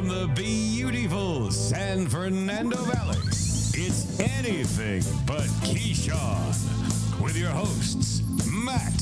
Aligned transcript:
from 0.00 0.08
the 0.08 0.28
beautiful 0.34 1.50
San 1.50 2.06
Fernando 2.06 2.78
Valley, 2.84 3.18
it's 3.18 4.18
anything 4.18 5.02
but 5.26 5.44
Keyshawn 5.60 7.20
with 7.20 7.36
your 7.36 7.50
hosts, 7.50 8.22
Matt, 8.46 8.94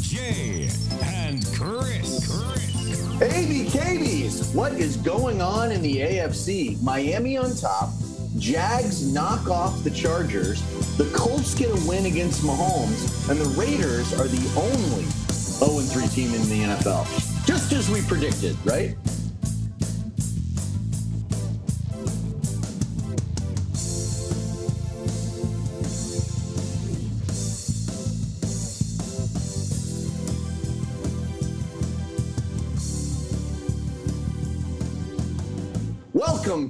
Jay, 0.00 0.68
and 1.04 1.46
Chris. 1.54 2.26
Chris. 2.26 3.06
ABKBs, 3.20 4.52
what 4.52 4.72
is 4.72 4.96
going 4.96 5.40
on 5.40 5.70
in 5.70 5.80
the 5.80 5.98
AFC? 5.98 6.82
Miami 6.82 7.36
on 7.36 7.54
top. 7.54 7.90
Jags 8.36 9.06
knock 9.12 9.48
off 9.48 9.84
the 9.84 9.90
Chargers. 9.90 10.60
The 10.96 11.08
Colts 11.14 11.54
get 11.54 11.70
a 11.70 11.88
win 11.88 12.06
against 12.06 12.42
Mahomes. 12.42 13.30
And 13.30 13.38
the 13.38 13.48
Raiders 13.50 14.12
are 14.14 14.26
the 14.26 14.60
only 14.60 15.04
0 15.04 15.78
3 15.82 16.08
team 16.08 16.34
in 16.34 16.42
the 16.48 16.74
NFL. 16.74 17.06
Just 17.46 17.72
as 17.72 17.88
we 17.88 18.02
predicted, 18.02 18.56
right? 18.64 18.96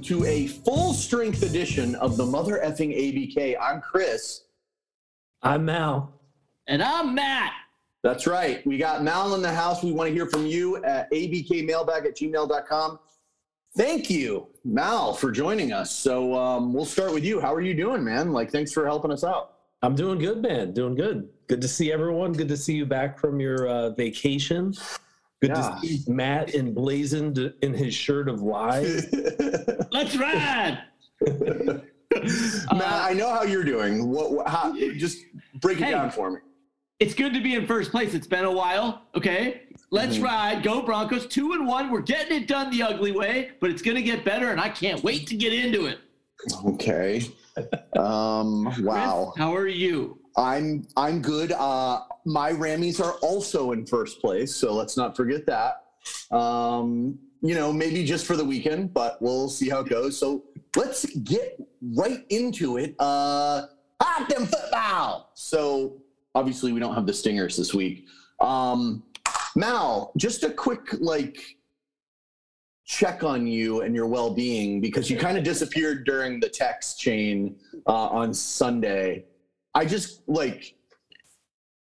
To 0.03 0.25
a 0.25 0.47
full 0.47 0.93
strength 0.93 1.43
edition 1.43 1.95
of 1.95 2.17
the 2.17 2.25
mother 2.25 2.61
effing 2.63 2.95
ABK. 2.95 3.55
I'm 3.59 3.79
Chris. 3.79 4.43
I'm 5.41 5.65
Mal. 5.65 6.13
And 6.67 6.83
I'm 6.83 7.15
Matt. 7.15 7.53
That's 8.03 8.27
right. 8.27 8.65
We 8.67 8.77
got 8.77 9.03
Mal 9.03 9.33
in 9.35 9.41
the 9.41 9.53
house. 9.53 9.81
We 9.81 9.93
want 9.93 10.09
to 10.09 10.13
hear 10.13 10.25
from 10.25 10.45
you 10.45 10.83
at 10.83 11.09
abkmailbag 11.11 12.05
at 12.05 12.17
gmail.com. 12.17 12.99
Thank 13.75 14.09
you, 14.09 14.47
Mal, 14.65 15.13
for 15.13 15.31
joining 15.31 15.71
us. 15.71 15.91
So 15.91 16.35
um, 16.35 16.73
we'll 16.73 16.85
start 16.85 17.13
with 17.13 17.23
you. 17.23 17.39
How 17.39 17.53
are 17.53 17.61
you 17.61 17.73
doing, 17.73 18.03
man? 18.03 18.31
Like, 18.31 18.51
thanks 18.51 18.71
for 18.71 18.85
helping 18.85 19.11
us 19.11 19.23
out. 19.23 19.53
I'm 19.81 19.95
doing 19.95 20.19
good, 20.19 20.41
man. 20.41 20.73
Doing 20.73 20.95
good. 20.95 21.29
Good 21.47 21.61
to 21.61 21.67
see 21.67 21.91
everyone. 21.91 22.33
Good 22.33 22.49
to 22.49 22.57
see 22.57 22.75
you 22.75 22.85
back 22.85 23.17
from 23.17 23.39
your 23.39 23.67
uh, 23.67 23.89
vacation. 23.91 24.73
Good 25.43 25.49
Yeah. 25.57 25.77
to 25.81 25.85
see 25.85 25.99
Matt 26.09 26.55
emblazoned 26.55 27.53
in 27.61 27.73
his 27.73 27.93
shirt 27.93 28.29
of 28.29 28.41
lies. 28.41 29.13
Let's 29.91 30.15
ride. 30.15 30.79
Matt, 32.71 33.03
I 33.03 33.13
know 33.13 33.27
how 33.29 33.43
you're 33.43 33.65
doing. 33.65 34.07
What, 34.07 34.31
what 34.31 34.47
how, 34.47 34.73
just 34.93 35.17
break 35.59 35.79
it 35.79 35.83
Hey. 35.83 35.91
down 35.91 36.11
for 36.11 36.31
me. 36.31 36.37
It's 37.01 37.13
good 37.13 37.33
to 37.33 37.41
be 37.41 37.55
in 37.55 37.67
first 37.67 37.91
place. 37.91 38.13
It's 38.13 38.25
been 38.27 38.45
a 38.45 38.51
while. 38.51 39.01
Okay. 39.15 39.63
Let's 39.91 40.15
Mhm. 40.17 40.23
ride. 40.23 40.63
Go 40.63 40.81
Broncos. 40.81 41.27
Two 41.27 41.51
and 41.51 41.67
one. 41.67 41.91
We're 41.91 41.99
getting 41.99 42.41
it 42.41 42.47
done 42.47 42.71
the 42.71 42.81
ugly 42.81 43.11
way, 43.11 43.51
but 43.59 43.69
it's 43.69 43.81
going 43.81 43.97
to 43.97 44.01
get 44.01 44.23
better, 44.23 44.47
and 44.49 44.61
I 44.61 44.69
can't 44.69 45.03
wait 45.03 45.27
to 45.27 45.35
get 45.35 45.51
into 45.51 45.87
it. 45.87 45.97
Okay. 46.65 47.21
Um, 47.99 48.65
Chris, 48.73 48.79
wow. 48.79 49.31
how 49.37 49.55
are 49.55 49.67
you? 49.67 50.17
I'm 50.37 50.87
I'm 50.97 51.21
good. 51.21 51.51
Uh, 51.51 52.01
my 52.25 52.51
Rammies 52.51 53.03
are 53.03 53.13
also 53.21 53.71
in 53.71 53.85
first 53.85 54.21
place, 54.21 54.55
so 54.55 54.73
let's 54.73 54.97
not 54.97 55.15
forget 55.15 55.45
that. 55.45 55.83
Um, 56.35 57.19
you 57.41 57.55
know, 57.55 57.73
maybe 57.73 58.03
just 58.05 58.25
for 58.25 58.35
the 58.35 58.45
weekend, 58.45 58.93
but 58.93 59.21
we'll 59.21 59.49
see 59.49 59.69
how 59.69 59.81
it 59.81 59.89
goes. 59.89 60.17
So 60.17 60.45
let's 60.75 61.05
get 61.17 61.59
right 61.81 62.25
into 62.29 62.77
it. 62.77 62.95
Uh, 62.99 63.63
hot 64.01 64.29
them 64.29 64.45
football. 64.45 65.31
So 65.33 66.01
obviously 66.35 66.71
we 66.71 66.79
don't 66.79 66.95
have 66.95 67.05
the 67.05 67.13
stingers 67.13 67.57
this 67.57 67.73
week. 67.73 68.07
Um, 68.39 69.03
Mal, 69.55 70.11
just 70.17 70.43
a 70.43 70.49
quick 70.49 70.95
like 70.99 71.37
check 72.85 73.23
on 73.23 73.47
you 73.47 73.81
and 73.81 73.95
your 73.95 74.07
well-being 74.07 74.81
because 74.81 75.09
you 75.09 75.17
kind 75.17 75.37
of 75.37 75.43
disappeared 75.43 76.05
during 76.05 76.39
the 76.39 76.49
text 76.49 76.99
chain 76.99 77.55
uh, 77.87 78.07
on 78.07 78.33
Sunday. 78.33 79.25
I 79.75 79.85
just 79.85 80.21
like 80.27 80.75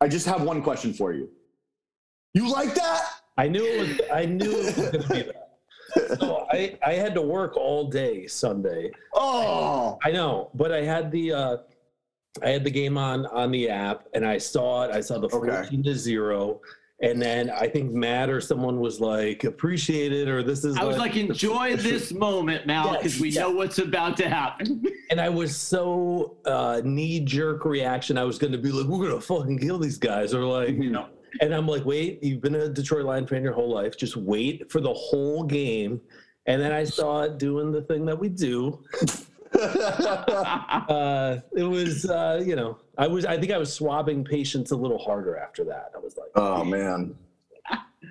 I 0.00 0.08
just 0.08 0.26
have 0.26 0.42
one 0.42 0.62
question 0.62 0.92
for 0.92 1.12
you. 1.12 1.28
You 2.34 2.50
like 2.50 2.74
that? 2.74 3.02
I 3.36 3.48
knew 3.48 3.64
it 3.64 3.78
was. 3.78 4.00
I 4.12 4.24
knew 4.26 4.50
it 4.50 4.64
was 4.66 4.74
going 4.76 4.92
to 4.92 5.08
be 5.08 5.22
that. 5.22 6.18
So 6.20 6.46
I 6.50 6.78
I 6.84 6.92
had 6.94 7.14
to 7.14 7.22
work 7.22 7.56
all 7.56 7.88
day 7.88 8.26
Sunday. 8.26 8.90
Oh, 9.14 9.98
I 10.04 10.10
know, 10.10 10.50
but 10.54 10.72
I 10.72 10.82
had 10.82 11.10
the 11.10 11.32
uh, 11.32 11.56
I 12.42 12.50
had 12.50 12.64
the 12.64 12.70
game 12.70 12.96
on 12.98 13.26
on 13.26 13.50
the 13.50 13.68
app, 13.68 14.06
and 14.14 14.24
I 14.26 14.38
saw 14.38 14.84
it. 14.84 14.90
I 14.92 15.00
saw 15.00 15.18
the 15.18 15.26
Okay. 15.28 15.48
fourteen 15.50 15.82
to 15.84 15.94
zero. 15.94 16.60
And 17.02 17.20
then 17.20 17.50
I 17.50 17.66
think 17.66 17.92
Matt 17.92 18.28
or 18.28 18.42
someone 18.42 18.78
was 18.78 19.00
like, 19.00 19.44
appreciate 19.44 20.12
it, 20.12 20.28
or 20.28 20.42
this 20.42 20.64
is 20.64 20.76
I 20.76 20.84
was 20.84 20.98
like, 20.98 21.16
enjoy 21.16 21.76
this 21.78 22.12
moment, 22.12 22.66
Mal, 22.66 22.92
because 22.96 23.14
Yes, 23.14 23.20
we 23.20 23.30
know 23.30 23.50
what's 23.50 23.78
about 23.78 24.16
to 24.18 24.28
happen. 24.28 24.84
And 25.10 25.20
I 25.20 25.28
was 25.28 25.56
so 25.56 26.36
uh, 26.44 26.82
knee 26.84 27.18
jerk 27.18 27.64
reaction. 27.64 28.16
I 28.16 28.22
was 28.22 28.38
going 28.38 28.52
to 28.52 28.58
be 28.58 28.70
like, 28.70 28.86
we're 28.86 29.08
going 29.08 29.18
to 29.18 29.20
fucking 29.20 29.58
kill 29.58 29.76
these 29.76 29.98
guys. 29.98 30.32
Or 30.32 30.44
like, 30.44 30.68
you 30.68 30.90
know. 30.90 31.08
And 31.40 31.52
I'm 31.52 31.66
like, 31.66 31.84
wait, 31.84 32.22
you've 32.22 32.40
been 32.40 32.54
a 32.54 32.68
Detroit 32.68 33.06
Lion 33.06 33.26
fan 33.26 33.42
your 33.42 33.52
whole 33.52 33.74
life. 33.74 33.96
Just 33.96 34.16
wait 34.16 34.70
for 34.70 34.80
the 34.80 34.94
whole 34.94 35.42
game. 35.42 36.00
And 36.46 36.62
then 36.62 36.70
I 36.70 36.84
saw 36.84 37.22
it 37.22 37.38
doing 37.38 37.72
the 37.72 37.82
thing 37.82 38.04
that 38.06 38.16
we 38.16 38.28
do. 38.28 38.84
Uh, 39.58 41.40
it 41.56 41.62
was, 41.62 42.06
uh, 42.06 42.42
you 42.44 42.56
know, 42.56 42.78
I 42.98 43.06
was, 43.06 43.24
I 43.24 43.38
think 43.38 43.52
I 43.52 43.58
was 43.58 43.72
swabbing 43.72 44.24
patients 44.24 44.70
a 44.70 44.76
little 44.76 44.98
harder 44.98 45.36
after 45.36 45.64
that. 45.64 45.92
I 45.94 45.98
was 45.98 46.16
like, 46.16 46.30
oh 46.34 46.64
man. 46.64 47.14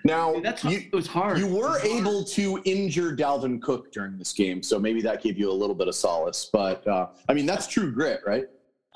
Now 0.05 0.39
That's 0.39 0.63
you 0.63 0.79
it 0.79 0.94
was 0.94 1.07
hard. 1.07 1.39
you 1.39 1.47
were 1.47 1.69
was 1.69 1.81
hard. 1.81 1.91
able 1.91 2.23
to 2.23 2.61
injure 2.63 3.16
Dalvin 3.16 3.61
Cook 3.61 3.91
during 3.91 4.17
this 4.17 4.31
game, 4.31 4.63
so 4.63 4.79
maybe 4.79 5.01
that 5.01 5.22
gave 5.22 5.38
you 5.38 5.51
a 5.51 5.53
little 5.53 5.75
bit 5.75 5.88
of 5.88 5.95
solace. 5.95 6.49
But 6.51 6.88
uh, 6.88 7.07
I 7.28 7.33
mean, 7.33 7.45
that's 7.45 7.67
true 7.67 7.91
grit, 7.91 8.22
right? 8.25 8.45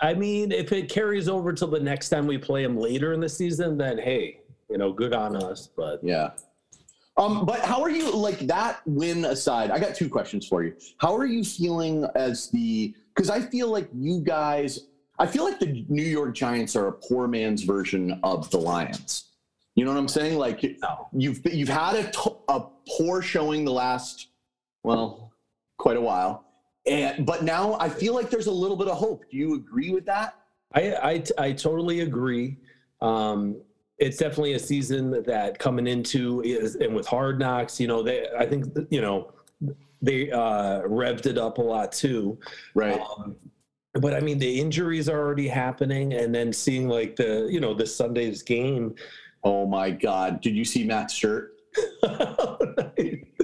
I 0.02 0.14
mean, 0.14 0.52
if 0.52 0.72
it 0.72 0.90
carries 0.90 1.28
over 1.28 1.52
till 1.52 1.68
the 1.70 1.80
next 1.80 2.10
time 2.10 2.26
we 2.28 2.38
play 2.38 2.64
him 2.64 2.78
later 2.78 3.12
in 3.14 3.20
the 3.20 3.28
season, 3.30 3.78
then 3.78 3.98
hey, 3.98 4.40
you 4.70 4.78
know, 4.78 4.94
good 4.94 5.14
on 5.14 5.36
us. 5.36 5.70
But 5.76 6.02
Yeah. 6.04 6.32
Um, 7.16 7.46
but 7.46 7.60
how 7.60 7.82
are 7.82 7.92
you 7.92 8.12
like 8.12 8.40
that 8.48 8.82
win 8.86 9.26
aside? 9.26 9.70
I 9.72 9.80
got 9.80 9.96
two 9.96 10.10
questions 10.10 10.48
for 10.48 10.64
you. 10.64 10.76
How 10.98 11.16
are 11.16 11.26
you 11.26 11.44
feeling 11.44 12.08
as 12.16 12.50
the 12.50 12.94
because 13.14 13.30
I 13.30 13.40
feel 13.40 13.72
like 13.72 13.88
you 13.94 14.20
guys 14.22 14.88
I 15.20 15.28
feel 15.28 15.44
like 15.44 15.60
the 15.60 15.86
New 15.90 16.04
York 16.04 16.34
Giants 16.34 16.76
are 16.76 16.88
a 16.88 16.92
poor 16.92 17.28
man's 17.28 17.64
version 17.64 18.20
of 18.24 18.50
the 18.50 18.58
Lions. 18.58 19.26
You 19.76 19.86
know 19.86 19.92
what 19.92 20.00
I'm 20.00 20.08
saying? 20.08 20.38
Like 20.38 20.64
you've 21.14 21.42
you've 21.46 21.70
had 21.70 21.96
a, 21.96 22.12
a 22.52 22.68
poor 22.98 23.22
showing 23.22 23.64
the 23.64 23.72
last 23.72 24.30
well 24.84 25.32
quite 25.78 25.98
a 25.98 26.02
while, 26.02 26.46
and 26.88 27.26
but 27.26 27.44
now 27.44 27.78
I 27.80 27.90
feel 27.90 28.14
like 28.16 28.30
there's 28.30 28.48
a 28.48 28.52
little 28.52 28.78
bit 28.78 28.88
of 28.88 28.98
hope. 28.98 29.24
Do 29.30 29.38
you 29.38 29.56
agree 29.56 29.92
with 29.92 30.06
that? 30.06 30.36
I, 30.74 30.94
I, 30.96 31.24
I 31.38 31.52
totally 31.52 32.02
agree. 32.02 32.58
Um, 33.02 33.58
it's 34.00 34.18
definitely 34.18 34.54
a 34.54 34.60
season 34.60 35.24
that 35.24 35.60
coming 35.60 35.88
into 35.88 36.42
is, 36.42 36.76
and 36.76 36.96
with 36.96 37.08
hard 37.08 37.40
knocks, 37.40 37.80
you 37.80 37.88
know, 37.88 38.04
they, 38.04 38.28
I 38.38 38.46
think, 38.46 38.66
you 38.90 39.02
know, 39.02 39.32
they 40.02 40.32
uh, 40.32 40.82
revved 40.82 41.26
it 41.26 41.38
up 41.38 41.58
a 41.58 41.62
lot 41.62 41.92
too. 41.92 42.38
Right. 42.76 43.00
Um, 43.00 43.36
but 43.96 44.14
I 44.14 44.20
mean, 44.20 44.40
the 44.40 44.60
injuries 44.60 45.08
are 45.08 45.20
already 45.20 45.48
happening, 45.48 46.14
and 46.14 46.34
then 46.34 46.52
seeing 46.52 46.90
like 46.90 47.16
the, 47.16 47.48
you 47.50 47.60
know, 47.60 47.74
this 47.74 47.96
Sunday's 47.96 48.42
game. 48.42 48.96
Oh 49.44 49.68
my 49.68 49.92
God! 49.92 50.42
Did 50.42 50.56
you 50.56 50.66
see 50.66 50.84
Matt's 50.84 51.14
shirt? 51.14 51.54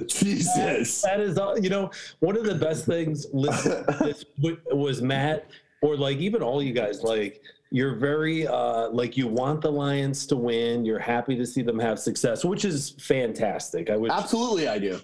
Jesus. 0.06 1.02
that 1.02 1.20
is, 1.20 1.38
all 1.38 1.58
you 1.58 1.70
know, 1.70 1.90
one 2.20 2.36
of 2.36 2.44
the 2.44 2.54
best 2.54 2.86
things 2.86 3.26
listening 3.32 3.84
to 3.84 4.04
this 4.04 4.24
w- 4.36 4.60
was 4.72 5.02
Matt, 5.02 5.48
or 5.82 5.96
like 5.96 6.18
even 6.18 6.42
all 6.42 6.62
you 6.62 6.72
guys, 6.72 7.02
like 7.02 7.42
you're 7.70 7.94
very 7.94 8.46
uh 8.46 8.88
like 8.90 9.16
you 9.16 9.28
want 9.28 9.60
the 9.60 9.70
Lions 9.70 10.26
to 10.26 10.36
win. 10.36 10.84
You're 10.84 10.98
happy 10.98 11.36
to 11.36 11.46
see 11.46 11.62
them 11.62 11.78
have 11.78 11.98
success, 11.98 12.44
which 12.44 12.64
is 12.64 12.90
fantastic. 13.00 13.90
I 13.90 13.96
wish 13.96 14.12
Absolutely, 14.12 14.68
I 14.68 14.78
do. 14.78 15.00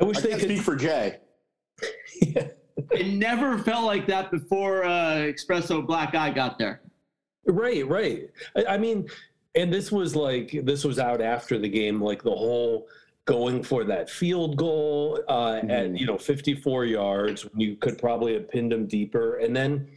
I 0.00 0.04
wish 0.04 0.18
I 0.18 0.20
they 0.22 0.30
could. 0.30 0.40
speak 0.42 0.60
for 0.62 0.76
Jay. 0.76 1.18
It 2.92 3.06
never 3.14 3.58
felt 3.58 3.84
like 3.84 4.06
that 4.06 4.30
before 4.30 4.84
uh, 4.84 5.14
Espresso 5.32 5.84
Black 5.84 6.14
Eye 6.14 6.30
got 6.30 6.58
there. 6.58 6.82
Right, 7.46 7.86
right. 7.88 8.30
I, 8.54 8.64
I 8.74 8.78
mean, 8.78 9.08
and 9.54 9.72
this 9.72 9.90
was 9.90 10.14
like 10.14 10.60
this 10.64 10.84
was 10.84 10.98
out 10.98 11.20
after 11.22 11.58
the 11.58 11.68
game, 11.68 12.00
like 12.02 12.22
the 12.22 12.30
whole 12.30 12.86
going 13.24 13.62
for 13.62 13.82
that 13.84 14.08
field 14.10 14.56
goal 14.56 15.20
uh, 15.28 15.56
at 15.68 15.86
Mhm. 15.90 15.98
you 15.98 16.06
know 16.06 16.18
54 16.18 16.84
yards 16.84 17.44
when 17.44 17.58
you 17.58 17.76
could 17.76 17.98
probably 17.98 18.34
have 18.34 18.48
pinned 18.48 18.70
them 18.72 18.86
deeper, 18.86 19.38
and 19.38 19.56
then 19.56 19.88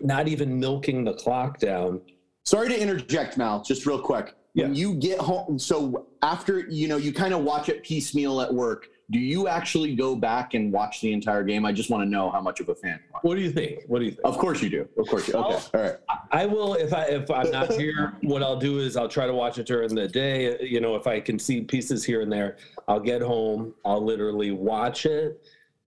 not 0.00 0.28
even 0.28 0.58
milking 0.58 1.04
the 1.04 1.12
clock 1.14 1.58
down. 1.58 2.00
Sorry 2.44 2.68
to 2.68 2.80
interject, 2.80 3.36
Mal, 3.36 3.62
just 3.62 3.86
real 3.86 4.00
quick. 4.00 4.34
When 4.54 4.74
Yeah. 4.74 4.80
you 4.80 4.94
get 4.94 5.18
home, 5.18 5.58
so 5.58 6.06
after, 6.22 6.60
you 6.68 6.88
know, 6.88 6.96
you 6.96 7.12
kind 7.12 7.32
of 7.34 7.42
watch 7.44 7.68
it 7.68 7.82
piecemeal 7.82 8.40
at 8.40 8.52
work. 8.52 8.88
do 9.10 9.18
you 9.18 9.46
actually 9.46 9.94
go 9.94 10.16
back 10.16 10.54
and 10.54 10.72
watch 10.72 11.02
the 11.02 11.12
entire 11.12 11.44
game? 11.44 11.66
I 11.66 11.72
just 11.72 11.90
want 11.90 12.02
to 12.02 12.08
know 12.08 12.30
how 12.30 12.40
much 12.40 12.60
of 12.60 12.70
a 12.70 12.74
fan 12.74 12.98
you 13.06 13.14
are. 13.14 13.20
What 13.20 13.34
do 13.34 13.42
you 13.42 13.50
think? 13.50 13.80
What 13.86 13.98
do 13.98 14.06
you 14.06 14.12
think? 14.12 14.22
Of 14.24 14.38
course 14.38 14.62
you 14.62 14.70
do. 14.70 14.88
Of 14.96 15.06
course 15.06 15.28
you. 15.28 15.34
Okay. 15.34 15.58
All 15.74 15.82
right. 15.82 15.96
I 16.30 16.46
will 16.46 16.74
if 16.74 16.94
I 16.94 17.04
if 17.06 17.30
I'm 17.30 17.50
not 17.50 17.70
here. 17.74 18.14
What 18.22 18.42
I'll 18.42 18.56
do 18.58 18.78
is 18.78 18.96
I'll 18.96 19.08
try 19.10 19.26
to 19.26 19.34
watch 19.34 19.58
it 19.58 19.66
during 19.66 19.94
the 19.94 20.08
day. 20.08 20.56
You 20.62 20.80
know, 20.80 20.96
if 20.96 21.06
I 21.06 21.20
can 21.20 21.38
see 21.38 21.60
pieces 21.60 22.04
here 22.04 22.22
and 22.22 22.32
there, 22.32 22.56
I'll 22.88 23.00
get 23.00 23.20
home. 23.20 23.74
I'll 23.84 24.02
literally 24.02 24.50
watch 24.52 25.04
it 25.04 25.44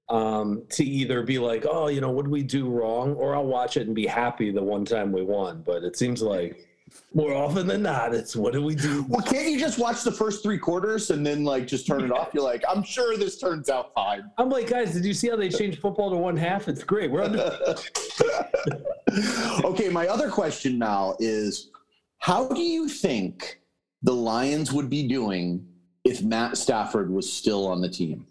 um, 0.10 0.64
to 0.70 0.84
either 0.84 1.24
be 1.24 1.40
like, 1.40 1.66
oh, 1.70 1.88
you 1.88 2.02
know, 2.02 2.12
what 2.12 2.26
did 2.26 2.32
we 2.32 2.44
do 2.44 2.70
wrong, 2.70 3.14
or 3.16 3.36
I'll 3.36 3.46
watch 3.46 3.78
it 3.78 3.88
and 3.88 3.96
be 3.96 4.06
happy 4.06 4.52
the 4.52 4.64
one 4.64 4.86
time 4.86 5.12
we 5.12 5.24
won. 5.24 5.64
But 5.66 5.84
it 5.84 5.98
seems 5.98 6.22
like 6.22 6.68
more 7.14 7.34
often 7.34 7.66
than 7.66 7.82
not, 7.82 8.14
it's 8.14 8.36
what 8.36 8.54
do 8.54 8.62
we 8.62 8.76
do? 8.76 9.06
Well, 9.10 9.22
can't 9.22 9.48
you 9.48 9.60
just 9.60 9.80
watch 9.80 10.04
the 10.04 10.12
first 10.12 10.44
three 10.44 10.60
quarters 10.60 11.10
and 11.10 11.26
then 11.26 11.44
like 11.44 11.66
just 11.66 11.88
turn 11.88 12.04
it 12.04 12.12
off? 12.12 12.30
You're 12.34 12.44
like, 12.44 12.64
I'm 12.70 12.84
sure 12.84 13.18
this 13.18 13.40
turns 13.40 13.70
out 13.70 13.94
fine. 13.94 14.30
I'm 14.38 14.50
like, 14.50 14.70
guys, 14.70 14.94
did 14.94 15.06
you 15.06 15.14
see 15.14 15.30
how 15.30 15.36
they 15.36 15.50
changed 15.50 15.80
football 15.80 16.12
to 16.12 16.18
one 16.18 16.38
half? 16.38 16.68
It's 16.68 16.84
great. 16.84 17.10
We're 17.10 17.24
on. 17.24 17.40
okay, 19.66 19.90
my 19.90 20.08
other 20.08 20.30
question 20.30 20.78
now 20.78 21.16
is, 21.20 21.72
how 22.20 22.48
do 22.48 22.62
you 22.62 22.88
think 22.88 23.60
the 24.04 24.14
Lions 24.14 24.72
would 24.72 24.90
be 24.90 25.08
doing 25.08 25.66
if 26.04 26.22
Matt 26.22 26.58
Stafford 26.58 27.10
was 27.10 27.32
still 27.32 27.68
on 27.68 27.82
the 27.82 27.90
team? 27.90 28.28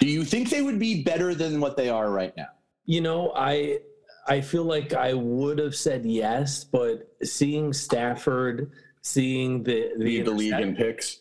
Do 0.00 0.06
you 0.08 0.24
think 0.24 0.50
they 0.50 0.62
would 0.62 0.78
be 0.78 1.02
better 1.02 1.34
than 1.34 1.60
what 1.60 1.76
they 1.76 1.88
are 1.88 2.10
right 2.10 2.36
now? 2.36 2.48
You 2.86 3.00
know, 3.00 3.32
I 3.36 3.80
I 4.28 4.40
feel 4.40 4.64
like 4.64 4.92
I 4.94 5.14
would 5.14 5.58
have 5.58 5.74
said 5.74 6.04
yes, 6.04 6.64
but 6.64 7.08
seeing 7.22 7.72
Stafford, 7.72 8.70
seeing 9.02 9.62
the 9.62 9.92
the, 9.98 10.04
Lead 10.04 10.24
the 10.26 10.30
league 10.30 10.52
in 10.54 10.76
picks. 10.76 11.20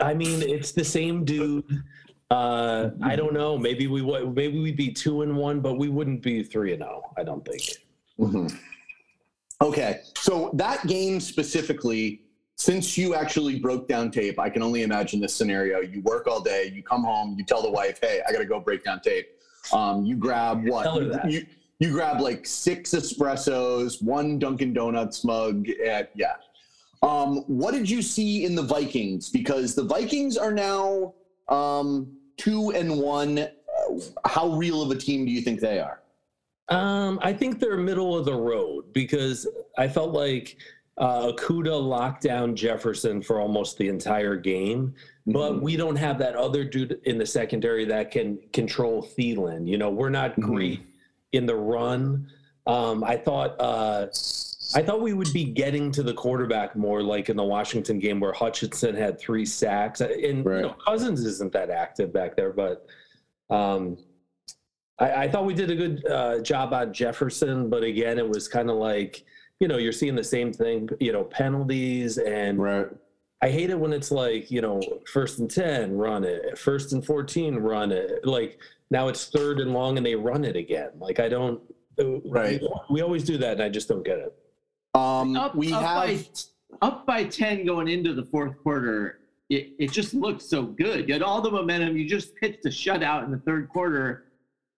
I 0.00 0.14
mean, 0.14 0.42
it's 0.42 0.72
the 0.72 0.84
same 0.84 1.24
dude. 1.24 1.64
Uh, 2.30 2.90
I 3.02 3.14
don't 3.14 3.34
know. 3.34 3.56
Maybe 3.58 3.86
we 3.86 4.02
would. 4.02 4.34
Maybe 4.34 4.58
we'd 4.58 4.76
be 4.76 4.92
two 4.92 5.22
and 5.22 5.36
one, 5.36 5.60
but 5.60 5.74
we 5.78 5.88
wouldn't 5.88 6.22
be 6.22 6.42
three 6.42 6.72
and 6.72 6.82
zero. 6.82 7.02
I 7.16 7.22
don't 7.24 7.44
think. 7.44 7.62
Mhm. 8.18 8.58
Okay, 9.62 10.00
so 10.18 10.50
that 10.54 10.86
game 10.86 11.18
specifically, 11.20 12.20
since 12.56 12.96
you 12.96 13.14
actually 13.14 13.58
broke 13.58 13.86
down 13.86 14.10
tape, 14.10 14.38
I 14.38 14.48
can 14.48 14.62
only 14.62 14.82
imagine 14.82 15.20
this 15.20 15.34
scenario. 15.34 15.80
You 15.80 16.00
work 16.00 16.26
all 16.26 16.40
day, 16.40 16.72
you 16.74 16.82
come 16.82 17.04
home, 17.04 17.36
you 17.38 17.44
tell 17.44 17.62
the 17.62 17.70
wife, 17.70 17.98
"Hey, 18.00 18.22
I 18.26 18.32
got 18.32 18.38
to 18.38 18.46
go 18.46 18.58
break 18.58 18.82
down 18.82 19.00
tape." 19.00 19.28
Um, 19.72 20.04
you 20.04 20.16
grab 20.16 20.66
what? 20.66 20.84
Tell 20.84 21.00
her 21.00 21.06
that. 21.06 21.30
You 21.30 21.46
you 21.78 21.90
grab 21.90 22.20
like 22.20 22.46
six 22.46 22.92
espressos, 22.92 24.02
one 24.02 24.38
Dunkin' 24.38 24.72
Donuts 24.72 25.22
mug, 25.22 25.68
and 25.84 26.08
yeah. 26.14 26.34
Um, 27.02 27.44
what 27.46 27.72
did 27.72 27.88
you 27.88 28.00
see 28.00 28.46
in 28.46 28.54
the 28.54 28.62
Vikings? 28.62 29.28
Because 29.28 29.74
the 29.74 29.84
Vikings 29.84 30.38
are 30.38 30.52
now 30.52 31.14
um, 31.48 32.16
two 32.38 32.70
and 32.70 32.98
one. 32.98 33.48
How 34.24 34.48
real 34.52 34.80
of 34.80 34.90
a 34.90 34.96
team 34.96 35.26
do 35.26 35.30
you 35.30 35.42
think 35.42 35.60
they 35.60 35.78
are? 35.78 36.00
Um, 36.68 37.20
I 37.22 37.32
think 37.32 37.60
they're 37.60 37.76
middle 37.76 38.16
of 38.16 38.24
the 38.24 38.34
road 38.34 38.92
because 38.92 39.46
I 39.78 39.86
felt 39.86 40.12
like 40.12 40.56
uh, 40.98 41.30
Okudah 41.32 41.80
locked 41.82 42.22
down 42.22 42.56
Jefferson 42.56 43.20
for 43.20 43.40
almost 43.40 43.76
the 43.76 43.88
entire 43.88 44.36
game, 44.36 44.94
but 45.26 45.52
Mhm. 45.54 45.60
we 45.60 45.76
don't 45.76 45.96
have 45.96 46.18
that 46.18 46.36
other 46.36 46.64
dude 46.64 47.00
in 47.04 47.18
the 47.18 47.26
secondary 47.26 47.84
that 47.84 48.10
can 48.10 48.38
control 48.52 49.02
Thielen. 49.02 49.68
You 49.68 49.76
know, 49.78 49.90
we're 49.90 50.08
not 50.08 50.38
great 50.40 50.80
in 51.32 51.44
the 51.44 51.54
run. 51.56 52.28
Um, 52.66 53.04
I 53.04 53.16
thought 53.16 53.56
uh, 53.60 54.06
I 54.74 54.82
thought 54.82 55.00
we 55.00 55.12
would 55.12 55.32
be 55.32 55.44
getting 55.44 55.92
to 55.92 56.02
the 56.02 56.14
quarterback 56.14 56.74
more, 56.74 57.02
like 57.02 57.28
in 57.28 57.36
the 57.36 57.44
Washington 57.44 57.98
game 57.98 58.18
where 58.18 58.32
Hutchinson 58.32 58.96
had 58.96 59.18
three 59.20 59.44
sacks, 59.46 60.00
and 60.00 60.12
you 60.20 60.42
know, 60.42 60.74
Cousins 60.86 61.24
isn't 61.24 61.52
that 61.52 61.70
active 61.70 62.12
back 62.12 62.36
there, 62.36 62.52
but. 62.52 62.86
Um, 63.48 63.98
I, 64.98 65.24
I 65.24 65.28
thought 65.30 65.44
we 65.44 65.54
did 65.54 65.70
a 65.70 65.76
good 65.76 66.04
uh, 66.06 66.40
job 66.40 66.72
on 66.72 66.92
Jefferson, 66.92 67.68
but 67.70 67.84
again, 67.84 68.18
it 68.18 68.28
was 68.28 68.48
kind 68.48 68.70
of 68.70 68.76
like, 68.76 69.24
you 69.60 69.68
know, 69.68 69.78
you're 69.78 69.92
seeing 69.92 70.14
the 70.14 70.24
same 70.24 70.52
thing, 70.52 70.88
you 71.00 71.12
know, 71.12 71.24
penalties. 71.24 72.18
And 72.18 72.58
Right. 72.58 72.86
I 73.42 73.50
hate 73.50 73.70
it 73.70 73.78
when 73.78 73.92
it's 73.92 74.10
like, 74.10 74.50
you 74.50 74.60
know, 74.60 74.80
first 75.12 75.38
and 75.38 75.50
10, 75.50 75.96
run 75.96 76.24
it, 76.24 76.58
first 76.58 76.92
and 76.92 77.04
14, 77.04 77.56
run 77.56 77.92
it. 77.92 78.24
Like 78.26 78.58
now 78.90 79.08
it's 79.08 79.26
third 79.28 79.60
and 79.60 79.72
long 79.72 79.96
and 79.96 80.06
they 80.06 80.14
run 80.14 80.44
it 80.44 80.56
again. 80.56 80.90
Like 80.98 81.20
I 81.20 81.28
don't, 81.28 81.60
Right. 82.26 82.60
We 82.90 83.00
always 83.00 83.24
do 83.24 83.38
that 83.38 83.52
and 83.52 83.62
I 83.62 83.70
just 83.70 83.88
don't 83.88 84.04
get 84.04 84.18
it. 84.18 84.34
Um, 84.94 85.34
Up, 85.36 85.54
we 85.54 85.72
up 85.72 85.82
have. 85.82 85.96
by, 86.06 86.24
up 86.86 87.06
by 87.06 87.24
10 87.24 87.64
going 87.64 87.88
into 87.88 88.12
the 88.12 88.24
fourth 88.24 88.62
quarter. 88.62 89.20
It, 89.48 89.72
it 89.78 89.92
just 89.92 90.12
looked 90.12 90.42
so 90.42 90.62
good. 90.62 91.06
You 91.08 91.14
had 91.14 91.22
all 91.22 91.40
the 91.40 91.50
momentum. 91.50 91.96
You 91.96 92.06
just 92.06 92.34
pitched 92.36 92.66
a 92.66 92.68
shutout 92.68 93.24
in 93.24 93.30
the 93.30 93.38
third 93.38 93.68
quarter, 93.68 94.24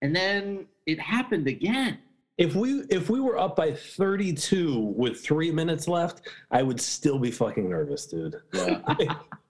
and 0.02 0.14
then 0.14 0.66
it 0.86 1.00
happened 1.00 1.48
again. 1.48 1.98
If 2.38 2.55
we 2.55 2.82
if 2.88 3.11
we 3.11 3.20
were 3.20 3.37
up 3.37 3.56
by 3.56 3.73
32 3.73 4.94
with 4.96 5.20
three 5.20 5.50
minutes 5.50 5.88
left, 5.88 6.29
I 6.52 6.62
would 6.62 6.81
still 6.81 7.19
be 7.19 7.32
fucking 7.32 7.69
nervous, 7.69 8.06
dude. 8.06 8.37
Yeah. 8.52 8.81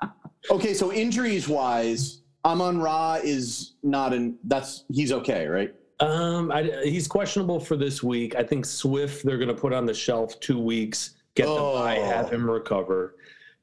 okay, 0.50 0.72
so 0.72 0.90
injuries 0.90 1.48
wise, 1.48 2.22
Amon 2.46 2.78
Ra 2.80 3.18
is 3.22 3.74
not 3.82 4.14
in. 4.14 4.38
That's 4.44 4.84
he's 4.90 5.12
okay, 5.12 5.46
right? 5.46 5.74
Um, 6.00 6.50
I, 6.50 6.62
he's 6.84 7.06
questionable 7.06 7.60
for 7.60 7.76
this 7.76 8.02
week. 8.02 8.34
I 8.36 8.42
think 8.42 8.64
Swift 8.64 9.24
they're 9.24 9.36
going 9.36 9.48
to 9.48 9.54
put 9.54 9.72
on 9.74 9.84
the 9.84 9.92
shelf 9.94 10.38
two 10.40 10.58
weeks, 10.58 11.16
get 11.34 11.46
the 11.46 11.54
bye, 11.54 11.98
Oh. 12.00 12.04
have 12.04 12.30
him 12.30 12.48
recover. 12.48 13.16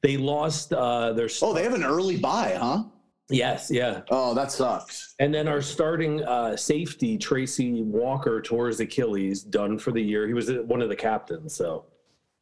They 0.03 0.17
lost 0.17 0.71
uh, 0.71 1.13
their 1.13 1.29
Oh, 1.41 1.51
they 1.53 1.63
have 1.63 1.73
an 1.73 1.83
early 1.83 2.17
bye, 2.17 2.55
huh? 2.59 2.83
Yes, 3.29 3.69
yeah, 3.71 4.01
Oh, 4.11 4.33
that 4.33 4.51
sucks. 4.51 5.15
and 5.19 5.33
then 5.33 5.47
our 5.47 5.61
starting 5.61 6.23
uh, 6.23 6.55
safety 6.55 7.17
Tracy 7.17 7.81
Walker 7.83 8.41
tore 8.41 8.67
his 8.67 8.79
Achilles, 8.79 9.43
done 9.43 9.77
for 9.79 9.91
the 9.91 10.01
year. 10.01 10.27
He 10.27 10.33
was 10.33 10.49
uh, 10.49 10.63
one 10.65 10.81
of 10.81 10.89
the 10.89 10.95
captains, 10.95 11.55
so 11.55 11.85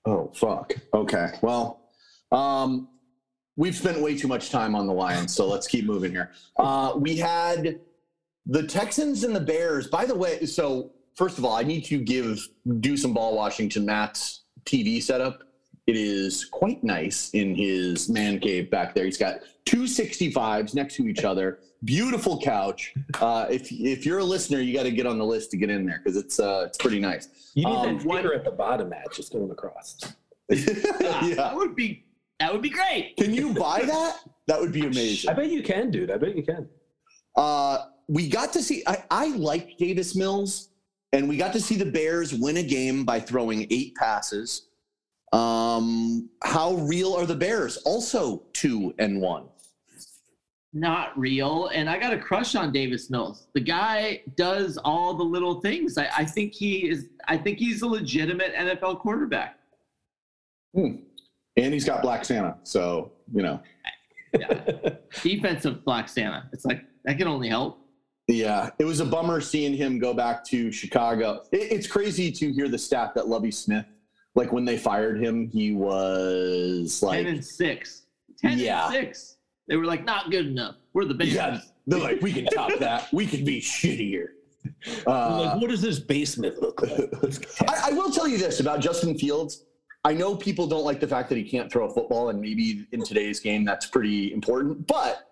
Oh, 0.05 0.29
fuck. 0.35 0.73
Okay. 0.93 1.29
Well, 1.41 1.79
um, 2.33 2.89
we've 3.55 3.75
spent 3.75 4.01
way 4.01 4.17
too 4.17 4.27
much 4.27 4.49
time 4.49 4.75
on 4.75 4.85
the 4.85 4.93
Lions, 4.93 5.33
so 5.33 5.47
let's 5.47 5.65
keep 5.67 5.85
moving 5.85 6.11
here. 6.11 6.31
Uh, 6.57 6.93
we 6.97 7.15
had 7.15 7.79
the 8.45 8.63
Texans 8.67 9.23
and 9.23 9.33
the 9.33 9.39
Bears. 9.39 9.87
By 9.87 10.03
the 10.05 10.13
way, 10.15 10.45
so 10.45 10.91
first 11.15 11.37
of 11.37 11.45
all, 11.45 11.55
I 11.55 11.63
need 11.63 11.85
to 11.85 11.99
give 11.99 12.45
do 12.81 12.97
some 12.97 13.13
ball 13.13 13.33
watching 13.37 13.69
to 13.69 13.79
Matt's 13.79 14.41
TV 14.65 15.01
setup. 15.01 15.43
It 15.85 15.95
is 15.97 16.45
quite 16.45 16.83
nice 16.83 17.29
in 17.33 17.55
his 17.55 18.07
man 18.09 18.39
cave 18.39 18.69
back 18.71 18.95
there. 18.95 19.05
He's 19.05 19.17
got 19.17 19.39
two 19.65 19.83
65s 19.83 20.73
next 20.73 20.95
to 20.95 21.07
each 21.07 21.23
other. 21.25 21.59
Beautiful 21.83 22.39
couch. 22.39 22.93
Uh, 23.19 23.47
if 23.49 23.69
if 23.69 24.05
you're 24.05 24.19
a 24.19 24.23
listener, 24.23 24.59
you 24.59 24.73
got 24.73 24.83
to 24.83 24.91
get 24.91 25.05
on 25.05 25.17
the 25.17 25.25
list 25.25 25.51
to 25.51 25.57
get 25.57 25.69
in 25.69 25.85
there 25.85 25.99
because 26.01 26.15
it's 26.17 26.39
uh, 26.39 26.63
it's 26.67 26.77
pretty 26.77 26.99
nice. 26.99 27.27
you 27.55 27.65
need 27.65 27.75
Um, 27.75 27.97
that 27.97 28.01
sticker 28.01 28.33
at 28.33 28.45
the 28.45 28.51
bottom, 28.51 28.89
Matt, 28.89 29.11
just 29.13 29.33
going 29.33 29.51
across. 29.51 29.99
yeah. 30.49 31.33
That 31.35 31.55
would 31.55 31.75
be 31.75 32.05
that 32.39 32.53
would 32.53 32.61
be 32.61 32.69
great. 32.69 33.17
Can 33.17 33.33
you 33.33 33.53
buy 33.53 33.81
that? 33.83 34.19
That 34.47 34.61
would 34.61 34.71
be 34.71 34.81
amazing. 34.85 35.29
I 35.29 35.33
bet 35.33 35.49
you 35.49 35.61
can, 35.63 35.91
dude. 35.91 36.09
I 36.11 36.17
bet 36.17 36.35
you 36.37 36.43
can. 36.43 36.69
Uh, 37.35 37.85
we 38.07 38.29
got 38.29 38.53
to 38.53 38.61
see. 38.63 38.83
I, 38.87 39.03
I 39.11 39.27
like 39.35 39.77
Davis 39.77 40.15
Mills, 40.15 40.69
and 41.11 41.27
we 41.27 41.35
got 41.35 41.51
to 41.53 41.59
see 41.59 41.75
the 41.75 41.85
Bears 41.85 42.33
win 42.33 42.57
a 42.57 42.63
game 42.63 43.03
by 43.03 43.19
throwing 43.19 43.67
eight 43.71 43.95
passes. 43.95 44.67
Um, 45.33 46.29
how 46.43 46.75
real 46.75 47.13
are 47.13 47.25
the 47.25 47.35
Bears? 47.35 47.77
Also 47.77 48.43
two 48.53 48.93
and 48.99 49.19
one. 49.19 49.45
Not 50.73 51.17
real. 51.17 51.67
And 51.67 51.89
I 51.89 51.99
got 51.99 52.13
a 52.13 52.17
crush 52.17 52.55
on 52.55 52.71
Davis 52.71 53.09
Mills. 53.09 53.47
The 53.53 53.61
guy 53.61 54.23
does 54.35 54.77
all 54.77 55.13
the 55.13 55.23
little 55.23 55.61
things. 55.61 55.97
I, 55.97 56.09
I 56.17 56.25
think 56.25 56.53
he 56.53 56.89
is 56.89 57.09
I 57.27 57.37
think 57.37 57.59
he's 57.59 57.81
a 57.81 57.87
legitimate 57.87 58.53
NFL 58.55 58.99
quarterback. 58.99 59.59
And 60.75 61.03
he's 61.55 61.85
got 61.85 62.01
Black 62.01 62.25
Santa, 62.25 62.57
so 62.63 63.11
you 63.33 63.43
know. 63.43 63.61
Defensive 65.21 65.85
Black 65.85 66.09
Santa. 66.09 66.49
It's 66.51 66.65
like 66.65 66.83
that 67.05 67.17
can 67.17 67.27
only 67.27 67.49
help. 67.49 67.79
Yeah, 68.27 68.71
it 68.79 68.85
was 68.85 68.99
a 68.99 69.05
bummer 69.05 69.41
seeing 69.41 69.75
him 69.75 69.99
go 69.99 70.13
back 70.13 70.43
to 70.45 70.71
Chicago. 70.71 71.43
It, 71.51 71.71
it's 71.71 71.87
crazy 71.87 72.31
to 72.31 72.51
hear 72.51 72.67
the 72.67 72.77
stat 72.77 73.13
that 73.15 73.27
Lovie 73.27 73.51
Smith, 73.51 73.85
like 74.35 74.51
when 74.51 74.65
they 74.65 74.77
fired 74.77 75.21
him, 75.21 75.49
he 75.49 75.71
was 75.73 77.01
like, 77.03 77.23
Ten 77.25 77.35
and 77.35 77.45
six. 77.45 78.03
Ten 78.37 78.57
Yeah. 78.57 78.85
and 78.85 78.93
six. 78.93 79.37
They 79.67 79.77
were 79.77 79.85
like 79.85 80.03
not 80.05 80.31
good 80.31 80.47
enough. 80.47 80.75
We're 80.93 81.05
the 81.05 81.13
Bears. 81.13 81.33
yeah, 81.33 81.59
they're 81.87 81.99
like, 81.99 82.21
we 82.21 82.33
can 82.33 82.45
top 82.45 82.71
that. 82.79 83.11
We 83.13 83.25
can 83.25 83.43
be 83.45 83.61
shittier. 83.61 84.27
Uh, 85.07 85.41
like, 85.51 85.61
what 85.61 85.69
does 85.69 85.81
this 85.81 85.99
basement 85.99 86.61
look 86.61 86.81
like? 86.81 87.13
I, 87.69 87.89
I 87.89 87.93
will 87.93 88.11
tell 88.11 88.27
you 88.27 88.37
this 88.37 88.59
about 88.59 88.79
Justin 88.79 89.17
Fields. 89.17 89.65
I 90.05 90.13
know 90.13 90.35
people 90.35 90.67
don't 90.67 90.83
like 90.83 90.99
the 90.99 91.07
fact 91.07 91.29
that 91.29 91.37
he 91.37 91.43
can't 91.43 91.71
throw 91.71 91.85
a 91.89 91.93
football, 91.93 92.29
and 92.29 92.39
maybe 92.41 92.85
in 92.91 93.03
today's 93.03 93.39
game 93.39 93.63
that's 93.65 93.85
pretty 93.85 94.33
important. 94.33 94.85
But 94.87 95.29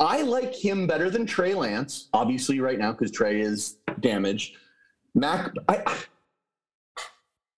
I 0.00 0.22
like 0.22 0.54
him 0.54 0.86
better 0.86 1.08
than 1.10 1.24
Trey 1.26 1.54
Lance, 1.54 2.08
obviously, 2.12 2.60
right 2.60 2.78
now 2.78 2.92
because 2.92 3.10
Trey 3.10 3.40
is 3.40 3.76
damaged. 4.00 4.56
Mac, 5.14 5.52
I, 5.68 5.82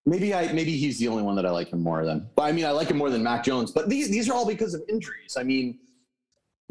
maybe 0.06 0.32
I 0.32 0.50
maybe 0.52 0.76
he's 0.76 0.98
the 0.98 1.08
only 1.08 1.22
one 1.22 1.36
that 1.36 1.44
I 1.44 1.50
like 1.50 1.72
him 1.72 1.82
more 1.82 2.04
than. 2.04 2.28
But 2.36 2.42
I 2.44 2.52
mean, 2.52 2.64
I 2.64 2.70
like 2.70 2.88
him 2.88 2.96
more 2.96 3.10
than 3.10 3.22
Mac 3.22 3.44
Jones. 3.44 3.72
But 3.72 3.88
these 3.88 4.08
these 4.08 4.30
are 4.30 4.34
all 4.34 4.46
because 4.46 4.72
of 4.72 4.82
injuries. 4.88 5.36
I 5.36 5.42
mean, 5.42 5.78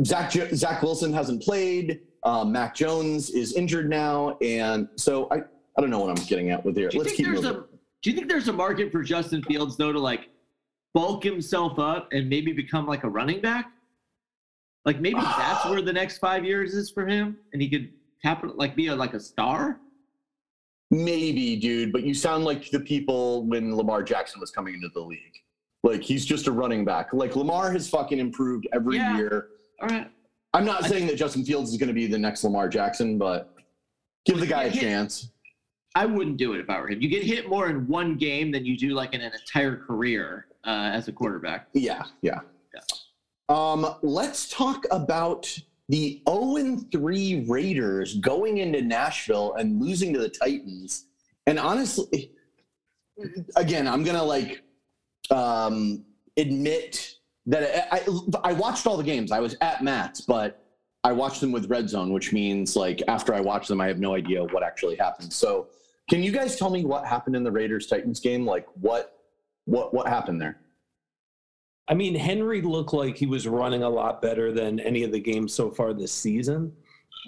Zach 0.03 0.31
Zach 0.31 0.81
Wilson 0.81 1.13
hasn't 1.13 1.43
played. 1.43 2.01
Um, 2.23 2.51
Mac 2.51 2.73
Jones 2.73 3.29
is 3.29 3.53
injured 3.53 3.89
now, 3.89 4.37
and 4.41 4.87
so 4.95 5.27
I 5.31 5.37
I 5.77 5.81
don't 5.81 5.89
know 5.89 5.99
what 5.99 6.09
I'm 6.09 6.25
getting 6.25 6.49
at 6.49 6.65
with 6.65 6.75
here. 6.75 6.89
Do 6.89 6.97
you 6.97 7.03
Let's 7.03 7.15
think 7.15 7.17
keep 7.17 7.25
there's 7.27 7.43
moving. 7.43 7.61
a 7.61 7.77
Do 8.01 8.09
you 8.09 8.15
think 8.15 8.29
there's 8.29 8.47
a 8.47 8.53
market 8.53 8.91
for 8.91 9.03
Justin 9.03 9.43
Fields 9.43 9.77
though 9.77 9.91
to 9.91 9.99
like 9.99 10.29
bulk 10.93 11.23
himself 11.23 11.77
up 11.77 12.07
and 12.13 12.29
maybe 12.29 12.53
become 12.53 12.87
like 12.87 13.03
a 13.03 13.09
running 13.09 13.41
back? 13.41 13.71
Like 14.85 14.99
maybe 15.01 15.19
that's 15.19 15.65
where 15.69 15.81
the 15.81 15.93
next 15.93 16.17
five 16.17 16.45
years 16.45 16.73
is 16.73 16.89
for 16.89 17.05
him, 17.05 17.37
and 17.53 17.61
he 17.61 17.69
could 17.69 17.91
happen 18.23 18.53
like 18.55 18.75
be 18.75 18.87
a, 18.87 18.95
like 18.95 19.13
a 19.13 19.19
star. 19.19 19.79
Maybe, 20.95 21.57
dude, 21.57 21.91
but 21.91 22.03
you 22.03 22.13
sound 22.13 22.45
like 22.45 22.69
the 22.69 22.79
people 22.79 23.43
when 23.45 23.75
Lamar 23.75 24.01
Jackson 24.01 24.39
was 24.39 24.49
coming 24.49 24.75
into 24.75 24.89
the 24.93 25.01
league. 25.01 25.19
Like 25.83 26.01
he's 26.01 26.25
just 26.25 26.47
a 26.47 26.51
running 26.51 26.85
back. 26.85 27.11
Like 27.11 27.35
Lamar 27.35 27.71
has 27.71 27.89
fucking 27.89 28.17
improved 28.17 28.67
every 28.73 28.95
Yeah. 28.95 29.17
year. 29.17 29.47
All 29.81 29.89
right. 29.89 30.09
I'm 30.53 30.63
not 30.65 30.85
I- 30.85 30.87
saying 30.87 31.07
that 31.07 31.17
Justin 31.17 31.43
Fields 31.43 31.71
is 31.71 31.77
going 31.77 31.89
to 31.89 31.93
be 31.93 32.07
the 32.07 32.17
next 32.17 32.43
Lamar 32.43 32.69
Jackson, 32.69 33.17
but 33.17 33.53
give 34.25 34.39
the 34.39 34.47
guy 34.47 34.63
a 34.63 34.69
yeah. 34.69 34.81
chance. 34.81 35.29
I 35.95 36.05
wouldn't 36.05 36.37
do 36.37 36.53
it 36.53 36.59
if 36.59 36.69
I 36.69 36.79
were 36.79 36.89
him. 36.89 37.01
You 37.01 37.09
get 37.09 37.23
hit 37.23 37.49
more 37.49 37.69
in 37.69 37.87
one 37.87 38.15
game 38.17 38.51
than 38.51 38.65
you 38.65 38.77
do 38.77 38.89
like 38.93 39.13
in 39.13 39.21
an 39.21 39.31
entire 39.33 39.75
career 39.77 40.47
uh, 40.65 40.91
as 40.93 41.07
a 41.07 41.11
quarterback. 41.11 41.67
Yeah, 41.73 42.03
yeah. 42.21 42.39
Yeah. 42.73 42.81
Um, 43.49 43.95
let's 44.01 44.49
talk 44.49 44.85
about 44.91 45.57
the 45.89 46.21
0 46.27 46.77
3 46.91 47.45
Raiders 47.47 48.15
going 48.15 48.57
into 48.57 48.81
Nashville 48.81 49.53
and 49.55 49.81
losing 49.81 50.13
to 50.13 50.19
the 50.19 50.29
Titans. 50.29 51.05
And 51.47 51.59
honestly, 51.59 52.31
again, 53.55 53.87
I'm 53.87 54.03
gonna 54.03 54.23
like 54.23 54.63
um, 55.29 56.03
admit 56.37 57.15
that 57.45 57.93
I, 57.93 57.99
I 57.99 58.49
I 58.49 58.53
watched 58.53 58.87
all 58.87 58.97
the 58.97 59.03
games. 59.03 59.31
I 59.31 59.39
was 59.39 59.55
at 59.61 59.83
Matt's, 59.83 60.21
but 60.21 60.65
I 61.03 61.11
watched 61.11 61.39
them 61.39 61.51
with 61.51 61.69
Red 61.69 61.87
Zone, 61.87 62.11
which 62.11 62.33
means 62.33 62.75
like 62.75 63.01
after 63.07 63.33
I 63.33 63.39
watch 63.39 63.67
them, 63.67 63.79
I 63.79 63.87
have 63.87 63.99
no 63.99 64.15
idea 64.15 64.43
what 64.43 64.63
actually 64.63 64.95
happened. 64.95 65.31
So, 65.31 65.67
can 66.09 66.23
you 66.23 66.31
guys 66.31 66.57
tell 66.57 66.71
me 66.71 66.83
what 66.83 67.05
happened 67.05 67.35
in 67.35 67.43
the 67.43 67.51
Raiders 67.51 67.85
Titans 67.87 68.19
game? 68.19 68.45
Like 68.45 68.65
what 68.81 69.19
what 69.65 69.93
what 69.93 70.07
happened 70.07 70.41
there? 70.41 70.57
I 71.87 71.93
mean, 71.93 72.15
Henry 72.15 72.61
looked 72.61 72.93
like 72.93 73.15
he 73.15 73.25
was 73.27 73.47
running 73.47 73.83
a 73.83 73.89
lot 73.89 74.21
better 74.21 74.51
than 74.51 74.79
any 74.79 75.03
of 75.03 75.11
the 75.11 75.19
games 75.19 75.53
so 75.53 75.69
far 75.69 75.93
this 75.93 76.11
season. 76.11 76.73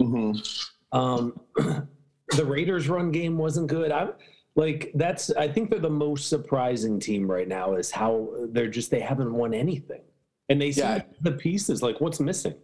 Mm-hmm. 0.00 0.96
Um, 0.98 1.40
the 2.30 2.44
Raiders' 2.44 2.88
run 2.88 3.12
game 3.12 3.38
wasn't 3.38 3.68
good. 3.68 3.92
I'm 3.92 4.12
like 4.56 4.90
that's. 4.94 5.30
I 5.30 5.46
think 5.48 5.70
they're 5.70 5.78
the 5.78 5.90
most 5.90 6.28
surprising 6.28 6.98
team 6.98 7.30
right 7.30 7.46
now. 7.46 7.74
Is 7.74 7.90
how 7.90 8.30
they're 8.50 8.68
just 8.68 8.90
they 8.90 9.00
haven't 9.00 9.32
won 9.32 9.54
anything, 9.54 10.02
and 10.48 10.60
they 10.60 10.72
see 10.72 10.80
Yeah. 10.80 11.02
the 11.20 11.32
pieces. 11.32 11.82
Like 11.82 12.00
what's 12.00 12.18
missing? 12.18 12.54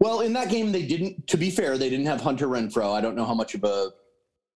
Well, 0.00 0.20
in 0.20 0.32
that 0.34 0.48
game, 0.50 0.72
they 0.72 0.84
didn't. 0.84 1.26
To 1.28 1.36
be 1.36 1.50
fair, 1.50 1.78
they 1.78 1.88
didn't 1.90 2.06
have 2.06 2.20
Hunter 2.20 2.48
Renfrow. 2.48 2.92
I 2.94 3.00
don't 3.00 3.14
know 3.14 3.24
how 3.24 3.34
much 3.34 3.54
of 3.54 3.64
a. 3.64 3.90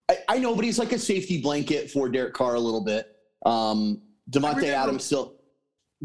I, 0.09 0.17
I 0.27 0.37
know, 0.37 0.55
but 0.55 0.65
he's 0.65 0.77
like 0.77 0.91
a 0.91 0.99
safety 0.99 1.41
blanket 1.41 1.89
for 1.89 2.09
Derek 2.09 2.33
Carr 2.35 2.55
a 2.55 2.59
little 2.59 2.83
bit. 2.83 3.15
Um, 3.45 4.01
Davante 4.29 4.65
Adams 4.69 5.03
still. 5.03 5.34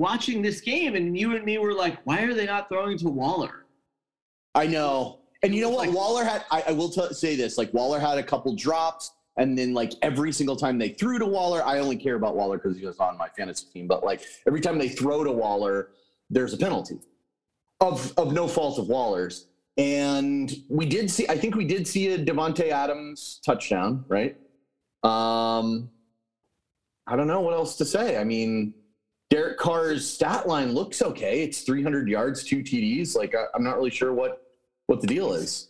Watching 0.01 0.41
this 0.41 0.63
game, 0.63 0.95
and 0.95 1.15
you 1.15 1.37
and 1.37 1.45
me 1.45 1.59
were 1.59 1.75
like, 1.75 1.99
"Why 2.05 2.23
are 2.23 2.33
they 2.33 2.47
not 2.47 2.71
throwing 2.71 2.97
to 2.97 3.11
Waller?" 3.11 3.67
I 4.55 4.67
know, 4.67 5.19
and 5.43 5.55
you 5.55 5.61
know 5.61 5.69
what? 5.69 5.89
Like- 5.89 5.95
Waller 5.95 6.25
had. 6.25 6.43
I, 6.51 6.65
I 6.69 6.73
will 6.73 6.89
t- 6.89 7.13
say 7.13 7.37
this: 7.37 7.59
like 7.59 7.71
Waller 7.75 8.01
had 8.01 8.17
a 8.17 8.23
couple 8.23 8.55
drops, 8.55 9.13
and 9.37 9.59
then 9.59 9.75
like 9.75 9.93
every 10.01 10.33
single 10.33 10.57
time 10.57 10.79
they 10.79 10.89
threw 10.89 11.19
to 11.19 11.27
Waller, 11.27 11.63
I 11.63 11.81
only 11.81 11.97
care 11.97 12.15
about 12.15 12.35
Waller 12.35 12.57
because 12.57 12.79
he 12.79 12.87
was 12.87 12.99
on 12.99 13.19
my 13.19 13.29
fantasy 13.29 13.67
team. 13.75 13.87
But 13.87 14.03
like 14.03 14.23
every 14.47 14.63
time 14.63 14.79
they 14.79 14.89
throw 14.89 15.23
to 15.23 15.33
Waller, 15.33 15.91
there's 16.31 16.55
a 16.55 16.57
penalty 16.57 16.99
of 17.83 18.15
of 18.17 18.33
no 18.33 18.49
fault 18.49 18.79
of 18.79 18.89
Waller's. 18.89 19.49
And 19.77 20.51
we 20.71 20.87
did 20.87 21.11
see. 21.11 21.29
I 21.29 21.37
think 21.37 21.57
we 21.57 21.67
did 21.67 21.87
see 21.87 22.15
a 22.15 22.19
Davante 22.19 22.71
Adams 22.71 23.39
touchdown, 23.45 24.07
right? 24.09 24.35
Um, 25.03 25.91
I 27.07 27.17
don't 27.17 27.27
know 27.27 27.43
what 27.43 27.53
else 27.53 27.77
to 27.77 27.85
say. 27.85 28.17
I 28.17 28.25
mean. 28.25 28.73
Derek 29.31 29.59
Carr's 29.59 30.09
stat 30.09 30.49
line 30.49 30.73
looks 30.73 31.01
okay. 31.01 31.43
It's 31.43 31.63
300 31.63 32.09
yards, 32.09 32.43
two 32.43 32.63
TDs. 32.63 33.17
Like 33.17 33.35
I, 33.35 33.45
I'm 33.55 33.63
not 33.63 33.77
really 33.77 33.91
sure 33.91 34.13
what 34.13 34.43
what 34.87 35.01
the 35.01 35.07
deal 35.07 35.33
is. 35.33 35.69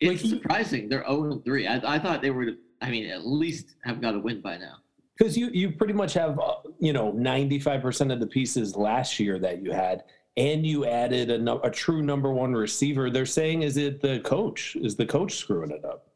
It's 0.00 0.22
Like, 0.22 0.30
surprising. 0.30 0.88
They're 0.88 1.04
0 1.06 1.42
3. 1.44 1.66
I, 1.66 1.94
I 1.94 1.98
thought 1.98 2.22
they 2.22 2.30
were, 2.30 2.52
I 2.80 2.90
mean, 2.90 3.10
at 3.10 3.26
least 3.26 3.76
have 3.84 4.00
got 4.00 4.14
a 4.14 4.18
win 4.18 4.40
by 4.40 4.56
now. 4.56 4.76
Because 5.16 5.36
you 5.36 5.50
you 5.52 5.70
pretty 5.70 5.92
much 5.92 6.14
have 6.14 6.40
uh, 6.40 6.56
you 6.80 6.92
know 6.92 7.12
ninety 7.12 7.60
five 7.60 7.82
percent 7.82 8.10
of 8.10 8.18
the 8.18 8.26
pieces 8.26 8.74
last 8.74 9.20
year 9.20 9.38
that 9.38 9.62
you 9.62 9.70
had, 9.70 10.02
and 10.36 10.66
you 10.66 10.86
added 10.86 11.30
a, 11.30 11.60
a 11.62 11.70
true 11.70 12.02
number 12.02 12.32
one 12.32 12.52
receiver. 12.52 13.10
They're 13.10 13.26
saying 13.26 13.62
is 13.62 13.76
it 13.76 14.00
the 14.00 14.18
coach? 14.20 14.76
Is 14.80 14.96
the 14.96 15.06
coach 15.06 15.36
screwing 15.36 15.70
it 15.70 15.84
up? 15.84 16.08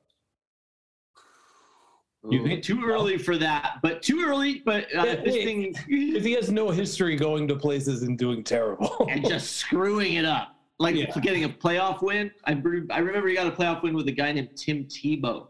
You 2.28 2.42
think 2.42 2.62
too 2.62 2.84
early 2.84 3.16
for 3.16 3.38
that, 3.38 3.78
but 3.82 4.02
too 4.02 4.22
early. 4.24 4.62
But 4.64 4.84
uh, 4.94 5.04
Yeah, 5.04 5.14
this 5.16 5.34
thing 5.36 5.74
If 5.88 6.24
he 6.24 6.32
has 6.32 6.50
no 6.50 6.70
history 6.70 7.16
going 7.16 7.46
to 7.48 7.56
places 7.56 8.02
and 8.02 8.18
doing 8.18 8.42
terrible, 8.42 9.06
and 9.10 9.24
just 9.26 9.56
screwing 9.56 10.14
it 10.14 10.24
up, 10.24 10.48
like 10.78 10.96
Yeah. 10.96 11.10
getting 11.20 11.44
a 11.44 11.48
playoff 11.48 12.02
win. 12.02 12.30
I, 12.44 12.52
I 12.52 12.98
remember 12.98 13.28
he 13.28 13.34
got 13.34 13.46
a 13.46 13.52
playoff 13.52 13.82
win 13.82 13.94
with 13.94 14.08
a 14.08 14.12
guy 14.12 14.32
named 14.32 14.50
Tim 14.56 14.84
Tebow. 14.84 15.46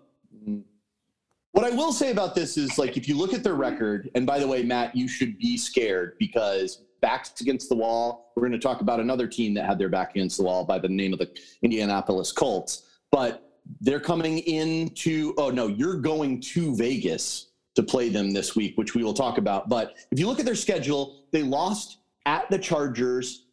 What 1.53 1.65
I 1.65 1.75
will 1.75 1.93
say 1.93 2.11
about 2.11 2.35
this 2.35 2.57
is 2.57 2.79
like 2.79 2.97
if 2.97 3.09
you 3.09 3.17
look 3.17 3.33
at 3.35 3.43
their 3.43 3.55
record, 3.55 4.11
and 4.15 4.27
by 4.27 4.39
the 4.39 4.47
way, 4.47 4.63
Matt, 4.63 4.95
you 4.95 5.09
should 5.09 5.39
be 5.39 5.57
scared 5.57 6.13
because 6.19 6.85
backs 7.01 7.41
against 7.41 7.69
the 7.69 7.75
wall. 7.75 8.33
We're 8.37 8.43
going 8.43 8.53
to 8.53 8.59
talk 8.59 8.81
about 8.81 9.01
another 9.01 9.27
team 9.27 9.55
that 9.55 9.65
had 9.65 9.79
their 9.79 9.89
back 9.89 10.11
against 10.11 10.37
the 10.37 10.43
wall 10.45 10.65
by 10.65 10.79
the 10.79 10.89
name 10.89 11.13
of 11.13 11.19
the 11.19 11.31
Indianapolis 11.63 12.33
Colts. 12.33 12.85
But 13.11 13.48
they're 13.81 14.01
coming 14.01 14.39
into 14.39 15.35
oh 15.39 15.51
no, 15.51 15.67
you're 15.67 15.97
going 15.97 16.41
to 16.41 16.75
Vegas 16.77 17.49
to 17.75 17.83
play 17.83 18.09
them 18.09 18.33
this 18.33 18.57
week, 18.57 18.77
which 18.77 18.95
we 18.95 19.05
will 19.05 19.15
talk 19.15 19.39
about. 19.39 19.69
But 19.69 19.95
if 20.11 20.19
you 20.19 20.27
look 20.27 20.41
at 20.41 20.45
their 20.45 20.55
schedule, 20.55 21.25
they 21.31 21.43
lost 21.43 21.99
at 22.27 22.51
the 22.51 22.59
Chargers. 22.59 23.45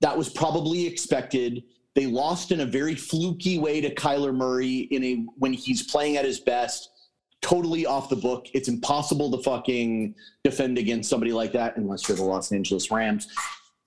That 0.00 0.16
was 0.16 0.28
probably 0.28 0.86
expected. 0.86 1.64
They 1.94 2.06
lost 2.06 2.52
in 2.52 2.60
a 2.60 2.66
very 2.66 2.94
fluky 2.94 3.58
way 3.58 3.80
to 3.80 3.94
Kyler 3.94 4.34
Murray 4.34 4.88
in 4.90 5.04
a 5.04 5.14
when 5.38 5.52
he's 5.52 5.82
playing 5.82 6.16
at 6.16 6.24
his 6.24 6.40
best. 6.40 6.90
Totally 7.40 7.84
off 7.84 8.08
the 8.08 8.16
book. 8.16 8.46
It's 8.54 8.68
impossible 8.68 9.30
to 9.32 9.42
fucking 9.42 10.14
defend 10.44 10.78
against 10.78 11.10
somebody 11.10 11.32
like 11.32 11.52
that 11.52 11.76
unless 11.76 12.08
you're 12.08 12.16
the 12.16 12.24
Los 12.24 12.52
Angeles 12.52 12.90
Rams. 12.90 13.28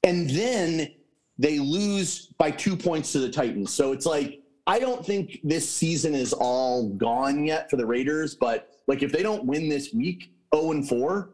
And 0.04 0.30
then 0.30 0.92
they 1.40 1.60
lose 1.60 2.28
by 2.38 2.52
two 2.52 2.76
points 2.76 3.12
to 3.14 3.20
the 3.20 3.30
Titans. 3.30 3.74
So 3.74 3.94
it's 3.94 4.06
like 4.06 4.42
I 4.68 4.80
don't 4.80 5.04
think 5.06 5.40
this 5.44 5.68
season 5.68 6.14
is 6.14 6.34
all 6.34 6.90
gone 6.90 7.46
yet 7.46 7.70
for 7.70 7.78
the 7.78 7.86
Raiders, 7.86 8.36
but 8.36 8.70
like 8.88 9.02
if 9.02 9.14
they 9.14 9.24
don't 9.24 9.46
win 9.46 9.70
this 9.70 9.94
week, 9.94 10.34
0 10.54 10.72
and 10.72 10.88
4, 10.88 11.30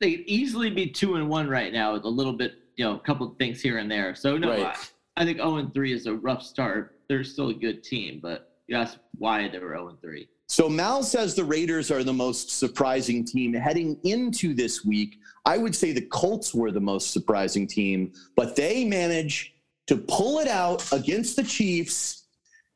They 0.00 0.16
could 0.16 0.26
easily 0.26 0.70
be 0.70 0.86
two 0.86 1.16
and 1.16 1.28
one 1.28 1.48
right 1.48 1.72
now 1.72 1.92
with 1.92 2.04
a 2.04 2.08
little 2.08 2.32
bit, 2.32 2.54
you 2.76 2.84
know, 2.84 2.94
a 2.94 3.00
couple 3.00 3.26
of 3.30 3.36
things 3.36 3.60
here 3.60 3.78
and 3.78 3.90
there. 3.90 4.14
So 4.14 4.38
no, 4.38 4.50
Right. 4.50 4.76
I, 5.16 5.22
I 5.22 5.24
think 5.24 5.38
0 5.38 5.56
and 5.56 5.74
3 5.74 5.92
is 5.92 6.06
a 6.06 6.14
rough 6.14 6.42
start. 6.42 7.00
They're 7.08 7.24
still 7.24 7.48
a 7.48 7.54
good 7.54 7.82
team, 7.82 8.20
but 8.22 8.52
you 8.68 8.76
asked 8.76 8.98
why 9.18 9.48
they 9.48 9.58
were 9.58 9.74
0 9.74 9.88
and 9.88 10.00
3. 10.00 10.28
So 10.48 10.68
Mal 10.68 11.02
says 11.02 11.34
the 11.34 11.44
Raiders 11.44 11.90
are 11.90 12.02
the 12.04 12.12
most 12.12 12.50
surprising 12.50 13.24
team 13.24 13.52
heading 13.52 13.98
into 14.04 14.54
this 14.54 14.84
week. 14.84 15.18
I 15.44 15.58
would 15.58 15.74
say 15.74 15.92
the 15.92 16.06
Colts 16.06 16.54
were 16.54 16.70
the 16.70 16.80
most 16.80 17.12
surprising 17.12 17.66
team, 17.66 18.12
but 18.36 18.54
they 18.56 18.84
managed 18.84 19.52
to 19.88 19.96
pull 19.96 20.38
it 20.38 20.48
out 20.48 20.92
against 20.92 21.36
the 21.36 21.42
Chiefs. 21.42 22.19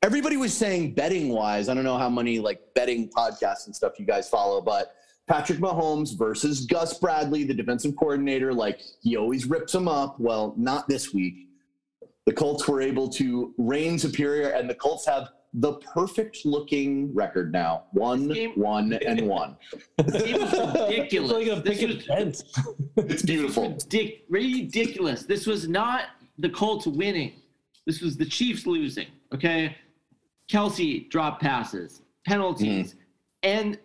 Everybody 0.05 0.37
was 0.37 0.53
saying 0.55 0.93
betting 0.93 1.31
wise, 1.31 1.71
I 1.71 1.75
don't 1.75 1.83
know 1.85 1.97
how 1.97 2.11
many 2.11 2.39
like 2.39 2.61
betting 2.75 3.09
podcasts 3.09 3.65
and 3.65 3.75
stuff 3.75 3.99
you 3.99 4.05
guys 4.05 4.29
follow, 4.29 4.61
but 4.61 4.97
Patrick 5.27 5.61
Mahomes 5.61 6.19
versus 6.19 6.67
Gus 6.67 6.99
Bradley, 6.99 7.43
the 7.45 7.55
defensive 7.55 7.97
coordinator, 7.97 8.53
like 8.53 8.83
he 9.01 9.17
always 9.17 9.47
rips 9.47 9.75
him 9.75 9.89
up. 9.89 10.21
Well, 10.21 10.53
not 10.59 10.87
this 10.89 11.15
week. 11.15 11.49
The 12.27 12.35
Colts 12.35 12.69
were 12.69 12.83
able 12.83 13.09
to 13.11 13.55
reign 13.57 13.99
superior, 13.99 14.51
and 14.51 14.69
the 14.69 14.75
Colts 14.75 15.07
have 15.07 15.31
the 15.55 15.73
perfect 15.95 16.45
looking 16.45 17.15
record 17.15 17.51
now 17.51 17.85
one, 17.93 18.29
game- 18.29 18.53
one, 18.57 18.93
and 18.93 19.27
one. 19.27 19.57
This 20.05 20.13
was 20.39 20.53
it's 20.53 20.81
ridiculous. 20.91 21.33
like 21.33 21.47
a 21.47 21.61
This 21.63 21.83
was- 21.83 22.05
fence. 22.07 22.45
It's 22.99 23.23
beautiful. 23.23 23.71
ridic- 23.77 24.21
ridiculous. 24.29 25.23
This 25.25 25.47
was 25.47 25.67
not 25.67 26.09
the 26.39 26.51
Colts 26.51 26.87
winning. 26.87 27.33
This 27.87 28.03
was 28.03 28.19
the 28.19 28.27
Chiefs 28.27 28.67
losing. 28.67 29.07
Okay, 29.35 29.75
Kelce 30.51 31.09
drop 31.11 31.41
passes, 31.41 32.03
penalties, 32.27 32.97
and 33.43 33.79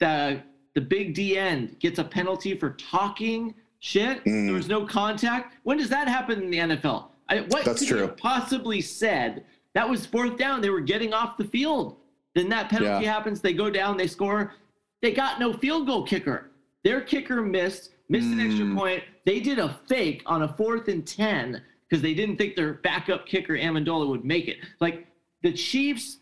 the 0.00 0.42
the 0.74 0.80
big 0.80 1.14
D 1.14 1.38
end 1.38 1.78
gets 1.78 1.98
a 1.98 2.04
penalty 2.04 2.56
for 2.58 2.70
talking 2.70 3.54
shit. 3.78 4.24
Mm. 4.24 4.46
There 4.46 4.54
was 4.54 4.68
no 4.68 4.84
contact. 4.84 5.54
When 5.62 5.78
does 5.78 5.88
that 5.90 6.08
happen 6.08 6.42
in 6.42 6.50
the 6.50 6.58
NFL? 6.76 7.06
I, 7.28 7.40
what 7.42 7.64
That's 7.64 7.78
could 7.80 7.88
true. 7.88 8.00
you 8.02 8.08
possibly 8.08 8.80
said? 8.80 9.44
That 9.74 9.88
was 9.88 10.04
fourth 10.04 10.36
down. 10.36 10.60
They 10.60 10.70
were 10.70 10.80
getting 10.80 11.12
off 11.14 11.36
the 11.36 11.44
field. 11.44 11.96
Then 12.34 12.48
that 12.48 12.68
penalty 12.70 13.04
Yeah. 13.04 13.12
happens. 13.12 13.40
They 13.40 13.52
go 13.52 13.70
down. 13.70 13.96
They 13.96 14.08
score. 14.08 14.52
They 15.00 15.12
got 15.12 15.38
no 15.38 15.52
field 15.52 15.86
goal 15.86 16.02
kicker. 16.04 16.50
Their 16.82 17.00
kicker 17.00 17.40
missed, 17.40 17.90
missed 18.08 18.26
an 18.26 18.40
extra 18.40 18.66
Mm. 18.66 18.76
point. 18.76 19.04
They 19.24 19.38
did 19.40 19.58
a 19.60 19.78
fake 19.88 20.22
on 20.26 20.42
a 20.42 20.48
fourth 20.48 20.88
and 20.88 21.06
10 21.06 21.62
because 21.88 22.02
they 22.02 22.14
didn't 22.14 22.36
think 22.36 22.56
their 22.56 22.74
backup 22.74 23.26
kicker 23.26 23.54
Amendola 23.56 24.08
would 24.08 24.24
make 24.24 24.48
it. 24.48 24.58
Like 24.80 25.06
the 25.44 25.52
Chiefs, 25.52 26.18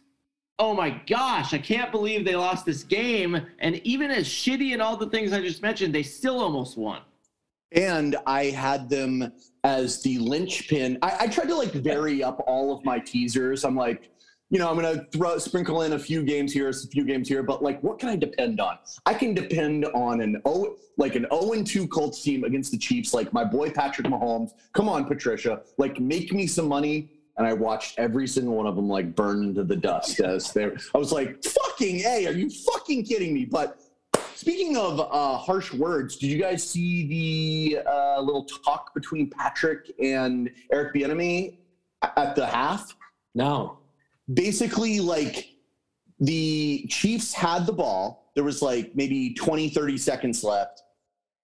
oh 0.58 0.74
my 0.74 0.90
gosh, 1.06 1.54
I 1.54 1.58
can't 1.58 1.90
believe 1.92 2.24
they 2.24 2.36
lost 2.36 2.66
this 2.66 2.82
game. 2.82 3.40
And 3.60 3.76
even 3.86 4.10
as 4.10 4.26
shitty 4.26 4.72
and 4.72 4.82
all 4.82 4.96
the 4.96 5.08
things 5.08 5.32
I 5.32 5.40
just 5.40 5.62
mentioned, 5.62 5.94
they 5.94 6.02
still 6.02 6.40
almost 6.40 6.76
won. 6.76 7.00
And 7.70 8.16
I 8.26 8.46
had 8.46 8.90
them 8.90 9.32
as 9.64 10.02
the 10.02 10.18
linchpin. 10.18 10.98
I, 11.00 11.16
I 11.20 11.26
tried 11.28 11.48
to 11.48 11.54
like 11.54 11.70
vary 11.70 12.22
up 12.22 12.42
all 12.46 12.76
of 12.76 12.84
my 12.84 12.98
teasers. 12.98 13.64
I'm 13.64 13.76
like, 13.76 14.10
you 14.50 14.58
know, 14.58 14.68
I'm 14.68 14.74
gonna 14.74 15.06
throw 15.12 15.38
sprinkle 15.38 15.82
in 15.82 15.94
a 15.94 15.98
few 15.98 16.22
games 16.24 16.52
here, 16.52 16.68
a 16.68 16.74
few 16.74 17.04
games 17.04 17.26
here, 17.26 17.42
but 17.42 17.62
like, 17.62 17.80
what 17.82 17.98
can 17.98 18.10
I 18.10 18.16
depend 18.16 18.60
on? 18.60 18.76
I 19.06 19.14
can 19.14 19.32
depend 19.32 19.86
on 19.94 20.20
an 20.20 20.42
O, 20.44 20.76
like 20.98 21.14
an 21.14 21.26
0 21.32 21.52
and 21.52 21.66
2 21.66 21.88
Colts 21.88 22.22
team 22.22 22.44
against 22.44 22.70
the 22.72 22.76
Chiefs, 22.76 23.14
like 23.14 23.32
my 23.32 23.44
boy 23.44 23.70
Patrick 23.70 24.08
Mahomes. 24.08 24.50
Come 24.74 24.90
on, 24.90 25.06
Patricia, 25.06 25.62
like 25.78 25.98
make 26.00 26.34
me 26.34 26.46
some 26.46 26.68
money. 26.68 27.11
And 27.38 27.46
I 27.46 27.52
watched 27.54 27.98
every 27.98 28.26
single 28.26 28.54
one 28.54 28.66
of 28.66 28.76
them 28.76 28.88
like 28.88 29.14
burn 29.14 29.42
into 29.42 29.64
the 29.64 29.76
dust 29.76 30.20
as 30.20 30.52
they. 30.52 30.64
I 30.64 30.98
was 30.98 31.12
like, 31.12 31.42
fucking 31.42 32.00
a, 32.00 32.26
are 32.26 32.32
you 32.32 32.50
fucking 32.50 33.04
kidding 33.04 33.32
me? 33.32 33.46
But 33.46 33.78
Speaking 34.42 34.76
of 34.76 34.98
uh, 34.98 35.38
harsh 35.38 35.72
words, 35.72 36.16
did 36.16 36.26
you 36.26 36.36
guys 36.36 36.68
see 36.68 37.06
the 37.76 37.88
uh, 37.88 38.20
little 38.20 38.44
talk 38.44 38.92
between 38.92 39.30
Patrick 39.30 39.92
and 40.02 40.50
Eric 40.72 40.94
Bieniemy 40.94 41.58
at 42.02 42.34
the 42.34 42.44
half? 42.44 42.96
No. 43.36 43.78
Basically, 44.34 44.98
like 44.98 45.54
the 46.18 46.84
Chiefs 46.88 47.32
had 47.32 47.66
the 47.66 47.72
ball. 47.72 48.32
There 48.34 48.42
was 48.42 48.62
like 48.62 48.96
maybe 48.96 49.32
20, 49.34 49.68
30 49.68 49.96
seconds 49.96 50.42
left. 50.42 50.81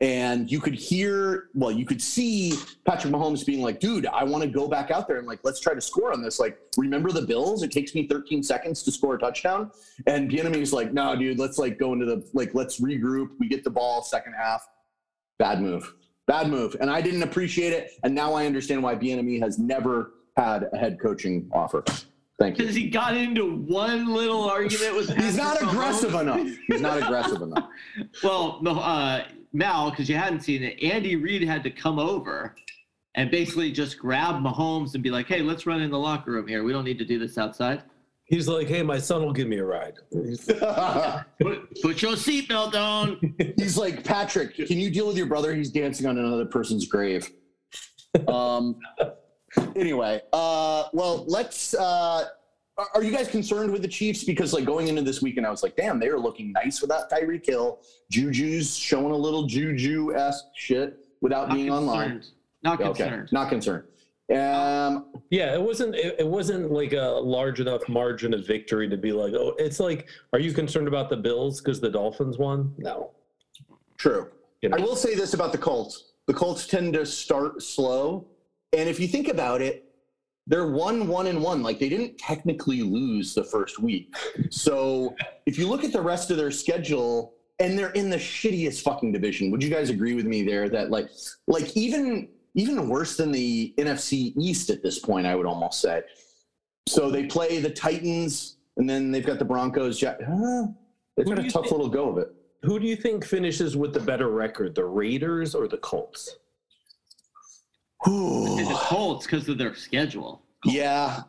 And 0.01 0.51
you 0.51 0.61
could 0.61 0.75
hear, 0.75 1.49
well, 1.55 1.73
you 1.73 1.85
could 1.85 2.01
see 2.01 2.55
Patrick 2.85 3.13
Mahomes 3.13 3.45
being 3.45 3.63
like, 3.63 3.81
dude, 3.81 4.07
I 4.07 4.23
want 4.23 4.45
to 4.45 4.49
go 4.49 4.69
back 4.69 4.93
out 4.93 5.09
there 5.09 5.17
and 5.17 5.27
like, 5.27 5.41
let's 5.43 5.59
try 5.59 5.75
to 5.75 5.81
score 5.81 6.13
on 6.13 6.23
this. 6.23 6.39
Like, 6.39 6.57
remember 6.77 7.11
the 7.11 7.23
Bills? 7.23 7.65
It 7.65 7.73
takes 7.73 7.97
me 7.97 8.07
13 8.07 8.45
seconds 8.45 8.85
to 8.85 8.93
score 8.93 9.17
a 9.17 9.19
touchdown. 9.19 9.73
And 10.07 10.31
Bieniemy's 10.31 10.73
like, 10.73 10.93
no, 10.93 11.17
dude, 11.17 11.41
let's 11.41 11.59
like 11.59 11.79
go 11.79 11.95
into 11.95 12.07
the, 12.07 12.25
like, 12.33 12.55
let's 12.55 12.81
regroup. 12.81 13.31
We 13.41 13.49
get 13.49 13.65
the 13.65 13.71
ball 13.71 14.03
second 14.03 14.35
half. 14.35 14.65
Bad 15.41 15.61
move. 15.61 15.93
Bad 16.29 16.49
move. 16.49 16.77
And 16.81 16.91
I 16.91 17.01
didn't 17.01 17.25
appreciate 17.25 17.73
it. 17.73 17.91
And 18.05 18.15
now 18.15 18.35
I 18.35 18.47
understand 18.47 18.83
why 18.85 18.95
Bieniemy 18.95 19.41
has 19.41 19.59
never 19.59 20.13
had 20.37 20.69
a 20.73 20.79
head 20.79 21.01
coaching 21.01 21.51
offer. 21.53 21.83
Thank 22.39 22.57
you. 22.57 22.65
Because 22.65 22.77
he 22.77 22.89
got 22.89 23.17
into 23.17 23.57
one 23.57 24.15
little 24.15 24.45
argument 24.45 24.95
with. 24.95 25.17
He's 25.17 25.37
not 25.37 25.61
aggressive 25.61 26.15
enough. 26.15 26.47
He's 26.69 26.81
not 26.81 26.99
aggressive 27.03 27.43
enough. 27.43 27.69
Well, 28.23 28.61
no, 28.63 28.79
uh, 28.79 29.25
Mal, 29.53 29.91
because 29.91 30.09
you 30.09 30.17
hadn't 30.17 30.41
seen 30.41 30.63
it, 30.63 30.83
Andy 30.83 31.17
Reid 31.17 31.43
had 31.43 31.63
to 31.65 31.71
come 31.71 31.99
over 31.99 32.55
and 33.15 33.31
basically 33.31 33.73
just 33.73 33.99
grab 33.99 34.37
Mahomes 34.37 34.95
and 34.95 35.03
be 35.03 35.11
like, 35.11 35.27
"Hey, 35.27 35.43
let's 35.43 35.67
run 35.67 35.81
in 35.83 35.91
the 35.91 35.99
locker 35.99 36.33
room 36.33 36.47
here. 36.47 36.63
We 36.63 36.73
don't 36.73 36.85
need 36.85 36.99
to 36.99 37.05
do 37.05 37.19
this 37.19 37.39
outside. 37.39 37.83
He's 38.25 38.47
like, 38.47 38.69
hey, 38.69 38.83
my 38.83 38.99
son 38.99 39.23
will 39.25 39.33
give 39.33 39.49
me 39.49 39.57
a 39.57 39.65
ride. 39.65 39.95
Put, 40.13 41.81
put 41.81 42.03
your 42.03 42.13
seatbelt 42.13 42.75
on." 42.75 43.35
He's 43.57 43.79
like, 43.79 44.05
Patrick, 44.05 44.55
can 44.55 44.79
you 44.79 44.91
deal 44.91 45.07
with 45.07 45.17
your 45.17 45.27
brother? 45.27 45.55
He's 45.55 45.71
dancing 45.71 46.07
on 46.07 46.19
another 46.19 46.45
person's 46.45 46.87
grave. 46.87 47.31
Um, 48.27 48.77
anyway, 49.77 50.21
uh, 50.33 50.85
well, 50.93 51.25
let's. 51.27 51.75
Uh, 51.75 52.27
are- 52.79 52.89
are 52.95 53.03
you 53.03 53.11
guys 53.11 53.29
concerned 53.29 53.71
with 53.73 53.83
the 53.83 53.89
Chiefs? 53.89 54.25
Because 54.25 54.53
like 54.53 54.65
going 54.65 54.89
into 54.89 55.03
this 55.03 55.21
weekend, 55.21 55.47
I 55.47 55.51
was 55.51 55.63
like, 55.63 55.77
damn, 55.77 55.99
they 55.99 56.09
are 56.09 56.19
looking 56.19 56.53
nice 56.53 56.81
without 56.81 57.11
Tyreek 57.11 57.45
Hill. 57.45 57.81
Juju's 58.11 58.77
showing 58.77 59.11
a 59.11 59.17
little 59.17 59.45
Juju 59.45 60.15
esque 60.15 60.45
shit 60.55 60.99
without 61.21 61.49
Not 61.49 61.55
being 61.55 61.71
online. 61.71 62.23
Not 62.63 62.81
Okay, 62.81 63.03
concerned. 63.03 63.29
not 63.33 63.49
concerned. 63.51 63.85
Um, 64.35 65.07
Yeah, 65.31 65.55
it 65.55 65.61
wasn't. 65.63 65.95
It, 65.95 66.17
it 66.21 66.27
wasn't 66.27 66.71
like 66.71 66.93
a 66.93 67.21
large 67.23 67.61
enough 67.61 67.89
margin 67.89 68.35
of 68.35 68.47
victory 68.47 68.89
to 68.89 68.97
be 68.97 69.11
like, 69.13 69.33
oh, 69.35 69.55
it's 69.59 69.81
like, 69.81 70.07
are 70.33 70.39
you 70.39 70.53
concerned 70.53 70.87
about 70.89 71.09
the 71.11 71.17
Bills 71.17 71.61
because 71.61 71.81
the 71.81 71.91
Dolphins 71.91 72.39
won? 72.39 72.75
No. 72.79 73.11
True. 73.97 74.31
You 74.63 74.69
know? 74.69 74.77
I 74.77 74.81
will 74.81 74.97
say 74.97 75.15
this 75.15 75.35
about 75.35 75.53
the 75.53 75.59
Colts. 75.59 76.13
The 76.27 76.35
Colts 76.35 76.67
tend 76.67 76.93
to 76.95 77.07
start 77.07 77.63
slow. 77.63 78.27
And 78.75 78.89
if 78.89 79.01
you 79.01 79.09
think 79.09 79.29
about 79.29 79.63
it, 79.63 79.85
they're 80.49 80.67
one, 80.67 81.07
one, 81.07 81.27
and 81.27 81.41
one. 81.41 81.63
Like 81.63 81.79
they 81.79 81.91
didn't 81.91 82.17
technically 82.19 82.83
lose 82.83 83.35
the 83.35 83.45
first 83.45 83.79
week. 83.79 84.15
So 84.51 85.15
if 85.47 85.59
you 85.59 85.69
look 85.69 85.85
at 85.85 85.93
the 85.93 86.01
rest 86.01 86.31
of 86.31 86.39
their 86.39 86.51
schedule, 86.51 87.35
and 87.61 87.79
they're 87.79 87.91
in 87.91 88.09
the 88.09 88.17
shittiest 88.17 88.83
fucking 88.83 89.13
division, 89.13 89.51
would 89.51 89.63
you 89.63 89.69
guys 89.69 89.91
agree 89.91 90.15
with 90.15 90.25
me 90.25 90.43
there 90.43 90.69
that 90.71 90.91
like 90.91 91.11
like 91.47 91.77
even 91.77 92.29
even 92.55 92.89
worse 92.89 93.17
than 93.17 93.31
the 93.31 93.75
NFC 93.77 94.33
East 94.39 94.71
at 94.71 94.83
this 94.83 94.99
point, 94.99 95.27
I 95.27 95.35
would 95.35 95.47
almost 95.47 95.81
say. 95.81 96.03
So 96.89 97.11
they 97.11 97.27
play 97.27 97.59
the 97.61 97.71
Titans, 97.71 98.57
and 98.79 98.89
then 98.89 99.13
they've 99.13 99.27
got 99.27 99.39
the 99.39 99.45
Broncos. 99.45 100.01
Huh? 100.03 100.67
They've 101.17 101.27
got 101.27 101.39
a 101.39 101.43
tough 101.43 101.65
think- 101.65 101.73
little 101.73 101.89
go 101.89 102.09
of 102.11 102.19
it. 102.19 102.29
Who 102.63 102.81
do 102.81 102.87
you 102.87 102.97
think 102.97 103.25
finishes 103.25 103.77
with 103.77 103.93
the 103.93 104.01
better 104.01 104.31
record, 104.31 104.75
the 104.75 104.85
Raiders 104.85 105.55
or 105.55 105.69
the 105.69 105.77
Colts? 105.79 106.39
It's 108.07 108.69
the 108.69 108.75
Colts 108.81 109.27
because 109.27 109.49
of 109.49 109.59
their 109.59 109.75
schedule. 109.75 110.43
Yeah, 110.65 111.23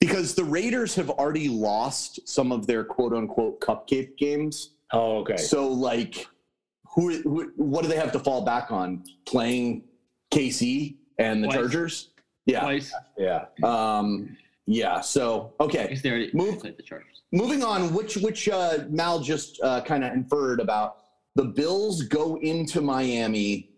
because 0.00 0.34
the 0.34 0.44
Raiders 0.44 0.94
have 0.94 1.10
already 1.10 1.48
lost 1.48 2.28
some 2.28 2.52
of 2.52 2.66
their 2.66 2.84
quote 2.84 3.12
unquote 3.12 3.60
cupcake 3.60 4.16
games. 4.16 4.74
Oh, 4.92 5.18
okay. 5.18 5.36
So, 5.36 5.68
like, 5.68 6.26
who, 6.94 7.20
who 7.22 7.52
what 7.56 7.82
do 7.82 7.88
they 7.88 7.96
have 7.96 8.12
to 8.12 8.18
fall 8.18 8.44
back 8.44 8.70
on? 8.70 9.04
Playing 9.26 9.84
KC 10.32 10.96
and 11.18 11.42
the 11.42 11.48
Twice. 11.48 11.56
Chargers? 11.56 12.08
Yeah. 12.46 12.60
Twice. 12.60 12.92
Yeah. 13.18 13.46
Um, 13.62 14.36
yeah. 14.66 15.00
So, 15.00 15.54
okay. 15.60 15.88
guess 15.88 16.02
they 16.02 16.10
already 16.10 16.30
Move. 16.32 16.62
the 16.62 16.82
Chargers. 16.82 17.22
Moving 17.32 17.64
on, 17.64 17.92
which 17.92 18.16
which 18.16 18.48
uh, 18.48 18.84
Mal 18.88 19.20
just 19.20 19.60
uh, 19.62 19.80
kind 19.80 20.04
of 20.04 20.12
inferred 20.12 20.60
about 20.60 20.98
the 21.34 21.44
Bills 21.44 22.02
go 22.02 22.36
into 22.36 22.80
Miami. 22.80 23.70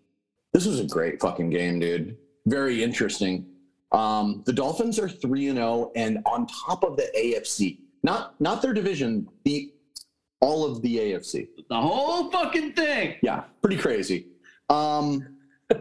This 0.53 0.65
was 0.65 0.79
a 0.79 0.85
great 0.85 1.19
fucking 1.19 1.49
game, 1.49 1.79
dude. 1.79 2.17
Very 2.49 2.83
interesting. 2.83 3.45
Um, 3.91 4.43
the 4.45 4.53
Dolphins 4.53 4.99
are 4.99 5.09
three 5.09 5.47
and 5.47 5.57
zero, 5.57 5.91
and 5.95 6.19
on 6.25 6.47
top 6.47 6.83
of 6.83 6.95
the 6.97 7.09
AFC, 7.17 7.79
not 8.03 8.39
not 8.41 8.61
their 8.61 8.73
division, 8.73 9.27
the 9.45 9.71
all 10.41 10.65
of 10.65 10.81
the 10.81 10.97
AFC. 10.97 11.47
The 11.69 11.75
whole 11.75 12.29
fucking 12.31 12.73
thing. 12.73 13.15
Yeah, 13.21 13.43
pretty 13.61 13.77
crazy. 13.77 14.27
Um, 14.69 15.37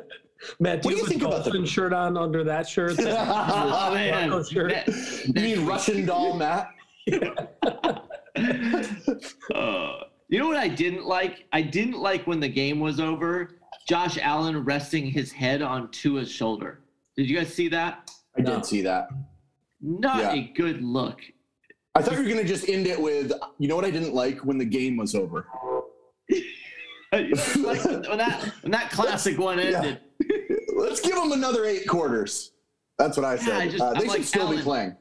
Matt, 0.61 0.83
do 0.83 0.89
What 0.89 0.91
do 0.91 0.91
you 0.91 0.97
you 0.99 1.05
a 1.05 1.07
think 1.09 1.23
about 1.23 1.45
the- 1.45 1.51
Dolphin 1.51 1.67
shirt 1.67 1.93
on 1.93 2.17
under 2.17 2.45
that 2.45 2.69
shirt? 2.69 2.99
Oh 3.01 3.95
man. 3.95 4.29
Broncos 4.29 4.51
shirt. 4.51 4.71
Ne- 4.71 4.85
you 5.51 5.57
mean. 5.57 5.67
Russian 5.67 6.07
doll, 6.07 6.35
Matt? 6.37 6.71
Uh, 9.55 9.93
you 10.29 10.39
know 10.39 10.47
what 10.47 10.57
I 10.59 10.69
didn't 10.69 11.05
like? 11.07 11.47
I 11.53 11.63
didn't 11.63 11.99
like 11.99 12.27
when 12.27 12.39
the 12.39 12.49
game 12.49 12.79
was 12.81 13.01
over. 13.01 13.58
Josh 13.89 14.19
Allen 14.21 14.65
resting 14.65 15.07
his 15.07 15.33
head 15.33 15.63
on 15.63 15.91
Tua's 15.91 16.31
shoulder. 16.31 16.81
Did 17.17 17.29
you 17.31 17.37
guys 17.37 17.53
see 17.53 17.69
that? 17.69 18.11
I 18.37 18.43
No. 18.43 18.57
did 18.57 18.67
see 18.67 18.83
that. 18.83 19.09
Not 19.81 20.19
Yeah. 20.19 20.33
a 20.35 20.53
good 20.55 20.83
look. 20.83 21.21
I 21.95 22.03
thought 22.03 22.13
you 22.15 22.23
were 22.23 22.29
gonna 22.29 22.45
just 22.45 22.69
end 22.69 22.87
it 22.87 23.01
with, 23.01 23.33
you 23.59 23.67
know 23.67 23.75
what 23.77 23.85
I 23.87 23.91
didn't 23.91 24.15
like 24.15 24.45
when 24.45 24.59
the 24.59 24.65
game 24.65 24.97
was 24.99 25.15
over. 25.15 25.47
like 27.13 27.35
when 27.55 28.19
that 28.19 28.53
when 28.63 28.73
that 28.73 28.91
classic 28.91 29.39
one 29.49 29.59
Yeah. 29.59 29.65
ended. 29.79 30.01
Let's 30.77 31.01
give 31.01 31.15
them 31.15 31.33
another 31.33 31.65
eight 31.65 31.89
quarters. 31.89 32.53
That's 32.99 33.17
what 33.17 33.25
I 33.25 33.35
Yeah, 33.35 33.41
said. 33.41 33.55
I 33.57 33.69
just- 33.69 33.81
uh, 33.83 33.91
they 33.91 33.95
I'm 33.97 34.01
should 34.03 34.09
like, 34.11 34.25
still 34.25 34.51
be 34.51 34.59
playing. 34.59 34.97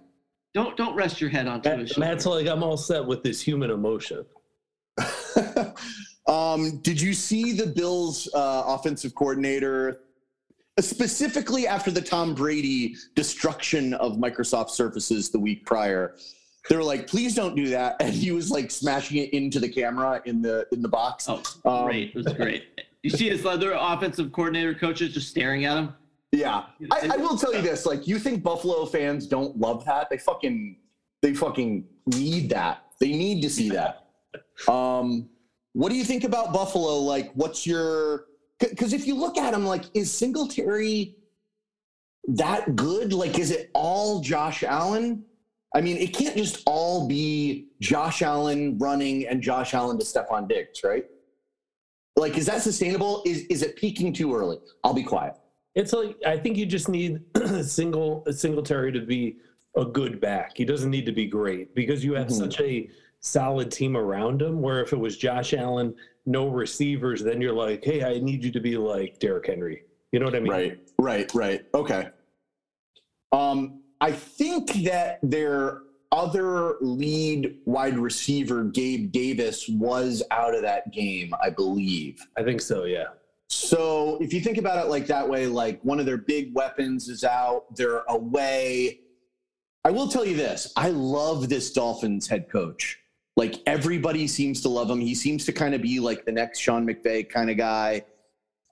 Don't 0.53 0.77
don't 0.77 0.95
rest 0.95 1.19
your 1.19 1.29
head 1.29 1.45
on 1.47 1.61
Tua's 1.61 1.77
Matt, 1.77 1.89
shoulder. 1.89 1.99
Matt's 2.09 2.25
like, 2.25 2.47
I'm 2.47 2.63
all 2.63 2.77
set 2.77 3.05
with 3.05 3.21
this 3.21 3.41
human 3.41 3.69
emotion. 3.69 4.25
Um, 6.27 6.77
did 6.79 6.99
you 6.99 7.13
see 7.13 7.53
the 7.53 7.67
Bills' 7.67 8.29
uh, 8.33 8.63
offensive 8.67 9.15
coordinator, 9.15 10.01
specifically 10.79 11.67
after 11.67 11.89
the 11.89 12.01
Tom 12.01 12.35
Brady 12.35 12.95
destruction 13.15 13.93
of 13.95 14.13
Microsoft 14.17 14.69
Surfaces 14.71 15.29
the 15.29 15.39
week 15.39 15.65
prior? 15.65 16.15
They 16.69 16.75
were 16.75 16.83
like, 16.83 17.07
"Please 17.07 17.33
don't 17.33 17.55
do 17.55 17.69
that," 17.69 17.95
and 18.01 18.13
he 18.13 18.31
was 18.31 18.51
like 18.51 18.71
smashing 18.71 19.17
it 19.17 19.33
into 19.33 19.59
the 19.59 19.69
camera 19.69 20.21
in 20.25 20.41
the 20.41 20.67
in 20.71 20.81
the 20.81 20.89
box. 20.89 21.27
oh, 21.29 21.41
Um, 21.65 21.85
great! 21.85 22.09
It 22.09 22.15
was 22.15 22.27
great. 22.33 22.65
You 23.03 23.09
see 23.09 23.29
his 23.29 23.45
other 23.45 23.73
offensive 23.79 24.31
coordinator 24.33 24.73
coaches 24.73 25.13
just 25.13 25.29
staring 25.29 25.63
at 25.65 25.77
him. 25.77 25.93
Yeah, 26.33 26.65
I, 26.91 27.11
I 27.13 27.17
will 27.17 27.37
tell 27.37 27.53
you 27.53 27.61
this: 27.61 27.85
like, 27.85 28.05
you 28.05 28.19
think 28.19 28.43
Buffalo 28.43 28.85
fans 28.85 29.27
don't 29.27 29.57
love 29.57 29.85
that? 29.85 30.09
They 30.09 30.17
fucking, 30.17 30.75
they 31.21 31.33
fucking 31.33 31.85
need 32.07 32.49
that. 32.49 32.83
They 32.99 33.13
need 33.13 33.41
to 33.43 33.49
see 33.49 33.69
that. 33.69 34.07
Um, 34.67 35.29
what 35.77 35.89
do 35.89 35.95
you 35.95 36.03
think 36.03 36.23
about 36.23 36.51
Buffalo? 36.53 36.95
Like, 36.97 37.31
what's 37.35 37.67
your? 37.67 38.25
Because 38.59 38.93
if 38.93 39.05
you 39.05 39.13
look 39.13 39.37
at 39.37 39.53
him, 39.53 39.63
like, 39.63 39.83
is 39.93 40.11
Singletary 40.11 41.15
that 42.29 42.75
good? 42.75 43.13
Like, 43.13 43.37
is 43.37 43.51
it 43.51 43.69
all 43.75 44.19
Josh 44.19 44.63
Allen? 44.63 45.23
I 45.75 45.81
mean, 45.81 45.97
it 45.97 46.15
can't 46.15 46.35
just 46.35 46.63
all 46.65 47.07
be 47.07 47.67
Josh 47.79 48.23
Allen 48.23 48.79
running 48.79 49.27
and 49.27 49.39
Josh 49.39 49.75
Allen 49.75 49.99
to 49.99 50.05
Stefon 50.05 50.49
Diggs, 50.49 50.83
right? 50.83 51.05
Like, 52.15 52.39
is 52.39 52.47
that 52.47 52.63
sustainable? 52.63 53.21
Is 53.27 53.41
is 53.45 53.61
it 53.61 53.75
peaking 53.75 54.13
too 54.13 54.35
early? 54.35 54.57
I'll 54.83 54.95
be 54.95 55.03
quiet. 55.03 55.35
It's 55.75 55.93
like 55.93 56.15
I 56.25 56.37
think 56.39 56.57
you 56.57 56.65
just 56.65 56.89
need 56.89 57.21
a 57.35 57.63
single 57.77 58.23
a 58.25 58.33
Singletary 58.33 58.91
to 58.93 59.01
be 59.01 59.37
a 59.75 59.85
good 59.85 60.19
back. 60.19 60.53
He 60.57 60.65
doesn't 60.65 60.89
need 60.89 61.05
to 61.05 61.11
be 61.11 61.27
great 61.27 61.75
because 61.75 62.03
you 62.03 62.13
have 62.15 62.29
Mhm. 62.29 62.31
such 62.39 62.59
a 62.61 62.89
solid 63.19 63.71
team 63.71 63.97
around 63.97 64.41
him. 64.41 64.61
Where 64.61 64.81
if 64.81 64.93
it 64.93 64.99
was 64.99 65.17
Josh 65.17 65.53
Allen, 65.53 65.95
no 66.25 66.47
receivers, 66.47 67.23
then 67.23 67.41
you're 67.41 67.53
like, 67.53 67.83
hey, 67.83 68.03
I 68.03 68.19
need 68.19 68.43
you 68.43 68.51
to 68.51 68.59
be 68.59 68.77
like 68.77 69.19
Derrick 69.19 69.47
Henry. 69.47 69.83
You 70.11 70.19
know 70.19 70.25
what 70.25 70.35
I 70.35 70.39
mean? 70.39 70.51
Right, 70.51 70.79
right, 70.99 71.33
right. 71.33 71.65
Okay. 71.73 72.09
Um, 73.31 73.81
I 73.99 74.11
think 74.11 74.71
that 74.85 75.19
their 75.23 75.81
other 76.11 76.75
lead 76.81 77.57
wide 77.65 77.97
receiver, 77.97 78.63
Gabe 78.63 79.11
Davis, 79.11 79.67
was 79.67 80.23
out 80.31 80.55
of 80.55 80.61
that 80.61 80.91
game, 80.91 81.33
I 81.43 81.49
believe. 81.49 82.25
I 82.37 82.43
think 82.43 82.61
so. 82.61 82.85
Yeah. 82.85 83.05
So 83.49 84.17
if 84.21 84.33
you 84.33 84.41
think 84.41 84.57
about 84.57 84.83
it 84.85 84.89
like 84.89 85.07
that 85.07 85.27
way, 85.27 85.47
like 85.47 85.81
one 85.81 85.99
of 85.99 86.05
their 86.05 86.17
big 86.17 86.53
weapons 86.53 87.07
is 87.07 87.23
out, 87.23 87.75
they're 87.75 88.03
away. 88.09 88.99
I 89.85 89.91
will 89.91 90.07
tell 90.07 90.25
you 90.25 90.35
this 90.35 90.73
I 90.75 90.89
love 90.89 91.49
this 91.49 91.71
Dolphins 91.71 92.27
head 92.27 92.49
coach. 92.49 92.99
Like 93.37 93.61
everybody 93.67 94.27
seems 94.27 94.61
to 94.61 94.69
love 94.69 94.89
him. 94.89 94.99
He 94.99 95.13
seems 95.13 95.45
to 95.45 95.53
kind 95.53 95.75
of 95.75 95.81
be 95.81 95.99
like 95.99 96.25
the 96.25 96.31
next 96.31 96.59
Sean 96.59 96.85
McVay 96.85 97.29
kind 97.29 97.51
of 97.51 97.55
guy. 97.55 98.03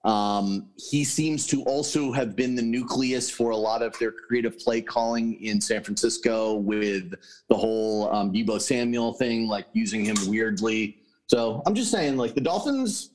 Um, 0.04 0.70
he 0.76 1.04
seems 1.04 1.46
to 1.48 1.62
also 1.62 2.12
have 2.12 2.36
been 2.36 2.56
the 2.56 2.62
nucleus 2.62 3.30
for 3.30 3.50
a 3.50 3.56
lot 3.56 3.82
of 3.82 3.96
their 3.98 4.10
creative 4.10 4.58
play 4.58 4.80
calling 4.80 5.40
in 5.42 5.60
San 5.60 5.82
Francisco 5.84 6.54
with 6.54 7.14
the 7.48 7.56
whole 7.56 8.12
um, 8.12 8.32
Deebo 8.32 8.60
Samuel 8.60 9.12
thing, 9.12 9.46
like 9.48 9.66
using 9.72 10.04
him 10.04 10.16
weirdly. 10.26 10.98
So 11.28 11.62
I'm 11.64 11.74
just 11.74 11.90
saying, 11.92 12.16
like 12.16 12.34
the 12.34 12.40
Dolphins, 12.40 13.10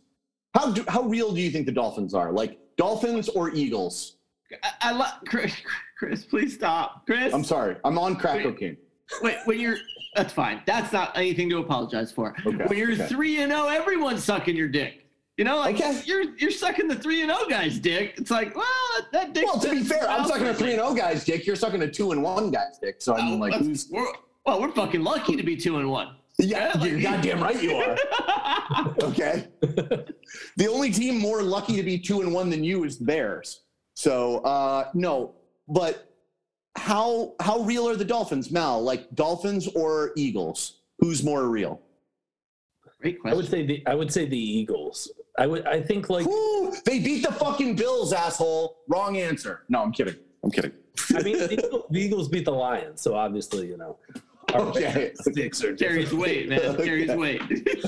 how 0.54 0.72
do, 0.72 0.86
how 0.88 1.04
real 1.04 1.34
do 1.34 1.42
you 1.42 1.52
think 1.52 1.66
the 1.66 1.72
Dolphins 1.72 2.14
are? 2.14 2.32
Like 2.32 2.60
Dolphins 2.78 3.28
or 3.30 3.52
Eagles? 3.52 4.18
I, 4.64 4.90
I 4.90 4.92
love 4.94 5.14
Chris, 5.28 5.54
Chris. 5.98 6.24
Please 6.26 6.54
stop, 6.54 7.06
Chris. 7.06 7.34
I'm 7.34 7.44
sorry, 7.44 7.76
I'm 7.84 7.98
on 7.98 8.16
crack 8.16 8.38
Wait. 8.38 8.44
cocaine. 8.44 8.78
Wait, 9.21 9.38
when 9.45 9.60
you're 9.60 9.78
that's 10.15 10.34
fine. 10.34 10.62
That's 10.65 10.91
not 10.91 11.17
anything 11.17 11.50
to 11.52 11.60
apologize 11.60 12.12
for. 12.12 12.36
Okay, 12.45 12.65
When 12.65 12.78
you're 12.78 12.91
okay. 12.93 13.08
three 13.08 13.41
and 13.41 13.52
zero, 13.52 13.67
everyone's 13.67 14.24
sucking 14.24 14.56
your 14.58 14.67
dick. 14.67 15.08
You 15.38 15.45
know, 15.45 15.58
like 15.58 15.76
Okay. 15.78 16.02
you're 16.06 16.36
you're 16.38 16.52
sucking 16.52 16.88
the 16.89 16.95
three 16.95 17.21
and 17.21 17.32
zero 17.32 17.47
guy's 17.50 17.80
dick. 17.80 18.15
It's 18.17 18.30
like, 18.30 18.56
well, 18.56 18.65
that, 19.13 19.34
dick. 19.34 19.45
Well, 19.45 19.60
to 19.60 19.71
be 19.71 19.84
fair, 19.84 20.10
I'm 20.10 20.28
sucking 20.28 20.47
a 20.47 20.54
three 20.54 20.71
and 20.74 20.82
zero 20.82 20.93
guy's 20.93 21.24
dick. 21.24 21.45
You're 21.47 21.56
sucking 21.56 21.82
a 21.82 21.89
two 21.89 22.12
and 22.12 22.21
one 22.21 22.52
guy's 22.52 22.78
dick. 22.82 23.02
So 23.02 23.15
I 23.15 23.21
mean, 23.26 23.39
like, 23.39 23.54
who's? 23.54 23.88
We're, 23.89 24.06
well, 24.45 24.60
we're 24.62 24.71
fucking 24.71 25.02
lucky 25.02 25.36
to 25.38 25.43
be 25.43 25.56
two 25.56 25.78
and 25.78 25.89
one. 25.89 26.15
Yeah, 26.38 26.71
like- 26.76 26.89
you're 26.91 27.02
goddamn 27.02 27.41
right 27.41 27.62
you 27.62 27.76
are. 27.76 27.97
Okay. 29.04 29.47
the 29.62 30.67
only 30.69 30.91
team 30.91 31.17
more 31.19 31.41
lucky 31.41 31.76
to 31.76 31.84
be 31.84 32.00
two 32.00 32.21
and 32.21 32.34
one 32.34 32.50
than 32.50 32.63
you 32.63 32.84
is 32.86 32.97
the 32.97 33.06
Bears. 33.06 33.62
So 33.95 34.38
uh 34.39 34.89
no, 34.93 35.34
but 35.67 36.11
how 36.76 37.34
how 37.42 37.60
real 37.62 37.88
are 37.88 37.96
the 37.96 38.06
Dolphins, 38.06 38.52
Mal? 38.52 38.82
Like 38.82 39.14
Dolphins 39.16 39.68
or 39.76 40.12
Eagles? 40.16 40.80
Who's 41.00 41.24
more 41.24 41.48
real? 41.50 41.82
Great 43.02 43.20
question. 43.20 43.34
I 43.34 43.36
would 43.42 43.50
say 43.50 43.66
the 43.66 43.84
I 43.88 43.96
would 43.96 44.12
say 44.12 44.26
the 44.26 44.38
Eagles. 44.38 45.12
I 45.38 45.48
would 45.48 45.66
I 45.66 45.82
think 45.82 46.10
like 46.10 46.26
Who? 46.26 46.74
They 46.86 47.00
beat 47.00 47.26
the 47.26 47.32
fucking 47.34 47.76
Bills, 47.76 48.14
asshole. 48.14 48.78
Wrong 48.88 49.18
answer. 49.18 49.64
No, 49.70 49.82
I'm 49.82 49.92
kidding. 49.92 50.16
I'm 50.44 50.52
kidding. 50.52 50.72
I 51.16 51.22
mean 51.24 51.38
the 51.38 51.52
Eagles, 51.54 51.84
the 51.90 52.00
Eagles 52.02 52.28
beat 52.30 52.46
the 52.46 52.52
Lions, 52.52 53.02
so 53.02 53.16
obviously 53.16 53.68
you 53.68 53.78
know. 53.78 53.98
our 54.54 54.62
Okay. 54.70 55.12
Sticks 55.16 55.64
are 55.64 55.76
Carries 55.76 56.14
weight, 56.14 56.50
man. 56.50 56.76
Carries 56.78 57.10
Okay. 57.10 57.16
weight. 57.18 57.42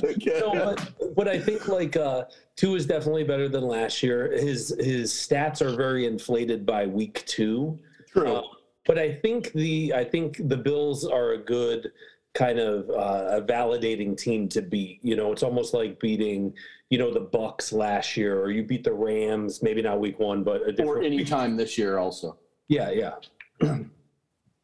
Okay. 0.04 0.40
No, 0.40 0.52
but, 0.54 1.16
but 1.16 1.28
I 1.28 1.40
think 1.40 1.68
like 1.68 1.96
uh, 1.96 2.26
Tua 2.56 2.76
is 2.78 2.86
definitely 2.86 3.24
better 3.24 3.48
than 3.50 3.64
last 3.64 4.02
year. 4.04 4.32
His 4.32 4.76
his 4.80 5.12
stats 5.12 5.62
are 5.62 5.76
very 5.76 6.06
inflated 6.06 6.66
by 6.66 6.86
week 6.88 7.24
two. 7.28 7.78
True. 8.12 8.36
Uh, 8.38 8.42
but 8.86 8.98
I 8.98 9.14
think 9.14 9.52
the 9.54 9.94
I 9.96 10.04
think 10.04 10.48
the 10.50 10.58
Bills 10.58 11.06
are 11.06 11.32
a 11.32 11.38
good 11.38 11.92
kind 12.34 12.60
of 12.60 12.90
uh, 12.90 13.38
a 13.38 13.42
validating 13.42 14.18
team 14.18 14.50
to 14.50 14.62
beat. 14.62 15.00
You 15.04 15.16
know, 15.16 15.32
it's 15.32 15.44
almost 15.44 15.74
like 15.74 16.00
beating 16.00 16.54
you 16.90 16.98
know 16.98 17.14
the 17.14 17.22
Bucs 17.22 17.74
last 17.74 18.18
year, 18.18 18.40
or 18.40 18.52
you 18.52 18.64
beat 18.64 18.84
the 18.84 18.94
Rams. 18.94 19.64
Maybe 19.64 19.82
not 19.82 20.00
week 20.00 20.20
one, 20.20 20.44
but 20.44 20.62
a 20.62 20.66
or 20.66 20.72
different. 20.72 21.06
any 21.06 21.24
time 21.24 21.58
this 21.58 21.78
year 21.78 21.98
also. 21.98 22.38
yeah, 22.68 22.92
yeah. 22.92 23.14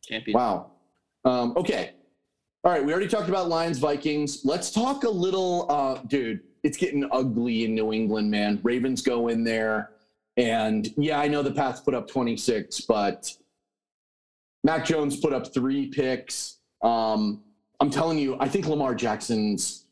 Champion. 0.04 0.36
Wow. 0.36 0.72
Um, 1.26 1.54
okay. 1.56 1.92
All 2.64 2.72
right. 2.72 2.84
We 2.84 2.92
already 2.92 3.08
talked 3.08 3.30
about 3.30 3.48
Lions 3.48 3.78
Vikings. 3.78 4.42
Let's 4.44 4.72
talk 4.72 5.04
a 5.04 5.10
little, 5.10 5.68
uh, 5.70 6.02
dude. 6.08 6.42
It's 6.64 6.78
getting 6.78 7.08
ugly 7.12 7.64
in 7.64 7.74
New 7.74 7.94
England, 7.94 8.30
man. 8.30 8.60
Ravens 8.64 9.02
go 9.02 9.30
in 9.30 9.44
there, 9.44 9.92
and 10.36 10.94
yeah, 10.98 11.20
I 11.20 11.28
know 11.28 11.42
the 11.42 11.52
Pats 11.52 11.80
put 11.80 11.94
up 11.94 12.10
26, 12.10 12.82
but 12.82 13.34
Mac 14.64 14.86
Jones 14.86 15.18
put 15.18 15.34
up 15.34 15.54
three 15.54 15.88
picks. 15.88 16.58
Um, 16.84 17.44
I'm 17.80 17.90
telling 17.90 18.18
you, 18.18 18.38
I 18.40 18.48
think 18.48 18.68
Lamar 18.68 18.94
Jackson's. 18.96 19.86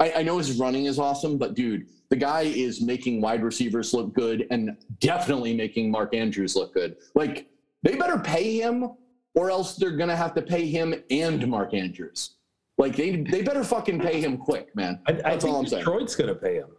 I, 0.00 0.12
I 0.16 0.22
know 0.22 0.38
his 0.38 0.58
running 0.58 0.86
is 0.86 0.98
awesome, 0.98 1.38
but 1.38 1.54
dude, 1.54 1.86
the 2.10 2.16
guy 2.16 2.42
is 2.42 2.80
making 2.80 3.20
wide 3.20 3.42
receivers 3.42 3.94
look 3.94 4.12
good 4.12 4.46
and 4.50 4.76
definitely 5.00 5.54
making 5.54 5.90
Mark 5.90 6.14
Andrews 6.14 6.56
look 6.56 6.74
good. 6.74 6.96
Like 7.14 7.46
they 7.82 7.96
better 7.96 8.18
pay 8.18 8.60
him 8.60 8.90
or 9.34 9.50
else 9.50 9.76
they're 9.76 9.96
gonna 9.96 10.16
have 10.16 10.34
to 10.34 10.42
pay 10.42 10.66
him 10.66 10.94
and 11.10 11.46
Mark 11.46 11.74
Andrews. 11.74 12.36
Like 12.78 12.96
they 12.96 13.16
they 13.16 13.42
better 13.42 13.64
fucking 13.64 14.00
pay 14.00 14.20
him 14.20 14.36
quick, 14.36 14.74
man. 14.74 15.00
I, 15.06 15.12
I 15.12 15.14
That's 15.14 15.44
think 15.44 15.54
all 15.54 15.60
I'm 15.60 15.66
saying. 15.66 15.84
Detroit's 15.84 16.16
going 16.16 16.28
to 16.28 16.34
pay 16.34 16.56
him. 16.56 16.70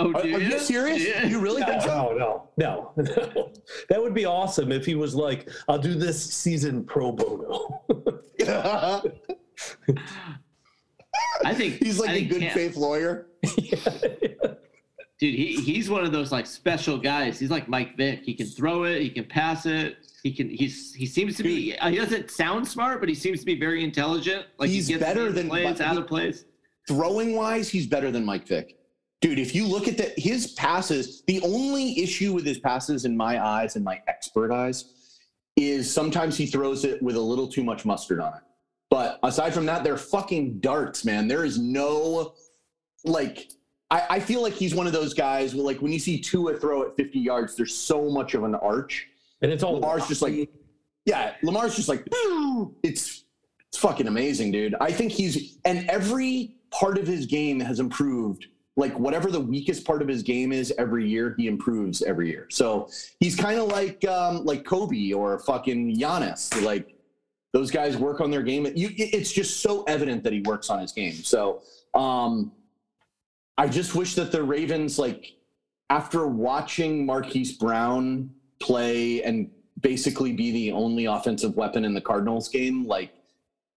Oh, 0.00 0.12
Are, 0.12 0.20
are 0.22 0.26
you 0.40 0.58
serious? 0.58 1.06
Yeah. 1.06 1.26
You 1.26 1.40
really 1.40 1.62
think 1.62 1.82
so? 1.82 1.88
No, 1.88 2.48
no, 2.56 2.92
no, 2.96 3.04
no. 3.04 3.52
That 3.88 4.00
would 4.02 4.14
be 4.14 4.24
awesome 4.24 4.72
if 4.72 4.84
he 4.86 4.94
was 4.94 5.14
like, 5.14 5.48
"I'll 5.68 5.78
do 5.78 5.94
this 5.94 6.22
season 6.32 6.84
pro 6.84 7.12
bono." 7.12 7.82
I 11.44 11.54
think 11.54 11.74
He's 11.82 11.98
like 11.98 12.10
I 12.10 12.12
a 12.12 12.16
think 12.16 12.30
good 12.30 12.40
Cam- 12.42 12.54
faith 12.54 12.76
lawyer. 12.76 13.26
dude. 15.18 15.34
He 15.34 15.56
he's 15.60 15.88
one 15.90 16.04
of 16.04 16.12
those 16.12 16.32
like 16.32 16.46
special 16.46 16.98
guys. 16.98 17.38
He's 17.38 17.50
like 17.50 17.68
Mike 17.68 17.96
Vick. 17.96 18.22
He 18.24 18.34
can 18.34 18.46
throw 18.46 18.84
it. 18.84 19.02
He 19.02 19.10
can 19.10 19.24
pass 19.24 19.66
it. 19.66 19.96
He 20.22 20.32
can. 20.32 20.48
He's 20.50 20.94
he 20.94 21.06
seems 21.06 21.36
to 21.36 21.42
be. 21.42 21.72
He 21.82 21.96
doesn't 21.96 22.30
sound 22.30 22.66
smart, 22.66 23.00
but 23.00 23.08
he 23.08 23.14
seems 23.14 23.40
to 23.40 23.46
be 23.46 23.58
very 23.58 23.82
intelligent. 23.84 24.46
Like 24.58 24.70
He's 24.70 24.86
he 24.86 24.94
gets 24.94 25.04
better 25.04 25.32
than- 25.32 25.48
plays 25.48 25.80
out 25.80 25.96
of 25.96 26.06
plays. 26.06 26.44
Throwing 26.88 27.34
wise, 27.36 27.68
he's 27.68 27.86
better 27.86 28.10
than 28.10 28.24
Mike 28.24 28.46
Vick. 28.48 28.76
Dude, 29.20 29.38
if 29.38 29.54
you 29.54 29.66
look 29.66 29.86
at 29.86 29.98
the 29.98 30.12
his 30.16 30.52
passes, 30.52 31.22
the 31.26 31.40
only 31.42 31.98
issue 32.00 32.32
with 32.32 32.46
his 32.46 32.58
passes 32.58 33.04
in 33.04 33.16
my 33.16 33.44
eyes 33.44 33.76
and 33.76 33.84
my 33.84 34.00
expert 34.08 34.50
eyes 34.50 35.16
is 35.56 35.92
sometimes 35.92 36.36
he 36.36 36.46
throws 36.46 36.84
it 36.84 37.02
with 37.02 37.16
a 37.16 37.20
little 37.20 37.46
too 37.46 37.62
much 37.62 37.84
mustard 37.84 38.20
on 38.20 38.34
it. 38.34 38.40
But 38.88 39.18
aside 39.22 39.52
from 39.52 39.66
that, 39.66 39.84
they're 39.84 39.98
fucking 39.98 40.60
darts, 40.60 41.04
man. 41.04 41.28
There 41.28 41.44
is 41.44 41.58
no 41.58 42.34
like 43.04 43.50
I, 43.90 44.02
I 44.10 44.20
feel 44.20 44.42
like 44.42 44.54
he's 44.54 44.74
one 44.74 44.86
of 44.86 44.92
those 44.92 45.14
guys 45.14 45.54
where 45.54 45.64
like 45.64 45.82
when 45.82 45.92
you 45.92 45.98
see 45.98 46.18
Tua 46.20 46.58
throw 46.58 46.82
at 46.84 46.96
50 46.96 47.18
yards, 47.18 47.56
there's 47.56 47.74
so 47.74 48.08
much 48.08 48.34
of 48.34 48.44
an 48.44 48.54
arch. 48.54 49.08
and 49.42 49.52
it's 49.52 49.62
all 49.62 49.74
Lamar's 49.74 50.06
just 50.08 50.22
like, 50.22 50.48
yeah, 51.04 51.34
Lamar's 51.42 51.76
just 51.76 51.88
like, 51.88 52.06
it's 52.82 53.24
it's 53.68 53.78
fucking 53.78 54.08
amazing, 54.08 54.50
dude. 54.50 54.74
I 54.80 54.90
think 54.90 55.12
he's 55.12 55.58
and 55.64 55.88
every 55.88 56.56
part 56.70 56.98
of 56.98 57.06
his 57.06 57.26
game 57.26 57.60
has 57.60 57.80
improved. 57.80 58.46
Like 58.80 58.98
whatever 58.98 59.30
the 59.30 59.40
weakest 59.40 59.84
part 59.84 60.00
of 60.00 60.08
his 60.08 60.22
game 60.22 60.52
is, 60.52 60.72
every 60.78 61.06
year 61.06 61.34
he 61.36 61.48
improves 61.48 62.00
every 62.00 62.30
year. 62.30 62.46
So 62.48 62.88
he's 63.18 63.36
kind 63.36 63.60
of 63.60 63.68
like 63.68 64.02
um, 64.08 64.46
like 64.46 64.64
Kobe 64.64 65.12
or 65.12 65.38
fucking 65.40 65.98
Giannis. 65.98 66.62
Like 66.62 66.94
those 67.52 67.70
guys 67.70 67.98
work 67.98 68.22
on 68.22 68.30
their 68.30 68.42
game. 68.42 68.64
You, 68.74 68.88
it's 68.96 69.32
just 69.32 69.60
so 69.60 69.82
evident 69.82 70.24
that 70.24 70.32
he 70.32 70.40
works 70.40 70.70
on 70.70 70.80
his 70.80 70.92
game. 70.92 71.12
So 71.12 71.60
um, 71.92 72.52
I 73.58 73.68
just 73.68 73.94
wish 73.94 74.14
that 74.14 74.32
the 74.32 74.42
Ravens, 74.42 74.98
like 74.98 75.34
after 75.90 76.26
watching 76.26 77.04
Marquise 77.04 77.58
Brown 77.58 78.30
play 78.60 79.22
and 79.22 79.50
basically 79.82 80.32
be 80.32 80.52
the 80.52 80.72
only 80.72 81.04
offensive 81.04 81.54
weapon 81.54 81.84
in 81.84 81.92
the 81.92 82.00
Cardinals 82.00 82.48
game, 82.48 82.86
like 82.86 83.12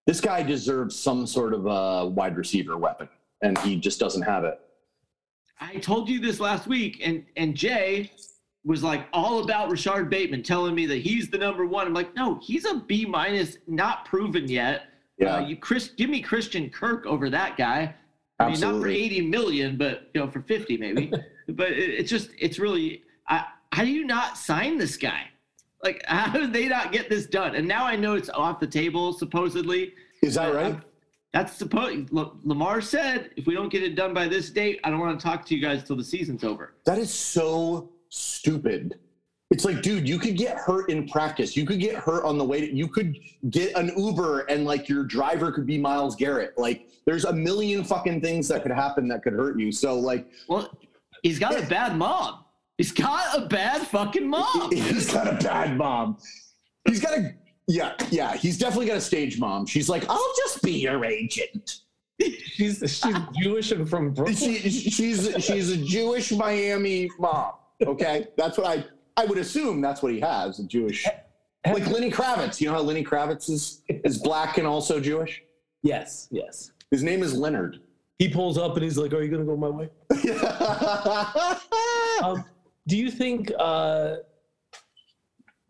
this 0.08 0.22
guy 0.22 0.44
deserves 0.44 0.98
some 0.98 1.28
sort 1.28 1.54
of 1.54 1.66
a 1.66 2.08
wide 2.08 2.38
receiver 2.38 2.78
weapon, 2.78 3.10
and 3.42 3.58
he 3.58 3.76
just 3.76 4.00
doesn't 4.00 4.22
have 4.22 4.46
it. 4.46 4.62
I 5.64 5.78
told 5.78 6.10
you 6.10 6.20
this 6.20 6.40
last 6.40 6.68
week, 6.68 7.02
and 7.04 7.26
and 7.38 7.56
Jay 7.56 8.12
was 8.66 8.84
like 8.84 9.08
all 9.14 9.44
about 9.44 9.70
Rashod 9.70 10.10
Bateman, 10.10 10.44
telling 10.44 10.74
me 10.76 10.86
that 10.86 10.98
he's 10.98 11.30
the 11.30 11.38
number 11.38 11.66
one. 11.66 11.88
I'm 11.88 11.94
like, 11.94 12.16
no, 12.16 12.40
he's 12.42 12.66
a 12.66 12.76
B 12.76 13.06
minus, 13.06 13.58
not 13.68 14.06
proven 14.06 14.48
yet. 14.48 14.84
Yeah, 15.18 15.36
Uh, 15.36 15.40
you 15.48 15.58
Chris, 15.58 15.90
give 15.90 16.10
me 16.10 16.22
Christian 16.22 16.70
Kirk 16.70 17.06
over 17.06 17.30
that 17.30 17.58
guy. 17.58 17.94
I 18.40 18.50
mean, 18.50 18.60
not 18.60 18.82
for 18.82 18.88
80 18.88 19.22
million, 19.28 19.78
but 19.78 20.10
you 20.14 20.22
know, 20.22 20.30
for 20.30 20.42
50 20.42 20.78
maybe. 20.78 21.12
but 21.50 21.72
it, 21.72 21.90
it's 21.90 22.10
just, 22.10 22.32
it's 22.40 22.60
really. 22.60 23.04
I, 23.28 23.46
how 23.72 23.84
do 23.84 23.90
you 23.90 24.06
not 24.06 24.38
sign 24.38 24.78
this 24.78 24.98
guy? 24.98 25.24
Like, 25.84 26.04
how 26.08 26.32
did 26.34 26.52
they 26.52 26.68
not 26.68 26.92
get 26.92 27.10
this 27.10 27.26
done? 27.26 27.56
And 27.56 27.68
now 27.68 27.86
I 27.86 27.96
know 27.96 28.16
it's 28.16 28.30
off 28.30 28.60
the 28.60 28.68
table, 28.68 29.14
supposedly. 29.14 29.94
Is 30.22 30.36
that 30.36 30.54
right? 30.54 30.66
I'm- 30.66 30.84
That's 31.34 31.58
supposed. 31.58 32.12
Lamar 32.12 32.80
said, 32.80 33.32
if 33.36 33.48
we 33.48 33.56
don't 33.56 33.70
get 33.70 33.82
it 33.82 33.96
done 33.96 34.14
by 34.14 34.28
this 34.28 34.52
date, 34.52 34.80
I 34.84 34.92
don't 34.92 35.00
want 35.00 35.20
to 35.20 35.24
talk 35.26 35.46
to 35.48 35.56
you 35.56 35.62
guys 35.62 35.84
till 35.84 35.96
the 35.96 36.04
season's 36.04 36.44
over. 36.44 36.76
That 36.86 37.00
is 37.00 37.12
so 37.12 37.90
stupid 38.10 39.00
It's 39.50 39.66
like, 39.66 39.82
dude, 39.82 40.08
you 40.08 40.20
could 40.20 40.38
get 40.38 40.58
hurt 40.58 40.90
in 40.92 41.08
practice. 41.08 41.58
You 41.58 41.66
could 41.66 41.80
get 41.80 41.96
hurt 41.96 42.24
on 42.24 42.38
the 42.38 42.44
way. 42.44 42.62
To, 42.62 42.76
you 42.76 42.88
could 42.88 43.18
get 43.50 43.76
an 43.76 43.92
Uber 43.98 44.42
and 44.42 44.64
like 44.64 44.88
your 44.88 45.04
driver 45.04 45.52
could 45.52 45.66
be 45.66 45.80
Myles 45.80 46.16
Garrett. 46.16 46.58
Like, 46.58 46.88
there's 47.06 47.26
a 47.26 47.34
million 47.34 47.84
fucking 47.84 48.22
things 48.22 48.48
that 48.50 48.62
could 48.62 48.72
happen 48.72 49.08
that 49.08 49.24
could 49.24 49.34
hurt 49.34 49.60
you. 49.60 49.72
So, 49.72 49.98
like, 49.98 50.28
Well, 50.48 50.70
he's 51.24 51.40
got 51.40 51.60
a 51.60 51.66
bad 51.68 51.98
mom. 51.98 52.46
He's 52.78 52.92
got 52.92 53.38
a 53.38 53.48
bad 53.48 53.82
fucking 53.88 54.28
mom. 54.28 54.72
he's 54.72 55.12
got 55.12 55.28
a 55.28 55.44
bad 55.44 55.78
mom. 55.78 56.18
He's 56.88 57.00
got 57.00 57.18
a 57.18 57.34
yeah, 57.68 57.94
yeah. 58.10 58.36
He's 58.36 58.58
definitely 58.58 58.88
got 58.88 58.98
a 58.98 59.02
stage 59.02 59.40
mom. 59.40 59.66
She's 59.66 59.90
like, 59.90 60.06
I'll 60.10 60.34
just 60.38 60.62
be 60.62 60.74
your 60.74 61.04
agent. 61.06 61.82
She's 62.22 62.78
she's 62.80 63.18
Jewish 63.42 63.72
and 63.72 63.90
from 63.90 64.14
Brooklyn. 64.14 64.36
She, 64.36 64.70
she's 64.70 65.36
she's 65.44 65.72
a 65.72 65.78
Jewish 65.78 66.32
Miami 66.32 67.10
mom. 67.18 67.54
Okay, 67.82 68.28
that's 68.38 68.58
what 68.58 68.68
I 68.68 68.86
I 69.18 69.26
would 69.26 69.40
assume 69.40 69.82
that's 69.82 70.04
what 70.04 70.14
he 70.14 70.20
has 70.20 70.60
a 70.60 70.64
Jewish 70.64 71.08
like 71.66 71.88
Lenny 71.88 72.12
Kravitz. 72.12 72.60
You 72.60 72.68
know 72.68 72.74
how 72.76 72.82
Lenny 72.82 73.04
Kravitz 73.04 73.50
is 73.50 73.82
is 73.88 74.18
black 74.18 74.58
and 74.58 74.68
also 74.68 75.00
Jewish. 75.00 75.44
Yes, 75.82 76.28
yes. 76.32 76.72
His 76.92 77.04
name 77.04 77.24
is 77.24 77.34
Leonard. 77.34 77.80
He 78.20 78.30
pulls 78.30 78.58
up 78.58 78.76
and 78.76 78.84
he's 78.84 78.98
like, 78.98 79.14
"Are 79.14 79.22
you 79.22 79.32
gonna 79.32 79.46
go 79.46 79.58
my 79.58 79.70
way?" 79.70 79.90
Um, 82.22 82.46
do 82.88 82.96
you 82.96 83.10
think? 83.10 83.52
Uh, 83.58 84.18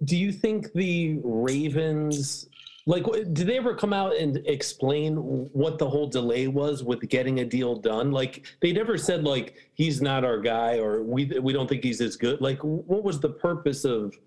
do 0.03 0.17
you 0.17 0.31
think 0.31 0.73
the 0.73 1.19
Ravens? 1.23 2.47
Like, 2.85 3.05
did 3.05 3.47
they 3.47 3.57
ever 3.57 3.75
come 3.75 3.93
out 3.93 4.17
and 4.17 4.41
explain 4.45 5.15
what 5.15 5.77
the 5.77 5.89
whole 5.89 6.07
delay 6.07 6.47
was 6.47 6.83
with 6.83 7.07
getting 7.07 7.39
a 7.39 7.45
deal 7.45 7.75
done? 7.75 8.11
Like, 8.11 8.45
they 8.61 8.73
never 8.73 8.97
said 8.97 9.23
like 9.23 9.55
he's 9.73 10.01
not 10.01 10.25
our 10.25 10.39
guy 10.39 10.79
or 10.79 11.03
we 11.03 11.25
we 11.41 11.53
don't 11.53 11.67
think 11.69 11.83
he's 11.83 12.01
as 12.01 12.17
good. 12.17 12.41
Like, 12.41 12.59
what 12.59 13.03
was 13.03 13.19
the 13.19 13.29
purpose 13.29 13.85
of 13.85 14.17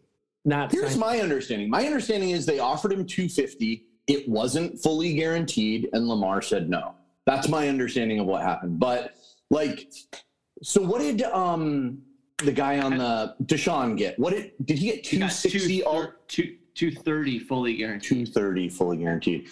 not? 0.45 0.73
Here's 0.73 0.91
signing- 0.93 1.01
my 1.01 1.21
understanding. 1.21 1.69
My 1.69 1.85
understanding 1.85 2.31
is 2.31 2.47
they 2.47 2.59
offered 2.59 2.93
him 2.93 3.05
250. 3.05 3.85
It 4.07 4.29
wasn't 4.29 4.79
fully 4.81 5.15
guaranteed, 5.15 5.89
and 5.93 6.09
Lamar 6.09 6.41
said 6.41 6.71
no. 6.71 6.95
That's 7.27 7.49
my 7.49 7.69
understanding 7.69 8.21
of 8.21 8.27
what 8.27 8.43
happened. 8.43 8.79
But 8.79 9.17
like, 9.51 9.91
so 10.63 10.81
what 10.81 11.01
did 11.01 11.23
um 11.25 11.99
the 12.39 12.53
guy 12.53 12.79
on 12.81 12.99
the 12.99 13.35
Deshaun 13.45 13.97
get? 13.97 14.19
What 14.19 14.33
did 14.35 14.53
did 14.65 14.79
he 14.79 14.87
get? 14.87 15.07
He 15.07 15.17
260 15.19 15.79
two, 15.79 15.85
all 15.85 16.09
two, 16.29 16.57
230 16.75 17.39
fully 17.41 17.77
guaranteed. 17.77 18.09
230 18.27 18.69
fully 18.69 18.97
guaranteed. 18.99 19.49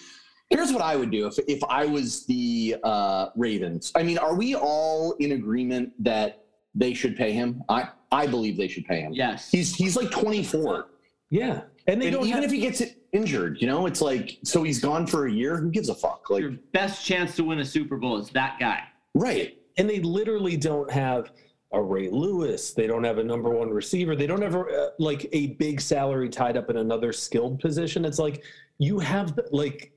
Here's 0.50 0.72
what 0.72 0.82
I 0.82 0.94
would 0.96 1.10
do 1.10 1.26
if 1.26 1.38
if 1.48 1.62
I 1.64 1.86
was 1.86 2.26
the 2.26 2.76
uh, 2.84 3.28
Ravens. 3.36 3.90
I 3.94 4.02
mean, 4.02 4.18
are 4.18 4.34
we 4.34 4.54
all 4.54 5.12
in 5.12 5.32
agreement 5.32 5.92
that 6.04 6.44
they 6.74 6.92
should 6.94 7.16
pay 7.16 7.32
him? 7.32 7.62
I 7.68 7.88
I 8.12 8.26
believe 8.26 8.56
they 8.56 8.68
should 8.68 8.84
pay 8.84 9.00
him. 9.00 9.12
Yes. 9.12 9.50
He's 9.50 9.74
he's 9.74 9.96
like 9.96 10.10
24. 10.10 10.88
Yeah, 11.30 11.62
and 11.88 12.00
they 12.00 12.08
And 12.08 12.14
don't 12.16 12.26
even 12.26 12.42
have, 12.42 12.44
if 12.44 12.52
he 12.52 12.60
gets 12.60 12.80
injured, 13.12 13.60
you 13.60 13.66
know, 13.66 13.86
it's 13.86 14.00
like 14.02 14.38
so 14.44 14.62
he's 14.62 14.78
gone 14.78 15.06
for 15.06 15.26
a 15.26 15.32
year. 15.32 15.56
Who 15.56 15.70
gives 15.70 15.88
a 15.88 15.94
fuck? 15.94 16.28
Like, 16.30 16.42
Your 16.42 16.52
best 16.72 17.04
chance 17.04 17.34
to 17.36 17.44
win 17.44 17.58
a 17.60 17.64
Super 17.64 17.96
Bowl 17.96 18.18
is 18.18 18.28
that 18.30 18.58
guy. 18.60 18.80
right? 19.14 19.56
and 19.76 19.90
they 19.90 19.98
literally 19.98 20.56
don't 20.56 20.88
have 20.88 21.32
a 21.74 21.82
Ray 21.82 22.08
Lewis. 22.08 22.72
They 22.72 22.86
don't 22.86 23.04
have 23.04 23.18
a 23.18 23.24
number 23.24 23.50
one 23.50 23.70
receiver. 23.70 24.14
They 24.16 24.26
don't 24.26 24.42
have 24.42 24.54
a, 24.54 24.60
uh, 24.60 24.90
like 24.98 25.28
a 25.32 25.48
big 25.54 25.80
salary 25.80 26.28
tied 26.28 26.56
up 26.56 26.70
in 26.70 26.76
another 26.78 27.12
skilled 27.12 27.60
position. 27.60 28.04
It's 28.04 28.18
like 28.18 28.44
you 28.78 28.98
have 28.98 29.38
like 29.50 29.92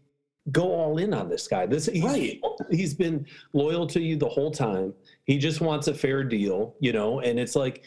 go 0.51 0.71
all 0.73 0.97
in 0.97 1.13
on 1.13 1.29
this 1.29 1.47
guy. 1.47 1.65
This 1.65 1.85
he's, 1.87 2.03
Right. 2.03 2.41
he's 2.71 2.93
been 2.93 3.25
loyal 3.53 3.85
to 3.87 4.01
you 4.01 4.15
the 4.15 4.29
whole 4.29 4.51
time. 4.51 4.93
He 5.25 5.37
just 5.37 5.61
wants 5.61 5.87
a 5.87 5.93
fair 5.93 6.23
deal, 6.23 6.75
you 6.79 6.93
know. 6.93 7.19
And 7.19 7.37
it's 7.39 7.55
like, 7.55 7.83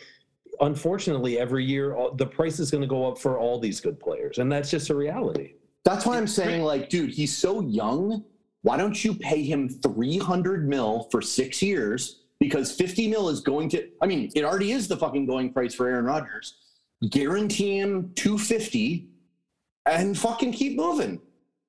unfortunately, 0.61 1.39
every 1.39 1.65
year 1.65 1.97
the 2.17 2.27
price 2.27 2.59
is 2.61 2.71
going 2.71 2.83
to 2.83 2.87
go 2.89 3.07
up 3.11 3.19
for 3.19 3.39
all 3.39 3.59
these 3.59 3.81
good 3.81 3.99
players, 3.99 4.39
and 4.39 4.51
that's 4.51 4.71
just 4.71 4.91
a 4.91 4.95
reality. 4.95 5.55
That's 5.85 6.05
why 6.05 6.19
I'm 6.19 6.27
saying, 6.27 6.63
like, 6.63 6.91
dude, 6.91 7.11
he's 7.11 7.37
so 7.37 7.61
young. 7.63 8.25
Why 8.63 8.77
don't 8.77 9.03
you 9.03 9.15
pay 9.15 9.43
him 9.43 9.69
300 9.71 10.69
mil 10.69 11.09
for 11.11 11.23
six 11.23 11.63
years? 11.63 12.20
Because 12.41 12.73
50 12.73 13.07
mil 13.09 13.29
is 13.29 13.41
going 13.41 13.69
to, 13.69 13.87
I 14.03 14.07
mean, 14.07 14.31
it 14.35 14.45
already 14.45 14.73
is 14.73 14.89
the 14.89 14.97
fucking 14.97 15.27
going 15.27 15.53
price 15.53 15.75
for 15.75 15.87
Aaron 15.87 16.07
Rodgers. 16.07 16.55
Guarantee 17.11 17.79
him 17.79 18.13
250 18.17 19.09
and 19.87 20.19
fucking 20.19 20.53
keep 20.53 20.77
moving. 20.77 21.21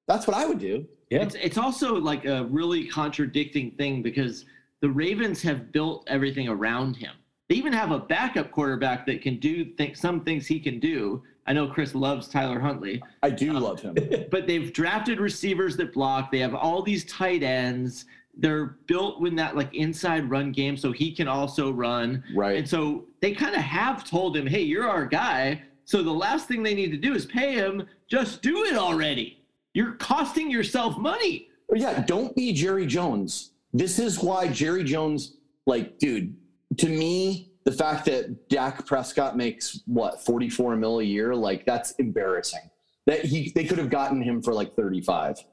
That's 0.07 0.25
what 0.25 0.35
I 0.35 0.45
would 0.45 0.59
do. 0.59 0.87
Yeah. 1.09 1.23
It's, 1.23 1.35
it's 1.35 1.57
also 1.57 1.95
like 1.95 2.25
a 2.25 2.45
really 2.45 2.87
contradicting 2.87 3.71
thing 3.71 4.01
because 4.01 4.45
the 4.81 4.89
Ravens 4.89 5.41
have 5.41 5.71
built 5.71 6.05
everything 6.07 6.47
around 6.47 6.95
him. 6.95 7.11
They 7.49 7.55
even 7.55 7.73
have 7.73 7.91
a 7.91 7.99
backup 7.99 8.51
quarterback 8.51 9.05
that 9.07 9.21
can 9.21 9.37
do 9.37 9.65
th- 9.65 9.97
some 9.97 10.23
things 10.23 10.47
he 10.47 10.57
can 10.57 10.79
do. 10.79 11.21
I 11.45 11.53
know 11.53 11.67
Chris 11.67 11.93
loves 11.93 12.29
Tyler 12.29 12.59
Huntley, 12.59 13.03
I 13.23 13.29
do 13.29 13.51
love 13.53 13.81
him. 13.81 13.95
but 14.31 14.47
they've 14.47 14.71
drafted 14.71 15.19
receivers 15.19 15.75
that 15.77 15.93
block. 15.93 16.31
They 16.31 16.39
have 16.39 16.55
all 16.55 16.81
these 16.81 17.03
tight 17.05 17.43
ends. 17.43 18.05
They're 18.37 18.77
built 18.87 19.19
with 19.19 19.35
that 19.37 19.55
like 19.55 19.73
inside 19.73 20.29
run 20.29 20.51
game, 20.51 20.77
so 20.77 20.91
he 20.91 21.13
can 21.13 21.27
also 21.27 21.71
run. 21.71 22.23
Right. 22.33 22.57
And 22.57 22.67
so 22.67 23.05
they 23.21 23.33
kind 23.33 23.55
of 23.55 23.61
have 23.61 24.03
told 24.03 24.35
him, 24.35 24.47
"Hey, 24.47 24.61
you're 24.61 24.87
our 24.87 25.05
guy." 25.05 25.63
So 25.85 26.01
the 26.03 26.11
last 26.11 26.47
thing 26.47 26.63
they 26.63 26.73
need 26.73 26.91
to 26.91 26.97
do 26.97 27.13
is 27.13 27.25
pay 27.25 27.53
him. 27.53 27.85
Just 28.07 28.41
do 28.41 28.63
it 28.65 28.75
already. 28.75 29.43
You're 29.73 29.93
costing 29.93 30.49
yourself 30.49 30.97
money. 30.97 31.49
Oh, 31.71 31.75
yeah, 31.75 32.01
don't 32.01 32.35
be 32.35 32.53
Jerry 32.53 32.85
Jones. 32.85 33.51
This 33.73 33.99
is 33.99 34.19
why 34.19 34.47
Jerry 34.49 34.83
Jones, 34.83 35.37
like, 35.65 35.97
dude, 35.97 36.35
to 36.77 36.89
me, 36.89 37.51
the 37.63 37.71
fact 37.71 38.05
that 38.05 38.49
Dak 38.49 38.85
Prescott 38.85 39.37
makes 39.37 39.81
what 39.85 40.23
44 40.25 40.75
mil 40.75 40.99
a 40.99 41.03
year, 41.03 41.35
like 41.35 41.65
that's 41.65 41.91
embarrassing. 41.91 42.69
That 43.05 43.25
he 43.25 43.51
they 43.55 43.65
could 43.65 43.77
have 43.77 43.89
gotten 43.89 44.21
him 44.21 44.41
for 44.41 44.53
like 44.53 44.73
35. 44.73 45.43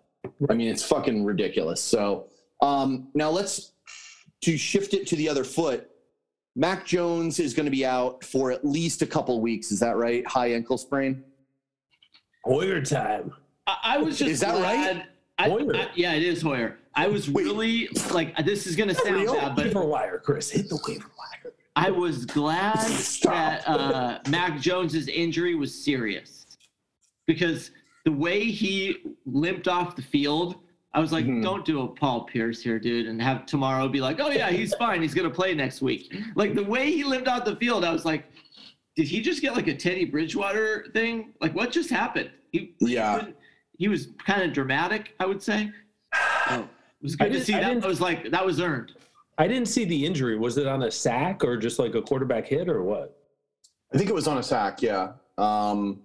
I 0.49 0.55
mean, 0.55 0.69
it's 0.69 0.83
fucking 0.85 1.25
ridiculous. 1.25 1.83
So 1.83 2.29
um 2.61 3.09
now 3.15 3.31
let's 3.31 3.73
to 4.43 4.57
shift 4.57 4.95
it 4.95 5.07
to 5.09 5.17
the 5.17 5.29
other 5.29 5.45
foot. 5.45 5.89
Mac 6.57 6.85
Jones 6.87 7.39
is 7.39 7.55
going 7.55 7.67
to 7.67 7.71
be 7.71 7.87
out 7.87 8.25
for 8.25 8.51
at 8.51 8.65
least 8.65 9.03
a 9.03 9.07
couple 9.07 9.41
weeks. 9.41 9.71
Is 9.71 9.79
that 9.81 9.97
right? 9.97 10.27
High 10.27 10.53
ankle 10.55 10.77
sprain. 10.79 11.23
Hoyer 12.45 12.81
time. 12.83 13.33
I, 13.67 13.77
I 13.85 13.99
was 13.99 14.19
just 14.19 14.31
Is 14.31 14.41
that 14.41 14.55
right? 14.55 14.95
glad- 14.95 15.07
I, 15.39 15.49
Hoyer. 15.49 15.77
I- 15.77 15.89
yeah, 15.95 16.15
it 16.15 16.23
is 16.23 16.43
Hoyer. 16.43 16.79
I 16.95 17.07
was 17.07 17.31
Wait. 17.31 17.45
really 17.45 17.89
like 18.13 18.37
this 18.45 18.67
is 18.67 18.75
gonna 18.75 18.95
sound 18.95 19.15
real? 19.17 19.35
bad, 19.35 19.55
but 19.55 19.67
Waiver 19.67 19.85
wire, 19.85 20.19
Chris. 20.19 20.51
Hit 20.51 20.69
the 20.69 20.81
waiver 20.89 21.07
wire. 21.17 21.53
I 21.77 21.91
was 21.93 22.27
glad 22.27 22.77
that 23.23 23.69
uh, 23.69 24.19
Mac 24.29 24.61
Jones's 24.61 25.07
injury 25.07 25.55
was 25.55 25.73
serious 25.73 26.47
because 27.29 27.71
the 28.05 28.11
way 28.11 28.47
he 28.47 28.97
limped 29.27 29.69
off 29.69 29.95
the 29.95 30.03
field, 30.03 30.57
I 30.95 31.01
was 31.01 31.13
like, 31.13 31.27
Mhm. 31.27 31.43
"Don't 31.43 31.65
do 31.65 31.83
a 31.83 31.89
Paul 31.89 32.25
Pierce 32.25 32.63
here, 32.63 32.79
dude," 32.79 33.07
and 33.07 33.21
have 33.21 33.45
tomorrow 33.47 33.89
be 33.89 34.01
like, 34.01 34.21
"Oh 34.21 34.31
yeah, 34.31 34.51
he's 34.51 34.75
fine. 34.75 35.03
He's 35.03 35.15
gonna 35.15 35.31
play 35.31 35.55
next 35.55 35.83
week." 35.83 36.13
Like 36.35 36.55
the 36.55 36.65
way 36.65 36.91
he 36.91 37.05
limped 37.05 37.29
out 37.29 37.45
the 37.45 37.57
field, 37.57 37.85
I 37.85 37.93
was 37.93 38.05
like, 38.05 38.25
"Did 38.97 39.07
he 39.07 39.21
just 39.21 39.43
get 39.43 39.55
like 39.55 39.67
a 39.69 39.75
Teddy 39.75 40.05
Bridgewater 40.07 40.87
thing? 40.95 41.35
Like 41.41 41.55
what 41.55 41.71
just 41.71 41.91
happened?" 41.91 42.31
He, 42.53 42.75
Yeah. 42.81 43.27
he 43.79 43.89
was 43.89 44.09
kind 44.25 44.43
of 44.43 44.53
dramatic, 44.55 45.15
I 45.21 45.27
would 45.27 45.43
say. 45.43 45.71
So, 46.49 46.61
it 46.63 46.69
was 47.03 47.17
I 47.21 47.25
good 47.29 47.33
to 47.35 47.45
see 47.45 47.55
I 47.55 47.61
that. 47.75 47.85
I 47.85 47.87
was 47.87 48.01
like, 48.01 48.31
that 48.31 48.45
was 48.45 48.59
earned. 48.61 48.93
I 49.37 49.47
didn't 49.47 49.69
see 49.69 49.85
the 49.85 50.05
injury. 50.07 50.37
Was 50.39 50.57
it 50.57 50.67
on 50.67 50.83
a 50.85 50.91
sack 50.91 51.45
or 51.45 51.57
just 51.59 51.79
like 51.79 51.95
a 51.95 52.01
quarterback 52.03 52.47
hit 52.47 52.69
or 52.69 52.83
what? 52.83 53.15
I 53.95 53.99
think 53.99 54.09
it 54.11 54.15
was 54.15 54.27
on 54.27 54.39
a 54.39 54.43
sack, 54.43 54.81
yeah. 54.83 55.13
Um, 55.37 56.01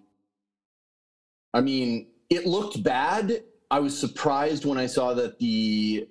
I 1.53 1.61
mean, 1.61 2.07
it 2.29 2.45
looked 2.45 2.83
bad. 2.83 3.43
I 3.73 3.79
was 3.79 3.97
surprised 3.97 4.65
when 4.65 4.77
I 4.77 4.85
saw 4.85 5.15
that 5.15 5.39
the 5.39 6.07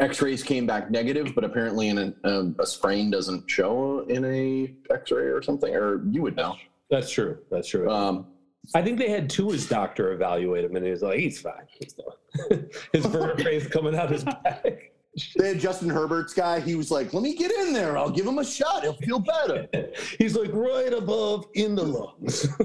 X-rays 0.00 0.42
came 0.42 0.66
back 0.66 0.90
negative, 0.90 1.34
but 1.34 1.44
apparently, 1.44 1.90
in 1.90 1.98
a, 1.98 2.14
a, 2.24 2.50
a 2.60 2.66
sprain 2.66 3.10
doesn't 3.10 3.46
show 3.50 4.06
in 4.08 4.24
a 4.24 4.74
X-ray 4.90 5.24
or 5.24 5.42
something, 5.42 5.74
or 5.76 6.02
you 6.10 6.22
would 6.22 6.34
know. 6.34 6.56
That's 6.88 7.10
true. 7.10 7.36
That's 7.50 7.68
true. 7.68 7.90
Um, 7.90 8.28
I 8.74 8.80
think 8.80 8.98
they 8.98 9.10
had 9.10 9.28
Tua's 9.28 9.68
doctor 9.68 10.12
evaluate 10.12 10.64
him, 10.64 10.74
and 10.74 10.82
he 10.82 10.90
was 10.90 11.02
like, 11.02 11.18
"He's 11.18 11.42
fine." 11.42 11.66
He's 11.78 11.92
fine." 11.92 12.70
his 12.94 13.04
vertebrae 13.04 13.56
is 13.56 13.66
coming 13.66 13.94
out 13.94 14.10
his 14.10 14.24
back. 14.24 14.91
They 15.36 15.48
had 15.48 15.60
Justin 15.60 15.90
Herbert's 15.90 16.32
guy. 16.32 16.60
He 16.60 16.74
was 16.74 16.90
like, 16.90 17.12
"Let 17.12 17.22
me 17.22 17.34
get 17.36 17.50
in 17.50 17.74
there. 17.74 17.98
I'll 17.98 18.10
give 18.10 18.26
him 18.26 18.38
a 18.38 18.44
shot. 18.44 18.82
He'll 18.82 18.94
feel 18.94 19.18
better." 19.18 19.68
He's 20.18 20.34
like 20.34 20.50
right 20.54 20.92
above 20.92 21.46
in 21.54 21.74
the 21.74 21.82
lungs. 21.82 22.46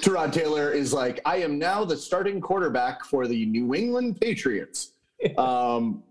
Tyrod 0.00 0.32
Taylor 0.32 0.72
is 0.72 0.92
like, 0.94 1.20
I 1.26 1.36
am 1.36 1.58
now 1.58 1.84
the 1.84 1.96
starting 1.98 2.40
quarterback 2.40 3.04
for 3.04 3.26
the 3.26 3.44
New 3.46 3.74
England 3.74 4.20
Patriots. 4.20 4.92
Um, 5.36 6.02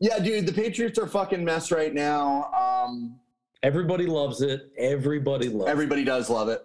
yeah, 0.00 0.18
dude, 0.18 0.46
the 0.46 0.52
Patriots 0.52 0.98
are 0.98 1.06
fucking 1.06 1.44
mess 1.44 1.70
right 1.70 1.94
now. 1.94 2.52
Um, 2.52 3.20
Everybody 3.62 4.06
loves 4.06 4.42
it. 4.42 4.72
Everybody 4.76 5.48
loves. 5.48 5.70
everybody 5.70 6.02
does 6.02 6.28
love 6.28 6.48
it, 6.48 6.60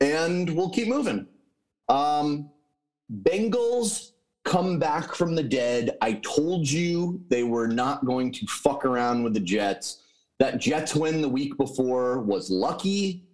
and 0.00 0.54
we'll 0.54 0.68
keep 0.68 0.86
moving. 0.86 1.26
Um, 1.88 2.50
Bengals 3.10 4.12
come 4.44 4.78
back 4.78 5.14
from 5.14 5.34
the 5.34 5.42
dead. 5.42 5.96
I 6.00 6.14
told 6.14 6.68
you 6.68 7.22
they 7.28 7.42
were 7.42 7.68
not 7.68 8.04
going 8.04 8.32
to 8.32 8.46
fuck 8.46 8.84
around 8.84 9.22
with 9.22 9.34
the 9.34 9.40
Jets. 9.40 10.02
That 10.38 10.58
Jets 10.58 10.94
win 10.94 11.20
the 11.20 11.28
week 11.28 11.56
before 11.56 12.20
was 12.20 12.50
lucky. 12.50 13.24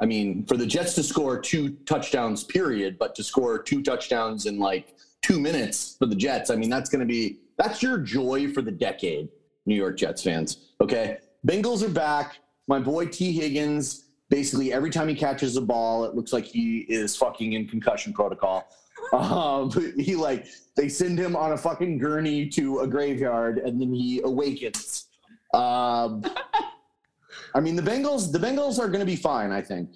I 0.00 0.06
mean, 0.06 0.44
for 0.46 0.56
the 0.56 0.66
Jets 0.66 0.94
to 0.96 1.02
score 1.02 1.40
two 1.40 1.70
touchdowns, 1.86 2.44
period, 2.44 2.98
but 2.98 3.14
to 3.16 3.24
score 3.24 3.60
two 3.60 3.82
touchdowns 3.82 4.46
in 4.46 4.58
like 4.58 4.94
two 5.22 5.40
minutes 5.40 5.96
for 5.98 6.06
the 6.06 6.14
Jets, 6.14 6.50
I 6.50 6.56
mean, 6.56 6.70
that's 6.70 6.90
going 6.90 7.00
to 7.00 7.06
be 7.06 7.40
that's 7.56 7.82
your 7.82 7.98
joy 7.98 8.52
for 8.52 8.62
the 8.62 8.70
decade, 8.70 9.28
New 9.66 9.74
York 9.74 9.96
Jets 9.96 10.22
fans. 10.22 10.58
Okay, 10.80 11.18
Bengals 11.46 11.82
are 11.82 11.88
back. 11.88 12.38
My 12.66 12.78
boy 12.78 13.06
Tee 13.06 13.32
Higgins. 13.32 14.04
Basically, 14.30 14.74
every 14.74 14.90
time 14.90 15.08
he 15.08 15.14
catches 15.14 15.54
the 15.54 15.62
ball, 15.62 16.04
it 16.04 16.14
looks 16.14 16.34
like 16.34 16.44
he 16.44 16.80
is 16.80 17.16
fucking 17.16 17.54
in 17.54 17.66
concussion 17.66 18.12
protocol. 18.12 18.68
Um, 19.12 19.70
he 19.98 20.14
like 20.16 20.46
they 20.76 20.88
send 20.88 21.18
him 21.18 21.34
on 21.36 21.52
a 21.52 21.56
fucking 21.56 21.98
gurney 21.98 22.48
to 22.50 22.80
a 22.80 22.86
graveyard, 22.86 23.58
and 23.58 23.80
then 23.80 23.92
he 23.92 24.20
awakens. 24.24 25.06
Um, 25.54 26.24
I 27.54 27.60
mean, 27.60 27.76
the 27.76 27.82
Bengals, 27.82 28.30
the 28.30 28.38
Bengals 28.38 28.78
are 28.78 28.88
going 28.88 29.00
to 29.00 29.06
be 29.06 29.16
fine. 29.16 29.50
I 29.50 29.62
think 29.62 29.90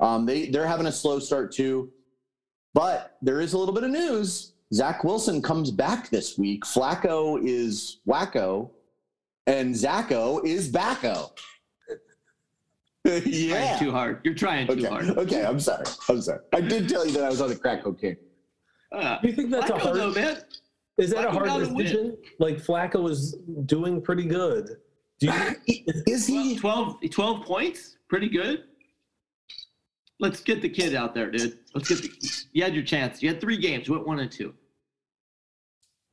um, 0.00 0.26
they 0.26 0.46
they're 0.46 0.66
having 0.66 0.86
a 0.86 0.92
slow 0.92 1.18
start 1.18 1.52
too, 1.52 1.90
but 2.74 3.16
there 3.22 3.40
is 3.40 3.52
a 3.52 3.58
little 3.58 3.74
bit 3.74 3.84
of 3.84 3.90
news. 3.90 4.52
Zach 4.72 5.04
Wilson 5.04 5.42
comes 5.42 5.70
back 5.70 6.08
this 6.08 6.38
week. 6.38 6.64
Flacco 6.64 7.38
is 7.44 7.98
wacko, 8.08 8.70
and 9.46 9.74
Zacho 9.74 10.42
is 10.46 10.70
backo. 10.72 11.30
yeah. 13.04 13.76
Trying 13.76 13.78
too 13.80 13.90
hard. 13.90 14.20
You're 14.24 14.34
trying 14.34 14.66
too 14.68 14.72
Okay. 14.74 14.86
hard. 14.86 15.10
Okay. 15.18 15.44
I'm 15.44 15.60
sorry. 15.60 15.84
I'm 16.08 16.22
sorry. 16.22 16.40
I 16.54 16.60
did 16.60 16.88
tell 16.88 17.04
you 17.04 17.12
that 17.14 17.24
I 17.24 17.28
was 17.28 17.40
on 17.40 17.48
the 17.48 17.56
crack 17.56 17.82
cocaine. 17.82 18.16
Uh, 18.92 19.18
you 19.22 19.32
think 19.32 19.50
that's 19.50 19.70
a 19.70 19.78
hard? 19.78 19.96
though, 19.96 20.12
man. 20.12 20.38
Is 20.98 21.10
that 21.10 21.24
a 21.26 21.30
hard 21.30 21.46
gotta 21.46 21.66
decision? 21.66 22.16
Like 22.38 22.56
Flacco 22.58 23.08
is 23.10 23.32
doing 23.66 24.00
pretty 24.02 24.24
good. 24.24 24.76
Do 25.18 25.26
you? 25.66 25.82
Is 26.06 26.26
he? 26.26 26.56
12, 26.58 26.96
12 27.10 27.44
points? 27.46 27.96
Pretty 28.08 28.28
good. 28.28 28.64
Let's 30.20 30.40
get 30.40 30.60
the 30.62 30.68
kid 30.68 30.94
out 30.94 31.14
there, 31.14 31.30
dude. 31.30 31.58
Let's 31.74 31.88
get 31.88 32.02
the. 32.02 32.10
You 32.52 32.62
had 32.62 32.74
your 32.74 32.84
chance. 32.84 33.22
You 33.22 33.28
had 33.30 33.40
three 33.40 33.56
games. 33.56 33.88
You 33.88 33.94
went 33.94 34.06
one 34.06 34.18
and 34.20 34.30
two. 34.30 34.54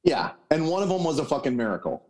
Yeah. 0.04 0.32
And 0.52 0.68
one 0.68 0.82
of 0.82 0.90
them 0.90 1.04
was 1.04 1.20
a 1.20 1.26
fucking 1.26 1.56
miracle. 1.56 2.04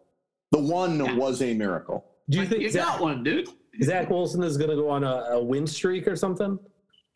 The 0.52 0.60
one 0.60 0.98
Yeah. 1.04 1.16
was 1.16 1.42
a 1.42 1.54
miracle. 1.54 2.06
Do 2.30 2.38
you 2.38 2.44
Like, 2.44 2.50
think 2.52 2.62
you 2.64 2.70
Zach, 2.70 2.84
got 2.86 3.02
one, 3.02 3.24
dude? 3.24 3.50
Zach 3.84 4.10
Wilson 4.10 4.44
is 4.44 4.58
going 4.58 4.70
to 4.70 4.76
go 4.76 4.90
on 4.90 5.04
a, 5.04 5.16
a 5.32 5.44
win 5.44 5.66
streak 5.66 6.08
or 6.08 6.16
something? 6.16 6.60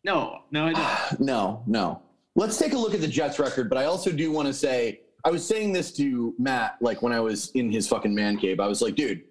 No, 0.02 0.40
no, 0.50 0.66
I 0.66 0.72
don't. 0.72 1.20
No, 1.26 1.62
no. 1.66 2.02
Let's 2.36 2.58
take 2.58 2.72
a 2.72 2.78
look 2.78 2.94
at 2.94 3.00
the 3.00 3.08
Jets 3.08 3.38
record, 3.38 3.68
but 3.68 3.78
I 3.78 3.84
also 3.84 4.10
do 4.10 4.32
want 4.32 4.48
to 4.48 4.54
say 4.54 5.00
I 5.24 5.30
was 5.30 5.46
saying 5.46 5.72
this 5.72 5.92
to 5.96 6.34
Matt 6.38 6.76
like 6.80 7.00
when 7.00 7.12
I 7.12 7.20
was 7.20 7.50
in 7.52 7.70
his 7.70 7.88
fucking 7.88 8.14
man 8.14 8.36
cave. 8.36 8.60
I 8.60 8.66
was 8.66 8.82
like, 8.82 8.94
dude, 8.96 9.22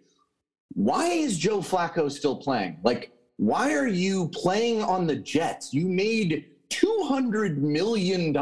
why 0.73 1.05
is 1.07 1.37
Joe 1.37 1.59
Flacco 1.59 2.11
still 2.11 2.35
playing? 2.35 2.79
Like, 2.83 3.11
why 3.37 3.75
are 3.75 3.87
you 3.87 4.29
playing 4.29 4.81
on 4.81 5.05
the 5.05 5.15
Jets? 5.15 5.73
You 5.73 5.87
made 5.87 6.45
$200 6.69 7.57
million. 7.57 8.35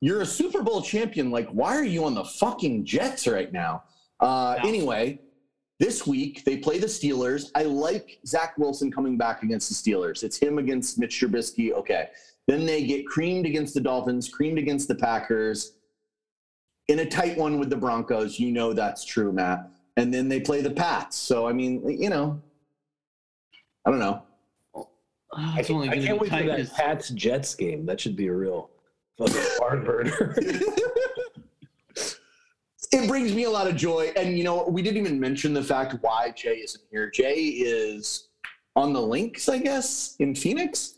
You're 0.00 0.22
a 0.22 0.26
Super 0.26 0.62
Bowl 0.62 0.80
champion. 0.80 1.30
Like, 1.30 1.48
why 1.50 1.76
are 1.76 1.84
you 1.84 2.04
on 2.04 2.14
the 2.14 2.24
fucking 2.24 2.86
Jets 2.86 3.26
right 3.26 3.52
now? 3.52 3.84
Uh. 4.20 4.56
Anyway, 4.64 5.20
this 5.78 6.06
week 6.06 6.44
they 6.44 6.56
play 6.56 6.78
the 6.78 6.86
Steelers. 6.86 7.50
I 7.54 7.64
like 7.64 8.18
Zach 8.26 8.56
Wilson 8.56 8.90
coming 8.90 9.18
back 9.18 9.42
against 9.42 9.68
the 9.68 9.74
Steelers. 9.74 10.22
It's 10.22 10.38
him 10.38 10.58
against 10.58 10.98
Mitch 10.98 11.20
Trubisky. 11.20 11.72
Okay. 11.72 12.08
Then 12.46 12.66
they 12.66 12.84
get 12.84 13.06
creamed 13.06 13.46
against 13.46 13.74
the 13.74 13.80
Dolphins, 13.80 14.28
creamed 14.28 14.58
against 14.58 14.88
the 14.88 14.94
Packers. 14.94 15.72
In 16.88 16.98
a 17.00 17.06
tight 17.06 17.36
one 17.38 17.58
with 17.60 17.70
the 17.70 17.76
Broncos, 17.76 18.38
you 18.40 18.50
know 18.50 18.72
that's 18.72 19.04
true, 19.04 19.32
Matt. 19.32 19.70
And 19.96 20.12
then 20.12 20.28
they 20.28 20.40
play 20.40 20.60
the 20.60 20.70
Pats. 20.70 21.16
So 21.16 21.46
I 21.46 21.52
mean, 21.52 21.88
you 22.00 22.10
know, 22.10 22.40
I 23.86 23.90
don't 23.90 24.00
know. 24.00 24.22
Oh, 24.74 24.88
I, 25.32 25.62
can't- 25.62 25.88
I 25.90 25.98
can't 25.98 26.20
wait 26.20 26.30
for 26.30 26.36
tight 26.36 26.46
that 26.46 26.56
'cause- 26.58 26.70
Pats 26.70 27.10
Jets 27.10 27.54
game. 27.54 27.86
That 27.86 28.00
should 28.00 28.16
be 28.16 28.26
a 28.26 28.32
real 28.32 28.70
fucking 29.18 29.40
barn 29.60 29.84
burner. 29.84 30.34
it 32.92 33.06
brings 33.08 33.32
me 33.34 33.44
a 33.44 33.50
lot 33.50 33.68
of 33.68 33.76
joy. 33.76 34.12
And 34.16 34.36
you 34.36 34.42
know, 34.44 34.64
we 34.66 34.82
didn't 34.82 34.98
even 34.98 35.20
mention 35.20 35.52
the 35.52 35.62
fact 35.62 35.94
why 36.00 36.30
Jay 36.32 36.56
isn't 36.56 36.82
here. 36.90 37.08
Jay 37.10 37.34
is 37.36 38.28
on 38.74 38.92
the 38.92 39.00
links, 39.02 39.48
I 39.48 39.58
guess, 39.58 40.16
in 40.18 40.34
Phoenix. 40.34 40.96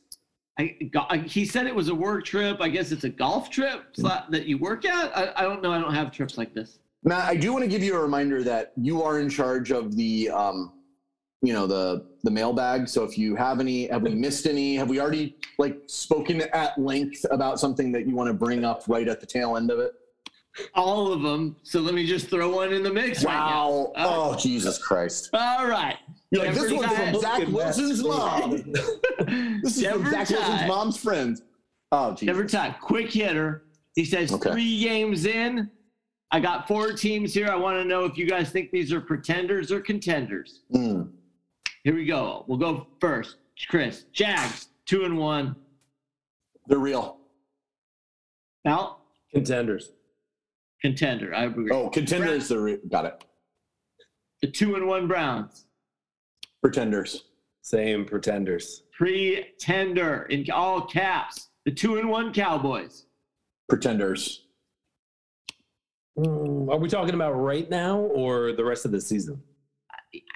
I, 0.58 0.76
go- 0.92 1.06
I- 1.08 1.18
he 1.18 1.44
said 1.44 1.66
it 1.66 1.74
was 1.74 1.88
a 1.88 1.94
work 1.94 2.24
trip. 2.24 2.60
I 2.60 2.68
guess 2.68 2.92
it's 2.92 3.04
a 3.04 3.08
golf 3.08 3.50
trip 3.50 3.94
sla- 3.96 4.28
that 4.30 4.46
you 4.46 4.58
work 4.58 4.84
at. 4.84 5.16
I, 5.16 5.32
I 5.36 5.42
don't 5.42 5.62
know. 5.62 5.72
I 5.72 5.80
don't 5.80 5.94
have 5.94 6.12
trips 6.12 6.36
like 6.36 6.54
this. 6.54 6.78
Matt, 7.04 7.24
I 7.28 7.36
do 7.36 7.52
want 7.52 7.64
to 7.64 7.68
give 7.70 7.82
you 7.82 7.96
a 7.96 8.00
reminder 8.00 8.42
that 8.44 8.72
you 8.76 9.02
are 9.02 9.18
in 9.18 9.28
charge 9.28 9.72
of 9.72 9.96
the, 9.96 10.30
um, 10.30 10.72
you 11.40 11.52
know, 11.52 11.66
the 11.66 12.06
the 12.22 12.30
mailbag. 12.30 12.86
So 12.88 13.02
if 13.02 13.18
you 13.18 13.34
have 13.34 13.58
any, 13.58 13.88
have 13.88 14.02
we 14.02 14.14
missed 14.14 14.46
any? 14.46 14.76
Have 14.76 14.88
we 14.88 15.00
already 15.00 15.36
like 15.58 15.78
spoken 15.86 16.42
at 16.52 16.78
length 16.78 17.24
about 17.32 17.58
something 17.58 17.90
that 17.92 18.06
you 18.06 18.14
want 18.14 18.28
to 18.28 18.34
bring 18.34 18.64
up 18.64 18.84
right 18.86 19.08
at 19.08 19.20
the 19.20 19.26
tail 19.26 19.56
end 19.56 19.70
of 19.70 19.80
it? 19.80 19.92
All 20.74 21.12
of 21.12 21.22
them. 21.22 21.56
So 21.64 21.80
let 21.80 21.94
me 21.94 22.06
just 22.06 22.28
throw 22.28 22.54
one 22.54 22.72
in 22.72 22.82
the 22.84 22.92
mix 22.92 23.24
right 23.24 23.32
now. 23.34 23.70
Wow! 23.70 23.92
Oh 23.96 24.36
Jesus 24.36 24.78
Christ! 24.78 25.30
All 25.32 25.66
right. 25.66 25.96
You're 26.32 26.46
like 26.46 26.54
this 26.54 26.62
Every 26.64 26.76
one's 26.78 26.96
from 26.96 27.20
Zach 27.20 27.48
Wilson's 27.48 28.02
mom. 28.02 28.50
This 29.62 29.76
is 29.76 29.86
from 29.86 30.06
Every 30.06 30.10
Zach 30.10 30.30
Wilson's 30.30 30.66
mom's 30.68 30.96
friend. 30.96 31.40
Oh 31.92 32.12
Jesus! 32.14 32.28
Every 32.28 32.46
time. 32.48 32.74
Quick 32.80 33.12
hitter. 33.12 33.64
He 33.94 34.04
says 34.06 34.32
Okay. 34.32 34.50
three 34.50 34.80
games 34.80 35.26
in. 35.26 35.70
I 36.30 36.40
got 36.40 36.66
four 36.66 36.92
teams 36.94 37.34
here. 37.34 37.48
I 37.48 37.56
want 37.56 37.76
to 37.76 37.84
know 37.84 38.06
if 38.06 38.16
you 38.16 38.26
guys 38.26 38.48
think 38.50 38.70
these 38.70 38.90
are 38.94 39.00
pretenders 39.02 39.70
or 39.70 39.80
contenders. 39.80 40.60
Mm. 40.74 41.10
Here 41.84 41.94
we 41.94 42.06
go. 42.06 42.46
We'll 42.48 42.56
go 42.58 42.86
first. 43.00 43.36
Chris. 43.68 44.06
Jags, 44.14 44.68
two 44.86 45.04
and 45.04 45.18
one. 45.18 45.54
They're 46.66 46.78
real. 46.78 47.18
Now, 48.64 48.98
Contenders. 49.34 49.92
contender. 50.80 51.34
I 51.34 51.44
agree. 51.44 51.70
Oh, 51.70 51.90
contenders. 51.90 52.48
They're 52.48 52.60
re- 52.60 52.78
got 52.90 53.04
it. 53.04 53.24
The 54.40 54.48
two 54.48 54.74
and 54.76 54.86
one 54.86 55.06
Browns. 55.06 55.66
Pretenders. 56.62 57.24
Same 57.62 58.04
pretenders. 58.04 58.82
Pretender 58.96 60.24
in 60.30 60.46
all 60.52 60.82
caps. 60.86 61.48
The 61.64 61.72
two 61.72 61.96
and 61.96 62.08
one 62.08 62.32
Cowboys. 62.32 63.06
Pretenders. 63.68 64.46
Mm, 66.18 66.68
Are 66.70 66.78
we 66.78 66.88
talking 66.88 67.14
about 67.14 67.32
right 67.32 67.68
now 67.70 67.98
or 67.98 68.52
the 68.52 68.64
rest 68.64 68.84
of 68.84 68.90
the 68.92 69.00
season? 69.00 69.40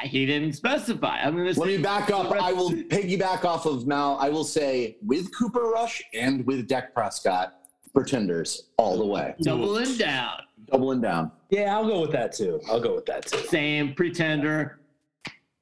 He 0.04 0.24
didn't 0.24 0.54
specify. 0.54 1.20
I'm 1.20 1.36
going 1.36 1.52
to 1.52 1.60
Let 1.60 1.66
me 1.66 1.76
back 1.76 2.10
up. 2.10 2.32
I 2.32 2.52
will 2.52 2.70
piggyback 2.70 3.44
off 3.44 3.66
of 3.66 3.86
Mal. 3.86 4.16
I 4.18 4.30
will 4.30 4.44
say 4.44 4.96
with 5.04 5.34
Cooper 5.36 5.60
Rush 5.68 6.02
and 6.14 6.46
with 6.46 6.66
Dak 6.66 6.94
Prescott, 6.94 7.54
pretenders 7.92 8.70
all 8.78 8.96
the 8.96 9.04
way. 9.04 9.34
doubling 9.42 9.96
down. 9.98 10.38
Doubling 10.72 11.02
down. 11.02 11.30
Yeah, 11.50 11.76
I'll 11.76 11.86
go 11.86 12.00
with 12.00 12.12
that 12.12 12.32
too. 12.32 12.58
I'll 12.70 12.80
go 12.80 12.94
with 12.94 13.04
that 13.06 13.26
too. 13.26 13.38
Same 13.48 13.92
pretender. 13.94 14.80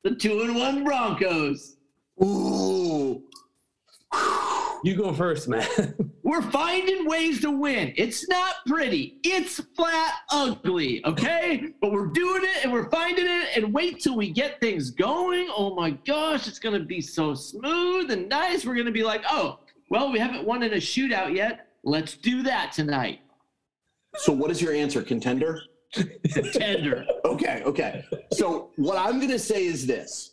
The 0.05 0.15
two 0.15 0.43
and 0.43 0.55
one 0.55 0.85
Broncos. 0.85 1.77
Ooh. 2.23 3.23
You 4.85 4.95
go 4.95 5.15
first, 5.15 5.49
man. 5.49 5.67
We're 6.23 6.43
finding 6.43 7.09
ways 7.09 7.41
to 7.41 7.51
win. 7.51 7.95
It's 7.97 8.29
not 8.29 8.57
pretty. 8.67 9.19
It's 9.25 9.59
flat 9.75 10.13
ugly, 10.31 11.03
okay? 11.07 11.69
But 11.81 11.93
we're 11.93 12.07
doing 12.07 12.43
it 12.45 12.65
and 12.65 12.73
we're 12.73 12.89
finding 12.91 13.27
it. 13.27 13.57
And 13.57 13.73
wait 13.75 14.01
till 14.01 14.17
we 14.17 14.31
get 14.31 14.61
things 14.61 14.91
going. 14.91 15.49
Oh 15.55 15.75
my 15.75 15.91
gosh, 15.91 16.49
it's 16.49 16.59
going 16.59 16.79
to 16.79 16.85
be 16.85 17.01
so 17.01 17.35
smooth 17.35 18.11
and 18.11 18.29
nice. 18.29 18.65
We're 18.65 18.75
going 18.75 18.87
to 18.87 18.93
be 18.93 19.05
like, 19.05 19.23
oh, 19.31 19.61
well, 19.91 20.11
we 20.11 20.19
haven't 20.19 20.45
won 20.45 20.63
in 20.63 20.73
a 20.73 20.77
shootout 20.77 21.35
yet. 21.35 21.69
Let's 21.83 22.17
do 22.17 22.43
that 22.43 22.73
tonight. 22.73 23.21
So 24.17 24.33
what 24.33 24.51
is 24.51 24.63
your 24.63 24.73
answer? 24.73 25.03
Contender? 25.03 25.61
Tender. 26.53 27.07
Okay, 27.25 27.63
okay. 27.65 28.05
So 28.33 28.71
what 28.77 28.99
I'm 28.99 29.21
gonna 29.21 29.39
say 29.39 29.65
is 29.67 29.87
this. 29.87 30.33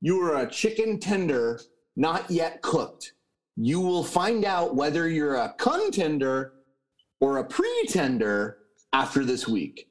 You 0.00 0.20
are 0.22 0.42
a 0.42 0.50
chicken 0.50 0.98
tender, 0.98 1.60
not 1.96 2.30
yet 2.30 2.62
cooked. 2.62 3.12
You 3.56 3.80
will 3.80 4.02
find 4.02 4.44
out 4.44 4.74
whether 4.74 5.08
you're 5.08 5.36
a 5.36 5.54
contender 5.58 6.54
or 7.20 7.38
a 7.38 7.44
pretender 7.44 8.58
after 8.92 9.24
this 9.24 9.46
week. 9.46 9.88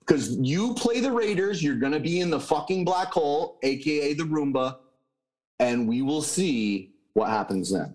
Because 0.00 0.36
you 0.38 0.74
play 0.74 1.00
the 1.00 1.12
Raiders, 1.12 1.62
you're 1.62 1.76
gonna 1.76 2.00
be 2.00 2.20
in 2.20 2.30
the 2.30 2.40
fucking 2.40 2.84
black 2.84 3.08
hole, 3.12 3.58
aka 3.62 4.12
the 4.12 4.24
Roomba, 4.24 4.78
and 5.58 5.88
we 5.88 6.02
will 6.02 6.22
see 6.22 6.94
what 7.14 7.28
happens 7.28 7.70
then. 7.70 7.94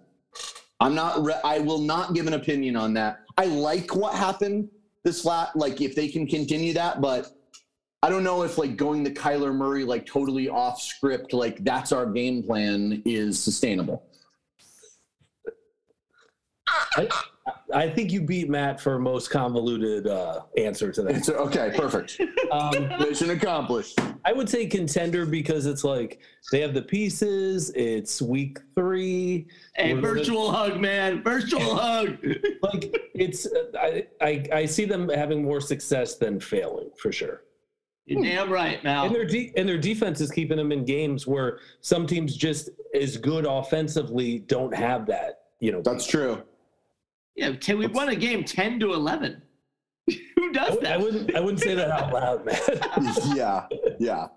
I'm 0.80 0.96
not. 0.96 1.24
Re- 1.24 1.42
I 1.44 1.60
will 1.60 1.80
not 1.80 2.14
give 2.14 2.28
an 2.28 2.34
opinion 2.34 2.76
on 2.76 2.94
that. 2.94 3.22
I 3.38 3.46
like 3.46 3.96
what 3.96 4.14
happened 4.16 4.70
this 5.06 5.22
flat. 5.22 5.56
Like 5.56 5.80
if 5.80 5.96
they 5.96 6.10
can 6.10 6.28
continue 6.28 6.74
that, 6.74 7.00
but 7.00 7.32
I 8.04 8.10
don't 8.10 8.26
know 8.26 8.44
if 8.44 8.58
like 8.58 8.76
going 8.76 9.06
to 9.06 9.12
Kyler 9.12 9.56
Murray 9.56 9.86
like 9.86 10.06
totally 10.06 10.50
off 10.50 10.82
script, 10.82 11.32
like 11.32 11.64
that's 11.64 11.94
our 11.94 12.06
game 12.06 12.44
plan 12.44 13.02
is 13.06 13.42
sustainable. 13.42 14.04
I, 16.98 17.08
I 17.74 17.88
think 17.90 18.12
you 18.12 18.22
beat 18.22 18.50
Matt 18.50 18.82
for 18.82 18.98
most 18.98 19.30
convoluted 19.30 20.08
uh, 20.08 20.42
answer 20.58 20.92
to 20.92 21.04
that. 21.04 21.16
It's 21.16 21.30
okay, 21.30 21.72
perfect. 21.76 22.20
Um, 22.52 22.88
Mission 23.00 23.32
accomplished. 23.32 24.00
I 24.24 24.32
would 24.32 24.48
say 24.48 24.68
contender 24.68 25.26
because 25.26 25.66
it's 25.66 25.84
like 25.84 26.20
they 26.52 26.62
have 26.62 26.76
the 26.76 26.82
pieces. 26.84 27.72
It's 27.76 28.22
week 28.22 28.60
three. 28.76 29.48
Hey, 29.76 29.94
We're- 29.94 30.02
virtual 30.02 30.52
hug, 30.52 30.80
man. 30.80 31.24
Virtual 31.24 31.76
hug. 31.76 32.18
Like 32.62 32.96
it's, 33.16 33.48
I, 33.78 34.06
I, 34.22 34.46
I 34.54 34.66
see 34.68 34.86
them 34.86 35.10
having 35.10 35.44
more 35.44 35.60
success 35.60 36.16
than 36.16 36.40
failing 36.40 36.92
for 36.98 37.12
sure. 37.12 37.42
You're 38.06 38.22
damn 38.24 38.52
right, 38.52 38.82
Mal. 38.84 39.08
And 39.08 39.16
their 39.16 39.26
de- 39.26 39.52
and 39.58 39.68
their 39.68 39.80
defense 39.80 40.22
is 40.22 40.30
keeping 40.32 40.58
them 40.58 40.72
in 40.72 40.86
games 40.86 41.26
where 41.26 41.60
some 41.82 42.06
teams 42.06 42.38
just 42.38 42.70
as 42.94 43.18
good 43.18 43.46
offensively 43.48 44.40
don't 44.40 44.74
have 44.74 45.08
that. 45.08 45.40
You 45.60 45.72
know, 45.72 45.82
That's 45.82 46.06
true. 46.06 46.44
Yeah, 47.36 47.52
ten, 47.54 47.78
we 47.78 47.88
won 47.88 48.10
a 48.10 48.16
game 48.16 48.44
ten 48.44 48.80
to 48.80 48.94
eleven. 48.94 49.42
Who 50.36 50.52
does 50.54 50.70
w- 50.76 50.88
I 50.88 50.90
that? 50.92 51.00
wouldn't 51.02 51.36
I 51.36 51.40
wouldn't 51.40 51.62
say 51.62 51.76
that 51.76 51.90
out 51.90 52.14
loud, 52.14 52.46
man. 52.46 52.58
yeah, 53.36 53.66
yeah. 54.00 54.28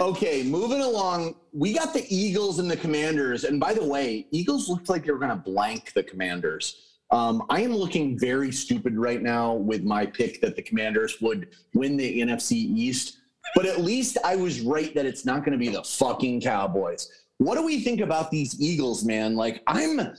Okay, 0.00 0.42
moving 0.44 0.80
along. 0.80 1.34
We 1.52 1.74
got 1.74 1.92
the 1.92 2.04
Eagles 2.14 2.58
and 2.60 2.70
the 2.70 2.76
Commanders. 2.76 3.44
And 3.44 3.58
by 3.58 3.74
the 3.74 3.84
way, 3.84 4.26
Eagles 4.30 4.68
looked 4.68 4.88
like 4.88 5.04
they 5.04 5.10
were 5.10 5.18
going 5.18 5.30
to 5.30 5.36
blank 5.36 5.92
the 5.94 6.02
Commanders. 6.02 6.76
Um, 7.10 7.44
I 7.50 7.62
am 7.62 7.74
looking 7.74 8.18
very 8.18 8.52
stupid 8.52 8.96
right 8.96 9.20
now 9.20 9.54
with 9.54 9.82
my 9.82 10.06
pick 10.06 10.40
that 10.42 10.54
the 10.54 10.62
Commanders 10.62 11.20
would 11.20 11.48
win 11.74 11.96
the 11.96 12.20
NFC 12.20 12.52
East. 12.52 13.18
But 13.54 13.66
at 13.66 13.80
least 13.80 14.16
I 14.24 14.36
was 14.36 14.60
right 14.60 14.94
that 14.94 15.06
it's 15.06 15.24
not 15.24 15.40
going 15.40 15.52
to 15.52 15.58
be 15.58 15.68
the 15.68 15.82
fucking 15.82 16.40
Cowboys. 16.40 17.08
What 17.38 17.56
do 17.56 17.64
we 17.64 17.80
think 17.80 18.00
about 18.00 18.30
these 18.30 18.60
Eagles, 18.60 19.04
man? 19.04 19.34
Like 19.34 19.62
I'm 19.66 20.14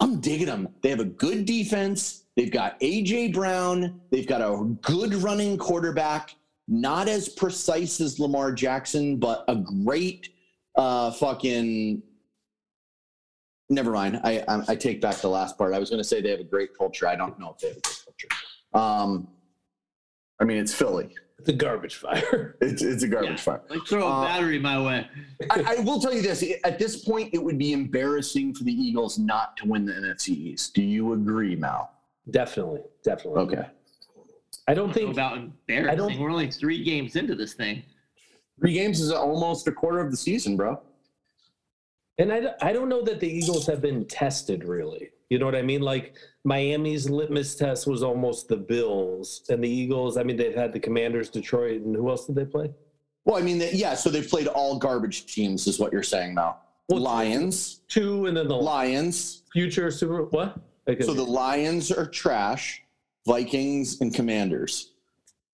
I'm 0.00 0.20
digging 0.20 0.46
them. 0.46 0.68
They 0.82 0.90
have 0.90 1.00
a 1.00 1.04
good 1.04 1.44
defense. 1.44 2.24
They've 2.36 2.50
got 2.50 2.78
AJ 2.80 3.32
Brown. 3.32 4.00
They've 4.10 4.26
got 4.26 4.40
a 4.40 4.64
good 4.82 5.14
running 5.14 5.56
quarterback. 5.56 6.34
Not 6.66 7.08
as 7.08 7.28
precise 7.28 8.00
as 8.00 8.18
Lamar 8.18 8.52
Jackson, 8.52 9.18
but 9.18 9.44
a 9.48 9.56
great 9.56 10.30
uh, 10.76 11.10
fucking. 11.12 12.02
Never 13.70 13.92
mind. 13.92 14.20
I, 14.24 14.42
I 14.48 14.62
I 14.68 14.76
take 14.76 15.00
back 15.00 15.16
the 15.16 15.28
last 15.28 15.56
part. 15.56 15.74
I 15.74 15.78
was 15.78 15.90
going 15.90 16.02
to 16.02 16.08
say 16.08 16.20
they 16.20 16.30
have 16.30 16.40
a 16.40 16.44
great 16.44 16.76
culture. 16.76 17.06
I 17.06 17.16
don't 17.16 17.38
know 17.38 17.54
if 17.54 17.58
they 17.58 17.68
have 17.68 17.76
a 17.76 17.80
great 17.80 17.98
culture. 18.04 18.28
Um, 18.74 19.28
I 20.40 20.44
mean, 20.44 20.58
it's 20.58 20.74
Philly. 20.74 21.10
It's 21.44 21.50
a 21.50 21.52
garbage 21.52 21.96
fire. 21.96 22.56
It's 22.62 22.80
it's 22.82 23.02
a 23.02 23.08
garbage 23.08 23.30
Yeah. 23.32 23.36
fire. 23.36 23.62
Like 23.68 23.86
throw 23.86 24.06
a 24.06 24.10
Uh, 24.10 24.24
battery 24.24 24.58
my 24.58 24.80
way. 24.82 25.06
I, 25.50 25.76
I 25.78 25.82
will 25.82 26.00
tell 26.00 26.14
you 26.14 26.22
this: 26.22 26.42
at 26.64 26.78
this 26.78 27.04
point, 27.04 27.30
it 27.34 27.38
would 27.42 27.58
be 27.58 27.72
embarrassing 27.74 28.54
for 28.54 28.64
the 28.64 28.72
Eagles 28.72 29.18
not 29.18 29.56
to 29.58 29.66
win 29.68 29.84
the 29.84 29.92
NFC 29.92 30.28
East. 30.30 30.74
Do 30.74 30.82
you 30.82 31.12
agree, 31.12 31.54
Mal? 31.56 31.90
Definitely, 32.30 32.80
definitely. 33.04 33.42
Okay. 33.42 33.66
I 34.66 34.72
don't 34.72 34.88
Know 34.88 34.94
think 34.94 35.12
about 35.12 35.36
embarrassing. 35.36 35.98
don't- 35.98 36.18
We're 36.18 36.30
only 36.30 36.50
three 36.50 36.82
games 36.82 37.16
into 37.16 37.34
this 37.34 37.52
thing. 37.52 37.82
Three 38.58 38.72
games 38.72 38.98
is 39.00 39.10
almost 39.12 39.68
a 39.68 39.72
quarter 39.72 39.98
of 40.00 40.10
the 40.10 40.16
season, 40.16 40.56
bro. 40.56 40.80
And 42.18 42.32
I, 42.32 42.54
I 42.62 42.72
don't 42.72 42.88
know 42.88 43.02
that 43.02 43.20
the 43.20 43.28
Eagles 43.28 43.66
have 43.66 43.82
been 43.82 44.06
tested 44.06 44.64
really. 44.64 45.10
You 45.34 45.40
know 45.40 45.46
what 45.46 45.56
I 45.56 45.62
mean? 45.62 45.80
Like 45.80 46.14
Miami's 46.44 47.10
litmus 47.10 47.56
test 47.56 47.88
was 47.88 48.04
almost 48.04 48.46
the 48.46 48.56
Bills 48.56 49.42
and 49.48 49.64
the 49.64 49.68
Eagles. 49.68 50.16
I 50.16 50.22
mean, 50.22 50.36
they've 50.36 50.54
had 50.54 50.72
the 50.72 50.78
Commanders, 50.78 51.28
Detroit, 51.28 51.80
and 51.80 51.96
who 51.96 52.08
else 52.08 52.28
did 52.28 52.36
they 52.36 52.44
play? 52.44 52.70
Well, 53.24 53.36
I 53.36 53.42
mean, 53.42 53.60
yeah. 53.72 53.94
So 53.94 54.10
they've 54.10 54.28
played 54.28 54.46
all 54.46 54.78
garbage 54.78 55.26
teams, 55.26 55.66
is 55.66 55.80
what 55.80 55.92
you're 55.92 56.04
saying, 56.04 56.36
now. 56.36 56.58
Well, 56.88 57.00
Lions, 57.00 57.80
Two, 57.88 58.26
and 58.26 58.36
then 58.36 58.46
the 58.46 58.54
Lions. 58.54 59.42
future 59.52 59.90
Super. 59.90 60.26
What? 60.26 60.56
Okay. 60.88 61.02
So 61.02 61.14
the 61.14 61.24
Lions 61.24 61.90
are 61.90 62.06
trash. 62.06 62.84
Vikings 63.26 64.00
and 64.00 64.14
Commanders. 64.14 64.92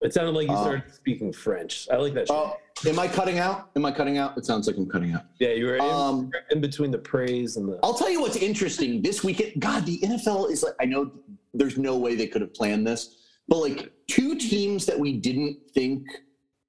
It 0.02 0.14
sounded 0.14 0.32
like 0.32 0.48
you 0.48 0.54
uh, 0.54 0.62
started 0.62 0.94
speaking 0.94 1.34
French. 1.34 1.88
I 1.92 1.98
like 1.98 2.14
that. 2.14 2.28
Oh, 2.30 2.56
am 2.88 3.00
I 3.00 3.08
cutting 3.08 3.40
out? 3.40 3.70
Am 3.76 3.86
I 3.86 3.92
cutting 3.92 4.18
out? 4.18 4.38
It 4.38 4.46
sounds 4.46 4.68
like 4.68 4.78
I'm 4.78 4.90
cutting 4.90 5.14
out. 5.14 5.26
yeah, 5.40 5.50
you 5.50 5.66
were 5.66 5.76
in, 5.76 5.82
Um, 5.82 6.32
in 6.52 6.62
between 6.62 6.92
the 6.92 6.98
praise 6.98 7.58
and 7.58 7.68
the. 7.68 7.80
I'll 7.84 7.94
tell 7.94 8.10
you 8.10 8.22
what's 8.22 8.38
interesting 8.38 9.02
this 9.02 9.24
weekend. 9.24 9.54
God, 9.60 9.86
the 9.86 10.00
NFL 10.00 10.52
is 10.52 10.64
like, 10.64 10.74
I 10.80 10.86
know 10.86 11.12
there's 11.54 11.78
no 11.78 11.98
way 11.98 12.16
they 12.16 12.28
could 12.28 12.42
have 12.42 12.54
planned 12.54 12.88
this, 12.88 13.18
but 13.48 13.58
like 13.58 13.92
two 14.08 14.36
teams 14.36 14.86
that 14.86 14.98
we 14.98 15.14
didn't 15.14 15.58
think 15.74 16.06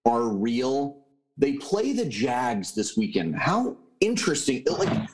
are 0.06 0.28
real, 0.28 1.04
they 1.36 1.52
play 1.54 1.92
the 1.92 2.04
Jags 2.06 2.74
this 2.74 2.96
weekend. 2.96 3.36
How 3.36 3.76
interesting. 4.00 4.64
Like, 4.78 5.08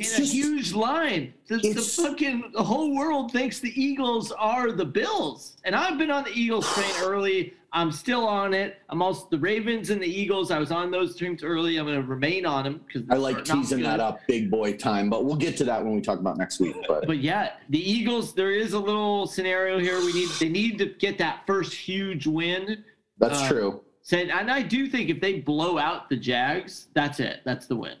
it's 0.00 0.16
just 0.16 0.32
a 0.32 0.36
huge 0.36 0.72
line. 0.72 1.34
The, 1.48 1.58
the 1.58 1.82
fucking 1.82 2.52
the 2.52 2.62
whole 2.62 2.94
world 2.94 3.32
thinks 3.32 3.60
the 3.60 3.80
Eagles 3.80 4.32
are 4.32 4.72
the 4.72 4.84
Bills, 4.84 5.56
and 5.64 5.74
I've 5.74 5.98
been 5.98 6.10
on 6.10 6.24
the 6.24 6.32
Eagles 6.32 6.66
train 6.74 6.92
early. 7.02 7.54
I'm 7.72 7.92
still 7.92 8.26
on 8.26 8.52
it. 8.52 8.78
I'm 8.88 9.00
also 9.00 9.28
the 9.30 9.38
Ravens 9.38 9.90
and 9.90 10.02
the 10.02 10.06
Eagles. 10.06 10.50
I 10.50 10.58
was 10.58 10.72
on 10.72 10.90
those 10.90 11.14
teams 11.14 11.44
early. 11.44 11.76
I'm 11.76 11.86
going 11.86 12.00
to 12.00 12.06
remain 12.06 12.44
on 12.44 12.64
them 12.64 12.80
because 12.84 13.08
I 13.10 13.14
like 13.14 13.44
teasing 13.44 13.82
that 13.82 14.00
up 14.00 14.20
big 14.26 14.50
boy 14.50 14.76
time, 14.76 15.08
but 15.08 15.24
we'll 15.24 15.36
get 15.36 15.56
to 15.58 15.64
that 15.64 15.84
when 15.84 15.94
we 15.94 16.00
talk 16.00 16.18
about 16.18 16.36
next 16.36 16.58
week. 16.58 16.74
But 16.88 17.06
But 17.06 17.18
yeah, 17.18 17.52
the 17.68 17.78
Eagles. 17.78 18.34
There 18.34 18.50
is 18.50 18.72
a 18.72 18.78
little 18.78 19.26
scenario 19.26 19.78
here. 19.78 19.98
We 20.00 20.12
need 20.12 20.28
they 20.40 20.48
need 20.48 20.78
to 20.78 20.86
get 20.86 21.18
that 21.18 21.46
first 21.46 21.74
huge 21.74 22.26
win. 22.26 22.84
that's 23.18 23.40
uh, 23.40 23.48
true. 23.48 23.80
Said, 24.02 24.30
and 24.30 24.50
I 24.50 24.62
do 24.62 24.88
think 24.88 25.10
if 25.10 25.20
they 25.20 25.40
blow 25.40 25.78
out 25.78 26.08
the 26.08 26.16
Jags, 26.16 26.88
that's 26.94 27.20
it. 27.20 27.42
That's 27.44 27.66
the 27.66 27.76
win. 27.76 27.96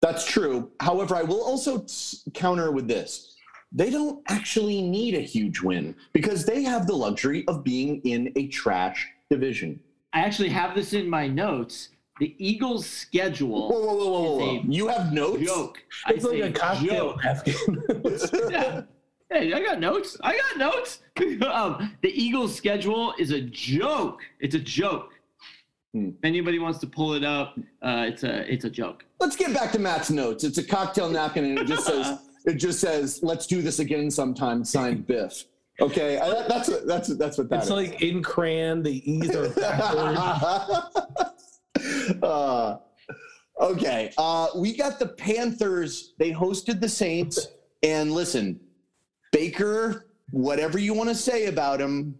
That's 0.00 0.24
true. 0.24 0.70
However, 0.80 1.14
I 1.14 1.22
will 1.22 1.42
also 1.42 1.80
t- 1.80 2.18
counter 2.32 2.70
with 2.70 2.88
this. 2.88 3.36
They 3.72 3.90
don't 3.90 4.22
actually 4.28 4.82
need 4.82 5.14
a 5.14 5.20
huge 5.20 5.60
win 5.60 5.94
because 6.12 6.44
they 6.44 6.62
have 6.62 6.86
the 6.86 6.94
luxury 6.94 7.44
of 7.46 7.62
being 7.62 8.00
in 8.02 8.32
a 8.36 8.48
trash 8.48 9.08
division. 9.30 9.78
I 10.12 10.20
actually 10.20 10.48
have 10.48 10.74
this 10.74 10.92
in 10.92 11.08
my 11.08 11.28
notes. 11.28 11.90
The 12.18 12.34
Eagles' 12.38 12.86
schedule 12.86 13.68
whoa, 13.70 13.80
whoa, 13.80 13.94
whoa, 13.94 14.10
whoa, 14.10 14.36
whoa. 14.36 14.62
You 14.66 14.88
have 14.88 15.12
notes? 15.12 15.42
joke. 15.42 15.82
I 16.04 16.12
it's 16.12 16.24
like 16.24 16.42
a 16.42 16.52
cocktail 16.52 17.16
napkin. 17.22 17.82
Yeah. 18.50 18.82
Hey, 19.32 19.52
I 19.52 19.60
got 19.60 19.78
notes. 19.78 20.16
I 20.22 20.36
got 20.36 20.58
notes. 20.58 21.02
um, 21.46 21.96
the 22.02 22.08
Eagles' 22.08 22.52
schedule 22.52 23.14
is 23.16 23.30
a 23.30 23.40
joke. 23.40 24.22
It's 24.40 24.56
a 24.56 24.58
joke. 24.58 25.12
Hmm. 25.92 26.10
If 26.10 26.24
anybody 26.24 26.58
wants 26.58 26.78
to 26.80 26.86
pull 26.86 27.14
it 27.14 27.24
up, 27.24 27.58
uh, 27.82 28.06
it's 28.08 28.22
a 28.22 28.52
it's 28.52 28.64
a 28.64 28.70
joke. 28.70 29.04
Let's 29.18 29.36
get 29.36 29.52
back 29.52 29.72
to 29.72 29.78
Matt's 29.78 30.10
notes. 30.10 30.44
It's 30.44 30.58
a 30.58 30.64
cocktail 30.64 31.10
napkin 31.10 31.44
and 31.44 31.58
it 31.58 31.66
just 31.66 31.84
says 31.84 32.18
it 32.44 32.54
just 32.54 32.80
says 32.80 33.20
let's 33.22 33.46
do 33.46 33.60
this 33.60 33.80
again 33.80 34.10
sometime 34.10 34.64
signed 34.64 35.06
Biff. 35.06 35.44
Okay, 35.80 36.18
I, 36.18 36.46
that's 36.46 36.68
what 36.68 36.86
that's 36.86 37.08
what 37.08 37.18
that's 37.18 37.38
what 37.38 37.48
that 37.48 37.56
it's 37.56 37.66
is. 37.66 37.70
like 37.72 38.02
in 38.02 38.22
crayon, 38.22 38.82
the 38.82 39.10
E's 39.10 39.34
are 39.34 39.48
backwards. 39.48 40.20
uh, 42.22 42.76
okay, 43.60 44.12
uh, 44.18 44.48
we 44.54 44.76
got 44.76 44.98
the 44.98 45.08
Panthers. 45.08 46.14
They 46.18 46.30
hosted 46.32 46.80
the 46.80 46.88
Saints, 46.88 47.48
and 47.82 48.12
listen, 48.12 48.60
Baker. 49.32 50.06
Whatever 50.32 50.78
you 50.78 50.94
want 50.94 51.08
to 51.08 51.14
say 51.14 51.46
about 51.46 51.80
him, 51.80 52.14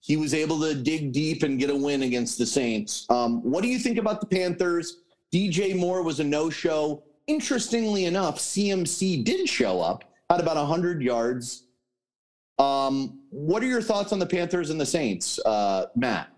he 0.00 0.16
was 0.16 0.34
able 0.34 0.60
to 0.60 0.74
dig 0.74 1.12
deep 1.12 1.42
and 1.42 1.58
get 1.58 1.70
a 1.70 1.76
win 1.76 2.02
against 2.02 2.38
the 2.38 2.46
Saints. 2.46 3.06
Um, 3.10 3.42
what 3.42 3.62
do 3.62 3.68
you 3.68 3.78
think 3.78 3.98
about 3.98 4.20
the 4.20 4.26
Panthers? 4.26 4.98
DJ 5.32 5.76
Moore 5.76 6.02
was 6.02 6.20
a 6.20 6.24
no-show. 6.24 7.02
Interestingly 7.26 8.04
enough, 8.04 8.38
CMC 8.38 9.24
did 9.24 9.48
show 9.48 9.80
up 9.80 10.04
at 10.30 10.40
about 10.40 10.56
100 10.56 11.02
yards. 11.02 11.64
Um, 12.58 13.20
what 13.30 13.62
are 13.62 13.66
your 13.66 13.82
thoughts 13.82 14.12
on 14.12 14.18
the 14.18 14.26
Panthers 14.26 14.70
and 14.70 14.80
the 14.80 14.86
Saints, 14.86 15.38
uh, 15.40 15.86
Matt? 15.96 16.30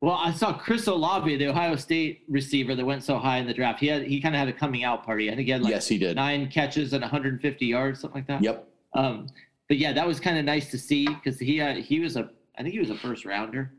Well, 0.00 0.14
I 0.14 0.32
saw 0.32 0.52
Chris 0.52 0.86
Olave, 0.88 1.36
the 1.36 1.48
Ohio 1.48 1.76
State 1.76 2.24
receiver 2.28 2.74
that 2.74 2.84
went 2.84 3.02
so 3.02 3.18
high 3.18 3.38
in 3.38 3.46
the 3.46 3.54
draft. 3.54 3.80
He 3.80 3.86
had 3.86 4.02
he 4.02 4.20
kind 4.20 4.34
of 4.34 4.38
had 4.38 4.48
a 4.48 4.52
coming 4.52 4.84
out 4.84 5.04
party. 5.04 5.30
I 5.30 5.34
think 5.34 5.46
he 5.46 5.52
had 5.52 5.62
like 5.62 5.70
yes, 5.70 5.88
he 5.88 5.96
did. 5.96 6.16
nine 6.16 6.48
catches 6.48 6.92
and 6.92 7.00
150 7.00 7.66
yards, 7.66 8.00
something 8.00 8.20
like 8.20 8.26
that. 8.26 8.42
Yep. 8.42 8.68
Um, 8.94 9.26
but 9.68 9.78
yeah, 9.78 9.92
that 9.92 10.06
was 10.06 10.20
kind 10.20 10.38
of 10.38 10.44
nice 10.44 10.70
to 10.70 10.78
see 10.78 11.06
because 11.06 11.38
he 11.38 11.56
had, 11.56 11.76
he 11.78 12.00
was 12.00 12.16
a 12.16 12.30
I 12.58 12.62
think 12.62 12.72
he 12.72 12.80
was 12.80 12.90
a 12.90 12.96
first 12.96 13.24
rounder 13.24 13.72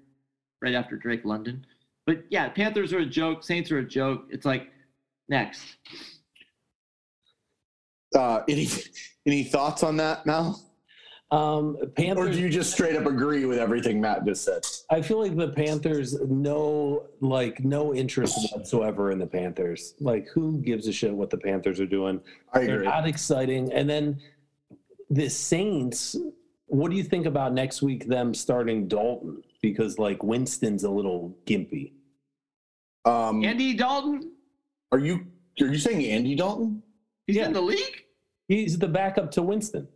right 0.62 0.74
after 0.76 0.96
Drake 0.96 1.26
London. 1.26 1.66
But 2.06 2.24
yeah, 2.30 2.50
Panthers 2.50 2.94
are 2.94 3.00
a 3.00 3.06
joke. 3.06 3.44
Saints 3.44 3.72
are 3.72 3.80
a 3.80 3.88
joke. 3.88 4.26
It's 4.30 4.46
like 4.46 4.70
next. 5.30 5.64
Uh, 8.16 8.42
any 8.48 8.68
any 9.26 9.44
thoughts 9.44 9.84
on 9.84 9.98
that, 9.98 10.26
Mal? 10.26 10.64
Um, 11.30 11.76
Or 12.16 12.32
do 12.32 12.40
you 12.40 12.48
just 12.48 12.72
straight 12.72 12.96
up 12.96 13.06
agree 13.06 13.44
with 13.44 13.60
everything 13.60 14.00
Matt 14.00 14.26
just 14.26 14.46
said? 14.46 14.62
I 14.90 15.02
feel 15.02 15.20
like 15.20 15.36
the 15.36 15.50
Panthers 15.50 16.16
no 16.22 17.08
like 17.20 17.62
no 17.66 17.94
interest 17.94 18.54
whatsoever 18.54 19.12
in 19.12 19.20
the 19.20 19.28
Panthers. 19.28 19.96
Like 20.00 20.30
who 20.30 20.62
gives 20.62 20.88
a 20.88 20.94
shit 20.94 21.14
what 21.14 21.30
the 21.30 21.38
Panthers 21.38 21.82
are 21.82 21.86
doing? 21.86 22.22
I 22.54 22.60
They're 22.60 22.76
agree. 22.76 22.86
not 22.88 23.06
exciting. 23.08 23.74
And 23.74 23.90
then 23.90 24.22
the 25.10 25.30
Saints, 25.30 26.16
what 26.68 26.92
do 26.92 26.98
you 26.98 27.04
think 27.04 27.26
about 27.26 27.54
next 27.54 27.82
week 27.82 28.08
them 28.08 28.34
starting 28.34 28.88
Dalton? 28.88 29.42
Because 29.62 29.98
like 29.98 30.22
Winston's 30.24 30.84
a 30.84 30.90
little 30.90 31.36
gimpy. 31.46 31.94
Um, 33.06 33.44
Andy 33.44 33.74
Dalton, 33.74 34.32
are 34.92 35.00
you 35.00 35.26
are 35.62 35.68
you 35.68 35.78
saying 35.78 36.06
Andy 36.06 36.36
Dalton? 36.36 36.84
he's 37.26 37.38
Yeah. 37.38 37.48
in 37.48 37.54
the 37.54 37.62
league. 37.62 38.04
He's 38.48 38.78
the 38.78 38.88
backup 38.88 39.32
to 39.32 39.42
Winston. 39.42 39.88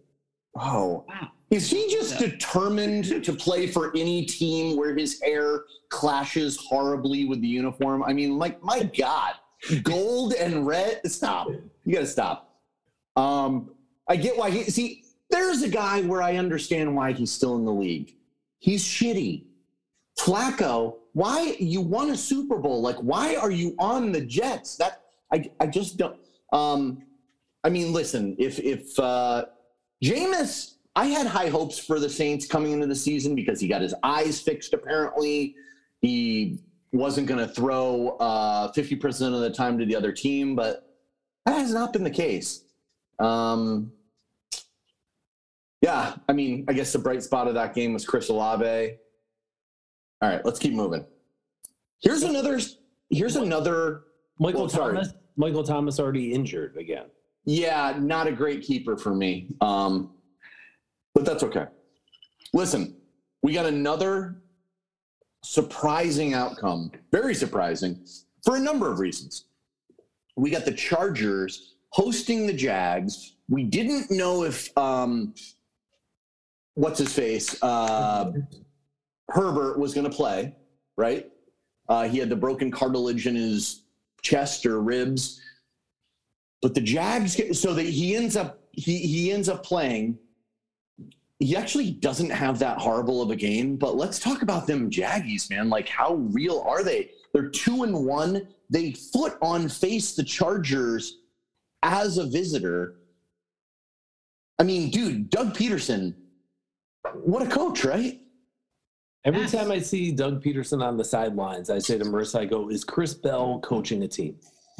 Oh, 0.57 1.05
Wow. 1.07 1.30
is 1.49 1.69
he 1.69 1.88
just 1.89 2.19
determined 2.19 3.24
to 3.24 3.34
play 3.34 3.67
for 3.67 3.91
any 3.95 4.26
team 4.26 4.76
where 4.78 4.95
his 4.97 5.22
hair 5.22 5.63
clashes 5.89 6.57
horribly 6.57 7.26
with 7.26 7.39
the 7.41 7.47
uniform? 7.47 8.03
I 8.03 8.11
mean, 8.11 8.38
like, 8.38 8.61
my 8.63 8.84
God, 8.84 9.36
gold 9.84 10.34
and 10.34 10.65
red. 10.67 10.99
Stop. 11.09 11.47
You 11.86 11.93
got 11.93 11.99
to 12.01 12.05
stop. 12.07 12.59
Um, 13.15 13.72
I 14.09 14.15
get 14.17 14.38
why 14.38 14.49
he 14.49 14.63
see. 14.63 15.03
There's 15.32 15.63
a 15.63 15.69
guy 15.69 16.01
where 16.01 16.21
I 16.21 16.36
understand 16.36 16.95
why 16.95 17.13
he's 17.13 17.32
still 17.32 17.55
in 17.55 17.65
the 17.65 17.71
league. 17.71 18.15
He's 18.59 18.84
shitty. 18.84 19.45
Flacco, 20.19 20.97
why 21.13 21.55
you 21.59 21.82
won 21.82 22.11
a 22.11 22.17
Super 22.17 22.57
Bowl? 22.57 22.82
Like, 22.82 22.97
why 22.97 23.36
are 23.36 23.49
you 23.49 23.75
on 23.79 24.11
the 24.11 24.21
Jets? 24.21 24.75
That 24.75 25.01
I 25.32 25.49
I 25.59 25.67
just 25.67 25.97
don't. 25.97 26.17
Um, 26.51 27.03
I 27.63 27.69
mean, 27.69 27.93
listen, 27.93 28.36
if 28.38 28.59
if 28.59 28.97
uh, 28.99 29.45
Jameis, 30.03 30.75
I 30.95 31.07
had 31.07 31.27
high 31.27 31.49
hopes 31.49 31.79
for 31.79 31.99
the 31.99 32.09
Saints 32.09 32.45
coming 32.45 32.73
into 32.73 32.88
the 32.88 32.95
season 32.95 33.36
because 33.36 33.59
he 33.59 33.67
got 33.67 33.82
his 33.82 33.95
eyes 34.03 34.41
fixed. 34.41 34.73
Apparently, 34.73 35.55
he 36.01 36.59
wasn't 36.91 37.27
going 37.27 37.39
to 37.39 37.47
throw 37.47 38.17
uh, 38.19 38.71
50% 38.73 39.34
of 39.34 39.39
the 39.39 39.49
time 39.49 39.77
to 39.79 39.86
the 39.86 39.95
other 39.95 40.11
team, 40.11 40.55
but 40.55 40.97
that 41.45 41.57
has 41.57 41.73
not 41.73 41.93
been 41.93 42.03
the 42.03 42.09
case. 42.09 42.65
Um, 43.19 43.93
yeah, 45.82 46.15
I 46.29 46.34
mean, 46.34 46.65
I 46.67 46.73
guess 46.73 46.93
the 46.93 46.99
bright 46.99 47.23
spot 47.23 47.47
of 47.47 47.55
that 47.55 47.73
game 47.73 47.93
was 47.93 48.05
Chris 48.05 48.29
Olave. 48.29 48.97
All 50.21 50.29
right, 50.29 50.45
let's 50.45 50.59
keep 50.59 50.73
moving. 50.73 51.05
Here's 52.01 52.23
another. 52.23 52.59
Here's 53.09 53.36
another. 53.36 54.03
Michael 54.39 54.61
Well, 54.61 54.69
sorry. 54.69 54.93
Thomas. 54.95 55.13
Michael 55.38 55.63
Thomas 55.63 55.99
already 55.99 56.34
injured 56.34 56.77
again. 56.77 57.05
Yeah, 57.45 57.97
not 57.99 58.27
a 58.27 58.32
great 58.32 58.61
keeper 58.61 58.95
for 58.95 59.15
me. 59.15 59.47
Um, 59.61 60.11
but 61.15 61.25
that's 61.25 61.43
okay. 61.43 61.65
Listen, 62.53 62.95
we 63.41 63.53
got 63.53 63.65
another 63.65 64.41
surprising 65.43 66.34
outcome. 66.34 66.91
Very 67.11 67.34
surprising 67.34 68.05
for 68.43 68.55
a 68.55 68.59
number 68.59 68.91
of 68.91 68.99
reasons. 68.99 69.45
We 70.36 70.51
got 70.51 70.65
the 70.65 70.73
Chargers 70.73 71.75
hosting 71.89 72.45
the 72.45 72.53
Jags. 72.53 73.38
We 73.49 73.63
didn't 73.63 74.11
know 74.11 74.43
if 74.43 74.75
um, 74.77 75.34
what's 76.76 76.99
his 76.99 77.13
face 77.13 77.61
uh, 77.61 78.32
Herbert 79.30 79.80
was 79.80 79.93
going 79.93 80.09
to 80.09 80.15
play, 80.15 80.55
right? 80.97 81.30
Uh, 81.89 82.07
he 82.07 82.17
had 82.17 82.30
the 82.30 82.36
broken 82.36 82.72
cartilage 82.72 83.28
in 83.28 83.36
his 83.36 83.84
chest 84.22 84.65
or 84.65 84.82
ribs 84.82 85.41
but 86.61 86.76
the 86.76 86.82
Jags 86.82 87.39
so 87.59 87.74
that 87.74 87.86
he 87.86 88.15
ends 88.15 88.36
up 88.36 88.59
he 88.72 88.99
he 88.99 89.32
ends 89.32 89.49
up 89.49 89.63
playing. 89.65 90.17
He 91.39 91.55
actually 91.55 91.89
doesn't 91.89 92.30
have 92.30 92.59
that 92.59 92.78
horrible 92.78 93.22
of 93.22 93.32
a 93.32 93.36
game, 93.36 93.76
but 93.76 93.95
let's 93.95 94.19
talk 94.19 94.43
about 94.43 94.67
them 94.67 94.91
Jaggies, 94.91 95.49
man. 95.49 95.69
Like 95.69 95.89
how 95.89 96.15
real 96.15 96.63
are 96.67 96.84
they? 96.84 97.11
They're 97.34 97.49
two 97.49 97.84
and 97.84 98.05
one. 98.05 98.47
They 98.69 98.91
foot 98.91 99.38
on 99.41 99.67
face 99.67 100.15
the 100.15 100.24
Chargers 100.24 101.17
as 101.82 102.19
a 102.19 102.26
visitor. 102.26 102.97
I 104.59 104.63
mean, 104.63 104.91
dude, 104.91 105.32
Doug 105.32 105.55
Pederson, 105.55 106.13
what 107.14 107.41
a 107.45 107.49
coach, 107.49 107.84
right? 107.84 108.20
Every 109.24 109.41
Yes. 109.41 109.52
time 109.52 109.72
I 109.72 109.80
see 109.80 110.12
Doug 110.12 110.43
Pederson 110.43 110.84
on 110.84 110.97
the 110.97 111.04
sidelines, 111.06 111.70
I 111.70 111.78
say 111.80 111.97
to 111.97 112.06
Marissa, 112.06 112.39
I 112.39 112.45
go, 112.45 112.70
"Is 112.70 112.84
Chris 112.84 113.14
Bell 113.14 113.60
coaching 113.60 114.02
a 114.04 114.08
team?" 114.08 114.38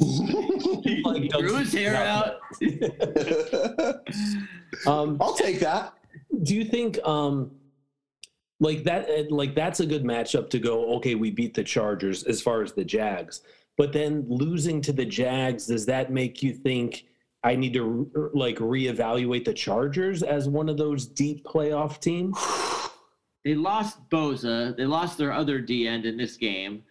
Like 1.04 1.28
Doug's- 1.30 1.42
Grew 1.42 1.56
his 1.56 1.72
hair 1.72 1.94
out. 1.96 2.40
Um, 4.86 5.18
I'll 5.20 5.34
take 5.34 5.60
that. 5.60 5.92
do 6.42 6.54
you 6.54 6.64
think 6.64 6.98
um 7.06 7.50
like 8.58 8.82
that 8.84 9.08
uh, 9.08 9.24
like 9.28 9.54
that's 9.54 9.80
a 9.80 9.86
good 9.86 10.02
matchup 10.02 10.48
to 10.50 10.58
go 10.58 10.94
okay 10.96 11.14
we 11.14 11.30
beat 11.30 11.52
the 11.54 11.62
chargers 11.62 12.24
as 12.24 12.40
far 12.40 12.62
as 12.62 12.72
the 12.72 12.84
jags 12.84 13.42
but 13.76 13.92
then 13.92 14.24
losing 14.28 14.80
to 14.80 14.92
the 14.92 15.04
jags 15.04 15.66
does 15.66 15.84
that 15.86 16.10
make 16.10 16.42
you 16.42 16.52
think 16.54 17.04
i 17.44 17.54
need 17.54 17.72
to 17.72 17.82
re- 17.84 18.30
like 18.34 18.56
reevaluate 18.58 19.44
the 19.44 19.52
chargers 19.52 20.22
as 20.22 20.48
one 20.48 20.68
of 20.68 20.76
those 20.76 21.06
deep 21.06 21.44
playoff 21.44 22.00
teams 22.00 22.36
They 23.44 23.56
lost 23.56 23.98
Bosa. 24.08 24.76
They 24.76 24.84
lost 24.84 25.18
their 25.18 25.32
other 25.32 25.60
D 25.60 25.88
end 25.88 26.06
in 26.06 26.16
this 26.16 26.36
game. 26.36 26.84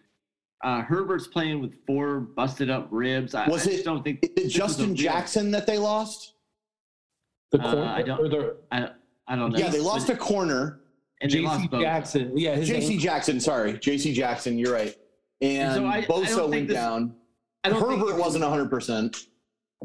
Uh, 0.62 0.82
Herbert's 0.82 1.26
playing 1.26 1.62
with 1.62 1.72
four 1.86 2.20
busted 2.20 2.68
up 2.68 2.88
ribs. 2.90 3.34
I, 3.34 3.48
Was 3.48 3.62
I 3.66 3.70
just 3.70 3.80
it- 3.80 3.84
don't 3.86 4.02
think 4.04 4.18
Is 4.22 4.28
it 4.28 4.36
this 4.36 4.44
was 4.44 4.54
a 4.54 4.58
Justin 4.58 4.94
Jackson 4.94 5.50
that 5.52 5.66
they 5.66 5.78
lost? 5.78 6.34
the 7.52 7.58
Uh, 7.58 7.72
corner 7.72 7.86
I 7.86 8.02
don't- 8.02 8.20
or 8.20 8.28
the 8.28 8.56
I, 8.70 8.90
I 9.28 9.36
don't 9.36 9.50
know. 9.52 9.58
Yeah, 9.58 9.70
they 9.70 9.80
lost 9.80 10.08
But- 10.08 10.16
a 10.16 10.18
corner. 10.18 10.82
and 11.22 11.30
they 11.30 11.38
jc 11.38 11.42
lost 11.44 11.70
Bosa. 11.70 11.80
jackson 11.80 12.36
yeah 12.36 12.54
his 12.56 12.68
JC 12.68 12.74
ankle- 12.82 12.98
Jackson, 12.98 13.40
sorry. 13.40 13.72
JC 13.78 14.12
Jackson, 14.12 14.58
you're 14.58 14.74
right. 14.74 14.94
And, 15.40 15.74
so 15.74 15.86
I- 15.86 15.96
I 15.96 16.02
Bosa 16.04 16.36
don't 16.36 16.50
went 16.50 16.68
this- 16.68 16.74
down. 16.74 17.14
I 17.64 17.70
don't 17.70 17.80
think 17.80 17.92
you 17.98 18.08
Herbert 18.08 18.20
wasn't 18.20 18.44
100%. 18.44 19.26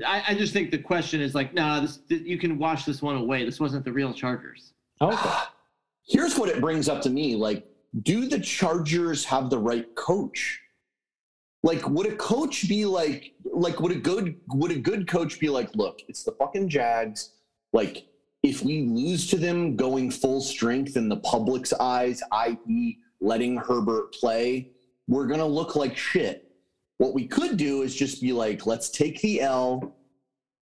I, 0.06 0.24
I 0.30 0.36
just 0.36 0.54
think 0.54 0.72
the 0.72 0.78
question 0.78 1.22
is 1.22 1.36
like, 1.36 1.54
nah, 1.54 1.80
this, 1.80 1.98
th- 2.10 2.24
you 2.24 2.38
can 2.38 2.58
wash 2.58 2.86
this 2.86 3.02
one 3.02 3.16
away. 3.16 3.46
This 3.46 3.60
wasn't 3.60 3.86
the 3.86 3.92
real 3.92 4.14
Chargers. 4.14 4.74
okay 5.02 5.30
Here's 6.08 6.38
what 6.38 6.48
it 6.50 6.62
brings 6.62 6.88
up 6.88 7.02
to 7.02 7.10
me. 7.10 7.36
Like, 7.36 7.68
do 8.04 8.28
the 8.28 8.40
Chargers 8.40 9.26
have 9.26 9.50
the 9.50 9.58
right 9.58 9.94
coach? 9.96 10.62
Like, 11.64 11.90
would 11.90 12.08
a 12.08 12.16
coach 12.16 12.70
be 12.70 12.86
like, 12.86 13.34
like, 13.44 13.82
would 13.82 13.92
a 13.92 13.96
good, 13.96 14.40
would 14.50 14.72
a 14.72 14.80
good 14.80 15.08
coach 15.08 15.38
be 15.38 15.50
like, 15.50 15.76
look, 15.76 16.00
it's 16.08 16.24
the 16.24 16.32
fucking 16.32 16.70
Jags. 16.70 17.32
Like, 17.74 18.08
if 18.44 18.64
we 18.64 18.84
lose 18.84 19.28
to 19.32 19.38
them 19.38 19.76
going 19.76 20.10
full 20.12 20.40
strength 20.40 20.96
in 20.96 21.10
the 21.10 21.18
public's 21.18 21.74
eyes, 21.74 22.24
i.e., 22.32 22.98
letting 23.20 23.58
Herbert 23.58 24.14
play, 24.14 24.72
we're 25.08 25.28
going 25.28 25.40
to 25.40 25.46
look 25.46 25.76
like 25.76 25.98
shit. 25.98 26.47
What 26.98 27.14
we 27.14 27.28
could 27.28 27.58
do 27.58 27.84
is 27.84 27.96
just 27.96 28.22
be 28.22 28.34
like, 28.34 28.66
let's 28.66 28.90
take 28.90 29.22
the 29.22 29.42
L 29.42 29.96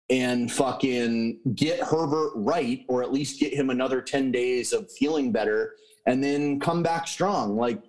and 0.10 0.52
fucking 0.52 1.40
get 1.56 1.80
Herbert 1.80 2.32
right, 2.36 2.86
or 2.88 3.04
at 3.04 3.12
least 3.12 3.40
get 3.40 3.54
him 3.54 3.70
another 3.70 4.02
10 4.02 4.32
days 4.32 4.74
of 4.74 4.92
feeling 4.92 5.32
better 5.32 5.76
and 6.06 6.24
then 6.24 6.60
come 6.60 6.82
back 6.82 7.08
strong. 7.08 7.58
Like, 7.58 7.84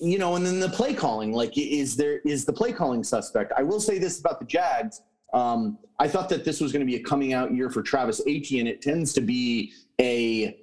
you 0.00 0.18
know, 0.18 0.36
and 0.36 0.44
then 0.44 0.58
the 0.58 0.68
play 0.68 0.94
calling, 0.94 1.32
like, 1.32 1.56
is 1.56 1.96
there 1.96 2.18
is 2.20 2.44
the 2.44 2.52
play 2.52 2.72
calling 2.72 3.04
suspect? 3.04 3.52
I 3.56 3.62
will 3.62 3.80
say 3.80 3.98
this 3.98 4.18
about 4.18 4.40
the 4.40 4.46
Jags. 4.46 5.02
Um, 5.32 5.78
I 5.98 6.08
thought 6.08 6.28
that 6.30 6.44
this 6.44 6.60
was 6.60 6.72
going 6.72 6.80
to 6.80 6.86
be 6.86 6.96
a 6.96 7.02
coming 7.02 7.32
out 7.32 7.54
year 7.54 7.70
for 7.70 7.82
Travis 7.82 8.20
Etienne. 8.26 8.66
It 8.66 8.82
tends 8.82 9.12
to 9.14 9.20
be 9.20 9.72
a 10.00 10.58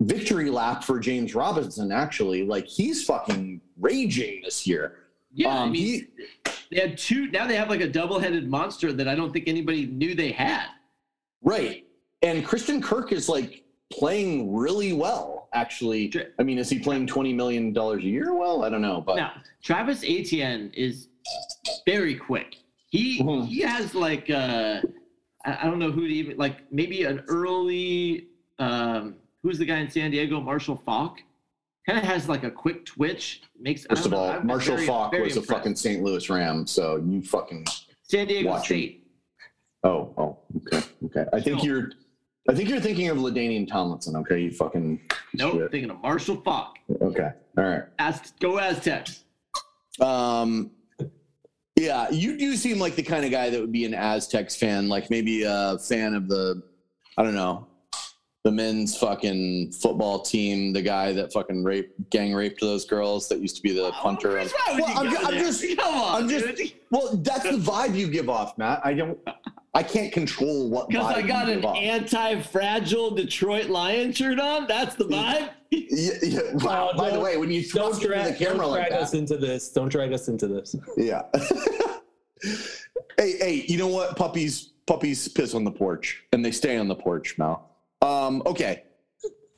victory 0.00 0.48
lap 0.48 0.84
for 0.84 1.00
James 1.00 1.34
Robinson, 1.34 1.90
actually. 1.90 2.44
Like, 2.44 2.66
he's 2.66 3.04
fucking 3.04 3.60
raging 3.78 4.42
this 4.44 4.66
year. 4.66 4.98
Yeah, 5.34 5.48
I 5.48 5.58
Um, 5.62 5.72
mean, 5.72 5.82
he- 5.82 6.50
they 6.70 6.80
had 6.80 6.98
two. 6.98 7.28
Now 7.30 7.46
they 7.46 7.56
have 7.56 7.68
like 7.70 7.80
a 7.80 7.88
double-headed 7.88 8.48
monster 8.48 8.92
that 8.92 9.08
I 9.08 9.14
don't 9.14 9.32
think 9.32 9.48
anybody 9.48 9.86
knew 9.86 10.14
they 10.14 10.32
had. 10.32 10.66
Right. 11.42 11.86
And 12.22 12.44
Christian 12.44 12.80
Kirk 12.80 13.12
is 13.12 13.28
like 13.28 13.64
playing 13.92 14.54
really 14.54 14.92
well, 14.92 15.48
actually. 15.52 16.12
I 16.38 16.42
mean, 16.42 16.58
is 16.58 16.70
he 16.70 16.78
playing 16.78 17.06
$20 17.06 17.34
million 17.34 17.76
a 17.76 17.96
year? 17.98 18.34
Well, 18.34 18.64
I 18.64 18.68
don't 18.70 18.82
know. 18.82 19.00
But 19.00 19.16
Now, 19.16 19.32
Travis 19.62 20.02
Etienne 20.06 20.70
is 20.74 21.08
very 21.86 22.14
quick. 22.14 22.56
He 22.90 23.20
Mhm. 23.20 23.46
he 23.46 23.60
has 23.60 23.94
like 23.94 24.28
uh, 24.28 24.82
I, 25.44 25.58
I 25.62 25.64
don't 25.64 25.78
know 25.78 25.90
who 25.90 26.06
to 26.06 26.12
even 26.14 26.36
like 26.36 26.70
maybe 26.70 27.04
an 27.04 27.24
early 27.26 28.28
um, 28.58 29.16
who's 29.42 29.58
the 29.58 29.64
guy 29.64 29.78
in 29.78 29.90
San 29.90 30.10
Diego, 30.10 30.40
Marshall 30.40 30.76
Faulk. 30.76 31.22
Kind 31.86 31.98
of 31.98 32.04
has 32.04 32.28
like 32.28 32.44
a 32.44 32.50
quick 32.50 32.84
twitch. 32.86 33.42
Makes 33.58 33.86
first 33.86 34.04
of 34.06 34.12
know, 34.12 34.18
all, 34.18 34.30
I'm 34.30 34.46
Marshall 34.46 34.76
very- 34.76 34.86
Faulk 34.86 35.10
very 35.10 35.24
was 35.24 35.36
a 35.36 35.42
fucking 35.42 35.74
St. 35.76 36.02
Louis 36.02 36.28
Ram. 36.30 36.66
So 36.66 36.96
you 36.96 37.22
fucking. 37.22 37.66
San 38.04 38.26
Diego 38.26 38.50
watch 38.50 38.62
him. 38.70 38.76
State. 38.78 39.06
Oh, 39.84 40.14
oh, 40.16 40.38
okay. 40.72 40.86
Okay. 41.06 41.24
I 41.32 41.40
think 41.40 41.58
No. 41.58 41.64
you're. 41.64 41.90
I 42.48 42.54
think 42.54 42.68
you're 42.68 42.80
thinking 42.80 43.08
of 43.08 43.18
LaDainian 43.18 43.66
Tomlinson. 43.68 44.14
Okay. 44.16 44.40
You 44.42 44.50
fucking. 44.52 45.00
Nope, 45.34 45.54
shit. 45.54 45.70
thinking 45.72 45.90
of 45.90 46.00
Marshall 46.02 46.36
Faulk. 46.44 46.76
Okay. 47.00 47.30
All 47.58 47.64
right. 47.64 47.82
Az- 47.98 48.32
go 48.40 48.58
Aztecs. 48.58 49.24
Um, 50.00 50.70
yeah, 51.76 52.08
you 52.10 52.38
do 52.38 52.54
seem 52.56 52.78
like 52.78 52.94
the 52.96 53.02
kind 53.02 53.24
of 53.24 53.30
guy 53.30 53.50
that 53.50 53.60
would 53.60 53.72
be 53.72 53.84
an 53.84 53.94
Aztecs 53.94 54.54
fan, 54.56 54.88
like 54.88 55.10
maybe 55.10 55.42
a 55.42 55.78
fan 55.78 56.14
of 56.14 56.28
the, 56.28 56.62
I 57.18 57.22
don't 57.22 57.34
know, 57.34 57.66
the 58.44 58.50
men's 58.50 58.96
fucking 58.96 59.70
football 59.70 60.20
team, 60.20 60.72
the 60.72 60.82
guy 60.82 61.12
that 61.12 61.32
fucking 61.32 61.62
raped, 61.62 62.10
gang 62.10 62.34
raped 62.34 62.60
those 62.60 62.84
girls 62.84 63.28
that 63.28 63.38
used 63.40 63.54
to 63.56 63.62
be 63.62 63.72
the 63.72 63.92
punter. 63.92 64.32
Chris, 64.32 64.52
why 64.66 64.80
Well, 64.80 64.98
I'm 64.98 65.10
ju- 65.10 65.16
I'm 65.22 65.34
just- 65.34 65.62
come 65.78 65.94
on, 65.94 66.22
I'm 66.22 66.28
just- 66.28 66.74
Well, 66.90 67.16
that's 67.18 67.44
the 67.44 67.58
vibe 67.58 67.94
you 67.96 68.08
give 68.08 68.28
off, 68.28 68.58
Matt. 68.58 68.80
I 68.84 68.94
don't, 68.94 69.16
I 69.74 69.84
can't 69.84 70.12
control 70.12 70.68
what 70.68 70.88
Because 70.88 71.06
I 71.06 71.22
got 71.22 71.46
you 71.46 71.52
an 71.52 71.58
give 71.60 71.64
off. 71.66 71.76
anti-fragile 71.76 73.12
Detroit 73.12 73.66
Lion 73.68 74.12
shirt 74.12 74.40
on. 74.40 74.66
That's 74.66 74.96
the 74.96 75.04
vibe. 75.04 75.50
Yeah, 75.70 76.12
yeah. 76.22 76.40
Wow. 76.54 76.90
Oh, 76.92 76.98
By 76.98 77.10
the 77.10 77.20
way, 77.20 77.36
when 77.36 77.50
you 77.50 77.62
don't 77.62 77.92
thrust 77.94 78.02
it 78.04 78.10
in 78.10 78.24
the 78.24 78.38
camera 78.38 78.58
don't 78.58 78.70
like 78.72 78.88
drag 78.88 79.00
us 79.02 79.12
that, 79.12 79.18
into 79.18 79.36
this 79.38 79.70
don't 79.70 79.88
drag 79.88 80.12
us 80.12 80.28
into 80.28 80.46
this 80.46 80.76
yeah. 80.98 81.22
hey, 83.16 83.38
hey, 83.38 83.64
you 83.68 83.78
know 83.78 83.86
what? 83.86 84.14
Puppies, 84.16 84.72
puppies 84.86 85.28
piss 85.28 85.54
on 85.54 85.64
the 85.64 85.70
porch, 85.70 86.24
and 86.32 86.44
they 86.44 86.50
stay 86.50 86.76
on 86.76 86.88
the 86.88 86.94
porch, 86.94 87.38
Mal. 87.38 87.70
Um, 88.02 88.42
okay. 88.44 88.82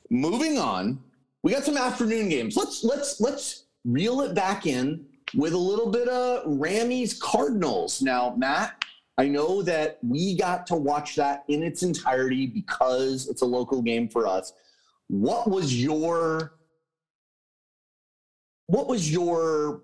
Moving 0.09 0.57
on. 0.57 1.03
We 1.43 1.51
got 1.51 1.63
some 1.63 1.77
afternoon 1.77 2.29
games. 2.29 2.55
Let's 2.55 2.83
let's 2.83 3.19
let's 3.19 3.65
reel 3.83 4.21
it 4.21 4.33
back 4.33 4.65
in 4.65 5.05
with 5.35 5.53
a 5.53 5.57
little 5.57 5.91
bit 5.91 6.07
of 6.07 6.45
Rammies 6.45 7.19
Cardinals. 7.19 8.01
Now, 8.01 8.33
Matt, 8.37 8.83
I 9.17 9.27
know 9.27 9.61
that 9.63 9.99
we 10.01 10.37
got 10.37 10.67
to 10.67 10.75
watch 10.75 11.15
that 11.15 11.43
in 11.47 11.63
its 11.63 11.83
entirety 11.83 12.47
because 12.47 13.27
it's 13.27 13.41
a 13.41 13.45
local 13.45 13.81
game 13.81 14.07
for 14.07 14.27
us. 14.27 14.53
What 15.07 15.49
was 15.49 15.81
your 15.81 16.53
what 18.67 18.87
was 18.87 19.11
your 19.11 19.81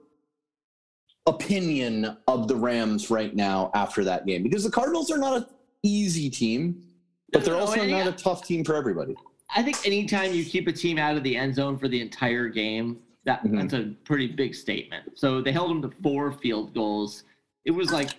opinion 1.28 2.18
of 2.28 2.47
the 2.47 2.55
Rams 2.55 3.12
right 3.12 3.36
now 3.36 3.72
after 3.76 4.03
that 4.03 4.26
game? 4.26 4.43
Because 4.43 4.64
the 4.64 4.72
Cardinals 4.72 5.12
are 5.12 5.18
not 5.18 5.38
an 5.38 5.45
easy 5.84 6.30
team, 6.30 6.84
but 7.32 7.46
they're 7.46 7.56
also 7.56 7.84
not 7.86 8.08
a 8.08 8.12
tough 8.12 8.46
team 8.46 8.64
for 8.64 8.76
everybody. 8.76 9.16
I 9.56 9.62
think 9.64 9.86
anytime 9.86 10.34
you 10.34 10.46
keep 10.46 10.68
a 10.68 10.72
team 10.72 10.98
out 10.98 11.18
of 11.18 11.24
the 11.24 11.36
end 11.36 11.56
zone 11.56 11.78
for 11.78 11.88
the 11.88 12.02
entire 12.02 12.48
game, 12.48 13.00
that 13.26 13.44
Mhm. 13.44 13.58
that's 13.60 13.74
a 13.74 13.94
pretty 14.06 14.28
big 14.28 14.56
statement. 14.56 15.18
So 15.18 15.42
they 15.42 15.52
held 15.52 15.70
them 15.70 15.82
to 15.84 15.92
four 16.02 16.32
field 16.32 16.74
goals. 16.74 17.24
It 17.66 17.72
was 17.72 17.92
like 17.92 18.10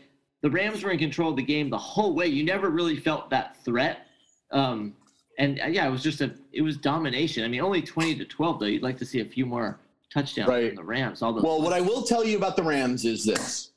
the 0.43 0.51
Rams 0.51 0.83
were 0.83 0.91
in 0.91 0.99
control 0.99 1.31
of 1.31 1.37
the 1.37 1.43
game 1.43 1.71
the 1.71 1.79
whole 1.79 2.15
way. 2.15 2.27
You 2.27 2.45
never 2.45 2.71
really 2.71 2.97
felt 2.97 3.31
that 3.31 3.57
threat. 3.65 4.07
Um, 4.51 4.95
and 5.39 5.61
uh, 5.61 5.67
yeah, 5.67 5.87
it 5.87 5.91
was 5.91 6.03
just 6.03 6.21
a 6.21 6.35
it 6.53 6.63
was 6.63 6.77
domination. 6.77 7.45
I 7.45 7.49
mean, 7.49 7.61
only 7.63 7.81
twenty 7.83 8.15
to 8.17 8.25
twelve 8.25 8.61
though. 8.61 8.67
You'd 8.67 8.83
like 8.83 8.99
to 8.99 9.07
see 9.07 9.21
a 9.21 9.25
few 9.25 9.47
more 9.47 9.81
touchdowns 10.13 10.49
Right. 10.49 10.69
from 10.69 10.77
the 10.77 10.85
Rams. 10.85 11.23
All 11.23 11.33
the 11.33 11.41
Well, 11.43 11.63
what 11.63 11.73
I 11.73 11.81
will 11.81 12.03
tell 12.03 12.23
you 12.25 12.37
about 12.37 12.57
the 12.57 12.63
Rams 12.63 13.05
is 13.07 13.25
this. 13.25 13.71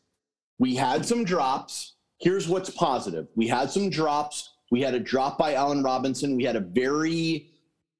We 0.59 0.75
had 0.75 1.05
some 1.05 1.23
drops. 1.23 1.93
Here's 2.19 2.47
what's 2.47 2.69
positive. 2.69 3.27
We 3.35 3.47
had 3.47 3.71
some 3.71 3.89
drops. 3.89 4.49
We 4.71 4.81
had 4.81 4.93
a 4.93 4.99
drop 4.99 5.37
by 5.37 5.53
Allen 5.53 5.83
Robinson. 5.83 6.35
We 6.35 6.43
had 6.43 6.55
a 6.55 6.61
very 6.61 7.49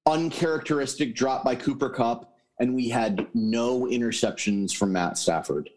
uncharacteristic 0.06 1.14
drop 1.14 1.44
by 1.44 1.54
Cooper 1.54 1.90
Kupp, 1.90 2.32
and 2.60 2.74
we 2.74 2.88
had 2.88 3.26
no 3.34 3.82
interceptions 3.82 4.74
from 4.74 4.92
Matt 4.92 5.18
Stafford. 5.18 5.70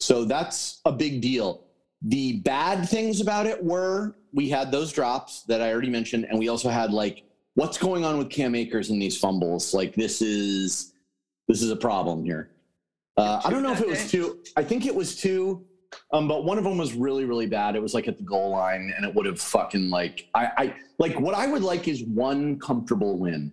So 0.00 0.24
that's 0.24 0.80
a 0.84 0.92
big 0.92 1.20
deal. 1.20 1.64
The 2.02 2.38
bad 2.40 2.88
things 2.88 3.20
about 3.20 3.46
it 3.46 3.62
were 3.62 4.14
we 4.32 4.48
had 4.48 4.70
those 4.70 4.92
drops 4.92 5.42
that 5.42 5.60
I 5.60 5.72
already 5.72 5.90
mentioned, 5.90 6.26
and 6.30 6.38
we 6.38 6.48
also 6.48 6.68
had 6.68 6.92
like 6.92 7.24
what's 7.54 7.78
going 7.78 8.04
on 8.04 8.18
with 8.18 8.30
Cam 8.30 8.54
Akers 8.54 8.90
and 8.90 9.02
these 9.02 9.18
fumbles. 9.18 9.74
Like 9.74 9.94
this 9.94 10.22
is 10.22 10.92
this 11.48 11.62
is 11.62 11.70
a 11.70 11.76
problem 11.76 12.24
here. 12.24 12.50
Uh, 13.16 13.40
I 13.44 13.50
don't 13.50 13.64
know 13.64 13.72
if 13.72 13.80
it 13.80 13.88
was 13.88 14.08
two. 14.08 14.38
I 14.56 14.62
think 14.62 14.86
it 14.86 14.94
was 14.94 15.16
two, 15.16 15.66
um, 16.12 16.28
but 16.28 16.44
one 16.44 16.58
of 16.58 16.64
them 16.64 16.78
was 16.78 16.94
really, 16.94 17.24
really 17.24 17.46
bad. 17.46 17.76
It 17.76 17.82
was 17.82 17.94
like 17.94 18.08
at 18.08 18.16
the 18.18 18.24
goal 18.24 18.50
line, 18.50 18.92
and 18.96 19.06
it 19.06 19.14
would 19.14 19.26
have 19.26 19.40
fucking 19.40 19.90
like 19.90 20.28
I, 20.34 20.50
I 20.56 20.74
like 20.98 21.18
what 21.20 21.34
I 21.34 21.46
would 21.46 21.62
like 21.62 21.88
is 21.88 22.02
one 22.04 22.58
comfortable 22.58 23.18
win, 23.18 23.52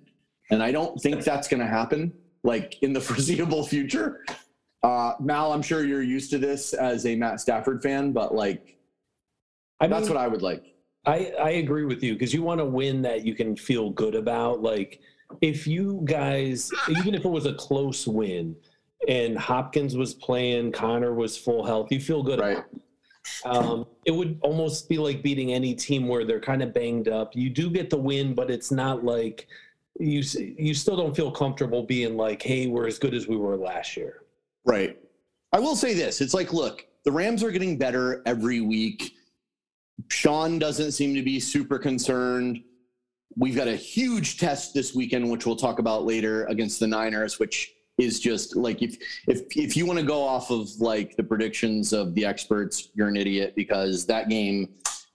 and 0.51 0.63
I 0.63 0.71
don't 0.71 0.99
think 1.01 1.23
that's 1.23 1.47
going 1.47 1.61
to 1.61 1.67
happen 1.67 2.13
like 2.43 2.81
in 2.81 2.93
the 2.93 3.01
foreseeable 3.01 3.65
future. 3.65 4.25
Uh, 4.83 5.13
Mal, 5.19 5.51
I'm 5.51 5.61
sure 5.61 5.83
you're 5.83 6.03
used 6.03 6.29
to 6.31 6.37
this 6.37 6.73
as 6.73 7.05
a 7.05 7.15
Matt 7.15 7.39
Stafford 7.39 7.81
fan, 7.81 8.11
but 8.11 8.35
like 8.35 8.77
I 9.79 9.87
that's 9.87 10.07
mean, 10.07 10.15
what 10.15 10.23
I 10.23 10.27
would 10.27 10.41
like. 10.41 10.75
I, 11.05 11.33
I 11.39 11.49
agree 11.51 11.85
with 11.85 12.01
you 12.03 12.13
because 12.13 12.33
you 12.33 12.41
want 12.41 12.59
to 12.59 12.65
win 12.65 13.01
that 13.03 13.25
you 13.25 13.35
can 13.35 13.55
feel 13.55 13.89
good 13.91 14.15
about. 14.15 14.61
Like, 14.61 15.01
if 15.41 15.67
you 15.67 16.01
guys, 16.05 16.71
even 16.89 17.13
if 17.13 17.25
it 17.25 17.29
was 17.29 17.45
a 17.45 17.53
close 17.53 18.07
win 18.07 18.55
and 19.07 19.37
Hopkins 19.37 19.95
was 19.95 20.13
playing, 20.13 20.71
Connor 20.71 21.13
was 21.13 21.37
full 21.37 21.65
health, 21.65 21.91
you 21.91 21.99
feel 21.99 22.23
good. 22.23 22.39
Right. 22.39 22.63
Um, 23.43 23.87
it 24.05 24.11
would 24.11 24.39
almost 24.41 24.87
be 24.87 24.97
like 24.97 25.23
beating 25.23 25.53
any 25.53 25.73
team 25.73 26.07
where 26.07 26.25
they're 26.25 26.39
kind 26.39 26.61
of 26.61 26.73
banged 26.73 27.07
up. 27.07 27.35
You 27.35 27.49
do 27.49 27.69
get 27.69 27.89
the 27.89 27.97
win, 27.97 28.33
but 28.33 28.51
it's 28.51 28.71
not 28.71 29.03
like 29.03 29.47
you 29.99 30.21
you 30.57 30.73
still 30.73 30.97
don't 30.97 31.15
feel 31.15 31.31
comfortable 31.31 31.83
being 31.83 32.17
like, 32.17 32.41
hey, 32.41 32.67
we're 32.67 32.87
as 32.87 32.99
good 32.99 33.13
as 33.13 33.27
we 33.27 33.35
were 33.37 33.57
last 33.57 33.97
year. 33.97 34.23
Right. 34.65 34.97
I 35.53 35.59
will 35.59 35.75
say 35.75 35.93
this. 35.93 36.21
It's 36.21 36.33
like, 36.33 36.53
look, 36.53 36.85
the 37.03 37.11
Rams 37.11 37.43
are 37.43 37.51
getting 37.51 37.77
better 37.77 38.21
every 38.25 38.61
week. 38.61 39.15
Sean 40.09 40.59
doesn't 40.59 40.91
seem 40.91 41.15
to 41.15 41.23
be 41.23 41.39
super 41.39 41.79
concerned. 41.79 42.61
We've 43.37 43.55
got 43.55 43.67
a 43.67 43.75
huge 43.75 44.37
test 44.37 44.73
this 44.73 44.93
weekend, 44.93 45.29
which 45.29 45.45
we'll 45.45 45.55
talk 45.55 45.79
about 45.79 46.03
later 46.03 46.45
against 46.45 46.79
the 46.79 46.87
Niners, 46.87 47.39
which 47.39 47.74
is 47.97 48.19
just 48.19 48.55
like 48.55 48.81
if 48.81 48.97
if 49.27 49.43
if 49.55 49.77
you 49.77 49.85
want 49.85 49.99
to 49.99 50.05
go 50.05 50.21
off 50.21 50.51
of 50.51 50.69
like 50.79 51.15
the 51.15 51.23
predictions 51.23 51.93
of 51.93 52.13
the 52.13 52.25
experts, 52.25 52.89
you're 52.93 53.07
an 53.07 53.15
idiot 53.15 53.53
because 53.55 54.05
that 54.05 54.27
game, 54.29 54.69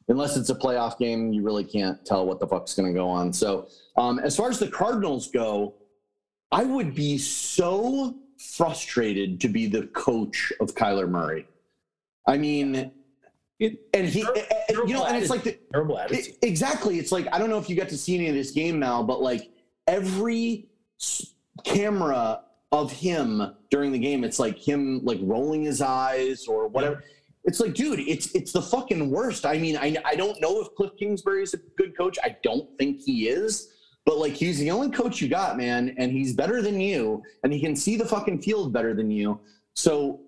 unless 0.08 0.36
it's 0.36 0.50
a 0.50 0.54
playoff 0.54 0.98
game, 0.98 1.32
you 1.32 1.42
really 1.42 1.64
can't 1.64 2.04
tell 2.06 2.26
what 2.26 2.40
the 2.40 2.46
fuck's 2.46 2.74
going 2.74 2.90
to 2.92 2.98
go 2.98 3.08
on. 3.08 3.32
So, 3.32 3.68
um, 3.96 4.18
as 4.18 4.36
far 4.36 4.48
as 4.48 4.58
the 4.58 4.68
Cardinals 4.68 5.28
go, 5.30 5.74
I 6.52 6.64
would 6.64 6.94
be 6.94 7.18
so 7.18 8.16
frustrated 8.38 9.40
to 9.42 9.48
be 9.48 9.66
the 9.66 9.86
coach 9.88 10.50
of 10.60 10.74
Kyler 10.74 11.08
Murray. 11.08 11.46
I 12.26 12.38
mean, 12.38 12.90
It, 13.58 13.78
and 13.92 14.08
he, 14.08 14.22
Terrible- 14.22 14.40
and- 14.70 14.88
you 14.88 14.94
know, 14.94 15.04
and 15.04 15.16
it's 15.18 15.28
like 15.28 15.42
the, 15.42 15.58
terrible 15.70 15.98
attitude. 15.98 16.28
it- 16.28 16.38
exactly. 16.46 16.98
It's 16.98 17.12
like 17.12 17.28
I 17.30 17.38
don't 17.38 17.50
know 17.50 17.58
if 17.58 17.68
you 17.68 17.76
got 17.76 17.90
to 17.90 17.98
see 17.98 18.14
any 18.14 18.28
of 18.28 18.34
this 18.34 18.52
game, 18.52 18.78
Mal, 18.78 19.04
but 19.04 19.20
like 19.20 19.50
every 19.86 20.70
camera 21.64 22.40
of 22.72 22.92
him 22.92 23.54
during 23.70 23.92
the 23.92 23.98
game, 23.98 24.24
it's 24.24 24.38
like 24.38 24.58
him 24.58 25.00
like 25.04 25.18
rolling 25.22 25.62
his 25.62 25.80
eyes 25.80 26.46
or 26.46 26.68
whatever. 26.68 27.02
It's 27.44 27.58
like, 27.58 27.74
dude, 27.74 28.00
it's 28.00 28.34
it's 28.34 28.52
the 28.52 28.62
fucking 28.62 29.10
worst. 29.10 29.46
I 29.46 29.58
mean, 29.58 29.76
I 29.76 29.96
I 30.04 30.14
don't 30.14 30.40
know 30.40 30.60
if 30.60 30.74
Cliff 30.74 30.92
Kingsbury 30.98 31.42
is 31.42 31.54
a 31.54 31.58
good 31.76 31.96
coach. 31.96 32.18
I 32.22 32.36
don't 32.42 32.68
think 32.78 33.00
he 33.00 33.28
is. 33.28 33.74
But 34.06 34.18
like 34.18 34.32
he's 34.32 34.58
the 34.58 34.70
only 34.70 34.90
coach 34.90 35.20
you 35.20 35.28
got, 35.28 35.56
man, 35.56 35.94
and 35.98 36.10
he's 36.10 36.32
better 36.32 36.62
than 36.62 36.80
you, 36.80 37.22
and 37.44 37.52
he 37.52 37.60
can 37.60 37.76
see 37.76 37.96
the 37.96 38.04
fucking 38.04 38.40
field 38.40 38.72
better 38.72 38.94
than 38.94 39.10
you. 39.10 39.40
So 39.74 40.20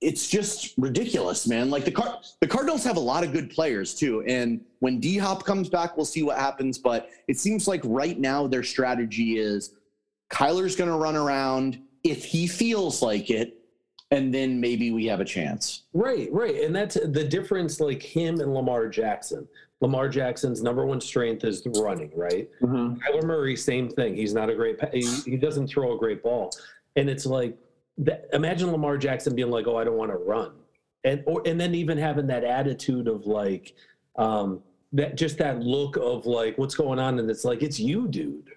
it's 0.00 0.28
just 0.28 0.74
ridiculous, 0.78 1.46
man. 1.46 1.70
Like 1.70 1.84
the 1.84 1.90
Car- 1.90 2.20
the 2.40 2.46
Cardinals 2.46 2.84
have 2.84 2.96
a 2.96 3.00
lot 3.00 3.24
of 3.24 3.32
good 3.32 3.50
players 3.50 3.94
too, 3.94 4.22
and 4.26 4.60
when 4.78 5.00
D 5.00 5.18
Hop 5.18 5.44
comes 5.44 5.68
back, 5.68 5.96
we'll 5.96 6.06
see 6.06 6.22
what 6.22 6.38
happens. 6.38 6.78
But 6.78 7.10
it 7.28 7.38
seems 7.38 7.66
like 7.66 7.80
right 7.84 8.18
now 8.18 8.46
their 8.46 8.62
strategy 8.62 9.38
is 9.38 9.74
Kyler's 10.30 10.76
going 10.76 10.90
to 10.90 10.96
run 10.96 11.16
around 11.16 11.80
if 12.04 12.24
he 12.24 12.46
feels 12.46 13.02
like 13.02 13.30
it, 13.30 13.58
and 14.10 14.32
then 14.32 14.60
maybe 14.60 14.90
we 14.90 15.06
have 15.06 15.20
a 15.20 15.24
chance. 15.24 15.82
Right, 15.92 16.28
right. 16.32 16.62
And 16.62 16.74
that's 16.74 16.94
the 16.94 17.24
difference, 17.24 17.78
like 17.80 18.02
him 18.02 18.40
and 18.40 18.54
Lamar 18.54 18.88
Jackson. 18.88 19.46
Lamar 19.80 20.08
Jackson's 20.08 20.62
number 20.62 20.84
one 20.84 21.00
strength 21.00 21.44
is 21.44 21.62
the 21.62 21.70
running, 21.70 22.10
right? 22.14 22.48
Kyler 22.98 23.22
Murray, 23.24 23.56
same 23.56 23.88
thing. 23.88 24.14
He's 24.14 24.34
not 24.34 24.50
a 24.50 24.54
great, 24.54 24.78
he, 24.92 25.06
he 25.24 25.36
doesn't 25.36 25.68
throw 25.68 25.94
a 25.94 25.98
great 25.98 26.22
ball. 26.22 26.50
And 26.96 27.08
it's 27.08 27.24
like, 27.24 27.56
that, 27.98 28.28
imagine 28.32 28.70
Lamar 28.72 28.98
Jackson 28.98 29.34
being 29.34 29.50
like, 29.50 29.66
oh, 29.66 29.76
I 29.76 29.84
don't 29.84 29.96
want 29.96 30.10
to 30.10 30.16
run. 30.16 30.52
And, 31.04 31.22
or, 31.26 31.42
and 31.46 31.58
then 31.58 31.74
even 31.74 31.96
having 31.96 32.26
that 32.26 32.44
attitude 32.44 33.08
of 33.08 33.26
like, 33.26 33.74
um, 34.16 34.62
that 34.92 35.16
just 35.16 35.38
that 35.38 35.60
look 35.60 35.96
of 35.96 36.26
like, 36.26 36.58
what's 36.58 36.74
going 36.74 36.98
on? 36.98 37.18
And 37.18 37.30
it's 37.30 37.44
like, 37.44 37.62
it's 37.62 37.78
you, 37.78 38.08
dude. 38.08 38.50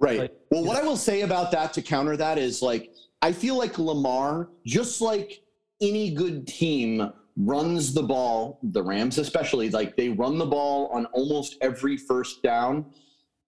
Right. 0.00 0.18
Like, 0.20 0.32
well, 0.50 0.64
what 0.64 0.76
I 0.76 0.82
will 0.82 0.96
say 0.96 1.20
about 1.22 1.50
that 1.50 1.72
to 1.74 1.82
counter 1.82 2.16
that 2.16 2.38
is 2.38 2.62
like 2.62 2.94
I 3.22 3.32
feel 3.32 3.58
like 3.58 3.78
Lamar, 3.78 4.48
just 4.64 5.00
like 5.00 5.42
any 5.82 6.10
good 6.10 6.46
team, 6.46 7.12
runs 7.36 7.92
the 7.92 8.02
ball. 8.02 8.58
The 8.62 8.82
Rams, 8.82 9.18
especially, 9.18 9.68
like 9.70 9.96
they 9.96 10.08
run 10.08 10.38
the 10.38 10.46
ball 10.46 10.86
on 10.88 11.04
almost 11.06 11.56
every 11.60 11.98
first 11.98 12.42
down, 12.42 12.86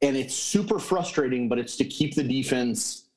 and 0.03 0.17
it's 0.17 0.35
super 0.35 0.79
frustrating. 0.79 1.49
But 1.49 1.59
it's 1.59 1.77
to 1.77 1.85
keep 1.85 2.15
the 2.15 2.23
defense 2.23 3.09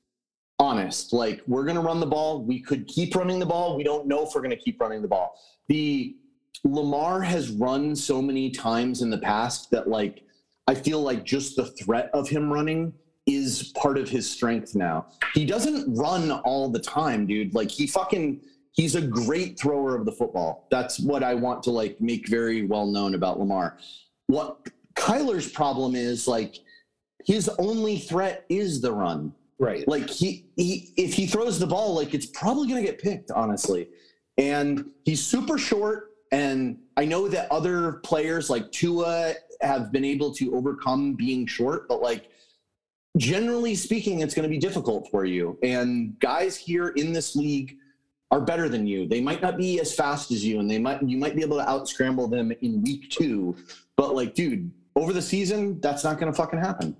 honest. 0.58 1.12
Like 1.12 1.42
we're 1.46 1.66
going 1.66 1.76
to 1.76 1.82
run 1.82 2.00
the 2.00 2.06
ball. 2.06 2.42
We 2.42 2.62
could 2.62 2.88
keep 2.88 3.16
running 3.16 3.40
the 3.40 3.46
ball. 3.46 3.76
We 3.76 3.84
don't 3.84 4.08
know 4.08 4.26
if 4.26 4.34
we're 4.34 4.42
going 4.42 4.52
to 4.52 4.64
keep 4.64 4.80
running 4.80 5.02
the 5.02 5.10
ball. 5.10 5.38
The 5.68 6.16
Lamar 6.64 7.22
has 7.22 7.52
run 7.52 7.96
so 7.96 8.22
many 8.22 8.50
times 8.50 9.02
in 9.02 9.10
the 9.10 9.18
past 9.18 9.72
that 9.72 9.90
like 9.90 10.24
I 10.68 10.74
feel 10.74 11.02
like 11.02 11.26
just 11.26 11.58
the 11.58 11.66
threat 11.66 12.10
of 12.14 12.30
him 12.30 12.52
running 12.52 12.94
is 13.26 13.74
part 13.76 13.98
of 13.98 14.08
his 14.08 14.30
strength 14.30 14.76
now. 14.76 15.08
He 15.34 15.46
doesn't 15.46 15.94
run 15.96 16.32
all 16.32 16.70
the 16.70 16.80
time, 16.80 17.26
dude. 17.26 17.54
Like 17.54 17.72
he 17.72 17.88
fucking 17.88 18.42
he's 18.74 18.96
a 18.96 19.02
great 19.02 19.60
thrower 19.60 19.96
of 19.96 20.06
the 20.06 20.12
football. 20.12 20.68
That's 20.70 21.00
what 21.00 21.24
I 21.24 21.34
want 21.34 21.64
to 21.64 21.72
like 21.72 22.00
make 22.00 22.28
very 22.28 22.66
well 22.66 22.86
known 22.86 23.16
about 23.16 23.40
Lamar. 23.40 23.78
What 24.28 24.70
Kyler's 24.96 25.50
problem 25.50 25.96
is 25.96 26.28
like 26.28 26.60
his 27.26 27.50
only 27.58 27.98
threat 27.98 28.46
is 28.50 28.82
the 28.82 28.92
run. 28.92 29.34
Right. 29.58 29.88
Like 29.88 30.10
he 30.10 30.46
he 30.56 30.94
if 30.98 31.14
he 31.14 31.26
throws 31.26 31.60
the 31.60 31.68
ball, 31.68 31.96
like 31.96 32.14
it's 32.14 32.26
probably 32.28 32.68
gonna 32.68 32.84
get 32.84 33.02
picked, 33.02 33.32
honestly. 33.32 33.90
And 34.38 34.92
he's 35.06 35.24
super 35.24 35.58
short. 35.58 36.12
And 36.32 36.78
I 36.98 37.06
know 37.06 37.28
that 37.30 37.50
other 37.52 37.94
players 38.04 38.50
like 38.50 38.72
Tua 38.72 39.34
have 39.62 39.92
been 39.92 40.04
able 40.04 40.34
to 40.36 40.54
overcome 40.56 41.14
being 41.14 41.48
short, 41.48 41.88
but 41.88 42.02
like 42.02 42.30
generally 43.18 43.76
speaking, 43.76 44.20
it's 44.22 44.34
going 44.34 44.43
to 44.43 44.49
be 44.49 44.57
difficult 44.57 45.09
for 45.09 45.26
you. 45.26 45.57
And 45.63 46.20
guys 46.20 46.55
here 46.57 46.89
in 46.89 47.13
this 47.13 47.36
league 47.36 47.78
are 48.32 48.41
better 48.41 48.68
than 48.70 48.86
you. 48.88 49.07
They 49.07 49.22
might 49.22 49.41
not 49.41 49.57
be 49.57 49.80
as 49.80 49.93
fast 49.93 50.32
as 50.32 50.43
you, 50.43 50.59
and 50.59 50.70
they 50.70 50.80
might 50.80 51.01
you 51.03 51.18
might 51.18 51.36
be 51.36 51.41
able 51.41 51.57
to 51.57 51.70
out 51.70 51.88
scramble 51.88 52.28
them 52.28 52.51
in 52.61 52.82
week 52.82 53.09
two. 53.09 53.55
But 53.95 54.16
like, 54.16 54.34
dude, 54.34 54.72
over 54.95 55.13
the 55.13 55.22
season, 55.22 55.80
that's 55.80 56.03
not 56.03 56.20
going 56.20 56.32
to 56.32 56.36
fucking 56.36 56.59
happen. 56.59 56.95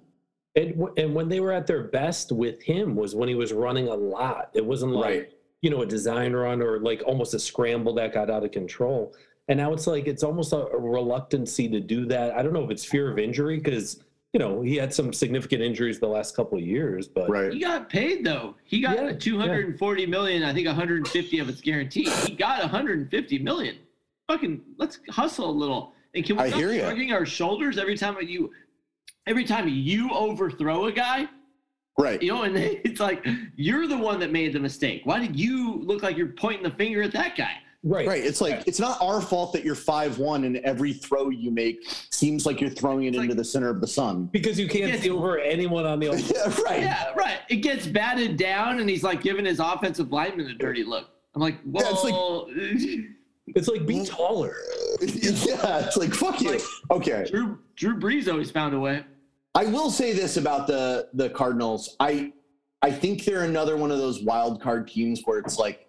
And, 0.56 0.72
w- 0.78 0.94
and 0.98 1.14
when 1.14 1.28
they 1.28 1.42
were 1.42 1.52
at 1.52 1.68
their 1.68 1.84
best 1.86 2.32
with 2.32 2.62
him 2.62 2.96
was 2.96 3.14
when 3.16 3.28
he 3.28 3.36
was 3.36 3.52
running 3.52 3.90
a 3.90 3.94
lot. 3.94 4.52
It 4.54 4.66
wasn't 4.66 4.94
like, 4.94 5.06
Right. 5.14 5.32
you 5.62 5.70
know, 5.70 5.82
a 5.82 5.86
design 5.86 6.32
run 6.32 6.62
or 6.62 6.80
like 6.80 7.04
almost 7.06 7.34
a 7.34 7.40
scramble 7.40 7.94
that 7.96 8.14
got 8.14 8.30
out 8.30 8.46
of 8.46 8.52
control. 8.52 9.14
And 9.50 9.58
now 9.58 9.74
it's 9.74 9.86
like, 9.86 10.08
it's 10.08 10.24
almost 10.24 10.54
a, 10.54 10.68
a 10.68 10.80
reluctancy 10.80 11.68
to 11.68 11.82
do 11.82 12.06
that. 12.06 12.34
I 12.38 12.42
don't 12.42 12.54
know 12.54 12.64
if 12.64 12.72
it's 12.72 12.86
fear 12.86 13.12
of 13.12 13.20
injury 13.20 13.58
because, 13.58 14.02
you 14.36 14.40
know, 14.40 14.62
he 14.62 14.76
had 14.76 14.94
some 14.94 15.14
significant 15.14 15.62
injuries 15.62 15.98
the 15.98 16.08
last 16.10 16.36
couple 16.36 16.58
of 16.58 16.64
years, 16.66 17.08
but 17.08 17.30
Right. 17.30 17.54
He 17.54 17.60
got 17.62 17.88
paid 17.88 18.26
though. 18.26 18.56
He 18.66 18.82
got 18.82 18.98
Yeah, 18.98 19.08
a 19.12 19.16
240 19.16 20.06
million. 20.08 20.44
I 20.44 20.54
think 20.54 20.68
150 20.68 21.40
of 21.40 21.48
it's 21.48 21.62
guaranteed. 21.62 22.10
He 22.10 22.36
got 22.36 22.60
150 22.60 23.40
million. 23.40 23.78
Fucking 24.30 24.62
let's 24.78 25.00
hustle 25.10 25.50
a 25.50 25.52
little. 25.52 25.94
And 26.16 26.26
can 26.26 26.36
we 26.36 26.44
I 26.44 26.48
stop 26.50 26.60
hear 26.60 26.74
ya. 26.74 26.82
shrugging 26.82 27.14
our 27.14 27.26
shoulders 27.26 27.78
every 27.78 27.96
time 27.96 28.18
you 28.28 28.52
every 29.26 29.46
time 29.46 29.70
you 29.70 30.10
overthrow 30.12 30.88
a 30.88 30.92
guy? 30.92 31.30
Right. 31.98 32.22
You 32.22 32.34
know, 32.34 32.44
and 32.44 32.58
it's 32.58 33.00
like 33.00 33.26
you're 33.56 33.88
the 33.88 33.98
one 33.98 34.20
that 34.20 34.34
made 34.34 34.52
the 34.52 34.60
mistake. 34.60 35.04
Why 35.06 35.26
did 35.26 35.40
you 35.40 35.76
look 35.76 36.04
like 36.04 36.18
you're 36.18 36.34
pointing 36.34 36.64
the 36.64 36.76
finger 36.76 37.02
at 37.04 37.14
that 37.14 37.38
guy? 37.38 37.54
Right. 37.86 38.06
Right. 38.08 38.24
It's 38.26 38.42
like 38.42 38.64
it's 38.68 38.80
not 38.80 38.98
our 39.02 39.22
fault 39.22 39.54
that 39.54 39.64
you're 39.64 39.76
five 39.76 40.18
one 40.18 40.44
and 40.44 40.58
every 40.58 40.92
throw 40.92 41.30
you 41.30 41.52
make 41.52 41.80
seems 42.10 42.46
like 42.46 42.60
you're 42.60 42.70
throwing 42.70 43.06
it 43.06 43.10
It's 43.10 43.18
into 43.18 43.30
like- 43.30 43.38
the 43.38 43.44
center 43.46 43.70
of 43.70 43.80
the 43.80 43.88
sun. 43.88 44.26
Because 44.34 44.60
you 44.60 44.68
can't 44.68 44.92
Yes. 44.92 45.04
see 45.04 45.10
over 45.10 45.40
anyone 45.40 45.86
on 45.86 46.00
the 46.00 46.08
other 46.10 46.18
yeah, 46.18 46.62
right. 46.64 46.82
Yeah, 46.82 47.14
right. 47.16 47.38
It 47.50 47.58
gets 47.58 47.86
batted 47.88 48.36
down, 48.38 48.80
and 48.80 48.90
he's 48.90 49.04
like 49.04 49.22
giving 49.22 49.46
his 49.46 49.60
offensive 49.60 50.12
lineman 50.12 50.48
a 50.48 50.54
dirty 50.56 50.84
look. 50.84 51.08
I'm 51.36 51.42
like, 51.42 51.58
Yeah, 51.72 51.82
it's 51.92 52.04
like- 52.04 52.14
well, 52.14 52.50
It's 53.48 53.68
like 53.68 53.86
be 53.86 54.04
taller. 54.04 54.56
yeah, 55.02 55.86
it's 55.86 55.96
like 55.98 56.14
fuck 56.14 56.42
you. 56.42 56.52
Like- 56.54 56.62
Okay. 56.92 57.26
Drew 57.30 57.60
Drew 57.76 57.98
Brees 58.00 58.28
always 58.32 58.50
found 58.50 58.74
a 58.74 58.80
way. 58.80 59.06
I 59.54 59.66
will 59.66 59.92
say 59.92 60.14
this 60.14 60.38
about 60.38 60.66
the 60.68 61.08
the 61.14 61.30
Cardinals. 61.30 61.96
I 62.00 62.34
I 62.82 62.92
think 62.92 63.24
they're 63.24 63.44
another 63.44 63.78
one 63.78 63.92
of 63.92 64.00
those 64.00 64.24
wild 64.24 64.62
card 64.62 64.88
teams 64.88 65.22
where 65.26 65.38
it's 65.40 65.60
like 65.60 65.85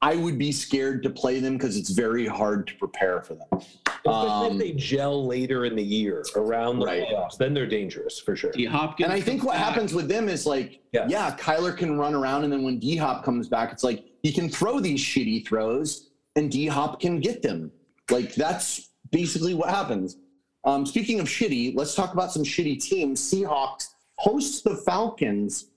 I 0.00 0.14
would 0.14 0.38
be 0.38 0.52
scared 0.52 1.02
to 1.02 1.10
play 1.10 1.40
them 1.40 1.54
because 1.54 1.76
it's 1.76 1.90
very 1.90 2.26
hard 2.26 2.66
to 2.68 2.74
prepare 2.76 3.20
for 3.22 3.34
them. 3.34 3.48
Especially 3.52 4.06
Um, 4.06 4.52
if 4.52 4.58
they 4.58 4.72
gel 4.72 5.26
later 5.26 5.64
in 5.64 5.74
the 5.74 5.82
year 5.82 6.24
around 6.36 6.78
the 6.78 6.86
Right. 6.86 7.02
playoffs, 7.08 7.36
then 7.36 7.52
they're 7.52 7.66
dangerous 7.66 8.18
for 8.20 8.36
sure. 8.36 8.52
D 8.52 8.64
Hopkins. 8.64 9.04
And 9.06 9.12
I 9.12 9.20
think 9.20 9.42
what 9.42 9.54
back. 9.56 9.64
happens 9.72 9.92
with 9.92 10.08
them 10.08 10.28
is 10.28 10.46
like, 10.46 10.80
Yeah. 10.92 11.06
yeah. 11.08 11.36
Kyler 11.36 11.76
can 11.76 11.98
run 11.98 12.14
around, 12.14 12.44
and 12.44 12.52
then 12.52 12.62
when 12.62 12.78
D 12.78 12.96
Hop 12.96 13.24
comes 13.24 13.48
back, 13.48 13.72
it's 13.72 13.82
like 13.82 14.04
he 14.22 14.32
can 14.32 14.48
throw 14.48 14.78
these 14.78 15.00
shitty 15.00 15.44
throws, 15.46 16.10
and 16.36 16.48
D 16.50 16.66
Hop 16.68 17.00
can 17.00 17.18
get 17.18 17.42
them. 17.42 17.72
Like 18.08 18.34
that's 18.36 18.90
basically 19.10 19.54
what 19.54 19.68
happens. 19.68 20.16
Um, 20.64 20.86
speaking 20.86 21.18
of 21.18 21.26
shitty, 21.26 21.74
let's 21.76 21.94
talk 21.96 22.12
about 22.14 22.30
some 22.30 22.44
shitty 22.44 22.80
teams. 22.80 23.20
Seahawks 23.20 23.88
host 24.18 24.62
the 24.62 24.76
Falcons. 24.76 25.67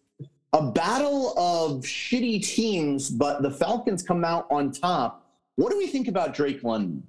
A 0.53 0.71
battle 0.71 1.33
of 1.37 1.81
shitty 1.83 2.43
teams, 2.45 3.09
but 3.09 3.41
the 3.41 3.51
Falcons 3.51 4.03
come 4.03 4.25
out 4.25 4.47
on 4.51 4.71
top. 4.71 5.25
What 5.55 5.71
do 5.71 5.77
we 5.77 5.87
think 5.87 6.07
about 6.07 6.33
Drake 6.33 6.63
London? 6.63 7.03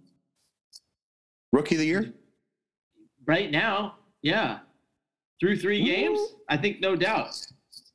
Rookie 1.52 1.74
of 1.74 1.80
the 1.80 1.86
year? 1.86 2.14
right 3.26 3.50
now, 3.50 3.96
yeah, 4.22 4.60
through 5.40 5.56
three 5.56 5.84
games, 5.84 6.18
I 6.48 6.56
think 6.56 6.80
no 6.80 6.96
doubt. 6.96 7.34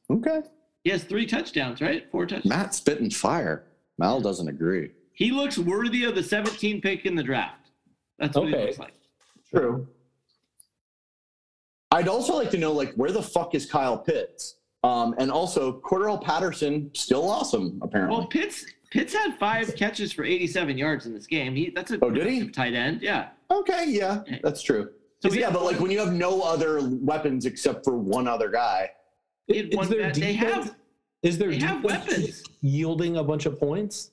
Okay. 0.10 0.41
He 0.84 0.89
has 0.89 1.04
three 1.04 1.26
touchdowns, 1.26 1.82
right? 1.82 2.10
Four 2.12 2.26
touchdowns. 2.26 2.45
Matt 2.45 2.74
spitting 2.74 3.10
fire. 3.10 3.66
Mal 3.98 4.22
doesn't 4.22 4.48
agree. 4.48 4.91
He 5.14 5.32
looks 5.32 5.58
worthy 5.58 6.04
of 6.04 6.16
the 6.16 6.24
17 6.24 6.82
pick 6.82 7.06
in 7.06 7.16
the 7.16 7.24
draft. 7.24 7.72
That's 8.20 8.38
what 8.38 8.48
he 8.48 8.56
looks 8.56 8.80
like. 8.80 8.93
True. 9.50 9.88
I'd 11.91 12.08
also 12.08 12.36
like 12.36 12.52
to 12.52 12.58
know, 12.58 12.74
like, 12.74 12.93
where 12.93 13.12
the 13.12 13.24
fuck 13.24 13.56
is 13.56 13.66
Kyle 13.66 13.98
Pitts? 13.98 14.57
Um, 14.84 15.15
and 15.17 15.32
also, 15.32 15.80
Cordarrelle 15.82 16.21
Patterson, 16.21 16.91
still 16.93 17.28
awesome, 17.30 17.80
apparently. 17.82 18.17
Well, 18.17 18.28
Pitts 18.28 18.65
Pitts 18.91 19.13
had 19.13 19.38
five 19.38 19.75
catches 19.75 20.13
for 20.13 20.23
87 20.23 20.78
yards 20.78 21.05
in 21.07 21.13
this 21.13 21.28
game. 21.28 21.55
He 21.55 21.71
that's 21.75 21.91
a 21.91 21.99
Oh, 22.01 22.09
did 22.09 22.28
he? 22.28 22.47
tight 22.49 22.73
end. 22.73 23.01
Yeah. 23.01 23.30
okay, 23.51 23.86
yeah, 23.88 24.21
that's 24.43 24.61
true. 24.61 24.91
So 25.21 25.30
So, 25.30 25.36
yeah, 25.36 25.49
but 25.49 25.63
like 25.63 25.80
when 25.80 25.91
you 25.91 25.99
have 25.99 26.13
no 26.13 26.41
other 26.41 26.80
weapons 27.01 27.45
except 27.45 27.84
for 27.84 27.97
one 27.97 28.28
other 28.28 28.49
guy, 28.49 28.91
He 29.47 29.57
had 29.57 29.69
Is 29.71 29.75
one 29.78 29.89
their 29.89 29.99
bad- 30.03 30.15
they 30.15 30.34
have 30.34 30.75
Is 31.23 31.38
there 31.38 31.49
they 31.49 31.57
have 31.59 31.84
weapons. 31.84 32.43
yielding 32.61 33.17
a 33.17 33.23
bunch 33.23 33.45
of 33.45 33.59
points? 33.59 34.11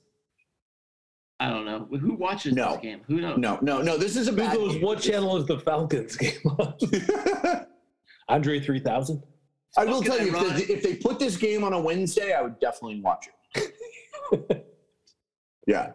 I 1.41 1.51
don't 1.51 1.67
know. 1.67 1.87
Who 1.99 2.15
watches 2.15 2.55
No. 2.55 2.73
this 2.73 2.81
game? 2.81 3.01
Who 3.07 3.21
knows? 3.21 3.39
no, 3.39 3.59
no, 3.61 3.83
no, 3.83 3.97
this 3.99 4.17
is 4.17 4.29
a 4.29 4.31
Who 4.31 4.37
bad. 4.39 4.55
goes, 4.57 4.77
what 4.79 5.01
channel 5.01 5.37
is 5.37 5.47
the 5.47 5.59
Falcons 5.59 6.17
game 6.25 6.41
on? 6.59 6.75
Andre 8.29 8.59
3000? 8.61 9.23
I 9.77 9.85
will 9.85 10.03
tell 10.03 10.21
you, 10.25 10.35
if 10.37 10.67
they, 10.67 10.73
if 10.75 10.83
they 10.83 10.95
put 10.97 11.19
this 11.19 11.37
game 11.37 11.65
on 11.65 11.73
a 11.73 11.81
Wednesday, 11.81 12.33
I 12.33 12.43
would 12.43 12.59
definitely 12.61 13.01
watch 13.01 13.29
it. 13.55 14.67
yeah. 15.67 15.93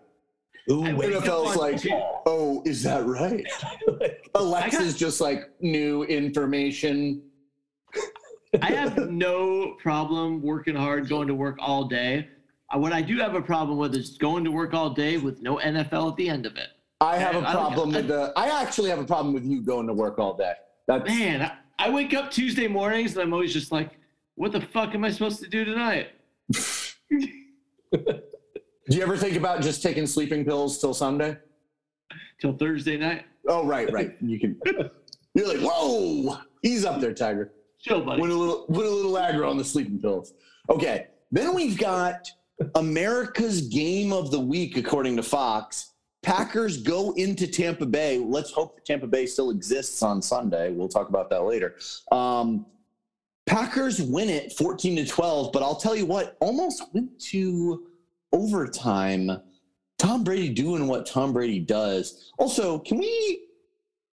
Ooh, 0.69 0.83
I 0.83 0.93
wait. 0.93 1.09
wake 1.11 1.15
up 1.15 1.23
NFL's 1.23 1.55
like, 1.55 1.73
Tuesday- 1.79 2.03
oh, 2.25 2.61
is 2.65 2.83
that 2.83 3.05
right? 3.05 3.45
Alexa's 4.35 4.97
just 4.97 5.21
like 5.21 5.49
new 5.61 6.03
information. 6.03 7.21
I 8.61 8.71
have 8.71 9.09
no 9.09 9.75
problem 9.79 10.41
working 10.41 10.75
hard, 10.75 11.07
going 11.07 11.27
to 11.27 11.35
work 11.35 11.57
all 11.59 11.85
day. 11.85 12.27
Uh, 12.73 12.79
What 12.79 12.93
I 12.93 13.01
do 13.01 13.17
have 13.19 13.35
a 13.35 13.41
problem 13.41 13.77
with 13.77 13.95
is 13.95 14.17
going 14.17 14.43
to 14.43 14.51
work 14.51 14.73
all 14.73 14.89
day 14.89 15.17
with 15.17 15.41
no 15.41 15.57
NFL 15.57 16.11
at 16.11 16.17
the 16.17 16.29
end 16.29 16.45
of 16.45 16.55
it. 16.57 16.67
I 17.01 17.17
have 17.17 17.35
a 17.35 17.39
I 17.47 17.53
don't- 17.53 17.73
problem 17.73 17.91
with 17.93 18.07
the. 18.07 18.33
I 18.35 18.61
actually 18.61 18.89
have 18.89 18.99
a 18.99 19.05
problem 19.05 19.33
with 19.33 19.45
you 19.45 19.61
going 19.61 19.87
to 19.87 19.93
work 19.93 20.19
all 20.19 20.35
day. 20.35 20.53
That's 20.87 21.07
Man, 21.07 21.43
I, 21.43 21.51
I 21.79 21.89
wake 21.89 22.13
up 22.13 22.29
Tuesday 22.29 22.67
mornings 22.67 23.13
and 23.13 23.21
I'm 23.21 23.33
always 23.33 23.53
just 23.53 23.71
like, 23.71 23.97
what 24.35 24.51
the 24.51 24.59
fuck 24.59 24.93
am 24.93 25.05
I 25.05 25.11
supposed 25.11 25.41
to 25.41 25.47
do 25.47 25.63
tonight? 25.63 26.09
Do 27.91 28.97
you 28.97 29.01
ever 29.01 29.15
think 29.15 29.37
about 29.37 29.61
just 29.61 29.81
taking 29.81 30.05
sleeping 30.05 30.43
pills 30.43 30.79
till 30.79 30.93
Sunday? 30.93 31.37
Till 32.41 32.51
Thursday 32.57 32.97
night? 32.97 33.25
Oh, 33.47 33.65
right, 33.65 33.89
right. 33.93 34.15
You 34.19 34.39
can. 34.39 34.59
You're 35.33 35.47
like, 35.47 35.59
whoa, 35.61 36.37
he's 36.61 36.83
up 36.83 36.99
there, 36.99 37.13
Tiger. 37.13 37.53
Chill, 37.79 38.03
buddy. 38.03 38.19
Went 38.21 38.33
a 38.33 38.35
little, 38.35 38.65
went 38.67 38.85
a 38.85 38.91
little 38.91 39.13
aggro 39.13 39.49
on 39.49 39.57
the 39.57 39.63
sleeping 39.63 39.99
pills. 39.99 40.33
Okay, 40.69 41.07
then 41.31 41.55
we've 41.55 41.77
got 41.77 42.29
America's 42.75 43.61
game 43.61 44.11
of 44.11 44.31
the 44.31 44.39
week, 44.39 44.75
according 44.75 45.15
to 45.15 45.23
Fox. 45.23 45.93
Packers 46.21 46.77
go 46.77 47.13
into 47.13 47.47
Tampa 47.47 47.85
Bay. 47.85 48.17
Let's 48.17 48.51
hope 48.51 48.75
that 48.75 48.85
Tampa 48.85 49.07
Bay 49.07 49.25
still 49.25 49.51
exists 49.51 50.03
on 50.03 50.21
Sunday. 50.21 50.71
We'll 50.71 50.89
talk 50.89 51.09
about 51.09 51.29
that 51.29 51.43
later. 51.43 51.75
Um, 52.11 52.65
Packers 53.45 54.01
win 54.01 54.29
it 54.29 54.53
14 54.53 54.97
to 54.97 55.05
12, 55.07 55.51
but 55.51 55.63
I'll 55.63 55.75
tell 55.75 55.95
you 55.95 56.05
what, 56.05 56.37
almost 56.39 56.83
went 56.93 57.19
to 57.31 57.87
overtime. 58.31 59.41
Tom 59.97 60.23
Brady 60.23 60.49
doing 60.49 60.87
what 60.87 61.05
Tom 61.05 61.33
Brady 61.33 61.59
does. 61.59 62.31
Also, 62.37 62.79
can 62.79 62.97
we 62.97 63.45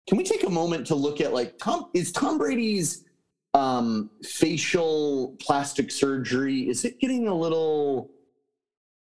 can 0.08 0.18
we 0.18 0.24
take 0.24 0.46
a 0.46 0.50
moment 0.50 0.88
to 0.88 0.96
look 0.96 1.20
at 1.20 1.34
like 1.34 1.58
Tom 1.58 1.90
is 1.94 2.12
Tom 2.12 2.38
Brady's 2.38 3.04
um 3.54 4.10
facial 4.24 5.36
plastic 5.40 5.90
surgery 5.90 6.68
is 6.68 6.84
it 6.84 7.00
getting 7.00 7.28
a 7.28 7.34
little 7.34 8.12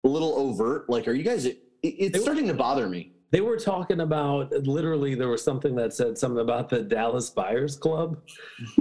a 0.04 0.08
little 0.08 0.36
overt? 0.38 0.90
Like 0.90 1.08
are 1.08 1.14
you 1.14 1.24
guys 1.24 1.48
it's 1.84 2.22
starting 2.22 2.48
to 2.48 2.54
bother 2.54 2.88
me. 2.88 3.14
They 3.30 3.42
were 3.42 3.58
talking 3.58 4.02
about 4.02 4.52
literally. 4.52 5.16
There 5.16 5.28
was 5.28 5.44
something 5.44 5.76
that 5.76 5.94
said 5.94 6.18
something 6.18 6.40
about 6.40 6.70
the 6.70 6.82
Dallas 6.82 7.30
Buyers 7.30 7.76
Club 7.76 8.18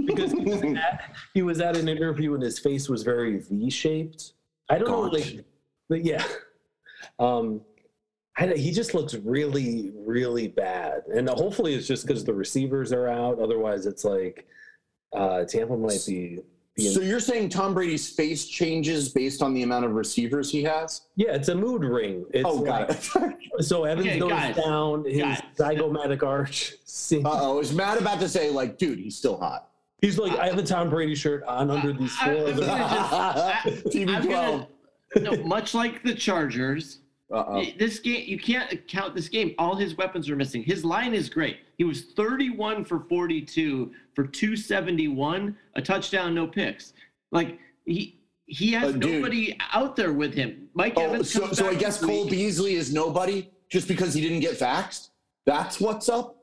because 0.05 0.31
he 0.31 0.39
was, 0.39 0.61
at, 0.77 1.15
he 1.33 1.41
was 1.41 1.59
at 1.59 1.75
an 1.75 1.89
interview 1.89 2.33
and 2.33 2.41
his 2.41 2.57
face 2.57 2.87
was 2.87 3.03
very 3.03 3.39
V-shaped. 3.39 4.33
I 4.69 4.77
don't 4.77 4.89
know, 4.89 5.01
like, 5.01 5.45
but 5.89 6.03
yeah, 6.05 6.23
um, 7.19 7.61
I, 8.37 8.53
he 8.53 8.71
just 8.71 8.93
looks 8.93 9.15
really, 9.15 9.91
really 9.95 10.47
bad. 10.47 11.03
And 11.13 11.27
hopefully, 11.29 11.73
it's 11.73 11.87
just 11.87 12.05
because 12.05 12.23
the 12.23 12.33
receivers 12.33 12.93
are 12.93 13.07
out. 13.07 13.39
Otherwise, 13.39 13.85
it's 13.85 14.05
like 14.05 14.45
uh, 15.13 15.43
Tampa 15.45 15.75
might 15.75 16.03
be. 16.05 16.39
Be 16.77 16.87
So 16.93 17.01
you're 17.01 17.19
saying 17.19 17.49
Tom 17.49 17.73
Brady's 17.73 18.07
face 18.09 18.45
changes 18.45 19.09
based 19.09 19.41
on 19.41 19.53
the 19.53 19.63
amount 19.63 19.83
of 19.85 19.91
receivers 19.93 20.49
he 20.51 20.63
has? 20.63 21.01
yeah, 21.15 21.33
it's 21.33 21.49
a 21.49 21.55
mood 21.55 21.83
ring. 21.83 22.25
It's 22.33 22.45
oh, 22.47 22.53
like, 22.55 22.89
it. 22.89 23.63
so 23.65 23.83
Evans 23.83 24.07
Okay, 24.07 24.19
goes 24.19 24.55
down. 24.63 25.03
His 25.05 25.39
zygomatic 25.57 26.23
arch. 26.23 26.75
sinks. 26.85 27.25
Uh 27.27 27.39
oh, 27.41 27.59
is 27.59 27.73
Matt 27.73 27.99
about 27.99 28.19
to 28.21 28.29
say 28.29 28.49
like, 28.49 28.77
dude, 28.77 28.99
he's 28.99 29.17
still 29.17 29.37
hot? 29.37 29.69
He's 30.01 30.19
like, 30.19 30.37
I 30.37 30.45
have 30.45 30.59
a 30.59 30.63
Tom 30.63 30.89
Brady 30.91 31.15
shirt 31.15 31.43
on 31.45 31.71
under 31.71 31.91
these 31.91 32.13
I- 32.21 32.25
four. 32.25 32.47
Other- 32.49 32.61
gonna 32.65 33.81
TV 33.89 34.15
I'm 34.15 34.29
gonna- 34.29 34.67
no, 35.21 35.43
much 35.43 35.73
like 35.73 36.03
the 36.03 36.13
Chargers, 36.13 36.99
Uh-oh. 37.33 37.63
this 37.77 37.99
game 37.99 38.23
you 38.25 38.39
can't 38.39 38.87
count 38.87 39.13
this 39.13 39.27
game. 39.27 39.53
All 39.57 39.75
his 39.75 39.95
weapons 39.97 40.29
are 40.29 40.35
missing. 40.35 40.63
His 40.63 40.85
line 40.85 41.13
is 41.13 41.29
great. 41.29 41.57
He 41.77 41.83
was 41.83 42.03
31 42.15 42.85
for 42.85 43.01
42 43.01 43.91
for 44.15 44.25
271, 44.25 45.55
a 45.75 45.81
touchdown, 45.81 46.33
no 46.33 46.47
picks. 46.47 46.93
Like 47.31 47.59
he 47.85 48.19
he 48.45 48.71
has 48.71 48.93
Uh, 48.95 48.97
nobody 48.97 49.57
out 49.73 49.95
there 49.97 50.13
with 50.13 50.33
him. 50.33 50.69
Mike 50.73 50.93
Oh, 50.95 51.01
Evans. 51.01 51.29
so, 51.31 51.41
comes 51.41 51.57
so 51.57 51.67
I 51.67 51.75
guess 51.75 51.99
Cole 51.99 52.21
week. 52.23 52.31
Beasley 52.31 52.75
is 52.75 52.93
nobody 52.93 53.49
just 53.69 53.89
because 53.89 54.13
he 54.13 54.21
didn't 54.21 54.39
get 54.39 54.57
vaxxed? 54.57 55.09
That's 55.45 55.81
what's 55.81 56.07
up? 56.07 56.35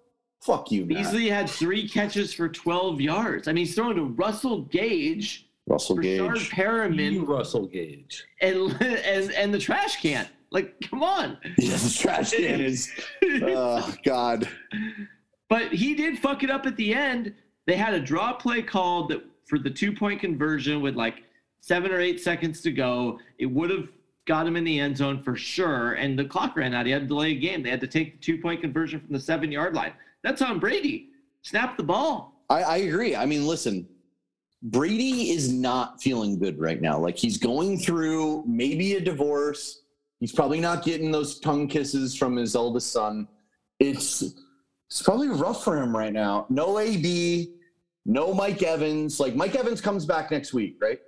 Fuck 0.42 0.70
you, 0.70 0.84
Matt. 0.84 0.98
Beasley 0.98 1.30
had 1.30 1.48
three 1.48 1.88
catches 1.88 2.34
for 2.34 2.50
12 2.50 3.00
yards. 3.00 3.48
I 3.48 3.52
mean, 3.52 3.64
he's 3.64 3.74
throwing 3.74 3.96
to 3.96 4.02
Russell 4.04 4.62
Gage, 4.64 5.48
Russell 5.66 5.96
Rashard 5.96 6.34
Gage. 6.34 6.50
Perriman, 6.50 7.26
Russell 7.26 7.66
Gage. 7.66 8.24
and, 8.42 8.70
and 8.82 9.30
and 9.32 9.54
the 9.54 9.58
trash 9.58 10.02
can. 10.02 10.28
Like, 10.54 10.80
come 10.88 11.02
on. 11.02 11.36
Yeah, 11.58 11.76
the 11.76 11.98
trash 11.98 12.30
can 12.30 12.60
is. 12.60 12.90
Oh 13.42 13.92
God. 14.04 14.48
But 15.50 15.72
he 15.72 15.94
did 15.94 16.18
fuck 16.20 16.44
it 16.44 16.50
up 16.50 16.64
at 16.64 16.76
the 16.76 16.94
end. 16.94 17.34
They 17.66 17.74
had 17.74 17.92
a 17.92 18.00
draw 18.00 18.32
play 18.32 18.62
called 18.62 19.10
that 19.10 19.24
for 19.46 19.58
the 19.58 19.68
two 19.68 19.92
point 19.92 20.20
conversion 20.20 20.80
with 20.80 20.94
like 20.94 21.24
seven 21.60 21.90
or 21.90 22.00
eight 22.00 22.20
seconds 22.20 22.60
to 22.62 22.70
go. 22.70 23.18
It 23.38 23.46
would 23.46 23.68
have 23.70 23.88
got 24.26 24.46
him 24.46 24.56
in 24.56 24.62
the 24.62 24.78
end 24.78 24.96
zone 24.96 25.22
for 25.22 25.34
sure. 25.34 25.94
And 25.94 26.16
the 26.16 26.24
clock 26.24 26.56
ran 26.56 26.72
out. 26.72 26.86
He 26.86 26.92
had 26.92 27.02
to 27.02 27.08
delay 27.08 27.32
a 27.32 27.38
game. 27.38 27.64
They 27.64 27.70
had 27.70 27.80
to 27.80 27.88
take 27.88 28.12
the 28.12 28.18
two 28.18 28.40
point 28.40 28.60
conversion 28.60 29.00
from 29.00 29.12
the 29.12 29.20
seven 29.20 29.50
yard 29.50 29.74
line. 29.74 29.92
That's 30.22 30.40
on 30.40 30.60
Brady. 30.60 31.08
Snap 31.42 31.76
the 31.76 31.82
ball. 31.82 32.44
I, 32.48 32.62
I 32.62 32.76
agree. 32.76 33.16
I 33.16 33.26
mean, 33.26 33.44
listen, 33.44 33.88
Brady 34.62 35.30
is 35.30 35.52
not 35.52 36.00
feeling 36.00 36.38
good 36.38 36.60
right 36.60 36.80
now. 36.80 36.96
Like 36.96 37.16
he's 37.16 37.38
going 37.38 37.76
through 37.76 38.44
maybe 38.46 38.94
a 38.94 39.00
divorce. 39.00 39.80
He's 40.24 40.32
probably 40.32 40.58
not 40.58 40.82
getting 40.82 41.10
those 41.10 41.38
tongue 41.38 41.68
kisses 41.68 42.16
from 42.16 42.34
his 42.34 42.56
eldest 42.56 42.90
son. 42.90 43.28
It's 43.78 44.22
it's 44.88 45.02
probably 45.02 45.28
rough 45.28 45.62
for 45.62 45.76
him 45.76 45.94
right 45.94 46.14
now. 46.14 46.46
No 46.48 46.78
AB, 46.78 47.52
no 48.06 48.32
Mike 48.32 48.62
Evans. 48.62 49.20
Like 49.20 49.36
Mike 49.36 49.54
Evans 49.54 49.82
comes 49.82 50.06
back 50.06 50.30
next 50.30 50.54
week, 50.54 50.78
right? 50.80 50.98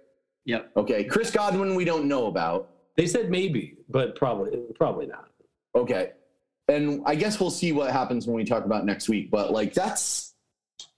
Yep. 0.45 0.71
Okay. 0.77 1.03
Chris 1.03 1.31
Godwin, 1.31 1.75
we 1.75 1.83
don't 1.83 2.05
know 2.05 2.27
about. 2.27 2.69
They 2.99 3.07
said 3.07 3.31
maybe, 3.31 3.79
but 3.89 4.17
probably 4.17 4.51
probably 4.75 5.07
not. 5.07 5.31
Okay. 5.75 6.13
And 6.69 7.01
I 7.07 7.15
guess 7.15 7.41
we'll 7.41 7.49
see 7.49 7.73
what 7.73 7.91
happens 7.91 8.27
when 8.27 8.37
we 8.37 8.45
talk 8.45 8.67
about 8.67 8.85
next 8.85 9.09
week. 9.09 9.31
But 9.31 9.51
like 9.51 9.73
that's 9.73 10.35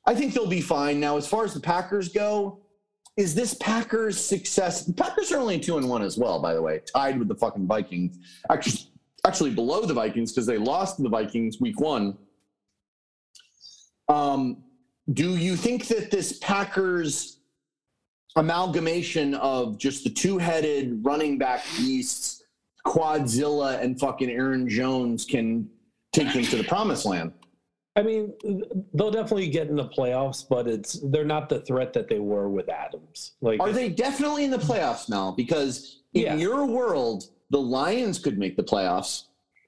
I 0.07 0.17
think 0.17 0.35
they'll 0.35 0.49
be 0.49 0.61
fine. 0.61 0.99
Now, 0.99 1.19
as 1.19 1.29
far 1.29 1.45
as 1.45 1.55
the 1.55 1.61
Packers 1.61 2.09
go, 2.09 2.63
is 3.19 3.35
this 3.35 3.53
Packers 3.55 4.25
success? 4.25 4.89
Packers 4.93 5.33
are 5.33 5.39
only 5.39 5.59
two 5.59 5.77
and 5.77 5.89
one 5.89 6.03
as 6.03 6.17
well, 6.17 6.41
by 6.41 6.55
the 6.55 6.63
way, 6.63 6.81
tied 6.95 7.19
with 7.19 7.27
the 7.27 7.35
fucking 7.35 7.67
Vikings. 7.67 8.17
Actually 8.49 8.85
actually 9.27 9.51
below 9.51 9.85
the 9.85 9.93
Vikings 9.93 10.33
because 10.33 10.47
they 10.47 10.57
lost 10.57 11.03
the 11.03 11.09
Vikings 11.09 11.61
week 11.61 11.81
one. 11.81 12.17
Um, 14.09 14.63
do 15.13 15.37
you 15.37 15.57
think 15.57 15.89
that 15.89 16.13
this 16.13 16.39
Packers 16.39 17.41
amalgamation 18.37 19.35
of 19.35 19.77
just 19.77 20.05
the 20.05 20.11
two-headed 20.11 21.05
running 21.05 21.37
back 21.37 21.65
beasts, 21.77 22.45
Quadzilla 22.87 23.83
and 23.83 23.99
fucking 23.99 24.31
Aaron 24.31 24.69
Jones 24.69 25.25
can 25.25 25.69
take 26.13 26.33
them 26.33 26.45
to 26.45 26.57
the 26.57 26.65
promised 26.65 27.05
land? 27.05 27.33
I 27.99 28.03
mean, 28.03 28.33
they'll 28.95 29.11
definitely 29.11 29.49
get 29.51 29.67
in 29.67 29.75
the 29.75 29.89
playoffs, 29.89 30.47
but 30.49 30.69
it's 30.69 31.01
they're 31.11 31.25
not 31.25 31.49
the 31.49 31.61
threat 31.63 31.93
that 31.95 32.09
they 32.09 32.21
were 32.21 32.49
with 32.49 32.69
Adams. 32.69 33.33
Like, 33.41 33.59
Are 33.61 33.73
they 33.73 33.89
definitely 33.89 34.45
in 34.45 34.53
the 34.53 34.59
playoffs 34.59 35.09
now? 35.09 35.33
Because 35.33 35.99
in 36.15 36.23
Yeah. 36.23 36.35
your 36.37 36.65
world, 36.65 37.25
the 37.51 37.59
Lions 37.61 38.21
could 38.21 38.39
make 38.39 38.57
the 38.57 38.63
playoffs, 38.63 39.25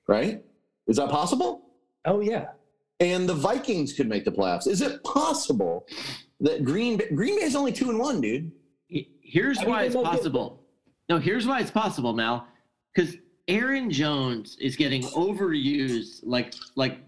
right? 0.07 0.45
Is 0.87 0.97
that 0.99 1.11
possible? 1.11 1.62
oh 2.07 2.20
yeah, 2.20 2.51
And 3.01 3.28
the 3.28 3.35
Vikings 3.35 3.93
could 3.95 4.09
make 4.09 4.24
the 4.24 4.31
playoffs. 4.33 4.66
Is 4.68 4.81
it 4.81 5.03
possible 5.05 5.87
that 6.41 6.64
Green 6.64 6.97
Bay, 6.99 7.09
Green 7.14 7.37
Bay 7.37 7.45
is 7.45 7.57
only 7.57 7.72
two 7.72 7.91
and 7.91 7.99
one, 7.99 8.20
dude? 8.20 8.53
Here's 8.89 9.59
I 9.59 9.62
mean, 9.62 9.70
why 9.70 9.83
it's 9.85 9.95
won't 9.97 10.07
get- 10.07 10.16
possible. 10.18 10.62
No, 11.09 11.18
here's 11.18 11.47
why 11.49 11.61
it's 11.61 11.70
possible, 11.72 12.12
Mal. 12.12 12.47
Because 12.95 13.16
Aaron 13.49 13.91
Jones 13.91 14.57
is 14.61 14.76
getting 14.76 15.03
overused 15.03 16.20
like 16.22 16.55
like 16.76 17.01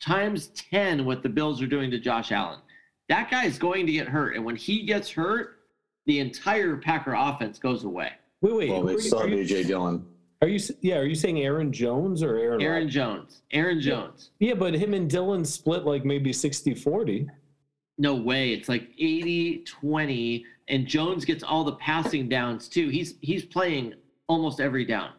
times 0.00 0.48
10 0.70 1.04
what 1.04 1.22
the 1.22 1.28
Bills 1.28 1.60
are 1.62 1.66
doing 1.66 1.90
to 1.90 1.98
Josh 1.98 2.32
Allen. 2.32 2.60
That 3.08 3.30
guy 3.30 3.44
is 3.44 3.58
going 3.58 3.86
to 3.86 3.92
get 3.92 4.08
hurt. 4.08 4.36
And 4.36 4.44
when 4.44 4.56
he 4.56 4.84
gets 4.84 5.10
hurt, 5.10 5.60
the 6.06 6.20
entire 6.20 6.76
Packer 6.76 7.14
offense 7.14 7.58
goes 7.58 7.84
away. 7.84 8.12
wait, 8.40 8.54
wait. 8.54 8.70
Well, 8.70 8.82
they 8.82 8.98
saw 8.98 9.20
are, 9.20 9.28
you, 9.28 9.44
AJ 9.44 9.66
Dillon. 9.66 10.04
are 10.42 10.48
you? 10.48 10.58
Yeah, 10.80 10.98
are 10.98 11.04
you 11.04 11.14
saying 11.14 11.40
Aaron 11.40 11.72
Jones 11.72 12.22
or 12.22 12.36
Aaron? 12.36 12.60
Aaron 12.60 12.84
Rodgers? 12.84 12.94
Jones. 12.94 13.42
Aaron 13.52 13.80
Jones. 13.80 14.30
Yeah, 14.38 14.54
but 14.54 14.74
him 14.74 14.94
and 14.94 15.08
Dillon 15.08 15.44
split 15.44 15.84
like 15.84 16.04
maybe 16.04 16.32
60-40. 16.32 17.28
No 17.98 18.14
way. 18.14 18.52
It's 18.52 18.68
like 18.68 18.88
80 18.98 19.64
20. 19.64 20.44
And 20.68 20.86
Jones 20.86 21.24
gets 21.24 21.42
all 21.42 21.64
the 21.64 21.76
passing 21.76 22.28
downs 22.28 22.68
too. 22.68 22.88
He's 22.88 23.14
he's 23.20 23.44
playing 23.44 23.94
almost 24.28 24.60
every 24.60 24.84
down. 24.84 25.12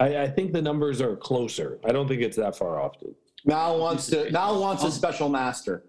I, 0.00 0.22
I 0.22 0.28
think 0.28 0.52
the 0.52 0.62
numbers 0.62 1.00
are 1.00 1.14
closer. 1.14 1.78
I 1.84 1.92
don't 1.92 2.08
think 2.08 2.22
it's 2.22 2.36
that 2.38 2.56
far 2.56 2.80
off. 2.80 2.98
Dude. 2.98 3.14
Now 3.44 3.76
wants 3.76 4.06
to 4.08 4.30
now 4.30 4.58
wants 4.58 4.82
a 4.82 4.90
special 4.90 5.28
master 5.28 5.84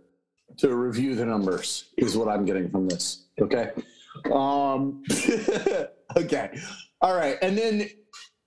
to 0.57 0.75
review 0.75 1.15
the 1.15 1.25
numbers 1.25 1.85
is 1.97 2.17
what 2.17 2.27
I'm 2.27 2.45
getting 2.45 2.69
from 2.69 2.87
this. 2.87 3.25
Okay. 3.41 3.71
Um 4.31 5.03
okay. 6.17 6.57
All 7.01 7.15
right. 7.15 7.37
And 7.41 7.57
then 7.57 7.89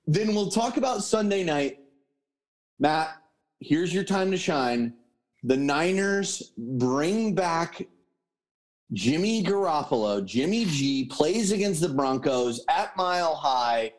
then 0.06 0.34
we'll 0.34 0.50
talk 0.50 0.76
about 0.76 1.02
Sunday 1.02 1.42
night. 1.42 1.78
Matt, 2.78 3.16
here's 3.60 3.92
your 3.92 4.04
time 4.04 4.30
to 4.30 4.36
shine. 4.36 4.94
The 5.44 5.56
Niners 5.56 6.52
bring 6.56 7.34
back 7.34 7.86
Jimmy 8.92 9.42
Garoppolo. 9.42 10.24
Jimmy 10.24 10.66
G 10.66 11.06
plays 11.06 11.52
against 11.52 11.80
the 11.80 11.88
Broncos 11.88 12.64
at 12.68 12.96
Mile 12.96 13.34
High. 13.34 13.92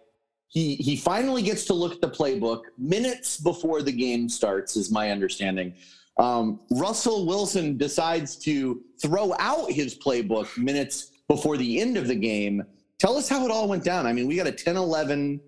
He 0.55 0.75
he 0.75 0.95
finally 0.95 1.41
gets 1.41 1.65
to 1.65 1.73
look 1.73 1.91
at 1.91 1.99
the 1.99 2.09
playbook 2.09 2.61
minutes 2.77 3.37
before 3.37 3.81
the 3.81 3.91
game 3.91 4.29
starts, 4.29 4.77
is 4.77 4.89
my 4.89 5.11
understanding. 5.11 5.73
Um, 6.17 6.61
Russell 6.71 7.25
Wilson 7.25 7.75
decides 7.77 8.37
to 8.37 8.81
throw 9.01 9.35
out 9.37 9.69
his 9.69 9.97
playbook 9.97 10.57
minutes 10.57 11.11
before 11.27 11.57
the 11.57 11.81
end 11.81 11.97
of 11.97 12.07
the 12.07 12.15
game. 12.15 12.63
Tell 12.99 13.17
us 13.17 13.27
how 13.27 13.43
it 13.43 13.51
all 13.51 13.67
went 13.67 13.83
down. 13.83 14.07
I 14.07 14.13
mean, 14.13 14.27
we 14.27 14.37
got 14.37 14.47
a 14.47 14.51
10-11. 14.53 15.41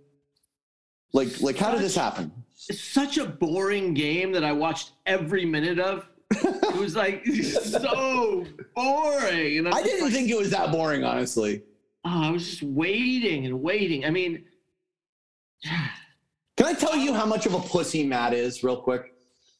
Like, 1.13 1.39
like 1.39 1.57
how 1.57 1.71
did 1.71 1.79
this 1.79 1.95
happen? 1.95 2.29
It's 2.67 2.81
such 2.83 3.17
a 3.17 3.25
boring 3.25 3.93
game 3.93 4.33
that 4.33 4.43
I 4.43 4.51
watched 4.51 4.91
every 5.05 5.45
minute 5.45 5.79
of. 5.79 6.05
It 6.31 6.75
was 6.75 6.97
like 6.97 7.25
so 7.63 8.45
boring. 8.75 9.59
And 9.59 9.69
I 9.69 9.81
didn't 9.81 10.03
like, 10.03 10.11
think 10.11 10.29
it 10.29 10.37
was 10.37 10.49
that 10.49 10.73
boring, 10.73 11.05
honestly. 11.05 11.63
oh, 12.03 12.23
I 12.23 12.29
was 12.31 12.45
just 12.45 12.63
waiting 12.63 13.45
and 13.45 13.61
waiting. 13.61 14.03
I 14.03 14.09
mean, 14.09 14.43
Can 15.63 16.65
I 16.65 16.73
tell 16.73 16.95
you 16.95 17.13
how 17.13 17.25
much 17.25 17.45
of 17.45 17.53
a 17.53 17.59
pussy 17.59 18.03
Matt 18.03 18.33
is, 18.33 18.63
real 18.63 18.77
quick? 18.77 19.13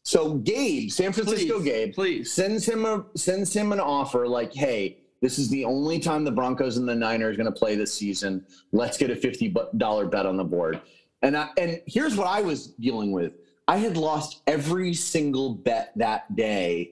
So 0.03 0.35
Gabe, 0.35 0.89
San 0.89 1.11
Francisco 1.11 1.59
please, 1.59 1.65
Gabe, 1.65 1.93
please. 1.93 2.31
sends 2.31 2.65
him 2.65 2.85
a 2.85 3.05
sends 3.15 3.53
him 3.53 3.73
an 3.73 3.79
offer 3.79 4.25
like, 4.27 4.53
"Hey, 4.53 4.99
this 5.21 5.37
is 5.37 5.49
the 5.49 5.65
only 5.65 5.99
time 5.99 6.23
the 6.23 6.31
Broncos 6.31 6.77
and 6.77 6.87
the 6.87 6.95
Niners 6.95 7.33
are 7.33 7.37
going 7.37 7.53
to 7.53 7.59
play 7.59 7.75
this 7.75 7.93
season. 7.93 8.45
Let's 8.71 8.97
get 8.97 9.09
a 9.09 9.15
fifty 9.15 9.53
dollar 9.75 10.05
bet 10.05 10.25
on 10.25 10.37
the 10.37 10.45
board." 10.45 10.81
And 11.23 11.35
I, 11.35 11.49
and 11.57 11.81
here's 11.87 12.15
what 12.15 12.27
I 12.27 12.41
was 12.41 12.67
dealing 12.67 13.11
with: 13.11 13.33
I 13.67 13.77
had 13.77 13.97
lost 13.97 14.41
every 14.47 14.93
single 14.93 15.55
bet 15.55 15.91
that 15.97 16.33
day, 16.37 16.91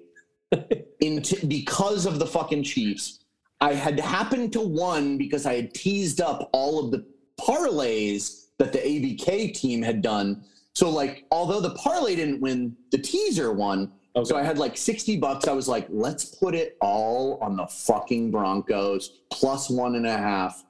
into 0.99 1.45
because 1.47 2.05
of 2.05 2.19
the 2.19 2.27
fucking 2.27 2.63
Chiefs. 2.63 3.19
I 3.61 3.73
had 3.73 3.97
happened 3.97 4.51
to 4.53 4.61
one 4.61 5.17
because 5.17 5.45
I 5.45 5.55
had 5.55 5.73
teased 5.73 6.19
up 6.19 6.49
all 6.51 6.83
of 6.83 6.91
the 6.91 7.05
parlays 7.39 8.44
that 8.59 8.71
the 8.71 8.79
ABK 8.79 9.53
team 9.53 9.81
had 9.81 10.01
done. 10.01 10.43
So 10.73 10.89
like, 10.89 11.25
although 11.31 11.61
the 11.61 11.71
parlay 11.71 12.15
didn't 12.15 12.41
win, 12.41 12.75
the 12.91 12.97
teaser 12.97 13.51
won. 13.51 13.91
Okay. 14.15 14.29
So 14.29 14.37
I 14.37 14.43
had 14.43 14.57
like 14.57 14.77
60 14.77 15.17
bucks. 15.17 15.47
I 15.47 15.53
was 15.53 15.67
like, 15.67 15.87
let's 15.89 16.25
put 16.25 16.55
it 16.55 16.77
all 16.81 17.37
on 17.41 17.57
the 17.57 17.67
fucking 17.67 18.31
Broncos 18.31 19.21
plus 19.29 19.69
one 19.69 19.95
and 19.95 20.07
a 20.07 20.17
half. 20.17 20.63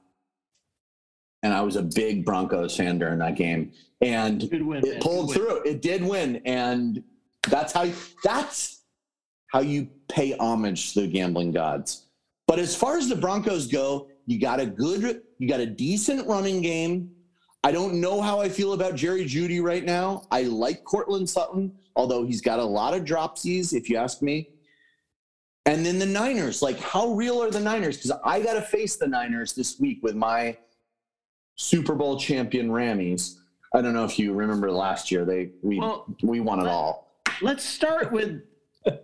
And 1.43 1.53
I 1.53 1.61
was 1.61 1.75
a 1.75 1.83
big 1.83 2.25
Broncos 2.25 2.75
fan 2.75 2.97
during 2.97 3.19
that 3.19 3.35
game. 3.35 3.71
And 4.01 4.47
win. 4.51 4.79
it 4.83 4.83
man, 4.83 5.01
pulled 5.01 5.33
good 5.33 5.41
win. 5.41 5.47
through. 5.47 5.71
It 5.71 5.81
did 5.81 6.03
win. 6.03 6.41
And 6.45 7.03
that's 7.47 7.71
how 7.71 7.87
that's 8.23 8.81
how 9.47 9.59
you 9.59 9.87
pay 10.09 10.35
homage 10.37 10.93
to 10.93 11.01
the 11.01 11.07
gambling 11.07 11.51
gods. 11.51 12.07
But 12.47 12.59
as 12.59 12.75
far 12.75 12.97
as 12.97 13.07
the 13.07 13.15
Broncos 13.15 13.67
go, 13.67 14.07
you 14.25 14.39
got 14.39 14.59
a 14.59 14.65
good, 14.65 15.21
you 15.37 15.47
got 15.47 15.59
a 15.59 15.65
decent 15.65 16.27
running 16.27 16.61
game. 16.61 17.11
I 17.65 17.71
don't 17.71 17.95
know 17.99 18.21
how 18.21 18.39
I 18.39 18.47
feel 18.47 18.73
about 18.73 18.93
Jerry 18.93 19.25
Jeudy 19.25 19.59
right 19.59 19.83
now. 19.83 20.27
I 20.29 20.43
like 20.43 20.83
Courtland 20.83 21.27
Sutton, 21.27 21.73
although 21.95 22.23
he's 22.23 22.39
got 22.39 22.59
a 22.59 22.63
lot 22.63 22.93
of 22.93 23.03
dropsies, 23.03 23.73
if 23.73 23.89
you 23.89 23.97
ask 23.97 24.21
me. 24.21 24.49
And 25.65 25.83
then 25.83 25.97
the 25.97 26.05
Niners, 26.05 26.61
like 26.61 26.79
how 26.79 27.13
real 27.13 27.41
are 27.41 27.49
the 27.49 27.59
Niners? 27.59 27.97
Because 27.97 28.19
I 28.23 28.39
got 28.43 28.53
to 28.53 28.61
face 28.61 28.97
the 28.97 29.07
Niners 29.07 29.53
this 29.53 29.79
week 29.79 30.03
with 30.03 30.13
my 30.13 30.55
Super 31.55 31.95
Bowl 31.95 32.19
champion 32.19 32.69
Rammies. 32.69 33.37
I 33.73 33.81
don't 33.81 33.93
know 33.93 34.05
if 34.05 34.19
you 34.19 34.33
remember 34.33 34.71
last 34.71 35.09
year; 35.09 35.25
they 35.25 35.49
we 35.63 35.79
Well, 35.79 36.05
we 36.21 36.41
won 36.41 36.59
it 36.59 36.67
all. 36.67 37.15
Let's 37.41 37.63
start 37.63 38.11
with. 38.11 38.43
th- 38.85 39.01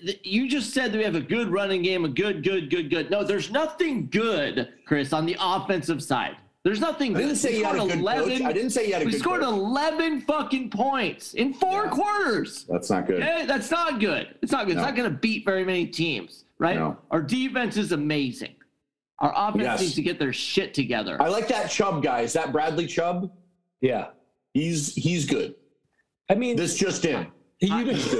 th- 0.00 0.20
You 0.24 0.48
just 0.48 0.74
said 0.74 0.90
that 0.90 0.98
we 0.98 1.04
have 1.04 1.14
a 1.14 1.20
good 1.20 1.52
running 1.52 1.82
game, 1.82 2.04
a 2.04 2.08
good, 2.08 2.42
good, 2.42 2.68
good, 2.68 2.90
good. 2.90 3.12
No, 3.12 3.22
there's 3.22 3.52
nothing 3.52 4.08
good, 4.10 4.72
Chris, 4.86 5.12
on 5.12 5.24
the 5.24 5.36
offensive 5.38 6.02
side. 6.02 6.36
There's 6.64 6.78
nothing 6.80 7.16
I 7.16 7.20
didn't 7.22 7.36
say 7.36 7.52
We 7.54 7.58
you 7.58 7.64
had 7.64 7.74
a 7.74 7.78
good 7.80 7.90
11 7.98 8.28
coach. 8.30 8.40
I 8.42 8.52
didn't 8.52 8.70
say 8.70 8.86
you 8.86 8.92
had 8.92 9.02
a 9.02 9.04
we 9.06 9.10
good 9.10 9.20
scored 9.20 9.40
coach. 9.42 9.52
11 9.52 10.20
fucking 10.22 10.70
points 10.70 11.34
in 11.34 11.52
four 11.54 11.84
Yeah. 11.84 11.90
quarters. 11.90 12.64
That's 12.68 12.88
not 12.88 13.06
good. 13.06 13.20
Okay, 13.20 13.46
that's 13.46 13.70
not 13.70 13.98
good. 13.98 14.36
It's 14.42 14.52
not 14.52 14.66
good. 14.66 14.76
No. 14.76 14.82
It's 14.82 14.86
not 14.86 14.96
going 14.96 15.10
to 15.10 15.16
beat 15.16 15.44
very 15.44 15.64
many 15.64 15.86
teams, 15.86 16.44
right? 16.58 16.76
No. 16.76 16.96
Our 17.10 17.20
defense 17.20 17.76
is 17.76 17.90
amazing. 17.90 18.54
Our 19.18 19.32
offense 19.36 19.64
Yes. 19.64 19.80
needs 19.80 19.94
to 19.96 20.02
get 20.02 20.20
their 20.20 20.32
shit 20.32 20.72
together. 20.72 21.20
I 21.20 21.28
like 21.28 21.48
that 21.48 21.68
Chubb 21.68 22.00
guy. 22.02 22.20
Is 22.20 22.32
that 22.34 22.52
Bradley 22.52 22.86
Chubb? 22.86 23.32
Yeah. 23.80 24.08
He's 24.54 24.94
he's 24.94 25.26
good. 25.26 25.56
I 26.30 26.36
mean, 26.36 26.54
This 26.56 26.76
just 26.76 27.04
in. 27.04 27.26
you 27.60 27.84
just 27.92 28.12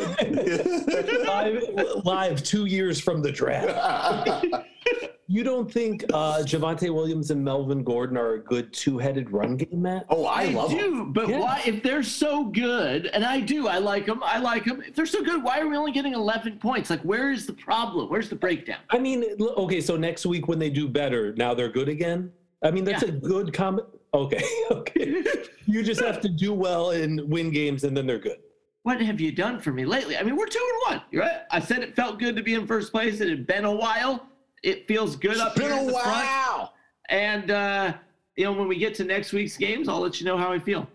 live, 1.26 1.62
live 2.04 2.42
two 2.42 2.66
years 2.66 3.00
from 3.00 3.22
the 3.22 3.30
draft. 3.30 4.44
You 5.28 5.44
don't 5.44 5.70
think 5.72 6.04
uh, 6.12 6.38
Javonte 6.44 6.92
Williams 6.92 7.30
and 7.30 7.42
Melvin 7.42 7.84
Gordon 7.84 8.16
are 8.18 8.34
a 8.34 8.38
good 8.40 8.72
two-headed 8.72 9.30
run 9.30 9.56
game, 9.56 9.82
Matt? 9.82 10.04
oh, 10.10 10.26
I, 10.26 10.46
love 10.46 10.70
him. 10.72 10.78
do, 10.78 11.04
but 11.12 11.28
Yeah. 11.28 11.38
why? 11.38 11.62
If 11.64 11.82
they're 11.82 12.02
so 12.02 12.44
good, 12.46 13.06
and 13.06 13.24
I 13.24 13.40
do, 13.40 13.68
I 13.68 13.78
like 13.78 14.06
them. 14.06 14.20
I 14.22 14.38
like 14.38 14.64
them. 14.64 14.82
If 14.86 14.94
they're 14.94 15.06
so 15.06 15.22
good, 15.22 15.42
why 15.42 15.60
are 15.60 15.68
we 15.68 15.76
only 15.76 15.92
getting 15.92 16.12
11 16.12 16.58
points? 16.58 16.90
Like, 16.90 17.00
where 17.02 17.30
is 17.30 17.46
the 17.46 17.52
problem? 17.54 18.10
Where's 18.10 18.28
the 18.28 18.34
breakdown? 18.34 18.78
I 18.90 18.98
mean, 18.98 19.24
okay, 19.40 19.80
so 19.80 19.96
next 19.96 20.26
week 20.26 20.48
when 20.48 20.58
they 20.58 20.70
do 20.70 20.88
better, 20.88 21.32
now 21.36 21.54
they're 21.54 21.70
good 21.70 21.88
again. 21.88 22.30
I 22.62 22.70
mean, 22.70 22.84
that's 22.84 23.02
Yeah. 23.02 23.10
a 23.10 23.12
good 23.12 23.52
comment. 23.52 23.86
Okay, 24.12 24.42
okay. 24.70 25.22
You 25.66 25.82
just 25.82 26.00
have 26.02 26.20
to 26.22 26.28
do 26.28 26.52
well 26.52 26.90
and 26.90 27.20
win 27.30 27.50
games, 27.50 27.84
and 27.84 27.96
then 27.96 28.06
they're 28.06 28.18
good. 28.18 28.38
What 28.82 29.00
have 29.00 29.20
you 29.20 29.30
done 29.30 29.60
for 29.60 29.70
me 29.72 29.84
lately? 29.86 30.16
I 30.16 30.24
mean, 30.24 30.36
we're 30.36 30.46
two 30.48 30.58
and 30.88 30.96
one. 30.96 31.06
You're 31.12 31.22
right. 31.22 31.42
I 31.52 31.60
said 31.60 31.78
it 31.84 31.94
felt 31.94 32.18
good 32.18 32.34
to 32.36 32.42
be 32.42 32.54
in 32.54 32.66
first 32.66 32.90
place. 32.90 33.20
It 33.20 33.28
had 33.30 33.46
been 33.46 33.64
a 33.64 33.72
while. 33.74 34.26
It 34.62 34.86
feels 34.86 35.16
good 35.16 35.38
up 35.38 35.54
been 35.54 35.64
here 35.64 35.72
in 35.72 35.88
a 35.88 35.92
the 35.92 35.98
front. 35.98 36.70
And 37.08 37.50
uh, 37.50 37.94
you 38.36 38.44
know, 38.44 38.52
when 38.52 38.68
we 38.68 38.76
get 38.76 38.94
to 38.96 39.04
next 39.04 39.32
week's 39.32 39.56
games, 39.56 39.88
I'll 39.88 40.00
let 40.00 40.20
you 40.20 40.26
know 40.26 40.38
how 40.38 40.52
I 40.52 40.58
feel. 40.58 40.88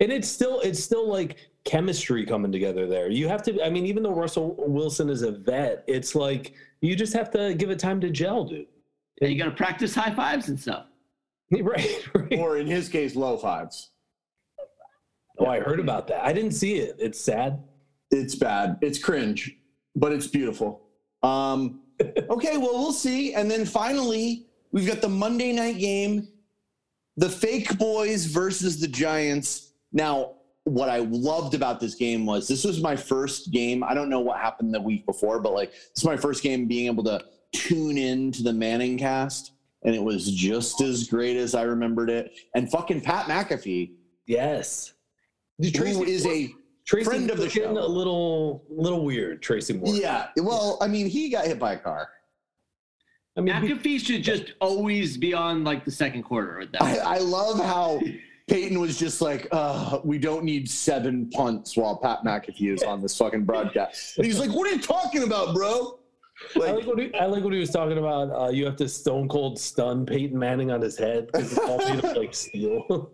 And 0.00 0.12
it's 0.12 0.28
still, 0.28 0.60
it's 0.60 0.82
still 0.82 1.08
like 1.08 1.36
chemistry 1.64 2.24
coming 2.24 2.52
together 2.52 2.86
there. 2.86 3.10
You 3.10 3.28
have 3.28 3.42
to. 3.44 3.64
I 3.64 3.70
mean, 3.70 3.86
even 3.86 4.02
though 4.02 4.14
Russell 4.14 4.54
Wilson 4.58 5.10
is 5.10 5.22
a 5.22 5.32
vet, 5.32 5.84
it's 5.86 6.14
like 6.14 6.54
you 6.80 6.94
just 6.94 7.12
have 7.14 7.30
to 7.32 7.54
give 7.54 7.70
it 7.70 7.78
time 7.78 8.00
to 8.02 8.10
gel, 8.10 8.44
dude. 8.44 8.66
And 9.20 9.30
you 9.30 9.38
got 9.38 9.46
to 9.46 9.50
practice 9.50 9.94
high 9.94 10.14
fives 10.14 10.48
and 10.48 10.58
stuff. 10.58 10.86
Right, 11.62 12.08
right. 12.12 12.38
Or 12.40 12.58
in 12.58 12.66
his 12.66 12.88
case, 12.88 13.14
low 13.14 13.36
fives. 13.36 13.90
Oh, 15.38 15.46
I 15.46 15.60
heard 15.60 15.78
about 15.78 16.08
that. 16.08 16.24
I 16.24 16.32
didn't 16.32 16.50
see 16.50 16.78
it. 16.78 16.96
It's 16.98 17.20
sad. 17.20 17.62
It's 18.10 18.34
bad. 18.34 18.78
It's 18.80 18.98
cringe, 18.98 19.56
but 19.94 20.10
it's 20.10 20.26
beautiful. 20.26 20.82
Um, 21.22 21.82
okay, 22.00 22.56
well, 22.56 22.74
we'll 22.74 22.92
see. 22.92 23.34
And 23.34 23.50
then 23.50 23.64
finally, 23.64 24.46
we've 24.72 24.86
got 24.86 25.00
the 25.00 25.08
Monday 25.08 25.52
night 25.52 25.78
game 25.78 26.28
the 27.18 27.28
fake 27.30 27.78
boys 27.78 28.26
versus 28.26 28.78
the 28.78 28.88
Giants. 28.88 29.72
Now, 29.92 30.34
what 30.64 30.88
I 30.90 30.98
loved 30.98 31.54
about 31.54 31.80
this 31.80 31.94
game 31.94 32.26
was 32.26 32.46
this 32.48 32.64
was 32.64 32.80
my 32.82 32.94
first 32.96 33.52
game. 33.52 33.82
I 33.84 33.94
don't 33.94 34.10
know 34.10 34.20
what 34.20 34.38
happened 34.38 34.74
the 34.74 34.80
week 34.80 35.06
before, 35.06 35.40
but 35.40 35.54
like 35.54 35.70
this 35.70 35.90
is 35.98 36.04
my 36.04 36.16
first 36.16 36.42
game 36.42 36.66
being 36.66 36.86
able 36.86 37.04
to 37.04 37.24
tune 37.52 37.96
in 37.96 38.32
to 38.32 38.42
the 38.42 38.52
Manning 38.52 38.98
cast. 38.98 39.52
And 39.84 39.94
it 39.94 40.02
was 40.02 40.30
just 40.32 40.80
as 40.80 41.06
great 41.08 41.36
as 41.36 41.54
I 41.54 41.62
remembered 41.62 42.10
it. 42.10 42.32
And 42.54 42.70
fucking 42.70 43.00
Pat 43.02 43.26
McAfee, 43.26 43.92
Yes. 44.26 44.92
who 45.58 46.04
is 46.04 46.26
a 46.26 46.52
Tracy 46.86 47.04
friend 47.04 47.30
of 47.30 47.38
the 47.38 47.48
show. 47.48 47.70
A 47.70 47.86
little, 47.86 48.64
little 48.68 49.04
weird. 49.04 49.42
Tracy 49.42 49.72
Moore. 49.74 49.94
yeah. 49.94 50.28
Well, 50.36 50.78
I 50.80 50.86
mean, 50.86 51.06
he 51.08 51.28
got 51.28 51.46
hit 51.46 51.58
by 51.58 51.72
a 51.74 51.78
car. 51.78 52.08
I 53.36 53.40
mean, 53.40 53.54
he- 53.60 53.74
McAfee 53.74 54.00
should 54.00 54.22
just 54.22 54.54
always 54.60 55.16
be 55.18 55.34
on 55.34 55.64
like 55.64 55.84
the 55.84 55.90
second 55.90 56.22
quarter 56.22 56.58
with 56.58 56.72
that. 56.72 56.82
I, 56.82 57.16
I 57.16 57.18
love 57.18 57.58
how 57.58 58.00
Peyton 58.48 58.78
was 58.80 58.96
just 58.98 59.20
like, 59.20 59.48
uh, 59.50 59.98
we 60.04 60.18
don't 60.18 60.44
need 60.44 60.70
seven 60.70 61.28
punts 61.30 61.76
while 61.76 61.96
Pat 61.96 62.20
McAfee 62.24 62.72
is 62.74 62.82
on 62.84 63.02
this 63.02 63.16
fucking 63.18 63.44
broadcast. 63.44 64.16
And 64.16 64.24
he's 64.24 64.38
like, 64.38 64.50
what 64.52 64.70
are 64.70 64.74
you 64.74 64.80
talking 64.80 65.24
about, 65.24 65.54
bro? 65.54 65.98
I 66.54 66.58
Like, 66.58 66.74
like, 66.74 66.86
what 66.86 66.98
he, 66.98 67.14
I 67.14 67.26
like 67.26 67.44
what 67.44 67.52
he 67.52 67.58
was 67.58 67.70
talking 67.70 67.98
about. 67.98 68.30
Uh, 68.30 68.50
you 68.50 68.64
have 68.66 68.76
to 68.76 68.88
stone 68.88 69.28
cold 69.28 69.58
stun 69.58 70.04
Peyton 70.04 70.38
Manning 70.38 70.70
on 70.70 70.80
his 70.80 70.98
head 70.98 71.26
because 71.26 71.52
it's 71.52 71.60
all 71.60 71.78
made 71.78 72.04
of 72.04 72.16
like 72.16 72.34
steel. 72.34 73.10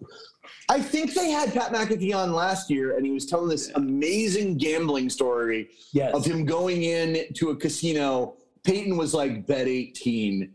I 0.68 0.81
think 0.81 1.14
they 1.14 1.31
had 1.31 1.53
Pat 1.53 1.73
McAfee 1.73 2.14
on 2.14 2.33
last 2.33 2.70
year, 2.70 2.97
and 2.97 3.05
he 3.05 3.12
was 3.12 3.27
telling 3.27 3.49
this 3.49 3.70
amazing 3.75 4.59
gambling 4.59 5.11
story 5.11 5.70
yes. 5.93 6.14
of 6.14 6.25
him 6.25 6.45
going 6.45 6.83
in 6.83 7.33
to 7.35 7.51
a 7.51 7.57
casino. 7.57 8.37
Peyton 8.64 8.97
was 8.97 9.14
like, 9.14 9.47
bet 9.47 9.68
18. 9.68 10.53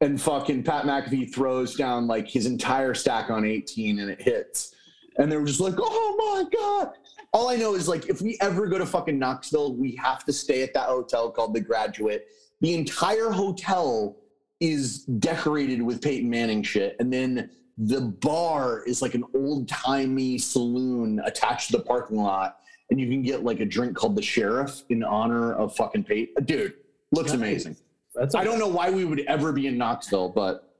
And 0.00 0.20
fucking 0.20 0.64
Pat 0.64 0.84
McAfee 0.84 1.32
throws 1.32 1.74
down 1.76 2.06
like 2.06 2.28
his 2.28 2.46
entire 2.46 2.94
stack 2.94 3.30
on 3.30 3.44
18 3.44 4.00
and 4.00 4.10
it 4.10 4.20
hits. 4.20 4.74
And 5.18 5.30
they 5.30 5.36
were 5.36 5.44
just 5.44 5.60
like, 5.60 5.74
oh 5.78 6.16
my 6.18 6.58
God. 6.58 6.94
All 7.32 7.48
I 7.48 7.56
know 7.56 7.74
is 7.74 7.88
like, 7.88 8.08
if 8.08 8.20
we 8.20 8.36
ever 8.40 8.66
go 8.66 8.76
to 8.78 8.84
fucking 8.84 9.18
Knoxville, 9.18 9.74
we 9.74 9.96
have 9.96 10.24
to 10.26 10.32
stay 10.32 10.62
at 10.62 10.74
that 10.74 10.88
hotel 10.88 11.30
called 11.30 11.54
The 11.54 11.60
Graduate. 11.60 12.26
The 12.60 12.74
entire 12.74 13.30
hotel 13.30 14.16
is 14.60 15.04
decorated 15.04 15.80
with 15.82 16.02
Peyton 16.02 16.28
Manning 16.28 16.62
shit. 16.62 16.94
And 17.00 17.10
then 17.12 17.50
the 17.78 18.02
bar 18.02 18.82
is 18.84 19.00
like 19.00 19.14
an 19.14 19.24
old 19.34 19.66
timey 19.66 20.36
saloon 20.36 21.20
attached 21.24 21.70
to 21.70 21.78
the 21.78 21.82
parking 21.82 22.18
lot. 22.18 22.58
And 22.90 23.00
you 23.00 23.08
can 23.08 23.22
get 23.22 23.42
like 23.42 23.60
a 23.60 23.64
drink 23.64 23.96
called 23.96 24.14
the 24.14 24.22
Sheriff 24.22 24.82
in 24.90 25.02
honor 25.02 25.54
of 25.54 25.74
fucking 25.74 26.04
Peyton. 26.04 26.44
Dude, 26.44 26.74
looks 27.12 27.30
Nice. 27.30 27.36
amazing. 27.38 27.76
That's 28.14 28.34
I 28.34 28.44
don't 28.44 28.58
know 28.58 28.68
why 28.68 28.90
we 28.90 29.06
would 29.06 29.20
ever 29.20 29.52
be 29.52 29.66
in 29.68 29.78
Knoxville, 29.78 30.28
but 30.28 30.76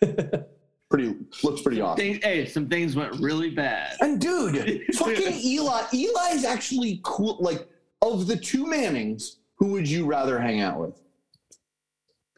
pretty 0.92 1.16
looks 1.42 1.62
pretty 1.62 1.80
awesome. 1.80 1.96
Thing- 1.96 2.20
hey, 2.22 2.44
some 2.46 2.68
things 2.68 2.94
went 2.94 3.18
really 3.20 3.50
bad. 3.50 3.96
And 4.00 4.20
dude, 4.20 4.84
fucking 4.94 5.32
Eli. 5.42 5.82
Eli's 5.92 6.44
actually 6.44 7.00
cool. 7.02 7.38
Like 7.40 7.66
of 8.02 8.26
the 8.26 8.36
two 8.36 8.66
Mannings, 8.66 9.38
who 9.56 9.68
would 9.72 9.88
you 9.88 10.04
rather 10.06 10.38
hang 10.38 10.60
out 10.60 10.78
with? 10.78 11.00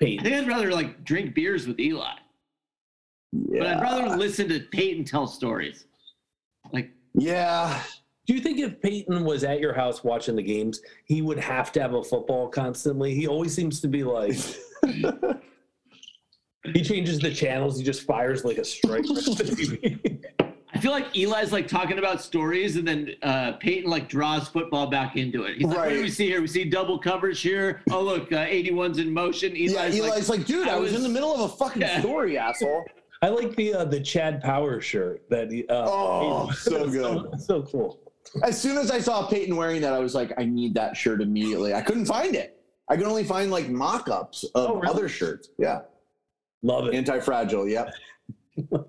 Peyton. 0.00 0.20
I 0.26 0.30
think 0.30 0.42
I'd 0.42 0.48
rather 0.48 0.70
like 0.70 1.04
drink 1.04 1.34
beers 1.34 1.66
with 1.66 1.78
Eli, 1.80 2.12
but 3.32 3.66
I'd 3.66 3.80
rather 3.82 4.16
listen 4.16 4.48
to 4.48 4.60
Peyton 4.60 5.04
tell 5.04 5.26
stories. 5.26 5.86
Like, 6.72 6.90
Yeah. 7.14 7.80
Do 8.26 8.32
you 8.34 8.40
think 8.40 8.58
if 8.58 8.80
Peyton 8.80 9.22
was 9.22 9.44
at 9.44 9.60
your 9.60 9.74
house 9.74 10.02
watching 10.02 10.34
the 10.34 10.42
games, 10.42 10.80
he 11.04 11.20
would 11.20 11.38
have 11.38 11.70
to 11.72 11.80
have 11.82 11.92
a 11.92 12.02
football 12.02 12.48
constantly? 12.48 13.14
He 13.14 13.26
always 13.28 13.54
seems 13.54 13.80
to 13.82 13.88
be 13.88 14.02
like 14.02 14.34
he 16.72 16.82
changes 16.82 17.18
the 17.18 17.32
channels. 17.32 17.78
He 17.78 17.84
just 17.84 18.02
fires 18.02 18.44
like 18.44 18.58
a 18.58 18.64
strike. 18.64 18.92
right 18.92 19.04
to 19.04 19.14
the 19.14 19.20
TV. 19.44 20.24
I 20.72 20.78
feel 20.80 20.90
like 20.90 21.16
Eli's 21.16 21.52
like 21.52 21.68
talking 21.68 21.98
about 21.98 22.20
stories, 22.20 22.76
and 22.76 22.86
then 22.86 23.10
uh, 23.22 23.52
Peyton 23.52 23.88
like 23.88 24.08
draws 24.08 24.48
football 24.48 24.88
back 24.88 25.16
into 25.16 25.44
it. 25.44 25.56
He's 25.58 25.66
like, 25.66 25.76
"What 25.76 25.88
do 25.90 25.94
Right. 25.96 26.02
we 26.02 26.10
see 26.10 26.26
here? 26.26 26.40
We 26.40 26.48
see 26.48 26.64
double 26.64 26.98
coverage 26.98 27.40
here. 27.40 27.80
Oh 27.90 28.02
look, 28.02 28.32
uh, 28.32 28.44
81's 28.46 28.98
in 28.98 29.12
motion." 29.12 29.52
Eli's 29.52 29.72
yeah, 29.72 29.82
like, 29.82 29.94
Eli's 29.94 30.28
like, 30.28 30.46
dude, 30.46 30.66
I, 30.68 30.74
I 30.76 30.78
was, 30.78 30.92
in 30.94 31.02
the 31.02 31.08
middle 31.08 31.32
of 31.32 31.40
a 31.40 31.48
fucking 31.56 31.82
Yeah. 31.82 32.00
story, 32.00 32.36
asshole. 32.38 32.84
I 33.22 33.28
like 33.28 33.54
the 33.56 33.72
uh, 33.74 33.84
the 33.84 34.00
Chad 34.00 34.42
Powers 34.42 34.84
shirt 34.84 35.22
that 35.30 35.50
he. 35.50 35.66
Uh, 35.68 35.84
Oh, 35.88 36.50
so 36.50 36.90
so, 36.92 37.32
so 37.38 37.62
cool. 37.62 38.00
As 38.42 38.60
soon 38.60 38.76
as 38.76 38.90
I 38.90 38.98
saw 38.98 39.28
Peyton 39.28 39.54
wearing 39.54 39.80
that, 39.82 39.92
I 39.92 40.00
was 40.00 40.14
like, 40.14 40.32
I 40.38 40.44
need 40.44 40.74
that 40.74 40.96
shirt 40.96 41.20
immediately. 41.22 41.72
I 41.72 41.82
couldn't 41.82 42.06
find 42.06 42.34
it. 42.34 42.58
I 42.88 42.96
could 42.96 43.06
only 43.06 43.22
find 43.24 43.50
like 43.52 43.68
mock-ups 43.68 44.42
of 44.56 44.70
Oh, 44.70 44.74
really? 44.76 44.88
other 44.88 45.08
shirts. 45.08 45.50
Yeah. 45.56 45.82
Love 46.64 46.88
it. 46.88 46.94
Anti-fragile. 46.94 47.68
Yep. 47.68 47.94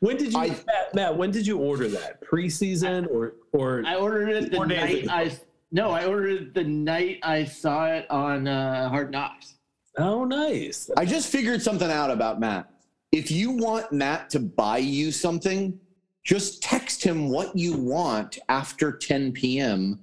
When 0.00 0.16
did 0.16 0.32
you, 0.32 0.38
I- 0.38 0.48
Matt, 0.48 0.94
Matt? 0.94 1.16
When 1.18 1.30
did 1.30 1.46
you 1.46 1.58
order 1.58 1.86
that? 1.88 2.22
Preseason 2.24 3.06
or 3.10 3.34
or? 3.52 3.82
I 3.86 3.96
ordered 3.96 4.30
it 4.30 4.50
the 4.50 4.64
night 4.64 5.02
ago. 5.04 5.12
I 5.12 5.38
no, 5.70 5.90
I 5.90 6.06
ordered 6.06 6.40
it 6.42 6.54
the 6.54 6.64
night 6.64 7.18
I 7.22 7.44
saw 7.44 7.84
it 7.86 8.10
on 8.10 8.48
uh, 8.48 8.88
Hard 8.88 9.10
Knocks. 9.10 9.56
oh, 9.98 10.24
nice. 10.24 10.88
I 10.96 11.04
just 11.04 11.30
figured 11.30 11.60
something 11.60 11.90
out 11.90 12.10
about 12.10 12.40
Matt. 12.40 12.70
If 13.12 13.30
you 13.30 13.50
want 13.50 13.92
Matt 13.92 14.30
to 14.30 14.40
buy 14.40 14.78
you 14.78 15.12
something, 15.12 15.78
just 16.24 16.62
text 16.62 17.04
him 17.04 17.28
what 17.28 17.54
you 17.54 17.76
want 17.76 18.38
after 18.48 18.92
10 18.92 19.32
p.m. 19.32 20.00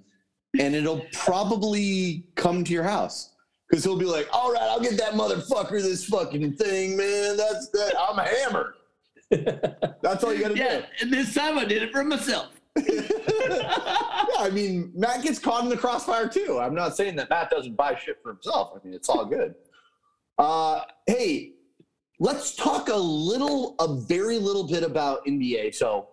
and 0.59 0.76
it'll 0.76 1.03
probably 1.13 2.26
come 2.36 2.63
to 2.63 2.71
your 2.71 2.84
house. 2.84 3.32
Because 3.74 3.86
he'll 3.86 3.97
be 3.97 4.05
like, 4.05 4.30
all 4.32 4.53
right, 4.53 4.61
I'll 4.61 4.80
get 4.80 4.99
that 4.99 5.13
motherfucker 5.13 5.82
this 5.82 6.05
fucking 6.05 6.57
thing, 6.57 6.95
man. 6.95 7.36
That's 7.36 7.69
that. 7.69 7.95
I'm 7.99 8.24
hammered. 8.24 8.76
That's 10.03 10.24
all 10.24 10.32
you 10.32 10.41
got 10.41 10.49
to 10.49 10.53
do. 10.53 10.61
Yeah, 10.61 10.86
and 11.01 11.11
this 11.11 11.34
time 11.34 11.57
I 11.57 11.65
did 11.65 11.82
it 11.82 11.91
for 11.91 12.03
myself. 12.03 12.51
yeah, 12.78 12.86
I 14.38 14.51
mean, 14.53 14.91
Matt 14.93 15.24
gets 15.24 15.39
caught 15.39 15.63
in 15.63 15.71
the 15.71 15.78
crossfire 15.78 16.28
too. 16.28 16.59
I'm 16.61 16.76
not 16.76 16.95
saying 16.95 17.15
that 17.15 17.32
Matt 17.32 17.49
doesn't 17.49 17.76
buy 17.76 17.95
shit 17.95 18.17
for 18.21 18.34
himself. 18.34 18.74
I 18.76 18.86
mean, 18.86 18.93
it's 18.93 19.09
all 19.09 19.26
good. 19.26 19.55
Uh, 20.38 20.82
hey, 21.07 21.53
let's 22.19 22.55
talk 22.55 22.89
a 22.89 22.95
little, 22.95 23.74
a 23.80 23.95
very 24.01 24.38
little 24.38 24.67
bit 24.67 24.84
about 24.84 25.26
NBA. 25.26 25.74
So, 25.74 26.09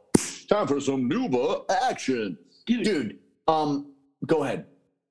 time 0.48 0.66
for 0.66 0.80
some 0.80 1.10
Nuba 1.10 1.64
action, 1.68 2.38
Dude, 2.64 2.84
dude. 2.84 3.18
Um, 3.48 3.92
go 4.24 4.44
ahead. 4.44 4.64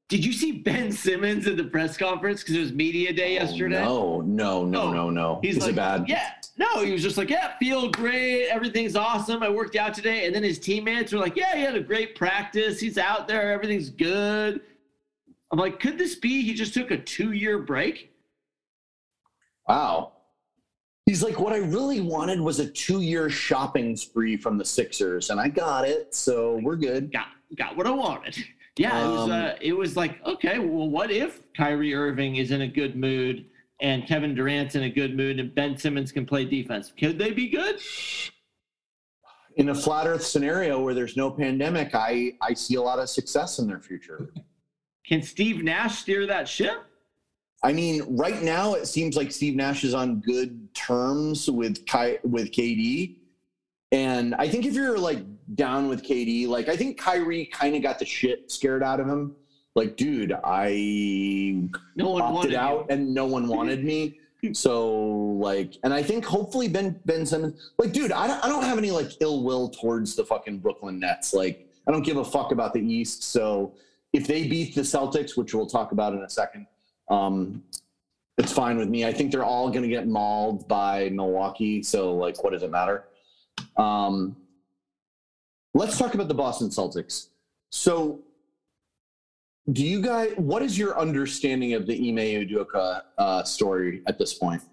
Did 0.09 0.25
you 0.25 0.33
see 0.33 0.51
Ben 0.51 0.91
Simmons 0.91 1.45
at 1.45 1.55
the 1.55 1.63
press 1.63 1.95
conference 1.95 2.41
because 2.41 2.55
it 2.55 2.59
was 2.61 2.73
media 2.73 3.13
day 3.13 3.37
Oh, 3.37 3.43
yesterday? 3.43 3.83
no, 3.83 4.21
no, 4.21 4.65
no, 4.65 4.81
Oh, 4.81 4.91
no, 4.91 5.09
no. 5.11 5.39
He's 5.43 5.57
like, 5.59 5.75
bad? 5.75 6.05
yeah, 6.09 6.31
no, 6.57 6.83
he 6.83 6.91
was 6.91 7.03
just 7.03 7.15
like, 7.15 7.29
yeah, 7.29 7.55
feel 7.59 7.91
great, 7.91 8.47
everything's 8.47 8.95
awesome. 8.95 9.43
I 9.43 9.49
worked 9.49 9.75
out 9.75 9.93
today, 9.93 10.25
and 10.25 10.33
then 10.33 10.41
his 10.41 10.57
teammates 10.57 11.13
were 11.13 11.19
like, 11.19 11.35
yeah, 11.35 11.55
he 11.55 11.61
had 11.61 11.75
a 11.75 11.79
great 11.79 12.15
practice. 12.15 12.79
He's 12.79 12.97
out 12.97 13.27
there, 13.27 13.51
everything's 13.53 13.91
good. 13.91 14.61
I'm 15.51 15.59
like, 15.59 15.79
could 15.79 15.99
this 15.99 16.15
be 16.15 16.41
he 16.41 16.55
just 16.55 16.73
took 16.73 16.89
a 16.89 16.97
two-year 16.97 17.59
break? 17.59 18.11
Wow. 19.67 20.13
He's 21.05 21.23
like, 21.23 21.39
what 21.39 21.53
I 21.53 21.57
really 21.57 22.01
wanted 22.01 22.39
was 22.41 22.59
a 22.59 22.67
two-year 22.67 23.29
shopping 23.29 23.95
spree 23.95 24.37
from 24.37 24.57
the 24.57 24.65
Sixers, 24.65 25.29
and 25.29 25.39
I 25.39 25.49
got 25.49 25.87
it, 25.87 26.15
so 26.15 26.59
we're 26.63 26.75
good. 26.77 27.11
Got 27.13 27.27
got 27.55 27.77
what 27.77 27.85
I 27.85 27.91
wanted. 27.91 28.35
Yeah, 28.79 29.05
it 29.05 29.11
was. 29.11 29.21
Um, 29.23 29.31
Uh, 29.31 29.51
it 29.59 29.73
was 29.73 29.97
like, 29.97 30.25
okay, 30.25 30.57
well, 30.59 30.87
what 30.89 31.11
if 31.11 31.41
Kyrie 31.53 31.93
Irving 31.93 32.37
is 32.37 32.51
in 32.51 32.61
a 32.61 32.67
good 32.67 32.95
mood 32.95 33.45
and 33.81 34.07
Kevin 34.07 34.33
Durant's 34.33 34.75
in 34.75 34.83
a 34.83 34.89
good 34.89 35.17
mood 35.17 35.37
and 35.39 35.53
Ben 35.53 35.77
Simmons 35.77 36.13
can 36.13 36.25
play 36.25 36.45
defense? 36.45 36.93
Could 36.97 37.19
they 37.19 37.31
be 37.31 37.49
good? 37.49 37.79
In 39.57 39.69
a 39.69 39.75
flat 39.75 40.07
Earth 40.07 40.23
scenario 40.25 40.81
where 40.81 40.93
there's 40.93 41.17
no 41.17 41.29
pandemic, 41.29 41.93
I 41.93 42.31
I 42.41 42.53
see 42.53 42.75
a 42.75 42.81
lot 42.81 42.99
of 42.99 43.09
success 43.09 43.59
in 43.59 43.67
their 43.67 43.81
future. 43.81 44.31
Can 45.05 45.21
Steve 45.21 45.61
Nash 45.61 45.99
steer 45.99 46.25
that 46.27 46.47
ship? 46.47 46.77
I 47.61 47.73
mean, 47.73 48.15
right 48.15 48.41
now 48.41 48.75
it 48.75 48.85
seems 48.87 49.17
like 49.17 49.33
Steve 49.33 49.55
Nash 49.57 49.83
is 49.83 49.93
on 49.93 50.21
good 50.21 50.73
terms 50.73 51.49
with 51.51 51.85
Ky- 51.85 52.19
with 52.23 52.51
KD, 52.51 53.17
and 53.91 54.33
I 54.35 54.47
think 54.47 54.65
if 54.65 54.73
you're 54.73 54.97
like 54.97 55.19
down 55.55 55.89
with 55.89 56.03
KD, 56.03 56.47
like 56.47 56.69
I 56.69 56.75
think 56.75 56.97
Kyrie 56.97 57.45
kind 57.45 57.75
of 57.75 57.81
got 57.81 57.99
the 57.99 58.05
shit 58.05 58.51
scared 58.51 58.83
out 58.83 58.99
of 58.99 59.07
him. 59.07 59.35
Like, 59.75 59.95
dude, 59.97 60.33
I 60.43 61.69
No 61.95 62.09
one 62.09 62.21
opted 62.21 62.35
wanted 62.35 62.55
out 62.55 62.85
you. 62.89 62.95
and 62.95 63.13
no 63.13 63.25
one 63.25 63.47
wanted 63.47 63.83
me. 63.83 64.15
So 64.53 64.95
like, 65.41 65.73
and 65.83 65.93
I 65.93 66.01
think 66.01 66.23
hopefully 66.23 66.69
Ben 66.69 66.97
Ben 67.03 67.25
Simmons, 67.25 67.71
like, 67.77 67.91
dude, 67.91 68.13
I 68.13 68.25
don't, 68.25 68.41
I 68.41 68.47
don't 68.47 68.63
have 68.63 68.77
any 68.77 68.89
like 68.89 69.11
ill 69.19 69.43
will 69.43 69.67
towards 69.67 70.15
the 70.15 70.23
fucking 70.23 70.59
Brooklyn 70.59 70.97
Nets. 70.97 71.33
Like, 71.33 71.67
I 71.85 71.91
don't 71.91 72.03
give 72.03 72.15
a 72.15 72.23
fuck 72.23 72.53
about 72.53 72.71
the 72.73 72.79
East. 72.79 73.23
So 73.23 73.73
if 74.13 74.27
they 74.27 74.47
beat 74.47 74.75
the 74.75 74.81
Celtics, 74.81 75.35
which 75.35 75.53
we'll 75.53 75.65
talk 75.67 75.91
about 75.91 76.13
in 76.13 76.19
a 76.21 76.29
second, 76.29 76.67
um, 77.09 77.61
it's 78.37 78.53
fine 78.53 78.77
with 78.77 78.87
me. 78.87 79.05
I 79.05 79.11
think 79.11 79.29
they're 79.29 79.43
all 79.43 79.69
going 79.69 79.83
to 79.83 79.89
get 79.89 80.07
mauled 80.07 80.69
by 80.69 81.09
Milwaukee. 81.09 81.83
So 81.83 82.15
like, 82.15 82.41
what 82.41 82.53
does 82.53 82.63
it 82.63 82.71
matter? 82.71 83.07
Um, 83.75 84.37
let's 85.73 85.97
talk 85.97 86.13
about 86.13 86.27
the 86.27 86.33
Boston 86.33 86.69
Celtics. 86.69 87.27
So 87.69 88.21
do 89.71 89.85
you 89.85 90.01
guys 90.01 90.33
what 90.37 90.63
is 90.63 90.77
your 90.77 90.99
understanding 90.99 91.73
of 91.73 91.85
the 91.85 91.93
Ime 91.93 92.47
Udoka 92.47 93.01
uh, 93.17 93.43
story 93.43 94.01
at 94.07 94.17
this 94.17 94.33
point 94.33 94.63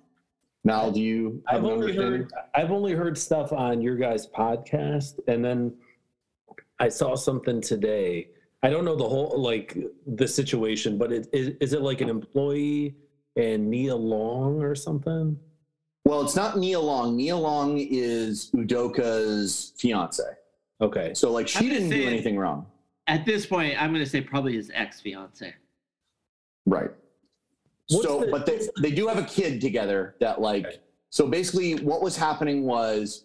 Mal, 0.66 0.90
do 0.90 1.00
you 1.00 1.40
have 1.46 1.64
I've 1.64 1.70
only 1.70 1.94
heard 1.94 2.32
I've 2.52 2.72
only 2.72 2.92
heard 2.92 3.16
stuff 3.16 3.52
on 3.52 3.80
your 3.80 3.94
guys' 3.94 4.26
podcast, 4.26 5.20
and 5.28 5.44
then 5.44 5.72
I 6.80 6.88
saw 6.88 7.14
something 7.14 7.60
today. 7.60 8.30
I 8.64 8.70
don't 8.70 8.84
know 8.84 8.96
the 8.96 9.08
whole 9.08 9.40
like 9.40 9.78
the 10.08 10.26
situation, 10.26 10.98
but 10.98 11.12
it, 11.12 11.28
is, 11.32 11.54
is 11.60 11.72
it 11.72 11.82
like 11.82 12.00
an 12.00 12.08
employee 12.08 12.96
and 13.36 13.70
Nia 13.70 13.94
Long 13.94 14.60
or 14.60 14.74
something? 14.74 15.38
Well, 16.04 16.22
it's 16.22 16.34
not 16.34 16.58
Nia 16.58 16.80
Long. 16.80 17.16
Nia 17.16 17.36
Long 17.36 17.78
is 17.78 18.50
Udoka's 18.50 19.72
fiance. 19.78 20.24
Okay, 20.80 21.14
So 21.14 21.30
like 21.32 21.48
she 21.48 21.68
didn't 21.68 21.88
do 21.90 22.06
anything 22.06 22.36
wrong. 22.36 22.66
At 23.06 23.24
this 23.24 23.46
point, 23.46 23.80
I'm 23.80 23.92
going 23.92 24.04
to 24.04 24.10
say 24.10 24.20
probably 24.20 24.54
his 24.54 24.70
ex 24.74 25.00
fiance. 25.00 25.54
Right. 26.66 26.90
What's 27.88 28.04
so 28.06 28.20
the- 28.20 28.26
but 28.30 28.44
they 28.46 28.60
they 28.82 28.90
do 28.90 29.06
have 29.06 29.16
a 29.18 29.22
kid 29.24 29.60
together 29.60 30.16
that 30.20 30.40
like 30.40 30.66
Okay. 30.66 30.76
so 31.10 31.26
basically 31.28 31.76
what 31.76 32.02
was 32.02 32.16
happening 32.16 32.64
was 32.64 33.24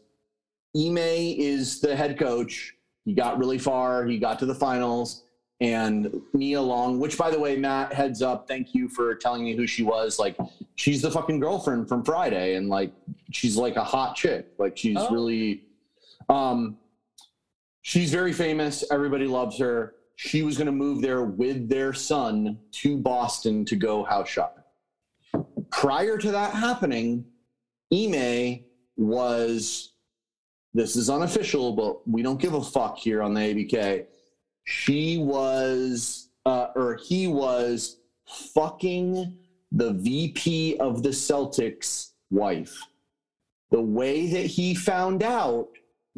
Ime 0.77 0.97
is 0.99 1.81
the 1.81 1.95
head 1.95 2.17
coach. 2.17 2.75
He 3.03 3.13
got 3.13 3.37
really 3.39 3.57
far, 3.57 4.05
he 4.05 4.17
got 4.19 4.37
to 4.39 4.45
the 4.45 4.53
finals, 4.55 5.23
and 5.59 6.21
Nia 6.33 6.61
Long, 6.61 6.99
which 6.99 7.17
by 7.17 7.31
the 7.31 7.39
way, 7.39 7.55
Matt, 7.57 7.91
heads 7.91 8.21
up, 8.21 8.47
thank 8.47 8.73
you 8.75 8.87
for 8.87 9.15
telling 9.15 9.43
me 9.43 9.55
who 9.55 9.65
she 9.67 9.81
was. 9.83 10.19
Like 10.19 10.37
she's 10.75 11.01
the 11.01 11.09
fucking 11.11 11.39
girlfriend 11.39 11.89
from 11.89 12.05
Friday, 12.05 12.55
and 12.55 12.69
like 12.69 12.93
she's 13.31 13.57
like 13.57 13.75
a 13.75 13.83
hot 13.83 14.15
chick. 14.15 14.47
Like 14.59 14.77
she's 14.77 14.95
Oh. 14.97 15.09
really 15.11 15.63
um 16.29 16.77
she's 17.81 18.11
very 18.11 18.33
famous, 18.33 18.83
everybody 18.91 19.27
loves 19.27 19.57
her. 19.59 19.95
She 20.15 20.43
was 20.43 20.57
gonna 20.57 20.71
move 20.71 21.01
there 21.01 21.23
with 21.23 21.69
their 21.69 21.93
son 21.93 22.59
to 22.73 22.97
Boston 22.97 23.65
to 23.65 23.75
go 23.75 24.03
house 24.03 24.29
shopping 24.29 24.61
prior 25.71 26.17
to 26.17 26.31
that 26.31 26.53
happening, 26.53 27.25
Ime 27.91 28.63
was 28.97 29.93
this 30.73 30.95
is 30.95 31.09
unofficial, 31.09 31.73
but 31.73 32.07
we 32.07 32.21
don't 32.21 32.39
give 32.39 32.53
a 32.53 32.63
fuck 32.63 32.97
here 32.97 33.21
on 33.21 33.33
the 33.33 33.41
ABK. 33.41 34.05
She 34.63 35.17
was 35.17 36.29
uh, 36.45 36.67
or 36.75 36.95
he 36.95 37.27
was 37.27 37.97
fucking 38.53 39.35
the 39.71 39.93
VP 39.93 40.77
of 40.77 41.03
the 41.03 41.09
Celtics 41.09 42.11
wife. 42.29 42.77
The 43.71 43.81
way 43.81 44.27
that 44.27 44.45
he 44.45 44.75
found 44.75 45.23
out 45.23 45.69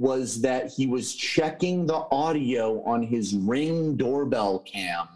was 0.03 0.41
that 0.41 0.69
he 0.69 0.85
was 0.85 1.15
checking 1.15 1.85
the 1.85 2.05
audio 2.11 2.83
on 2.83 3.01
his 3.01 3.33
ring 3.35 3.95
doorbell 3.95 4.59
cam 4.59 5.07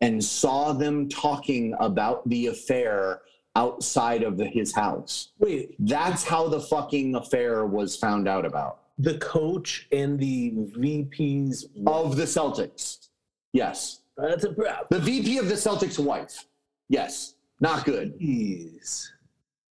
and 0.00 0.24
saw 0.24 0.72
them 0.72 1.06
talking 1.10 1.74
about 1.78 2.26
the 2.30 2.46
affair 2.46 3.20
outside 3.54 4.22
of 4.22 4.38
the- 4.38 4.46
his 4.46 4.74
house. 4.74 5.32
wait, 5.38 5.76
That's 5.78 6.24
how 6.24 6.48
the 6.48 6.58
fucking 6.60 7.14
affair 7.14 7.66
was 7.66 7.96
found 7.96 8.26
out 8.26 8.46
about 8.46 8.78
the 8.98 9.18
coach 9.18 9.86
and 9.92 10.18
the 10.18 10.54
VP's 10.74 11.66
of 11.86 12.16
the 12.16 12.24
Celtics. 12.24 13.08
Yes. 13.52 14.00
That's 14.16 14.44
a 14.44 14.52
problem. 14.54 14.86
The 14.90 15.00
VP 15.00 15.36
of 15.36 15.48
the 15.48 15.54
Celtics 15.66 15.98
wife. 15.98 16.46
Yes. 16.88 17.34
Not 17.60 17.84
good. 17.84 18.18
Jeez. 18.18 19.06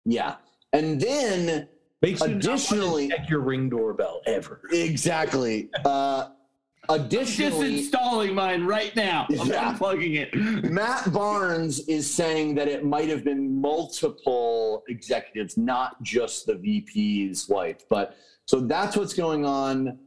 Yeah. 0.06 0.36
And 0.72 1.02
then 1.02 1.68
Makes 2.02 2.22
you 2.22 2.28
not 2.28 2.34
want 2.34 2.44
to 2.44 2.50
Additionally- 2.50 3.08
check 3.10 3.30
your 3.30 3.40
ring 3.42 3.70
doorbell 3.70 4.22
ever. 4.26 4.62
exactly. 4.72 5.70
Uh 5.86 6.30
additionally 6.90 7.82
Disinstalling 7.82 8.34
mine 8.34 8.64
right 8.64 8.96
now. 8.96 9.28
I'm 9.30 9.48
Yeah. 9.50 9.74
unplugging 9.74 10.16
it. 10.16 10.34
Matt 10.72 11.12
Barnes 11.12 11.80
is 11.90 12.10
saying 12.10 12.56
that 12.56 12.70
it 12.70 12.86
might 12.86 13.10
have 13.10 13.26
been 13.26 13.60
multiple 13.60 14.84
executives, 14.88 15.58
not 15.58 16.02
just 16.02 16.46
the 16.46 16.56
VP's 16.56 17.50
wife. 17.50 17.84
But 17.90 18.16
so 18.46 18.62
that's 18.62 18.96
what's 18.96 19.14
going 19.14 19.44
on. 19.44 20.00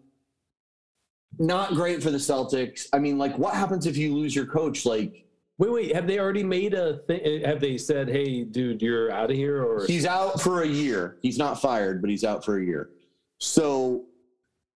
Not 1.39 1.75
great 1.75 2.03
for 2.03 2.11
the 2.11 2.17
Celtics. 2.19 2.87
I 2.95 2.99
mean, 2.99 3.19
like, 3.19 3.37
what 3.37 3.55
happens 3.55 3.87
if 3.87 3.97
you 3.99 4.15
lose 4.15 4.35
your 4.35 4.47
coach? 4.47 4.87
Like, 4.87 5.27
Wait, 5.61 5.71
wait. 5.71 5.95
Have 5.95 6.07
they 6.07 6.19
already 6.19 6.43
made 6.43 6.73
a 6.73 7.01
thing? 7.07 7.45
Uh, 7.45 7.47
have 7.47 7.61
they 7.61 7.77
said, 7.77 8.09
"Hey, 8.09 8.45
dude, 8.45 8.81
you're 8.81 9.13
out 9.13 9.31
of 9.31 9.37
here"? 9.37 9.63
Or 9.63 9.85
he's 9.87 10.07
out 10.07 10.41
for 10.41 10.63
a 10.63 10.67
year. 10.67 11.19
He's 11.21 11.37
not 11.37 11.61
fired, 11.61 12.01
but 12.01 12.09
he's 12.09 12.25
out 12.25 12.43
for 12.43 12.57
a 12.59 12.65
year. 12.65 12.89
So 13.37 14.07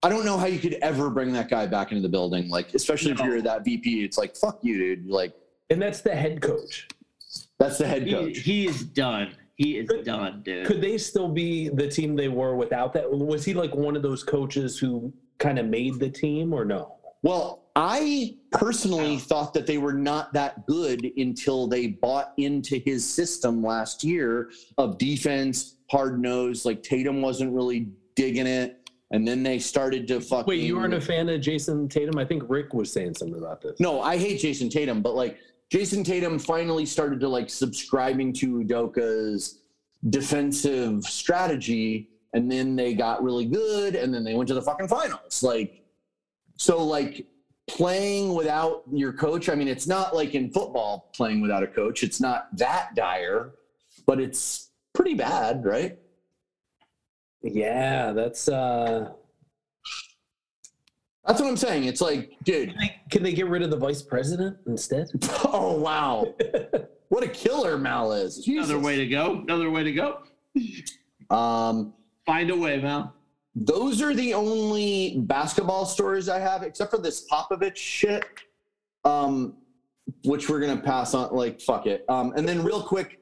I 0.02 0.10
don't 0.10 0.26
know 0.26 0.36
how 0.36 0.44
you 0.44 0.58
could 0.58 0.74
ever 0.82 1.08
bring 1.08 1.32
that 1.32 1.48
guy 1.48 1.64
back 1.66 1.90
into 1.90 2.02
the 2.02 2.08
building. 2.10 2.50
Like, 2.50 2.74
especially 2.74 3.12
if 3.12 3.18
you're 3.20 3.40
that 3.40 3.64
VP, 3.64 4.04
it's 4.04 4.18
like, 4.18 4.36
fuck 4.36 4.58
you, 4.60 4.76
dude. 4.76 5.06
Like, 5.08 5.32
and 5.70 5.80
that's 5.80 6.02
the 6.02 6.14
head 6.14 6.42
coach. 6.42 6.86
that's 7.58 7.78
the 7.78 7.86
head 7.86 8.02
He, 8.06 8.12
coach. 8.12 8.38
he 8.40 8.66
is 8.66 8.84
done. 8.84 9.34
He 9.56 9.78
is 9.78 9.88
Could- 9.88 10.04
done, 10.04 10.42
dude. 10.42 10.66
Could 10.66 10.82
they 10.82 10.98
still 10.98 11.28
be 11.28 11.70
the 11.70 11.88
team 11.88 12.14
they 12.14 12.28
were 12.28 12.56
without 12.56 12.92
that? 12.92 13.10
Was 13.10 13.42
he 13.46 13.54
like 13.54 13.74
one 13.74 13.96
of 13.96 14.02
those 14.02 14.22
coaches 14.22 14.78
who 14.78 15.10
kind 15.38 15.58
of 15.58 15.64
made 15.64 15.98
the 15.98 16.10
team, 16.10 16.52
or 16.52 16.66
no? 16.66 16.96
Well, 17.22 17.63
I 17.76 18.36
personally 18.52 19.18
thought 19.18 19.52
that 19.54 19.66
they 19.66 19.78
were 19.78 19.92
not 19.92 20.32
that 20.32 20.64
good 20.66 21.10
until 21.16 21.66
they 21.66 21.88
bought 21.88 22.32
into 22.36 22.78
his 22.78 23.08
system 23.08 23.64
last 23.64 24.04
year 24.04 24.50
of 24.78 24.96
defense, 24.96 25.76
hard 25.90 26.20
nose. 26.20 26.64
Like 26.64 26.82
Tatum 26.84 27.20
wasn't 27.20 27.52
really 27.52 27.88
digging 28.14 28.46
it, 28.46 28.88
and 29.10 29.26
then 29.26 29.42
they 29.42 29.58
started 29.58 30.06
to 30.08 30.20
fucking. 30.20 30.46
Wait, 30.46 30.60
you 30.60 30.76
weren't 30.76 30.94
a 30.94 31.00
fan 31.00 31.28
of 31.28 31.40
Jayson 31.40 31.88
Tatum? 31.88 32.16
I 32.16 32.24
think 32.24 32.44
Rick 32.46 32.74
was 32.74 32.92
saying 32.92 33.14
something 33.14 33.38
about 33.38 33.60
this. 33.60 33.80
No, 33.80 34.00
I 34.00 34.18
hate 34.18 34.40
Jayson 34.40 34.70
Tatum, 34.70 35.02
but 35.02 35.16
like 35.16 35.38
Jayson 35.72 36.04
Tatum 36.04 36.38
finally 36.38 36.86
started 36.86 37.18
to 37.20 37.28
like 37.28 37.50
subscribing 37.50 38.32
to 38.34 38.64
Udoka's 38.64 39.62
defensive 40.10 41.02
strategy, 41.02 42.10
and 42.34 42.48
then 42.48 42.76
they 42.76 42.94
got 42.94 43.20
really 43.24 43.46
good, 43.46 43.96
and 43.96 44.14
then 44.14 44.22
they 44.22 44.34
went 44.34 44.46
to 44.46 44.54
the 44.54 44.62
fucking 44.62 44.86
finals. 44.86 45.42
Like, 45.42 45.82
so 46.56 46.84
like 46.84 47.26
playing 47.66 48.34
without 48.34 48.82
your 48.92 49.12
coach. 49.12 49.48
I 49.48 49.54
mean, 49.54 49.68
it's 49.68 49.86
not 49.86 50.14
like 50.14 50.34
in 50.34 50.50
football 50.50 51.10
playing 51.14 51.40
without 51.40 51.62
a 51.62 51.66
coach. 51.66 52.02
It's 52.02 52.20
not 52.20 52.48
that 52.56 52.94
dire, 52.94 53.52
but 54.06 54.20
it's 54.20 54.70
pretty 54.92 55.14
bad, 55.14 55.64
right? 55.64 55.98
Yeah, 57.42 58.12
that's 58.12 58.48
uh 58.48 59.12
That's 61.26 61.40
what 61.40 61.48
I'm 61.48 61.56
saying. 61.56 61.84
It's 61.84 62.00
like, 62.00 62.32
dude. 62.44 62.70
Can 62.70 62.78
they, 62.78 63.00
can 63.10 63.22
they 63.22 63.32
get 63.32 63.48
rid 63.48 63.62
of 63.62 63.70
the 63.70 63.76
vice 63.76 64.02
president 64.02 64.56
instead? 64.66 65.08
Oh 65.56 65.78
wow, 65.78 66.34
what 67.10 67.22
a 67.22 67.28
killer 67.28 67.78
Mal 67.78 68.12
is. 68.12 68.38
Jesus. 68.44 68.68
Another 68.68 68.84
way 68.84 68.96
to 68.96 69.06
go. 69.06 69.40
Another 69.42 69.70
way 69.70 69.84
to 69.84 69.92
go. 69.92 70.22
Um, 71.30 71.94
Find 72.26 72.50
a 72.50 72.56
way, 72.56 72.80
Mal. 72.80 73.13
Those 73.54 74.02
are 74.02 74.14
the 74.14 74.34
only 74.34 75.18
basketball 75.20 75.86
stories 75.86 76.28
I 76.28 76.38
have, 76.40 76.62
except 76.62 76.90
for 76.90 76.98
this 76.98 77.26
Popovich 77.28 77.76
shit, 77.76 78.24
um, 79.04 79.54
which 80.24 80.48
we're 80.48 80.60
gonna 80.60 80.80
pass 80.80 81.14
on. 81.14 81.34
Like, 81.34 81.60
fuck 81.60 81.86
it. 81.86 82.04
Um, 82.08 82.32
and 82.36 82.48
then 82.48 82.62
real 82.64 82.82
quick, 82.82 83.20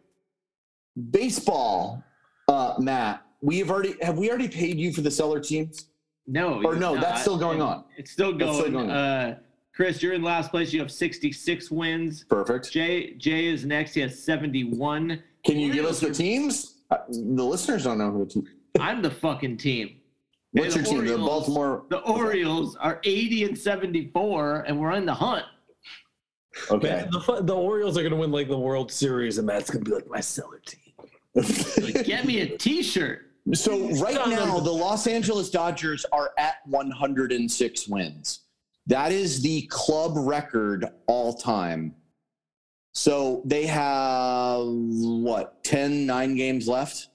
baseball, 1.10 2.02
uh, 2.48 2.74
Matt. 2.78 3.22
We 3.40 3.58
have 3.58 3.70
already 3.70 3.96
have 4.02 4.18
we 4.18 4.28
already 4.28 4.48
paid 4.48 4.78
you 4.78 4.92
for 4.92 5.00
the 5.00 5.10
seller 5.10 5.40
teams? 5.40 5.88
No. 6.26 6.62
Or 6.64 6.76
no, 6.76 6.94
not. 6.94 7.02
that's 7.02 7.22
still 7.22 7.36
going 7.36 7.60
on. 7.60 7.84
It's 7.96 8.12
still 8.12 8.36
That's 8.36 8.52
still 8.56 8.70
going. 8.70 8.86
going 8.86 8.90
Uh, 8.90 9.38
Chris, 9.74 10.02
you're 10.02 10.12
in 10.12 10.22
last 10.22 10.50
place. 10.50 10.72
You 10.72 10.80
have 10.80 10.92
66 10.92 11.70
wins. 11.70 12.24
Perfect. 12.24 12.70
Jay 12.70 13.14
Jay 13.14 13.46
is 13.46 13.64
next. 13.64 13.94
He 13.94 14.00
has 14.02 14.22
71. 14.22 15.22
Can 15.44 15.58
you 15.58 15.72
give 15.72 15.84
us 15.84 15.98
the 15.98 16.12
teams? 16.12 16.82
Uh, 16.90 16.98
the 17.08 17.42
listeners 17.42 17.84
don't 17.84 17.98
know 17.98 18.10
who 18.12 18.24
the 18.24 18.30
team. 18.30 18.48
I'm 18.78 19.02
the 19.02 19.10
fucking 19.10 19.56
team. 19.56 19.96
What's 20.52 20.74
your 20.74 20.84
the 20.84 20.90
team? 20.90 21.04
The 21.04 21.12
Orioles- 21.12 21.28
Baltimore. 21.28 21.84
The 21.88 21.98
Orioles 22.00 22.76
are 22.76 23.00
80 23.04 23.44
and 23.44 23.58
74, 23.58 24.64
and 24.66 24.78
we're 24.78 24.92
in 24.92 25.06
the 25.06 25.14
hunt. 25.14 25.44
Okay. 26.70 26.88
Man, 26.88 27.10
the, 27.10 27.40
the 27.42 27.54
Orioles 27.54 27.96
are 27.96 28.02
going 28.02 28.12
to 28.12 28.18
win 28.18 28.30
like 28.30 28.48
the 28.48 28.58
World 28.58 28.92
Series, 28.92 29.38
and 29.38 29.46
Matt's 29.46 29.70
going 29.70 29.84
to 29.84 29.90
be 29.90 29.94
like 29.94 30.08
my 30.08 30.20
seller 30.20 30.60
team. 30.66 30.78
Like, 31.34 32.04
get 32.04 32.26
me 32.26 32.40
a 32.40 32.58
T-shirt. 32.58 33.30
So 33.54 33.88
right 33.96 34.14
now, 34.28 34.60
the 34.60 34.70
Los 34.70 35.06
Angeles 35.06 35.50
Dodgers 35.50 36.04
are 36.12 36.32
at 36.38 36.56
106 36.66 37.88
wins. 37.88 38.40
That 38.86 39.12
is 39.12 39.42
the 39.42 39.62
club 39.62 40.12
record 40.16 40.86
all 41.06 41.32
time. 41.32 41.94
So 42.92 43.42
they 43.46 43.64
have 43.66 44.62
what 44.66 45.64
10, 45.64 46.04
9 46.04 46.36
games 46.36 46.68
left. 46.68 47.08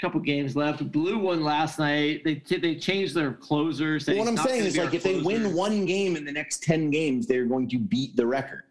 Couple 0.00 0.18
games 0.20 0.56
left. 0.56 0.90
Blew 0.92 1.18
one 1.18 1.42
last 1.44 1.78
night. 1.78 2.24
They 2.24 2.36
they 2.56 2.74
changed 2.76 3.14
their 3.14 3.34
closers. 3.34 4.06
said 4.06 4.16
what 4.16 4.28
I'm 4.28 4.36
saying 4.38 4.64
is 4.64 4.78
like 4.78 4.94
if 4.94 5.02
they 5.02 5.20
win 5.20 5.54
one 5.54 5.84
game 5.84 6.16
in 6.16 6.24
the 6.24 6.32
next 6.32 6.62
10 6.62 6.88
games, 6.90 7.26
they're 7.26 7.44
going 7.44 7.68
to 7.68 7.78
beat 7.78 8.16
the 8.16 8.26
record. 8.26 8.62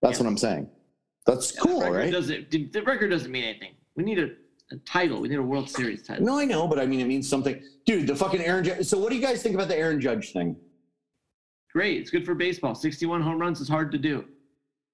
That's 0.00 0.18
Yeah. 0.18 0.24
what 0.24 0.30
I'm 0.30 0.38
saying. 0.38 0.70
That's 1.26 1.52
The 1.52 1.60
cool, 1.60 1.90
right? 1.92 2.10
Doesn't 2.10 2.50
the 2.50 2.80
record 2.86 3.10
doesn't 3.10 3.30
mean 3.30 3.44
anything. 3.44 3.72
We 3.94 4.04
need 4.04 4.20
a, 4.20 4.30
a 4.72 4.76
title. 4.86 5.20
We 5.20 5.28
need 5.28 5.38
a 5.38 5.42
World 5.42 5.68
Series 5.68 6.02
title. 6.02 6.24
No, 6.24 6.38
I 6.38 6.46
know, 6.46 6.66
but 6.66 6.78
I 6.80 6.86
mean 6.86 7.00
it 7.00 7.06
means 7.06 7.28
something. 7.28 7.62
Dude, 7.84 8.06
the 8.06 8.16
fucking 8.16 8.40
Aaron 8.40 8.64
Judge. 8.64 8.86
So 8.86 8.98
what 8.98 9.10
do 9.10 9.16
you 9.16 9.22
guys 9.22 9.42
think 9.42 9.54
about 9.54 9.68
the 9.68 9.76
Aaron 9.76 10.00
Judge 10.00 10.32
thing? 10.32 10.56
Great. 11.74 12.00
It's 12.00 12.10
good 12.10 12.24
for 12.24 12.34
baseball. 12.34 12.74
61 12.74 13.20
home 13.20 13.38
runs 13.38 13.60
is 13.60 13.68
hard 13.68 13.92
to 13.92 13.98
do. 13.98 14.24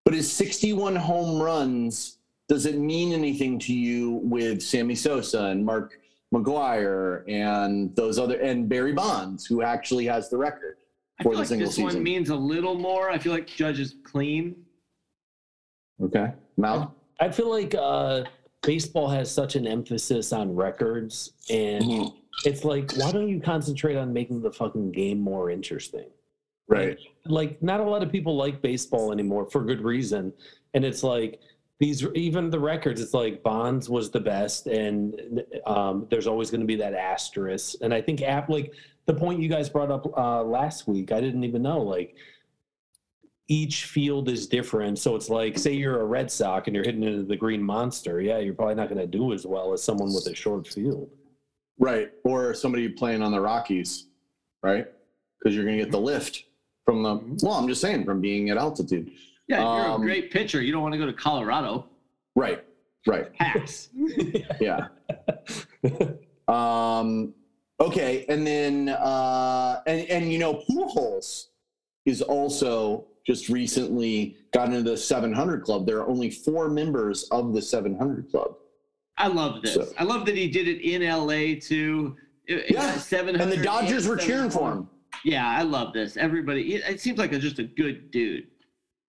But 0.04 0.14
is 0.14 0.30
61 0.32 0.96
home 0.96 1.40
runs, 1.40 2.15
does 2.48 2.66
it 2.66 2.78
mean 2.78 3.12
anything 3.12 3.58
to 3.60 3.74
you 3.74 4.20
with 4.22 4.62
Sammy 4.62 4.94
Sosa 4.94 5.46
and 5.46 5.64
Mark 5.64 5.98
McGwire 6.32 7.28
and 7.28 7.94
those 7.96 8.18
other 8.18 8.38
and 8.40 8.68
Barry 8.68 8.92
Bonds, 8.92 9.46
who 9.46 9.62
actually 9.62 10.06
has 10.06 10.28
the 10.28 10.36
record 10.36 10.76
I 11.18 11.22
for 11.24 11.30
feel 11.30 11.32
the 11.32 11.38
like 11.38 11.48
single 11.48 11.66
this 11.66 11.76
season? 11.76 11.86
This 11.88 11.94
one 11.96 12.02
means 12.04 12.28
a 12.30 12.36
little 12.36 12.74
more. 12.76 13.10
I 13.10 13.18
feel 13.18 13.32
like 13.32 13.46
Judge 13.46 13.80
is 13.80 13.96
clean. 14.04 14.56
okay. 16.02 16.32
Mal? 16.56 16.94
I 17.20 17.30
feel 17.30 17.50
like 17.50 17.74
uh, 17.74 18.24
baseball 18.62 19.08
has 19.08 19.30
such 19.30 19.56
an 19.56 19.66
emphasis 19.66 20.32
on 20.32 20.54
records, 20.54 21.32
and 21.50 21.84
Mhm. 21.84 22.14
it's 22.44 22.64
like, 22.64 22.92
why 22.96 23.10
don't 23.10 23.28
you 23.28 23.40
concentrate 23.40 23.96
on 23.96 24.12
making 24.12 24.42
the 24.42 24.52
fucking 24.52 24.92
game 24.92 25.18
more 25.20 25.50
interesting? 25.50 26.06
Right. 26.68 26.98
Like, 27.24 27.62
not 27.62 27.80
a 27.80 27.84
lot 27.84 28.02
of 28.02 28.10
people 28.12 28.36
like 28.36 28.60
baseball 28.60 29.12
anymore 29.12 29.46
for 29.50 29.62
good 29.64 29.80
reason, 29.80 30.32
and 30.74 30.84
it's 30.84 31.02
like 31.02 31.40
these 31.78 32.04
even 32.14 32.50
the 32.50 32.58
records. 32.58 33.00
It's 33.00 33.14
like 33.14 33.42
Bonds 33.42 33.88
was 33.88 34.10
the 34.10 34.20
best, 34.20 34.66
and 34.66 35.42
um, 35.66 36.06
there's 36.10 36.26
always 36.26 36.50
going 36.50 36.62
to 36.62 36.66
be 36.66 36.76
that 36.76 36.94
asterisk. 36.94 37.76
And 37.82 37.92
I 37.92 38.00
think 38.00 38.22
app 38.22 38.48
like 38.48 38.72
the 39.06 39.14
point 39.14 39.40
you 39.40 39.48
guys 39.48 39.68
brought 39.68 39.90
up 39.90 40.06
uh, 40.16 40.42
last 40.42 40.88
week, 40.88 41.12
I 41.12 41.20
didn't 41.20 41.44
even 41.44 41.62
know 41.62 41.80
like 41.80 42.16
each 43.48 43.84
field 43.84 44.28
is 44.28 44.46
different. 44.46 44.98
So 44.98 45.14
it's 45.14 45.28
like, 45.28 45.56
say 45.56 45.72
you're 45.72 46.00
a 46.00 46.04
Red 46.04 46.30
Sox 46.30 46.66
and 46.66 46.74
you're 46.74 46.84
hitting 46.84 47.04
into 47.04 47.22
the 47.22 47.36
Green 47.36 47.62
Monster. 47.62 48.20
Yeah, 48.20 48.38
you're 48.38 48.54
probably 48.54 48.74
not 48.74 48.88
going 48.88 49.00
to 49.00 49.06
do 49.06 49.32
as 49.32 49.46
well 49.46 49.72
as 49.72 49.82
someone 49.82 50.12
with 50.12 50.26
a 50.26 50.34
short 50.34 50.66
field. 50.66 51.08
Right. 51.78 52.10
Or 52.24 52.54
somebody 52.54 52.88
playing 52.88 53.22
on 53.22 53.30
the 53.30 53.40
Rockies, 53.40 54.06
right? 54.64 54.86
Because 55.38 55.54
you're 55.54 55.64
going 55.64 55.78
to 55.78 55.84
get 55.84 55.92
the 55.92 56.00
lift 56.00 56.44
from 56.84 57.02
the, 57.04 57.46
well, 57.46 57.54
I'm 57.54 57.68
just 57.68 57.80
saying, 57.80 58.04
from 58.04 58.20
being 58.20 58.50
at 58.50 58.56
altitude. 58.56 59.12
Yeah, 59.48 59.56
if 59.58 59.62
you're 59.62 59.94
Um, 59.94 60.02
a 60.02 60.04
great 60.04 60.30
pitcher. 60.30 60.60
You 60.60 60.72
don't 60.72 60.82
want 60.82 60.92
to 60.94 60.98
go 60.98 61.06
to 61.06 61.12
Colorado. 61.12 61.86
Right. 62.34 62.64
Right. 63.06 63.32
Pass. 63.34 63.88
Yeah. 64.60 64.88
um, 66.48 67.34
okay. 67.80 68.24
And 68.28 68.46
then, 68.46 68.88
uh, 68.88 69.80
and, 69.86 70.08
and, 70.08 70.32
you 70.32 70.38
know, 70.38 70.62
Pujols 70.68 71.46
is 72.04 72.22
also 72.22 73.06
just 73.26 73.48
recently 73.48 74.36
got 74.52 74.68
into 74.68 74.82
the 74.82 74.96
700 74.96 75.62
club. 75.62 75.86
There 75.86 75.98
are 75.98 76.08
only 76.08 76.30
four 76.30 76.68
members 76.68 77.24
of 77.30 77.52
the 77.54 77.62
700 77.62 78.30
club. 78.30 78.54
I 79.18 79.28
love 79.28 79.62
this. 79.62 79.74
So- 79.74 79.88
I 79.98 80.04
love 80.04 80.26
that 80.26 80.36
he 80.36 80.48
did 80.48 80.68
it 80.68 80.80
in 80.82 81.02
LA 81.02 81.58
too. 81.60 82.16
It- 82.46 82.70
Yeah, 82.70 82.92
got 82.94 83.00
700 83.00 83.40
And 83.42 83.52
the 83.52 83.64
Dodgers 83.64 84.06
were 84.06 84.16
cheering 84.16 84.50
for 84.50 84.72
him. 84.72 84.88
Yeah, 85.24 85.48
I 85.48 85.62
love 85.62 85.92
this. 85.92 86.16
Everybody, 86.16 86.74
it, 86.74 86.84
it 86.88 87.00
seems 87.00 87.18
like 87.18 87.32
a, 87.32 87.38
just 87.38 87.58
a 87.58 87.64
good 87.64 88.10
dude. 88.10 88.46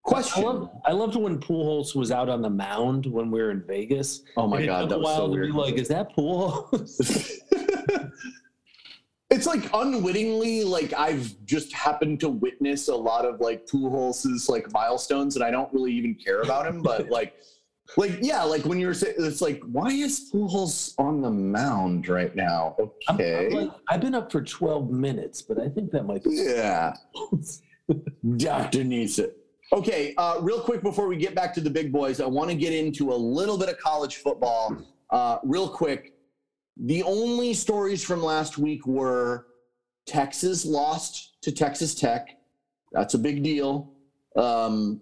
I, 0.08 0.10
Question. 0.10 0.70
I 0.86 0.92
loved 0.94 1.16
when 1.18 1.38
Pujols 1.40 1.94
was 1.96 2.12
out 2.12 2.30
on 2.30 2.42
the 2.42 2.50
mound 2.50 3.06
when 3.06 3.30
we 3.30 3.42
were 3.42 3.52
in 3.52 3.62
Vegas. 3.68 4.22
Oh 4.38 4.48
my 4.48 4.66
God, 4.66 4.90
that 4.90 5.00
was 5.00 5.16
so 5.16 5.28
weird. 5.30 5.54
Like, 5.54 5.76
is 5.76 5.90
that 5.90 6.16
Pujols? 6.16 7.40
it's 9.30 9.46
like 9.46 9.70
unwittingly, 9.74 10.64
like 10.64 10.94
I've 10.94 11.36
just 11.46 11.74
happened 11.74 12.22
to 12.22 12.30
witness 12.30 12.88
a 12.88 12.96
lot 12.96 13.26
of 13.26 13.42
like 13.42 13.66
Pujols' 13.68 14.48
like 14.50 14.72
milestones, 14.72 15.36
and 15.36 15.44
I 15.44 15.52
don't 15.52 15.72
really 15.74 15.92
even 15.94 16.16
care 16.16 16.42
about 16.42 16.66
him, 16.68 16.82
but 16.82 17.10
like, 17.18 17.36
like 17.98 18.18
yeah, 18.22 18.44
like 18.44 18.64
when 18.66 18.80
you 18.80 18.88
were 18.88 18.94
saying, 18.94 19.16
it's 19.20 19.42
like, 19.42 19.62
why 19.72 19.90
is 19.90 20.32
Pujols 20.34 20.94
on 20.98 21.22
the 21.22 21.32
mound 21.32 22.08
right 22.08 22.34
now? 22.34 22.76
I'm- 22.80 22.92
I'm 23.10 23.16
Okay, 23.16 23.50
like, 23.50 23.72
I've 23.90 24.00
been 24.02 24.16
up 24.16 24.32
for 24.32 24.42
12 24.42 24.90
minutes, 24.90 25.42
but 25.42 25.60
I 25.60 25.68
think 25.68 25.92
that 25.92 26.04
might 26.06 26.24
be. 26.24 26.32
yeah, 26.32 26.94
Doctor 28.38 28.86
needs 28.86 29.20
it. 29.20 29.38
Okay, 29.74 30.14
uh, 30.18 30.38
real 30.42 30.62
quick 30.62 30.82
before 30.82 31.08
we 31.08 31.18
get 31.18 31.36
back 31.36 31.54
to 31.56 31.62
the 31.62 31.70
big 31.70 31.92
boys, 31.92 32.22
I 32.22 32.26
want 32.26 32.50
to 32.50 32.56
get 32.56 32.74
into 32.74 33.12
a 33.12 33.16
little 33.16 33.58
bit 33.58 33.68
of 33.68 33.78
college 33.78 34.18
football. 34.18 34.78
Uh, 35.10 35.40
real 35.44 35.68
quick, 35.68 36.14
the 36.78 37.04
only 37.04 37.54
stories 37.54 38.02
from 38.04 38.24
last 38.24 38.58
week 38.58 38.88
were 38.88 39.48
Texas 40.06 40.66
lost 40.66 41.42
to 41.42 41.52
Texas 41.52 41.96
Tech. 41.96 42.38
That's 42.94 43.14
a 43.14 43.20
big 43.20 43.44
deal. 43.44 43.92
Um, 44.38 45.02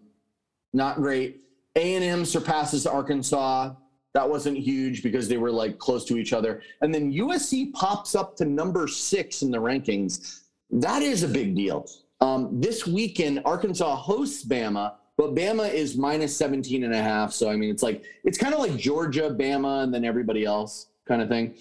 not 0.74 0.98
great. 0.98 1.42
A 1.76 1.96
and 1.96 2.04
M 2.04 2.26
surpasses 2.26 2.88
Arkansas. 2.88 3.74
That 4.16 4.28
wasn't 4.28 4.58
huge 4.58 5.04
because 5.04 5.28
they 5.28 5.38
were 5.38 5.52
like 5.52 5.78
close 5.78 6.06
to 6.06 6.18
each 6.18 6.34
other. 6.34 6.64
And 6.82 6.94
then 6.94 7.12
USC 7.12 7.72
pops 7.74 8.16
up 8.16 8.36
to 8.38 8.46
number 8.46 8.88
six 8.88 9.44
in 9.44 9.52
the 9.52 9.60
rankings. 9.60 10.42
That 10.72 11.04
is 11.04 11.22
a 11.22 11.28
big 11.28 11.56
deal. 11.56 11.86
Um, 12.22 12.62
this 12.62 12.88
weekend, 12.88 13.42
Arkansas 13.46 13.96
hosts 13.96 14.46
Bama, 14.46 14.94
but 15.18 15.36
Bama 15.36 15.72
is 15.72 15.98
minus 15.98 16.36
17 16.36 16.84
and 16.84 16.94
a 16.94 17.02
half. 17.02 17.34
So, 17.34 17.50
I 17.50 17.56
mean, 17.56 17.70
it's 17.70 17.84
like, 17.84 18.04
it's 18.24 18.38
kind 18.38 18.54
of 18.54 18.60
like 18.60 18.78
Georgia, 18.78 19.30
Bama, 19.30 19.84
and 19.84 19.94
then 19.94 20.06
everybody 20.06 20.46
else 20.46 20.88
kind 21.08 21.22
of 21.22 21.30
thing. 21.30 21.56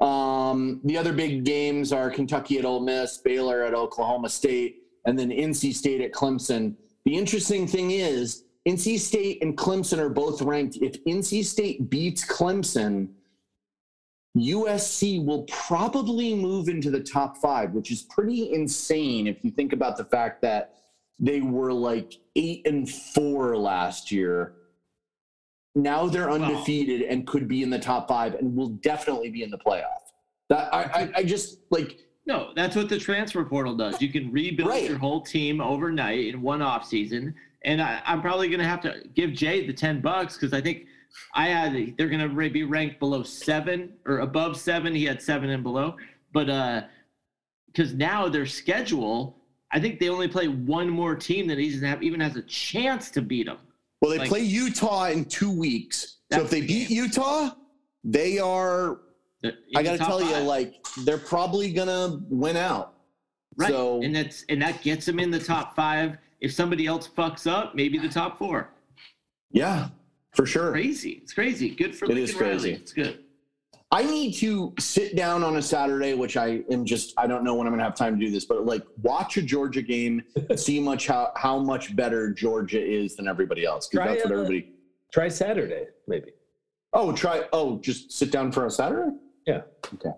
Um, 0.00 0.80
the 0.84 0.98
other 0.98 1.12
big 1.12 1.44
games 1.44 1.92
are 1.92 2.10
Kentucky 2.10 2.58
at 2.58 2.64
Ole 2.64 2.80
Miss, 2.80 3.18
Baylor 3.18 3.64
at 3.64 3.74
Oklahoma 3.74 4.28
State, 4.28 4.82
and 5.06 5.18
then 5.18 5.30
NC 5.30 5.74
State 5.74 6.00
at 6.00 6.12
Clemson. 6.12 6.74
The 7.04 7.16
interesting 7.16 7.66
thing 7.66 7.92
is, 7.92 8.44
NC 8.66 8.98
State 8.98 9.42
and 9.42 9.56
Clemson 9.56 9.98
are 9.98 10.08
both 10.08 10.42
ranked. 10.42 10.76
If 10.76 11.02
NC 11.04 11.44
State 11.44 11.88
beats 11.88 12.26
Clemson, 12.26 13.08
USC 14.36 15.24
will 15.24 15.44
probably 15.44 16.34
move 16.34 16.68
into 16.68 16.90
the 16.90 17.00
top 17.00 17.38
five, 17.38 17.72
which 17.72 17.90
is 17.90 18.02
pretty 18.02 18.52
insane 18.52 19.26
if 19.26 19.42
you 19.42 19.50
think 19.50 19.72
about 19.72 19.96
the 19.96 20.04
fact 20.04 20.42
that 20.42 20.74
they 21.18 21.40
were 21.40 21.72
like 21.72 22.12
eight 22.36 22.66
and 22.66 22.88
four 22.90 23.56
last 23.56 24.12
year. 24.12 24.54
Now 25.74 26.06
they're 26.06 26.30
undefeated 26.30 27.02
and 27.02 27.26
could 27.26 27.48
be 27.48 27.62
in 27.62 27.70
the 27.70 27.78
top 27.78 28.08
five 28.08 28.34
and 28.34 28.54
will 28.54 28.68
definitely 28.68 29.30
be 29.30 29.42
in 29.42 29.50
the 29.50 29.58
playoff. 29.58 29.84
That 30.48 30.72
I, 30.72 30.82
I, 30.82 31.10
I 31.16 31.22
just 31.24 31.58
like 31.70 31.98
No, 32.26 32.52
that's 32.54 32.76
what 32.76 32.88
the 32.88 32.98
transfer 32.98 33.44
portal 33.44 33.74
does. 33.76 34.00
You 34.00 34.10
can 34.10 34.30
rebuild 34.32 34.68
Right. 34.70 34.88
your 34.88 34.98
whole 34.98 35.20
team 35.22 35.60
overnight 35.60 36.26
in 36.26 36.40
one 36.42 36.62
off 36.62 36.86
season. 36.86 37.34
And 37.62 37.82
I, 37.82 38.00
I'm 38.06 38.20
probably 38.20 38.48
going 38.48 38.60
to 38.60 38.66
have 38.66 38.80
to 38.82 39.02
give 39.14 39.32
Jay 39.32 39.66
the 39.66 39.72
10 39.72 40.00
bucks 40.00 40.36
because 40.36 40.52
I 40.52 40.60
think 40.60 40.86
I 41.34 41.48
had, 41.48 41.94
they're 41.96 42.08
going 42.08 42.28
to 42.28 42.50
be 42.50 42.64
ranked 42.64 42.98
below 42.98 43.22
seven 43.22 43.94
or 44.06 44.20
above 44.20 44.56
seven. 44.56 44.94
He 44.94 45.04
had 45.04 45.20
seven 45.22 45.50
and 45.50 45.62
below. 45.62 45.96
But, 46.32 46.50
uh, 46.50 46.82
because 47.66 47.92
now 47.92 48.28
their 48.28 48.46
schedule, 48.46 49.36
I 49.70 49.80
think 49.80 50.00
they 50.00 50.08
only 50.08 50.28
play 50.28 50.48
one 50.48 50.88
more 50.88 51.14
team 51.14 51.46
that 51.48 51.58
even 51.58 51.86
have 51.86 52.02
even 52.02 52.20
has 52.20 52.36
a 52.36 52.42
chance 52.42 53.10
to 53.10 53.20
beat 53.22 53.46
them. 53.46 53.58
Well, 54.00 54.10
they 54.12 54.18
Like- 54.18 54.28
play 54.30 54.40
Utah 54.40 55.06
in 55.06 55.26
two 55.26 55.50
weeks. 55.50 56.18
So 56.32 56.40
if 56.42 56.50
they 56.50 56.62
beat. 56.62 56.88
Utah, 56.90 57.50
they 58.02 58.38
are. 58.38 59.00
I 59.74 59.82
got 59.82 59.92
to 59.92 59.98
tell 59.98 60.22
you, 60.22 60.36
like 60.38 60.84
they're 61.04 61.18
probably 61.18 61.70
gonna 61.72 62.20
win 62.30 62.56
out. 62.56 62.94
right, 63.58 63.70
so- 63.70 64.00
and 64.02 64.14
that's 64.14 64.44
and 64.48 64.60
that 64.62 64.82
gets 64.82 65.04
them 65.06 65.18
in 65.18 65.30
the 65.30 65.38
top 65.38 65.76
five. 65.76 66.16
If 66.40 66.52
somebody 66.52 66.86
else 66.86 67.08
fucks 67.08 67.46
up, 67.46 67.74
maybe 67.74 67.98
the 67.98 68.08
top 68.08 68.38
four. 68.38 68.70
Yeah, 69.50 69.88
for 70.36 70.46
sure. 70.46 70.70
Crazy, 70.70 71.20
it's 71.22 71.32
crazy. 71.32 71.70
Good 71.70 71.96
for 71.96 72.04
It 72.04 72.08
Lincoln 72.08 72.24
is 72.24 72.34
Riley. 72.34 72.48
crazy. 72.50 72.72
It's 72.74 72.92
good. 72.92 73.24
I 73.92 74.02
need 74.02 74.32
to 74.34 74.74
sit 74.78 75.14
down 75.16 75.44
on 75.44 75.56
a 75.56 75.62
Saturday, 75.62 76.14
which 76.14 76.36
I 76.36 76.62
am 76.70 76.84
just 76.84 77.14
I 77.16 77.26
don't 77.26 77.44
know 77.44 77.54
when 77.54 77.66
I'm 77.66 77.72
gonna 77.72 77.84
have 77.84 77.94
time 77.94 78.18
to 78.18 78.24
do 78.24 78.30
this, 78.30 78.44
but 78.44 78.66
like 78.66 78.82
watch 79.02 79.36
a 79.36 79.42
Georgia 79.42 79.80
game, 79.82 80.22
see 80.56 80.80
much 80.80 81.06
how 81.06 81.32
how 81.36 81.58
much 81.58 81.94
better 81.96 82.32
Georgia 82.32 82.84
is 82.84 83.16
than 83.16 83.28
everybody 83.28 83.64
else. 83.64 83.88
Because 83.88 84.08
that's 84.08 84.24
what 84.24 84.32
uh, 84.32 84.34
everybody 84.34 84.72
Try 85.12 85.28
Saturday, 85.28 85.86
maybe. 86.08 86.32
Oh, 86.92 87.12
try 87.12 87.44
oh, 87.52 87.78
just 87.78 88.12
sit 88.12 88.30
down 88.32 88.50
for 88.52 88.66
a 88.66 88.70
Saturday? 88.70 89.16
Yeah. 89.46 89.62
Okay. 89.94 90.10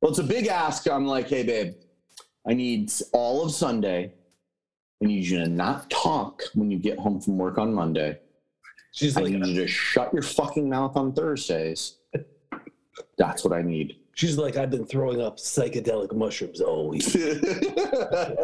Well, 0.00 0.10
it's 0.10 0.18
a 0.18 0.24
big 0.24 0.48
ask. 0.48 0.88
I'm 0.88 1.06
like, 1.06 1.28
hey 1.28 1.42
babe, 1.42 1.74
I 2.46 2.52
need 2.52 2.92
all 3.12 3.42
of 3.44 3.52
Sunday. 3.52 4.12
I 5.02 5.06
need 5.06 5.24
you 5.24 5.38
to 5.38 5.48
not 5.48 5.90
talk 5.90 6.42
when 6.54 6.70
you 6.70 6.78
get 6.78 6.98
home 6.98 7.20
from 7.20 7.38
work 7.38 7.58
on 7.58 7.72
Monday. 7.72 8.18
She's 8.92 9.16
like, 9.16 9.24
I 9.24 9.28
like, 9.28 9.40
need 9.40 9.54
you 9.56 9.62
to 9.62 9.66
shut 9.66 10.12
your 10.12 10.22
fucking 10.22 10.68
mouth 10.68 10.96
on 10.96 11.12
Thursdays. 11.12 11.96
That's 13.18 13.44
what 13.44 13.52
I 13.52 13.62
need. 13.62 13.96
she's 14.14 14.36
like, 14.36 14.56
I've 14.56 14.70
been 14.70 14.86
throwing 14.86 15.20
up 15.20 15.38
psychedelic 15.38 16.14
mushrooms 16.14 16.60
all 16.60 16.88
week. 16.88 17.04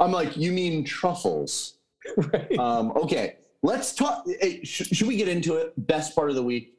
I'm 0.00 0.10
like, 0.10 0.36
you 0.36 0.52
mean 0.52 0.84
truffles? 0.84 1.74
right. 2.16 2.58
Um, 2.58 2.92
okay, 2.96 3.36
let's 3.62 3.94
talk. 3.94 4.24
Hey, 4.40 4.62
sh- 4.64 4.88
should 4.92 5.06
we 5.06 5.16
get 5.16 5.28
into 5.28 5.54
it? 5.54 5.72
Best 5.86 6.14
part 6.14 6.30
of 6.30 6.36
the 6.36 6.42
week. 6.42 6.74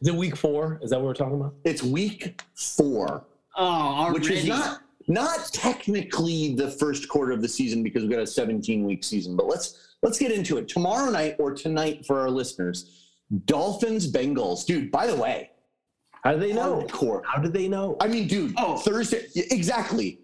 Is 0.00 0.08
it 0.08 0.14
week 0.14 0.36
four? 0.36 0.80
Is 0.82 0.90
that 0.90 0.96
what 0.98 1.06
we're 1.06 1.14
talking 1.14 1.40
about? 1.40 1.54
It's 1.64 1.82
week 1.82 2.40
four, 2.54 3.24
Oh, 3.56 3.64
already. 3.64 4.18
which 4.18 4.30
is 4.30 4.44
not 4.46 4.80
not 5.06 5.50
technically 5.52 6.54
the 6.54 6.70
first 6.70 7.08
quarter 7.08 7.32
of 7.32 7.42
the 7.42 7.48
season 7.48 7.82
because 7.82 8.02
we've 8.02 8.10
got 8.10 8.20
a 8.20 8.26
17 8.26 8.84
week 8.84 9.04
season. 9.04 9.36
But 9.36 9.46
let's 9.46 9.93
let's 10.04 10.18
get 10.18 10.30
into 10.30 10.58
it 10.58 10.68
tomorrow 10.68 11.10
night 11.10 11.34
or 11.40 11.52
tonight 11.52 12.06
for 12.06 12.20
our 12.20 12.30
listeners. 12.30 13.10
Dolphins 13.46 14.10
Bengals, 14.12 14.64
dude. 14.64 14.90
By 14.92 15.06
the 15.08 15.16
way, 15.16 15.50
How 16.22 16.34
do 16.34 16.38
they 16.40 16.52
know? 16.52 16.82
hardcore. 16.86 17.22
How 17.26 17.40
do 17.40 17.48
they 17.48 17.66
know? 17.68 17.96
I 18.00 18.06
mean, 18.06 18.28
dude. 18.28 18.54
Oh. 18.56 18.76
Thursday. 18.76 19.26
Exactly. 19.50 20.20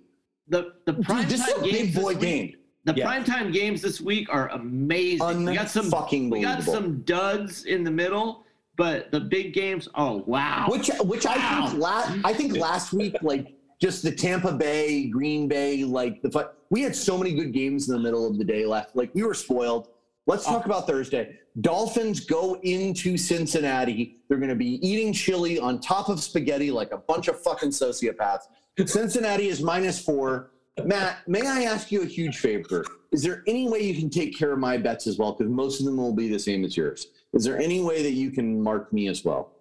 the 0.49 0.73
the 0.87 0.95
prime 0.95 1.23
Dude, 1.23 1.31
this 1.31 1.41
is 1.47 1.55
time 1.55 1.61
a 1.61 1.65
big 1.65 1.73
games. 1.93 1.95
boy 1.95 2.15
this 2.15 2.23
game. 2.23 2.47
Week, 2.47 2.57
the 2.85 2.95
Yeah. 2.97 3.07
primetime 3.07 3.53
games 3.53 3.81
this 3.83 4.01
week 4.01 4.29
are 4.33 4.49
amazing. 4.51 5.45
we 5.45 5.55
got 5.55 5.69
some 5.71 5.87
Unfucking 5.91 6.31
we 6.31 6.41
got 6.43 6.63
some 6.63 7.03
duds 7.03 7.65
in 7.67 7.85
the 7.85 7.91
middle, 7.91 8.45
but 8.77 9.11
the 9.13 9.21
big 9.21 9.53
games. 9.55 9.89
Oh 9.95 10.25
wow! 10.27 10.67
Which 10.69 10.91
which 11.05 11.25
I 11.27 11.35
think 11.69 11.79
la- 11.81 12.17
I 12.25 12.33
think 12.35 12.57
last 12.57 12.93
week 12.93 13.15
like 13.23 13.55
just 13.81 14.03
the 14.03 14.13
Tampa 14.13 14.53
Bay, 14.53 15.07
Green 15.07 15.49
Bay, 15.49 15.85
like 15.85 16.21
the 16.23 16.51
we 16.69 16.83
had 16.83 16.95
so 16.95 17.19
many 17.19 17.35
good 17.35 17.53
games 17.53 17.89
in 17.89 17.95
the 17.95 18.01
middle 18.01 18.27
of 18.27 18.39
the 18.39 18.45
day 18.45 18.67
left. 18.67 18.95
Like 18.95 19.15
we 19.15 19.23
were 19.23 19.35
spoiled. 19.35 19.89
Let's 20.27 20.45
talk 20.45 20.67
about 20.67 20.87
Thursday. 20.87 21.39
Dolphins 21.61 22.21
go 22.21 22.61
into 22.63 23.17
Cincinnati. 23.17 24.19
They're 24.29 24.39
going 24.39 24.51
to 24.51 24.55
be 24.55 24.87
eating 24.87 25.13
chili 25.13 25.59
on 25.59 25.81
top 25.81 26.09
of 26.09 26.21
spaghetti 26.21 26.71
like 26.71 26.93
a 26.93 26.99
bunch 26.99 27.27
of 27.27 27.41
fucking 27.43 27.71
sociopaths. 27.71 28.43
Cincinnati 28.87 29.49
is 29.49 29.61
minus 29.61 29.99
four. 29.99 30.53
Matt, 30.85 31.27
may 31.27 31.47
I 31.47 31.63
ask 31.63 31.91
you 31.91 32.03
a 32.03 32.07
huge 32.07 32.39
favor? 32.39 32.85
Is 33.11 33.23
there 33.23 33.43
any 33.47 33.69
way 33.69 33.81
you 33.81 33.99
can 33.99 34.09
take 34.09 34.39
care 34.39 34.53
of 34.53 34.59
my 34.59 34.77
bets 34.77 35.07
as 35.07 35.19
well? 35.19 35.33
Because 35.33 35.51
most 35.51 35.81
of 35.81 35.87
them 35.87 35.97
will 35.97 36.15
be 36.15 36.29
the 36.29 36.39
same 36.39 36.65
as 36.65 36.77
yours. 36.77 37.09
Is 37.33 37.43
there 37.43 37.59
any 37.59 37.83
way 37.83 38.03
that 38.03 38.13
you 38.13 38.31
can 38.31 38.63
mark 38.63 38.93
me 38.93 39.09
as 39.09 39.25
well? 39.25 39.53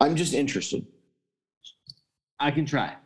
I'm 0.00 0.16
just 0.16 0.34
interested. 0.34 0.84
I 2.40 2.50
can 2.50 2.66
try. 2.66 2.96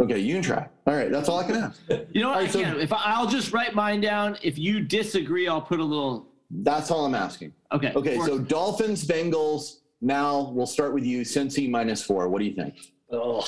Okay, 0.00 0.18
you 0.18 0.34
can 0.34 0.42
try. 0.42 0.66
All 0.86 0.94
right, 0.94 1.10
that's 1.10 1.28
all 1.28 1.38
I 1.40 1.44
can 1.44 1.56
ask. 1.56 1.80
You 2.12 2.22
know 2.22 2.28
what? 2.30 2.34
All 2.36 2.40
I 2.40 2.44
right, 2.44 2.50
so- 2.52 2.62
can. 2.62 2.80
If 2.80 2.92
I, 2.92 3.00
I'll 3.04 3.26
just 3.28 3.52
write 3.52 3.74
mine 3.74 4.00
down. 4.00 4.38
If 4.42 4.58
you 4.58 4.80
disagree, 4.80 5.46
I'll 5.46 5.60
put 5.60 5.78
a 5.80 5.84
little. 5.84 6.26
That's 6.50 6.90
all 6.90 7.04
I'm 7.04 7.14
asking. 7.14 7.52
Okay. 7.72 7.92
Okay, 7.94 8.18
so 8.18 8.38
Dolphins, 8.38 9.04
Bengals. 9.06 9.76
Now 10.00 10.50
we'll 10.54 10.66
start 10.66 10.94
with 10.94 11.04
you. 11.04 11.20
Cincy 11.22 11.68
minus 11.70 12.02
four. 12.02 12.28
What 12.28 12.38
do 12.40 12.46
you 12.46 12.54
think? 12.54 12.74
Oh, 13.12 13.46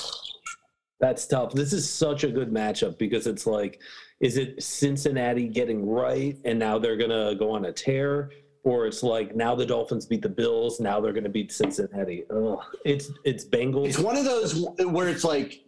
that's 1.00 1.26
tough. 1.26 1.52
This 1.52 1.72
is 1.72 1.88
such 1.88 2.22
a 2.24 2.28
good 2.30 2.52
matchup 2.52 2.98
because 2.98 3.26
it's 3.26 3.46
like, 3.46 3.80
is 4.20 4.36
it 4.36 4.62
Cincinnati 4.62 5.48
getting 5.48 5.84
right 5.88 6.36
and 6.44 6.58
now 6.58 6.78
they're 6.78 6.96
gonna 6.98 7.34
go 7.34 7.50
on 7.50 7.64
a 7.64 7.72
tear, 7.72 8.30
or 8.64 8.86
it's 8.86 9.02
like 9.02 9.34
now 9.34 9.54
the 9.54 9.66
Dolphins 9.66 10.06
beat 10.06 10.22
the 10.22 10.28
Bills, 10.28 10.78
now 10.78 11.00
they're 11.00 11.12
gonna 11.14 11.28
beat 11.28 11.50
Cincinnati. 11.50 12.24
Oh, 12.30 12.62
it's 12.84 13.10
it's 13.24 13.44
Bengals. 13.44 13.88
It's 13.88 13.98
one 13.98 14.16
of 14.16 14.24
those 14.24 14.64
where 14.86 15.08
it's 15.08 15.24
like, 15.24 15.64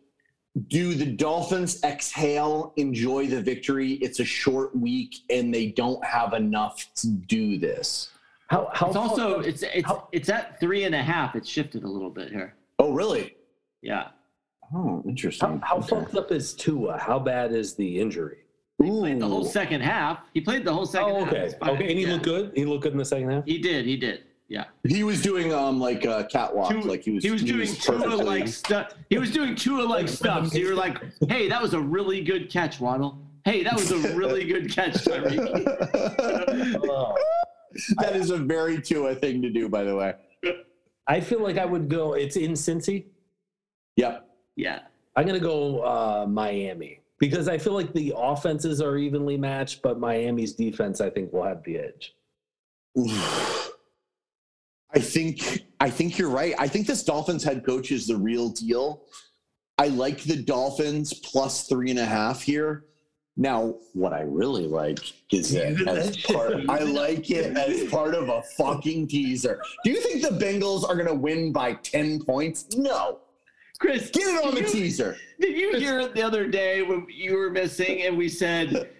do 0.68 0.94
the 0.94 1.06
Dolphins 1.06 1.82
exhale, 1.82 2.72
enjoy 2.76 3.26
the 3.26 3.40
victory? 3.43 3.93
It's 3.94 4.20
a 4.20 4.24
short 4.24 4.74
week 4.76 5.16
and 5.31 5.52
they 5.52 5.66
don't 5.66 6.05
have 6.05 6.32
enough 6.32 6.86
to 6.97 7.09
do 7.09 7.59
this. 7.59 8.10
How 8.48 8.70
how 8.72 8.89
It's 8.89 8.97
also 8.97 9.40
it's 9.40 9.62
it's 9.62 9.86
how- 9.86 10.09
it's 10.12 10.28
at 10.28 10.60
three 10.60 10.85
and 10.85 10.94
a 10.94 11.02
half. 11.02 11.35
It's 11.35 11.48
shifted 11.48 11.82
a 11.82 11.89
little 11.89 12.10
bit 12.10 12.31
here. 12.31 12.55
Oh, 12.78 12.93
really? 12.93 13.36
Yeah. 13.82 14.09
Oh, 14.74 15.02
interesting. 15.06 15.60
how, 15.60 15.62
how 15.62 15.76
Okay. 15.78 15.89
fucked 15.89 16.14
up 16.14 16.31
is 16.32 16.55
Tua? 16.55 16.98
How 16.98 17.18
bad 17.18 17.52
is 17.52 17.74
the 17.74 18.01
injury? 18.01 18.39
He 18.82 18.90
Played 18.90 19.20
the 19.20 19.28
whole 19.28 19.44
second 19.44 19.82
half. 19.82 20.18
He 20.35 20.40
played 20.40 20.64
the 20.64 20.72
whole 20.72 20.86
second 20.86 21.10
Oh, 21.10 21.24
half. 21.24 21.32
okay, 21.35 21.55
okay, 21.62 21.90
and 21.90 21.98
he 21.98 22.05
Yeah. 22.06 22.12
looked 22.14 22.24
good. 22.24 22.52
He 22.56 22.64
looked 22.64 22.82
good 22.82 22.93
in 22.93 22.98
the 22.98 23.05
second 23.05 23.31
half. 23.31 23.44
He 23.44 23.59
did. 23.59 23.86
He 23.86 23.97
did. 23.97 24.22
Yeah. 24.49 24.65
He 24.87 25.05
was 25.05 25.23
doing 25.23 25.53
um 25.53 25.81
like 25.81 26.05
a 26.05 26.29
catwalk, 26.31 26.71
Tua- 26.71 26.83
like 26.83 27.03
he 27.03 27.12
was. 27.12 27.25
he 27.25 27.31
was 27.31 27.43
doing 27.43 27.66
Tua 27.75 27.99
perfectly- 27.99 28.25
like 28.25 28.49
stuff. 28.49 28.95
He 29.09 29.19
was 29.19 29.31
doing 29.31 29.55
Tua 29.55 29.83
like 29.83 30.09
stuff. 30.09 30.49
So 30.49 30.59
you 30.59 30.69
were 30.69 30.75
like, 30.75 30.99
"Hey, 31.29 31.49
that 31.49 31.61
was 31.62 31.75
a 31.75 31.81
really 31.81 32.21
good 32.23 32.51
catch, 32.51 32.79
Waddle. 32.81 33.19
Hey, 33.45 33.62
that 33.62 33.75
was 33.75 33.91
a 33.91 34.15
really 34.15 34.45
good 34.45 34.71
catch, 34.71 34.95
Tyreek." 34.95 35.39
Oh. 36.89 37.16
that 37.99 38.15
is 38.15 38.31
a 38.31 38.37
very 38.37 38.81
Tua 38.81 39.16
thing 39.16 39.43
to 39.43 39.51
do, 39.51 39.69
by 39.69 39.83
the 39.83 39.97
way. 39.97 40.15
I 41.09 41.21
feel 41.21 41.43
like 41.43 41.59
I 41.59 41.65
would 41.65 41.89
go. 41.89 42.12
It's 42.12 42.37
in 42.37 42.53
Cincy. 42.53 43.07
Yep. 43.97 44.29
Yeah. 44.57 44.81
I'm 45.16 45.27
gonna 45.27 45.41
go 45.41 45.81
uh, 45.83 46.27
Miami 46.29 47.01
because 47.19 47.49
I 47.49 47.59
feel 47.59 47.73
like 47.73 47.93
the 47.93 48.15
offenses 48.16 48.81
are 48.81 48.97
evenly 48.97 49.37
matched, 49.37 49.83
but 49.83 49.99
Miami's 49.99 50.53
defense 50.53 51.01
I 51.01 51.11
think 51.11 51.33
will 51.33 51.45
have 51.45 51.62
the 51.65 51.79
edge. 51.79 52.15
I 54.95 55.01
think 55.01 55.65
I 55.81 55.91
think 55.91 56.19
you're 56.19 56.31
right. 56.31 56.55
I 56.59 56.69
think 56.69 56.87
this 56.87 57.03
Dolphins 57.03 57.43
head 57.43 57.65
coach 57.65 57.91
is 57.91 58.07
the 58.07 58.16
real 58.16 58.51
deal. 58.51 59.03
I 59.79 59.89
like 59.89 60.23
the 60.23 60.37
Dolphins 60.37 61.12
plus 61.15 61.66
three 61.69 61.91
and 61.91 61.99
a 61.99 62.05
half 62.05 62.43
here. 62.43 62.85
Now, 63.37 63.75
what 63.95 64.12
I 64.12 64.21
really 64.21 64.69
like 64.69 65.01
is 65.33 65.53
it 65.53 65.89
as 65.89 66.16
part. 66.19 66.55
I 66.69 66.79
like 66.81 67.31
it 67.33 67.57
as 67.57 67.91
part 67.91 68.15
of 68.15 68.29
a 68.29 68.43
fucking 68.57 69.09
teaser. 69.09 69.61
Do 69.85 69.91
you 69.91 70.01
think 70.01 70.23
the 70.23 70.29
Bengals 70.45 70.89
are 70.89 70.95
going 70.95 71.09
to 71.09 71.15
win 71.15 71.51
by 71.53 71.75
ten 71.75 72.23
points? 72.23 72.66
No. 72.77 73.19
Chris, 73.81 74.11
Get 74.11 74.23
it 74.29 74.45
on 74.47 74.55
the 74.55 74.61
you- 74.61 74.69
teaser. 74.69 75.16
Did 75.41 75.57
you 75.59 75.77
hear 75.77 75.99
it 75.99 76.15
the 76.15 76.23
other 76.23 76.47
day 76.47 76.83
when 76.83 77.09
you 77.11 77.37
were 77.37 77.51
missing 77.51 78.03
and 78.03 78.16
we 78.16 78.29
said 78.29 78.91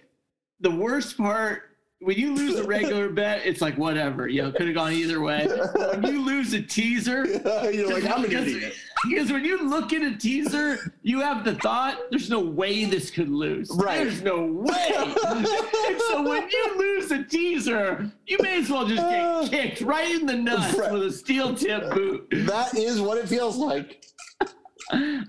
the 0.59 0.71
worst 0.71 1.15
part 1.17 1.74
when 2.05 2.17
you 2.17 2.35
lose 2.35 2.59
a 2.59 2.63
regular 2.67 3.09
bet, 3.09 3.41
it's 3.45 3.61
like 3.61 3.77
whatever, 3.77 4.27
you 4.27 4.43
know, 4.43 4.51
could 4.51 4.67
have 4.67 4.75
gone 4.75 4.93
either 4.93 5.21
way. 5.21 5.47
When 5.47 6.03
you 6.03 6.21
lose 6.21 6.53
a 6.53 6.61
teaser, 6.61 7.25
You're 7.71 7.91
like, 7.91 8.05
I'm 8.05 8.23
an 8.23 8.31
idiot. 8.31 8.75
because 9.09 9.31
when 9.31 9.43
you 9.43 9.67
look 9.67 9.91
at 9.91 10.03
a 10.03 10.15
teaser, 10.15 10.93
you 11.01 11.19
have 11.21 11.43
the 11.43 11.55
thought, 11.55 11.97
there's 12.11 12.29
no 12.29 12.39
way 12.39 12.85
this 12.85 13.09
could 13.09 13.29
lose. 13.29 13.71
Right. 13.73 13.97
There's 14.03 14.21
no 14.21 14.45
way. 14.45 14.93
and 15.27 15.99
so 16.07 16.21
when 16.29 16.47
you 16.47 16.77
lose 16.77 17.11
a 17.11 17.23
teaser, 17.23 18.11
you 18.27 18.37
may 18.39 18.59
as 18.59 18.69
well 18.69 18.85
just 18.87 19.01
get 19.01 19.49
kicked 19.51 19.81
right 19.81 20.11
in 20.13 20.27
the 20.27 20.35
nuts 20.35 20.77
Right. 20.77 20.91
with 20.93 21.03
a 21.03 21.11
steel 21.11 21.55
tip 21.55 21.91
boot. 21.91 22.27
That 22.45 22.75
is 22.77 23.01
what 23.01 23.17
it 23.17 23.27
feels 23.27 23.57
like. 23.57 24.05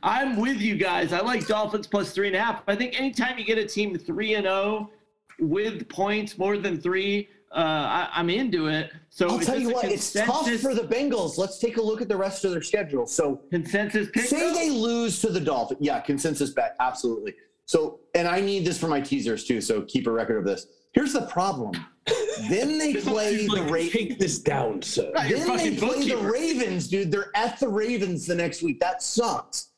I'm 0.02 0.36
with 0.36 0.60
you 0.60 0.76
guys. 0.76 1.14
I 1.14 1.20
like 1.20 1.46
Dolphins 1.46 1.86
plus 1.86 2.12
three 2.12 2.26
and 2.26 2.36
a 2.36 2.40
half. 2.40 2.62
I 2.68 2.76
think 2.76 2.98
anytime 3.00 3.38
you 3.38 3.44
get 3.44 3.56
a 3.56 3.66
team 3.66 3.96
three 3.98 4.34
and 4.34 4.44
zero 4.44 4.90
with 5.38 5.88
points 5.88 6.38
more 6.38 6.58
than 6.58 6.80
three, 6.80 7.28
uh, 7.52 7.58
I, 7.58 8.08
I'm 8.12 8.28
into 8.30 8.66
it. 8.66 8.92
So 9.08 9.28
I'll 9.28 9.38
tell 9.38 9.58
you 9.58 9.70
what, 9.70 9.84
it's 9.86 10.12
tough 10.12 10.48
for 10.60 10.74
the 10.74 10.82
Bengals. 10.82 11.38
Let's 11.38 11.58
take 11.58 11.76
a 11.76 11.82
look 11.82 12.02
at 12.02 12.08
the 12.08 12.16
rest 12.16 12.44
of 12.44 12.50
their 12.50 12.62
schedule. 12.62 13.06
So 13.06 13.40
consensus 13.50 14.08
pick. 14.12 14.24
say 14.24 14.40
though? 14.40 14.54
they 14.54 14.70
lose 14.70 15.20
to 15.20 15.28
the 15.28 15.40
Dolphins. 15.40 15.80
Yeah, 15.80 16.00
consensus 16.00 16.50
bet. 16.50 16.76
Absolutely. 16.80 17.34
So, 17.66 18.00
and 18.14 18.28
I 18.28 18.40
need 18.40 18.64
this 18.64 18.78
for 18.78 18.88
my 18.88 19.00
teasers 19.00 19.44
too. 19.44 19.60
So 19.60 19.82
keep 19.82 20.06
a 20.06 20.10
record 20.10 20.38
of 20.38 20.44
this. 20.44 20.66
Here's 20.92 21.12
the 21.12 21.26
problem. 21.26 21.72
then 22.48 22.78
they 22.78 22.94
play 22.94 23.46
the 23.46 23.54
Like, 23.54 23.70
Ravens. 23.70 23.92
take 23.92 24.18
this 24.18 24.38
down, 24.38 24.82
sir. 24.82 25.10
Right. 25.14 25.30
Then 25.32 25.56
they 25.56 25.76
play 25.76 26.08
the. 26.08 26.16
Ravens, 26.16 26.88
dude. 26.88 27.10
They're 27.10 27.30
at 27.34 27.58
the 27.58 27.68
Ravens 27.68 28.26
the 28.26 28.34
next 28.34 28.62
week. 28.62 28.80
That 28.80 29.02
sucks. 29.02 29.70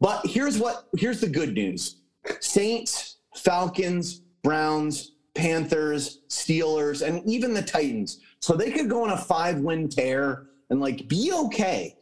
But 0.00 0.26
here's 0.26 0.58
what 0.58 0.88
here's 0.96 1.20
the 1.20 1.28
good 1.28 1.54
news. 1.54 1.96
Saints 2.40 3.18
Falcons, 3.36 4.21
Browns, 4.42 5.12
Panthers, 5.34 6.20
Steelers, 6.28 7.06
and 7.06 7.24
even 7.28 7.54
the 7.54 7.62
Titans. 7.62 8.20
So 8.40 8.54
they 8.54 8.70
could 8.70 8.90
go 8.90 9.04
on 9.04 9.10
a 9.10 9.16
five 9.16 9.58
win 9.58 9.88
tear 9.88 10.46
and 10.70 10.80
like 10.80 11.08
be 11.08 11.32
okay. 11.46 11.96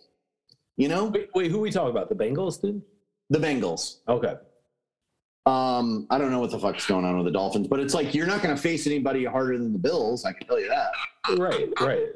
You 0.77 0.89
know, 0.89 1.07
Wait, 1.07 1.29
wait, 1.35 1.51
who 1.51 1.61
we 1.61 1.71
talking 1.71 1.91
about? 1.91 2.09
The 2.09 2.15
Bengals, 2.15 2.61
dude? 2.61 2.83
the 3.29 3.39
Bengals. 3.39 3.99
Okay. 4.09 4.35
Um, 5.47 6.07
I 6.11 6.19
don't 6.19 6.31
know 6.31 6.39
what 6.41 6.51
the 6.51 6.59
fuck's 6.59 6.87
going 6.87 7.05
on 7.05 7.17
with 7.17 7.27
the 7.27 7.31
Dolphins, 7.33 7.67
but 7.69 7.81
it's 7.81 7.95
like 7.95 8.15
you're 8.15 8.27
not 8.27 8.43
going 8.43 8.55
to 8.55 8.61
face 8.61 8.87
anybody 8.87 9.25
harder 9.25 9.57
than 9.59 9.73
the 9.73 9.79
Bills. 9.79 10.25
I 10.25 10.33
can 10.33 10.47
tell 10.47 10.61
you 10.61 10.69
that. 10.69 10.91
Right, 11.39 11.69
right. 11.81 12.07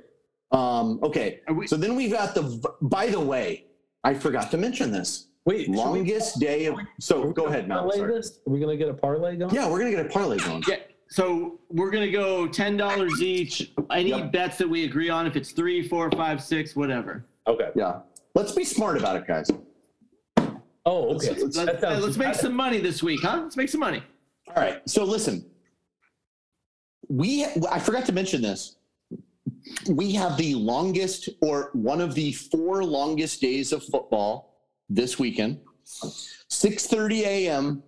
Um, 0.52 0.98
okay. 1.02 1.40
We- 1.52 1.66
So 1.66 1.76
then 1.76 1.94
we've 1.94 2.12
got 2.12 2.34
the. 2.34 2.42
By 2.82 3.06
the 3.08 3.20
way, 3.20 3.64
I 4.02 4.14
forgot 4.14 4.50
to 4.52 4.56
mention 4.58 4.90
this. 4.92 5.28
Wait, 5.46 5.62
should 5.66 5.70
we- 5.72 5.76
Longest 5.76 6.40
day 6.40 6.66
of. 6.66 6.76
So 7.00 7.24
go 7.24 7.32
gonna 7.32 7.48
ahead, 7.50 7.68
Mel. 7.68 7.80
parlay 7.80 7.96
Sorry. 7.98 8.14
this? 8.14 8.40
Are 8.46 8.50
we 8.50 8.60
gonna 8.60 8.76
get 8.76 8.88
a 8.88 8.94
parlay 8.94 9.36
going? 9.36 9.54
Yeah, 9.54 9.70
we're 9.70 9.78
gonna 9.78 9.90
get 9.90 10.06
a 10.06 10.08
parlay 10.08 10.38
going. 10.38 10.62
Yeah. 10.68 10.76
So 11.08 11.60
we're 11.70 11.90
gonna 11.90 12.10
go 12.10 12.46
ten 12.48 12.76
dollars 12.76 13.20
each. 13.22 13.72
Any 13.90 14.10
Yep. 14.10 14.32
bets 14.32 14.58
that 14.58 14.68
we 14.68 14.84
agree 14.84 15.10
on, 15.10 15.26
if 15.26 15.36
it's 15.36 15.52
three, 15.52 15.86
four, 15.86 16.10
five, 16.12 16.42
six, 16.42 16.74
whatever. 16.74 17.26
Okay. 17.46 17.70
Yeah. 17.76 18.00
Let's 18.34 18.52
be 18.52 18.64
smart 18.64 18.96
about 18.96 19.16
it, 19.16 19.26
guys. 19.26 19.50
Oh, 20.86 21.14
okay. 21.14 21.30
Let's- 21.40 21.56
Let's, 21.56 21.82
let's 21.82 22.16
make 22.16 22.34
some 22.34 22.54
money 22.54 22.78
this 22.78 23.02
week, 23.02 23.20
huh? 23.22 23.40
Let's 23.42 23.56
make 23.56 23.68
some 23.68 23.80
money. 23.80 24.02
All 24.48 24.54
right. 24.62 24.80
So 24.88 25.04
listen, 25.04 25.44
we 27.08 27.44
I 27.70 27.78
forgot 27.78 28.06
to 28.06 28.12
mention 28.12 28.40
this. 28.40 28.76
We 29.90 30.12
have 30.12 30.36
the 30.36 30.54
longest 30.54 31.28
or 31.42 31.70
one 31.74 32.00
of 32.00 32.14
the 32.14 32.32
four 32.32 32.82
longest 32.84 33.40
days 33.40 33.72
of 33.72 33.82
football 33.84 34.53
this 34.88 35.18
weekend. 35.18 35.60
6:30 35.84 37.20
a.m. 37.22 37.82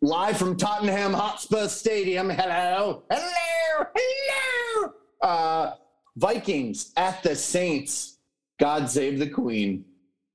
live 0.00 0.36
from 0.36 0.56
Tottenham 0.56 1.12
Hotspur 1.12 1.68
Stadium. 1.68 2.30
Hello. 2.30 3.04
Hello. 3.10 3.86
Hello. 3.94 4.92
Uh, 5.20 5.74
Vikings 6.16 6.92
at 6.96 7.22
the 7.22 7.36
Saints. 7.36 8.18
God 8.58 8.88
save 8.88 9.18
the 9.18 9.28
Queen. 9.28 9.84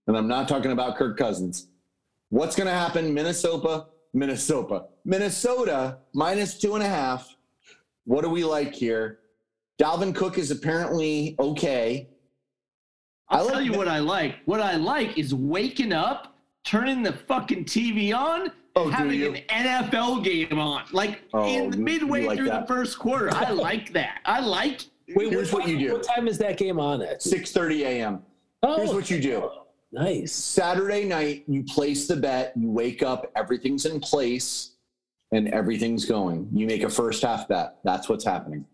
And 0.08 0.16
I'm 0.18 0.28
not 0.28 0.48
talking 0.48 0.72
about 0.72 0.98
Kirk 0.98 1.18
Cousins. 1.18 1.68
What's 2.30 2.56
going 2.56 2.68
to 2.68 2.74
happen? 2.74 3.14
Minnesota, 3.14 3.88
Minnesota, 4.14 4.86
Minnesota 5.06 5.98
minus 6.14 6.58
two 6.58 6.76
and 6.76 6.84
a 6.84 6.88
half. 6.88 7.36
What 8.06 8.22
do 8.22 8.30
we 8.30 8.44
like 8.44 8.74
here? 8.74 9.20
Dalvin 9.82 10.16
Cook 10.16 10.38
is 10.38 10.52
apparently 10.52 11.36
okay. 11.40 12.10
I'll 13.32 13.48
tell 13.50 13.62
you 13.62 13.74
what 13.74 13.88
I 13.88 14.00
like. 14.00 14.36
What 14.46 14.60
I 14.62 14.76
like 14.76 15.18
is 15.18 15.34
waking 15.34 15.94
up, 15.94 16.36
turning 16.64 17.02
the 17.02 17.14
fucking 17.14 17.66
TV 17.66 18.14
on, 18.16 18.52
Oh, 18.76 18.88
having 18.90 19.22
an 19.24 19.42
NFL 19.50 20.24
game 20.24 20.58
on, 20.60 20.84
like 20.94 21.22
Oh, 21.34 21.46
in 21.46 21.74
you- 21.74 21.80
midway 21.80 22.26
like 22.26 22.38
through 22.38 22.48
that? 22.48 22.68
the 22.68 22.74
first 22.74 22.98
quarter. 23.00 23.30
I 23.34 23.50
like 23.52 23.92
that. 23.94 24.20
I 24.26 24.40
like. 24.40 24.82
Wait, 25.14 25.30
Here's 25.30 25.52
what 25.52 25.64
time- 25.64 25.72
you 25.78 25.88
do. 25.88 25.94
What 25.94 26.04
time 26.04 26.28
is 26.28 26.38
that 26.38 26.58
game 26.58 26.80
on 26.80 27.02
at? 27.02 27.20
6:30 27.22 27.82
a.m. 27.84 28.24
Oh, 28.64 28.78
Here's 28.78 28.94
what 28.94 29.10
you 29.10 29.20
do. 29.22 29.50
Nice. 29.92 30.32
Saturday 30.32 31.04
night, 31.04 31.44
you 31.48 31.64
place 31.64 32.08
the 32.08 32.16
bet, 32.16 32.54
you 32.56 32.70
wake 32.72 33.04
up, 33.04 33.30
everything's 33.36 33.86
in 33.86 34.00
place, 34.00 34.72
and 35.34 35.50
everything's 35.50 36.06
going. 36.06 36.48
You 36.54 36.66
make 36.66 36.84
a 36.84 36.90
first 36.90 37.24
half 37.24 37.50
bet. 37.50 37.76
That's 37.84 38.08
what's 38.08 38.24
happening. 38.24 38.66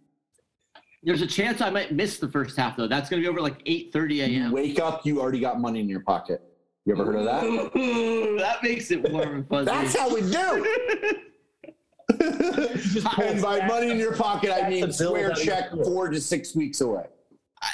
There's 1.07 1.21
a 1.21 1.27
chance 1.27 1.61
I 1.61 1.69
might 1.69 1.93
miss 1.93 2.19
the 2.19 2.27
first 2.27 2.57
half 2.57 2.75
though. 2.75 2.85
That's 2.85 3.09
gonna 3.09 3.21
be 3.21 3.29
over 3.29 3.39
like 3.39 3.63
8:30 3.63 4.15
You 4.15 4.23
a.m. 4.23 4.51
wake 4.51 4.77
up, 4.77 5.05
you 5.05 5.21
already 5.21 5.39
got 5.39 5.57
money 5.61 5.79
in 5.79 5.88
your 5.88 6.01
pocket. 6.01 6.41
You 6.84 6.93
ever 6.95 7.05
heard 7.05 7.15
of 7.15 7.23
that? 7.23 7.45
Ooh, 7.45 8.38
that 8.39 8.61
makes 8.61 8.91
it 8.91 9.09
warm 9.09 9.35
and 9.35 9.47
fuzzy. 9.47 9.65
That's 9.67 9.95
how 9.95 10.13
we 10.13 10.19
do. 10.19 11.23
and 13.21 13.41
by 13.41 13.65
money 13.67 13.91
in 13.91 13.97
your 13.97 14.17
pocket, 14.17 14.51
I 14.51 14.69
mean 14.69 14.91
square 14.91 15.31
check 15.31 15.71
four 15.85 16.09
to 16.09 16.19
six 16.19 16.53
weeks 16.53 16.81
away. 16.81 17.05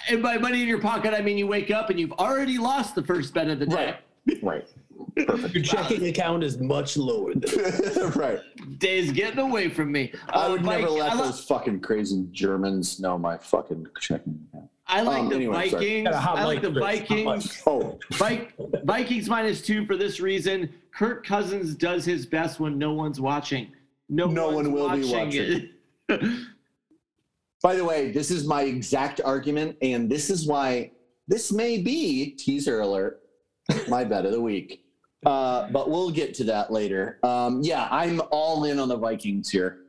and 0.09 0.21
by 0.21 0.37
money 0.37 0.61
in 0.61 0.67
your 0.67 0.79
pocket, 0.79 1.15
I 1.15 1.21
mean 1.21 1.39
you 1.39 1.47
wake 1.47 1.71
up 1.71 1.89
and 1.89 1.99
you've 1.99 2.13
already 2.13 2.59
lost 2.59 2.93
the 2.93 3.01
first 3.01 3.33
bet 3.33 3.47
of 3.47 3.57
the 3.57 3.65
day. 3.65 3.95
Right. 4.27 4.43
Right. 4.43 4.67
Perfect. 5.25 5.53
Your 5.53 5.63
checking 5.63 6.07
account 6.07 6.43
is 6.43 6.59
much 6.59 6.97
lower 6.97 7.33
than 7.35 8.09
right. 8.15 8.39
Day's 8.79 9.11
getting 9.11 9.39
away 9.39 9.69
from 9.69 9.91
me. 9.91 10.11
I 10.29 10.45
Uh, 10.47 10.51
would 10.51 10.63
Mike, 10.63 10.81
never 10.81 10.91
let 10.91 11.11
I, 11.11 11.15
li- 11.15 11.21
those 11.23 11.43
fucking 11.43 11.81
crazy 11.81 12.27
Germans 12.31 12.99
know 12.99 13.17
my 13.17 13.37
fucking 13.37 13.87
checking 13.99 14.39
account. 14.49 14.69
I 14.87 15.01
like 15.01 15.19
um, 15.21 15.29
the 15.29 15.35
anyway. 15.35 15.69
Vikings. 15.69 16.05
Got 16.09 16.13
a 16.13 16.17
hot 16.17 16.37
I 16.39 16.45
like 16.45 16.61
the 16.61 16.71
Chris. 16.71 16.83
Hot 16.83 16.91
mic. 16.91 17.07
Vikings. 17.07 17.63
Oh, 17.67 17.99
Vi- 18.13 18.47
Vikings 18.83 19.29
minus 19.29 19.61
two 19.61 19.85
for 19.85 19.95
this 19.95 20.19
reason. 20.19 20.73
Kirk 20.93 21.25
Cousins 21.25 21.73
does 21.75 22.03
his 22.05 22.25
best 22.25 22.59
when 22.59 22.77
no 22.77 22.93
one's 22.93 23.19
watching. 23.21 23.71
No, 24.09 24.27
No 24.27 24.47
one's 24.49 24.67
one 24.67 24.71
will 24.73 24.89
be 24.89 25.05
watching 25.11 25.69
it. 26.09 26.47
by 27.61 27.75
the 27.75 27.83
way, 27.85 28.11
this 28.11 28.29
is 28.29 28.45
my 28.45 28.63
exact 28.63 29.21
argument, 29.23 29.77
and 29.81 30.09
this 30.09 30.29
is 30.29 30.45
why 30.47 30.91
this 31.27 31.51
may 31.51 31.77
be 31.77 32.31
teaser 32.31 32.81
alert, 32.81 33.21
my 33.87 34.03
bet 34.03 34.25
of 34.25 34.33
the 34.33 34.41
week. 34.41 34.82
Uh, 35.25 35.69
but 35.71 35.89
we'll 35.89 36.11
get 36.11 36.33
to 36.35 36.43
that 36.45 36.71
later. 36.71 37.19
Um, 37.23 37.61
yeah, 37.61 37.87
I'm 37.91 38.21
all 38.31 38.65
in 38.65 38.79
on 38.79 38.89
the 38.89 38.97
Vikings 38.97 39.49
here, 39.49 39.79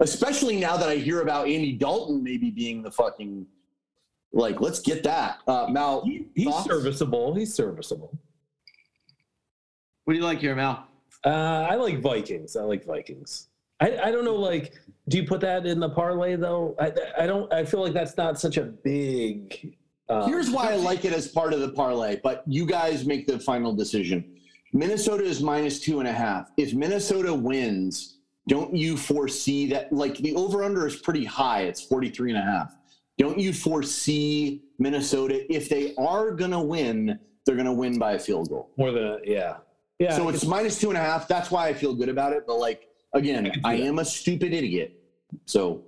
especially 0.00 0.56
now 0.58 0.76
that 0.76 0.88
I 0.88 0.96
hear 0.96 1.20
about 1.22 1.46
Andy 1.48 1.72
Dalton 1.72 2.22
maybe 2.22 2.50
being 2.50 2.82
the 2.82 2.90
fucking 2.90 3.46
like. 4.32 4.60
Let's 4.60 4.80
get 4.80 5.02
that. 5.04 5.38
Uh, 5.46 5.66
Mal, 5.68 6.02
He- 6.04 6.26
he's 6.34 6.48
thoughts? 6.48 6.66
serviceable. 6.66 7.34
He's 7.34 7.54
serviceable. 7.54 8.18
what 10.04 10.14
do 10.14 10.18
you 10.18 10.24
like 10.24 10.38
here, 10.40 10.54
Mal? 10.54 10.86
Uh, 11.24 11.66
I 11.70 11.74
like 11.76 12.00
Vikings. 12.00 12.56
I 12.56 12.62
like 12.62 12.84
Vikings. 12.84 13.48
I, 13.80 13.98
I 13.98 14.10
don't 14.10 14.24
know. 14.24 14.36
Like, 14.36 14.74
do 15.08 15.16
you 15.18 15.24
put 15.26 15.40
that 15.40 15.66
in 15.66 15.80
the 15.80 15.90
parlay 15.90 16.36
though? 16.36 16.74
I 16.78 16.92
I 17.18 17.26
don't. 17.26 17.52
I 17.52 17.64
feel 17.64 17.80
like 17.82 17.92
that's 17.92 18.16
not 18.16 18.38
such 18.40 18.56
a 18.56 18.62
big. 18.62 19.76
Um, 20.08 20.28
Here's 20.28 20.50
why 20.50 20.72
I 20.72 20.76
like 20.76 21.04
it 21.04 21.12
as 21.12 21.28
part 21.28 21.52
of 21.52 21.60
the 21.60 21.68
parlay, 21.68 22.20
but 22.22 22.44
you 22.46 22.64
guys 22.64 23.04
make 23.04 23.26
the 23.26 23.38
final 23.38 23.72
decision. 23.74 24.36
Minnesota 24.72 25.24
is 25.24 25.42
minus 25.42 25.80
two 25.80 26.00
and 26.00 26.08
a 26.08 26.12
half. 26.12 26.50
If 26.56 26.74
Minnesota 26.74 27.32
wins, 27.32 28.18
don't 28.48 28.74
you 28.74 28.96
foresee 28.96 29.66
that? 29.70 29.92
Like 29.92 30.18
the 30.18 30.34
over 30.34 30.62
under 30.62 30.86
is 30.86 30.96
pretty 30.96 31.24
high, 31.24 31.62
it's 31.62 31.82
43 31.82 32.30
and 32.30 32.38
a 32.38 32.42
half. 32.42 32.76
Don't 33.18 33.38
you 33.38 33.52
foresee 33.52 34.62
Minnesota, 34.78 35.52
if 35.52 35.68
they 35.68 35.94
are 35.96 36.30
going 36.30 36.50
to 36.50 36.60
win, 36.60 37.18
they're 37.44 37.54
going 37.54 37.66
to 37.66 37.72
win 37.72 37.98
by 37.98 38.12
a 38.12 38.18
field 38.18 38.50
goal? 38.50 38.70
more 38.76 38.92
than 38.92 39.04
a, 39.04 39.18
yeah. 39.24 39.56
Yeah. 39.98 40.14
so 40.14 40.28
I 40.28 40.32
it's 40.32 40.44
minus 40.44 40.78
two 40.78 40.90
and 40.90 40.98
a 40.98 41.00
half. 41.00 41.26
That's 41.26 41.50
why 41.50 41.68
I 41.68 41.72
feel 41.72 41.94
good 41.94 42.10
about 42.10 42.32
it. 42.34 42.44
But 42.46 42.58
like, 42.58 42.88
again, 43.14 43.50
I 43.64 43.74
am 43.76 43.98
a 43.98 44.04
stupid 44.04 44.52
idiot. 44.52 45.00
So 45.46 45.84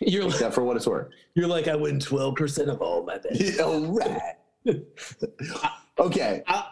you're 0.00 0.30
take 0.30 0.40
like, 0.42 0.52
for 0.52 0.64
what 0.64 0.76
it's 0.76 0.86
worth. 0.86 1.08
you're 1.34 1.48
like 1.48 1.68
I 1.68 1.76
win 1.76 2.00
twelve 2.00 2.34
percent 2.36 2.68
of 2.70 2.80
all 2.82 3.02
my 3.04 3.18
bets. 3.18 3.58
all 3.60 3.86
right. 3.92 4.34
okay. 5.98 6.42
I, 6.46 6.70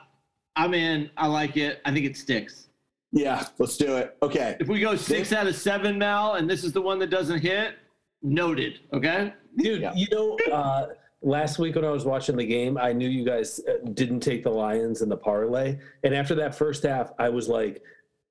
I'm 0.57 0.75
in. 0.75 1.11
I 1.17 1.27
like 1.27 1.57
it. 1.57 1.81
I 1.85 1.93
think 1.93 2.07
it 2.07 2.17
sticks. 2.17 2.69
Yeah, 3.13 3.47
let's 3.59 3.77
do 3.77 3.97
it. 3.97 4.17
Okay. 4.23 4.57
If 4.61 4.69
we 4.69 4.81
go 4.81 4.97
six 4.97 5.33
out 5.33 5.47
of 5.47 5.55
seven, 5.55 5.99
Mal, 5.99 6.35
and 6.35 6.49
this 6.49 6.65
is 6.65 6.73
the 6.73 6.81
one 6.81 6.99
that 7.01 7.11
doesn't 7.11 7.41
hit, 7.41 7.75
noted. 8.23 8.81
Okay. 8.93 9.35
Dude, 9.59 9.83
Yeah. 9.83 9.93
you 9.95 10.07
know, 10.11 10.39
uh, 10.51 10.87
last 11.21 11.59
week 11.59 11.75
when 11.75 11.85
I 11.85 11.91
was 11.91 12.07
watching 12.07 12.37
the 12.37 12.47
game, 12.47 12.79
I 12.79 12.93
knew 12.95 13.09
you 13.09 13.23
guys 13.25 13.61
uh, 13.69 13.87
didn't 13.93 14.21
take 14.21 14.43
the 14.43 14.51
Lions 14.51 15.03
in 15.03 15.11
the 15.11 15.17
parlay, 15.17 15.79
and 16.05 16.15
after 16.15 16.35
that 16.37 16.55
first 16.55 16.85
half, 16.85 17.13
I 17.19 17.29
was 17.29 17.49
like, 17.51 17.83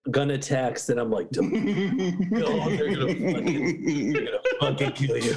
gonna 0.10 0.38
text, 0.38 0.90
and 0.90 1.00
I'm 1.00 1.12
like, 1.12 1.30
"Don't- 1.30 1.52
no, 2.32 2.70
they're 2.70 2.96
gonna 2.96 3.14
fucking, 3.14 4.14
they're 4.14 4.26
gonna 4.26 4.40
fucking 4.60 4.92
kill 4.94 5.18
you. 5.18 5.36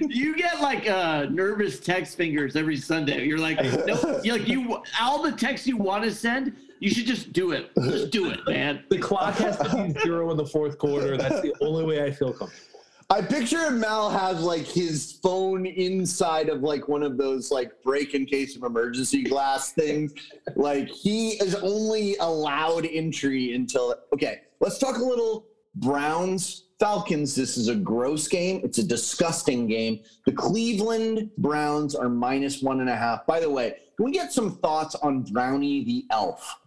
you 0.08 0.36
get 0.36 0.60
like 0.60 0.88
uh, 0.88 1.26
nervous 1.30 1.80
text 1.80 2.16
fingers 2.16 2.54
every 2.54 2.76
Sunday. 2.76 3.24
You're 3.26 3.38
like, 3.38 3.60
no, 3.86 4.20
you're 4.22 4.38
like 4.38 4.46
you. 4.48 4.80
All 5.00 5.22
the 5.22 5.32
texts 5.32 5.66
you 5.66 5.76
want 5.76 6.04
to 6.04 6.12
send, 6.12 6.54
you 6.78 6.90
should 6.90 7.06
just 7.06 7.32
do 7.32 7.50
it. 7.52 7.70
Just 7.82 8.10
do 8.10 8.30
it, 8.30 8.38
man. 8.46 8.84
the 8.90 8.98
clock 8.98 9.34
has 9.36 9.56
to 9.58 9.64
be 9.92 9.98
zero 10.00 10.30
in 10.30 10.36
the 10.36 10.46
fourth 10.46 10.78
quarter. 10.78 11.16
That's 11.16 11.40
the 11.40 11.52
only 11.60 11.84
way 11.84 12.04
I 12.04 12.12
feel 12.12 12.32
comfortable. 12.32 12.69
I 13.12 13.20
picture 13.20 13.72
Mal 13.72 14.08
has 14.08 14.40
like 14.40 14.64
his 14.64 15.18
phone 15.20 15.66
inside 15.66 16.48
of 16.48 16.62
like 16.62 16.86
one 16.86 17.02
of 17.02 17.18
those 17.18 17.50
like 17.50 17.82
break 17.82 18.14
in 18.14 18.24
case 18.24 18.54
of 18.54 18.62
emergency 18.62 19.24
glass 19.24 19.72
things. 19.72 20.14
Like 20.54 20.88
he 20.88 21.30
is 21.42 21.56
only 21.56 22.16
allowed 22.18 22.86
entry 22.86 23.52
until 23.54 23.96
okay. 24.14 24.42
Let's 24.60 24.78
talk 24.78 24.96
a 24.96 25.02
little 25.02 25.46
Browns 25.74 26.66
Falcons. 26.78 27.34
This 27.34 27.56
is 27.56 27.66
a 27.66 27.74
gross 27.74 28.28
game. 28.28 28.60
It's 28.62 28.78
a 28.78 28.86
disgusting 28.86 29.66
game. 29.66 30.00
The 30.24 30.32
Cleveland 30.32 31.32
Browns 31.36 31.96
are 31.96 32.08
minus 32.08 32.62
one 32.62 32.78
and 32.80 32.88
a 32.88 32.96
half. 32.96 33.26
By 33.26 33.40
the 33.40 33.50
way, 33.50 33.74
can 33.96 34.04
we 34.04 34.12
get 34.12 34.32
some 34.32 34.52
thoughts 34.58 34.94
on 34.94 35.24
Brownie 35.24 35.82
the 35.84 36.04
Elf? 36.10 36.60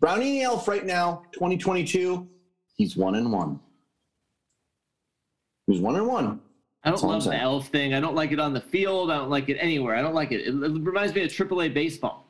Brownie 0.00 0.38
the 0.38 0.42
Elf 0.42 0.66
right 0.68 0.86
now, 0.86 1.22
2022. 1.32 2.26
He's 2.76 2.96
one 2.96 3.16
and 3.16 3.30
one. 3.30 3.60
He's 5.66 5.80
one 5.80 5.96
and 5.96 6.06
one. 6.06 6.40
I 6.84 6.90
don't 6.90 7.02
love 7.02 7.24
the 7.24 7.36
elf 7.36 7.68
thing. 7.68 7.94
I 7.94 8.00
don't 8.00 8.16
like 8.16 8.32
it 8.32 8.40
on 8.40 8.52
the 8.52 8.60
field. 8.60 9.10
I 9.10 9.16
don't 9.18 9.30
like 9.30 9.48
it 9.48 9.56
anywhere. 9.58 9.94
I 9.94 10.02
don't 10.02 10.14
like 10.14 10.32
it. 10.32 10.40
It, 10.40 10.48
it 10.54 10.72
reminds 10.82 11.14
me 11.14 11.22
of 11.22 11.30
AAA 11.30 11.72
baseball. 11.72 12.26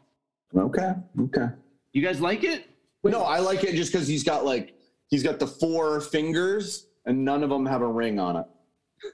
Okay. 0.54 0.92
Okay. 1.18 1.46
You 1.92 2.02
guys 2.02 2.20
like 2.20 2.44
it? 2.44 2.66
No, 3.02 3.22
I 3.22 3.38
like 3.38 3.64
it 3.64 3.74
just 3.74 3.92
because 3.92 4.06
he's 4.06 4.22
got 4.22 4.44
like 4.44 4.74
he's 5.08 5.22
got 5.22 5.38
the 5.38 5.46
four 5.46 6.00
fingers 6.00 6.86
and 7.06 7.24
none 7.24 7.42
of 7.42 7.48
them 7.50 7.64
have 7.66 7.80
a 7.82 7.86
ring 7.86 8.20
on 8.20 8.36
it. 8.36 8.46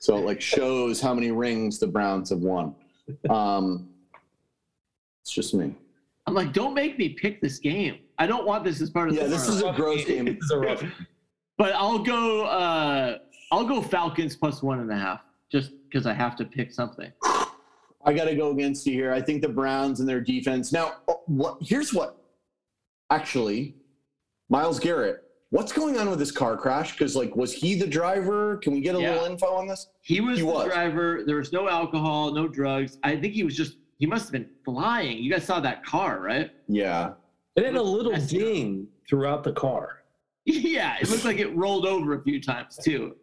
So 0.00 0.16
it 0.18 0.24
like 0.26 0.40
shows 0.40 1.00
how 1.00 1.14
many 1.14 1.30
rings 1.30 1.78
the 1.78 1.86
Browns 1.86 2.30
have 2.30 2.40
won. 2.40 2.74
Um, 3.30 3.88
it's 5.22 5.32
just 5.32 5.54
me. 5.54 5.74
I'm 6.26 6.34
like, 6.34 6.52
don't 6.52 6.74
make 6.74 6.98
me 6.98 7.10
pick 7.10 7.40
this 7.40 7.58
game. 7.58 8.00
I 8.18 8.26
don't 8.26 8.44
want 8.44 8.64
this 8.64 8.82
as 8.82 8.90
part 8.90 9.08
of 9.08 9.14
the 9.14 9.20
Yeah, 9.22 9.26
the 9.28 9.34
this 9.36 9.48
is 9.48 9.62
a 9.62 9.72
gross 9.72 10.04
game. 10.04 10.24
This 10.40 10.44
is 10.44 10.50
a 10.50 10.58
rough. 10.58 10.82
But 11.56 11.74
I'll 11.74 11.98
go. 11.98 12.44
uh 12.44 13.18
I'll 13.50 13.64
go 13.64 13.80
Falcons 13.80 14.36
plus 14.36 14.62
one 14.62 14.80
and 14.80 14.90
a 14.90 14.96
half, 14.96 15.20
just 15.50 15.72
because 15.88 16.06
I 16.06 16.12
have 16.14 16.36
to 16.36 16.44
pick 16.44 16.72
something. 16.72 17.10
I 18.04 18.12
got 18.12 18.24
to 18.26 18.34
go 18.36 18.50
against 18.50 18.86
you 18.86 18.92
here. 18.92 19.12
I 19.12 19.20
think 19.20 19.42
the 19.42 19.48
Browns 19.48 20.00
and 20.00 20.08
their 20.08 20.20
defense. 20.20 20.72
Now, 20.72 20.94
oh, 21.08 21.20
what? 21.26 21.58
Here's 21.60 21.92
what. 21.92 22.16
Actually, 23.10 23.74
Myles 24.48 24.78
Garrett. 24.78 25.24
What's 25.50 25.72
going 25.72 25.96
on 25.98 26.10
with 26.10 26.18
this 26.18 26.30
car 26.30 26.58
crash? 26.58 26.92
Because 26.92 27.16
like, 27.16 27.34
was 27.34 27.54
he 27.54 27.74
the 27.74 27.86
driver? 27.86 28.58
Can 28.58 28.74
we 28.74 28.80
get 28.82 28.94
a 28.94 29.00
Yeah. 29.00 29.12
little 29.12 29.26
info 29.26 29.46
on 29.46 29.66
this? 29.66 29.88
He 30.02 30.20
was 30.20 30.38
He 30.38 30.44
the 30.44 30.52
was. 30.52 30.66
driver. 30.66 31.22
There 31.26 31.36
was 31.36 31.52
no 31.54 31.68
alcohol, 31.70 32.32
no 32.32 32.46
drugs. 32.48 32.98
I 33.02 33.16
think 33.16 33.32
he 33.34 33.44
was 33.44 33.56
just. 33.56 33.76
He 33.98 34.06
must 34.06 34.26
have 34.26 34.32
been 34.32 34.48
flying. 34.64 35.18
You 35.18 35.32
guys 35.32 35.44
saw 35.44 35.58
that 35.60 35.84
car, 35.84 36.20
right? 36.20 36.50
Yeah. 36.68 37.14
It 37.56 37.64
had 37.64 37.74
a 37.74 37.82
little 37.82 38.14
ding 38.26 38.86
throughout 39.08 39.42
the 39.42 39.52
car. 39.52 40.02
yeah, 40.44 40.96
it 41.00 41.10
looks 41.10 41.24
like 41.24 41.38
it 41.38 41.54
rolled 41.56 41.84
over 41.86 42.14
a 42.14 42.22
few 42.22 42.40
times 42.40 42.76
too. 42.76 43.16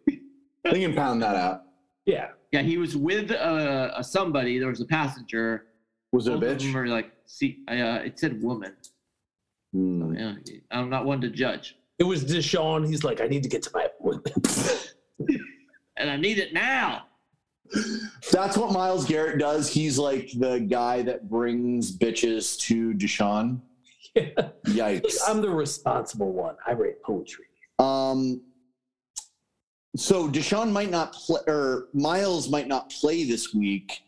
We 0.71 0.81
can 0.81 0.93
pound 0.95 1.21
that 1.21 1.35
out. 1.35 1.61
Yeah. 2.05 2.29
Yeah, 2.51 2.61
he 2.61 2.77
was 2.77 2.95
with 2.95 3.31
uh, 3.31 3.91
a 3.95 4.03
somebody. 4.03 4.59
There 4.59 4.69
was 4.69 4.81
a 4.81 4.85
passenger. 4.85 5.65
Was 6.11 6.27
it 6.27 6.33
a 6.33 6.37
Both 6.37 6.43
of 6.51 6.57
bitch? 6.57 6.61
them 6.63 6.73
were 6.73 6.87
like, 6.87 7.11
see, 7.25 7.59
uh, 7.69 7.73
it 8.05 8.17
said 8.19 8.41
woman. 8.41 8.73
Hmm. 9.73 10.15
Yeah, 10.15 10.35
I'm 10.71 10.89
not 10.89 11.05
one 11.05 11.19
to 11.21 11.29
judge, 11.29 11.75
It 11.99 12.05
was 12.05 12.23
Deshaun. 12.23 12.87
He's 12.87 13.03
like, 13.03 13.19
I 13.19 13.27
need 13.27 13.43
to 13.43 13.49
get 13.49 13.61
to 13.63 13.71
my 13.73 13.83
appointment. 13.83 14.93
and 15.97 16.09
I 16.09 16.15
need 16.15 16.37
it 16.39 16.53
now. 16.53 17.07
That's 18.31 18.55
what 18.55 18.71
Myles 18.71 19.05
Garrett 19.05 19.39
does. 19.39 19.69
He's 19.69 19.97
like 19.97 20.29
the 20.37 20.59
guy 20.59 21.01
that 21.01 21.29
brings 21.29 21.95
bitches 21.95 22.57
to 22.61 22.93
Deshaun. 22.93 23.59
Yeah. 24.15 24.29
Yikes. 24.67 25.17
I'm 25.27 25.41
the 25.41 25.49
responsible 25.49 26.31
one. 26.31 26.55
I 26.65 26.71
write 26.71 27.03
poetry. 27.03 27.43
Um, 27.79 28.39
so 29.95 30.29
Deshaun 30.29 30.71
might 30.71 30.91
not 30.91 31.13
play, 31.13 31.41
or 31.47 31.87
Myles 31.93 32.49
might 32.49 32.67
not 32.67 32.89
play 32.89 33.23
this 33.23 33.53
week. 33.53 34.01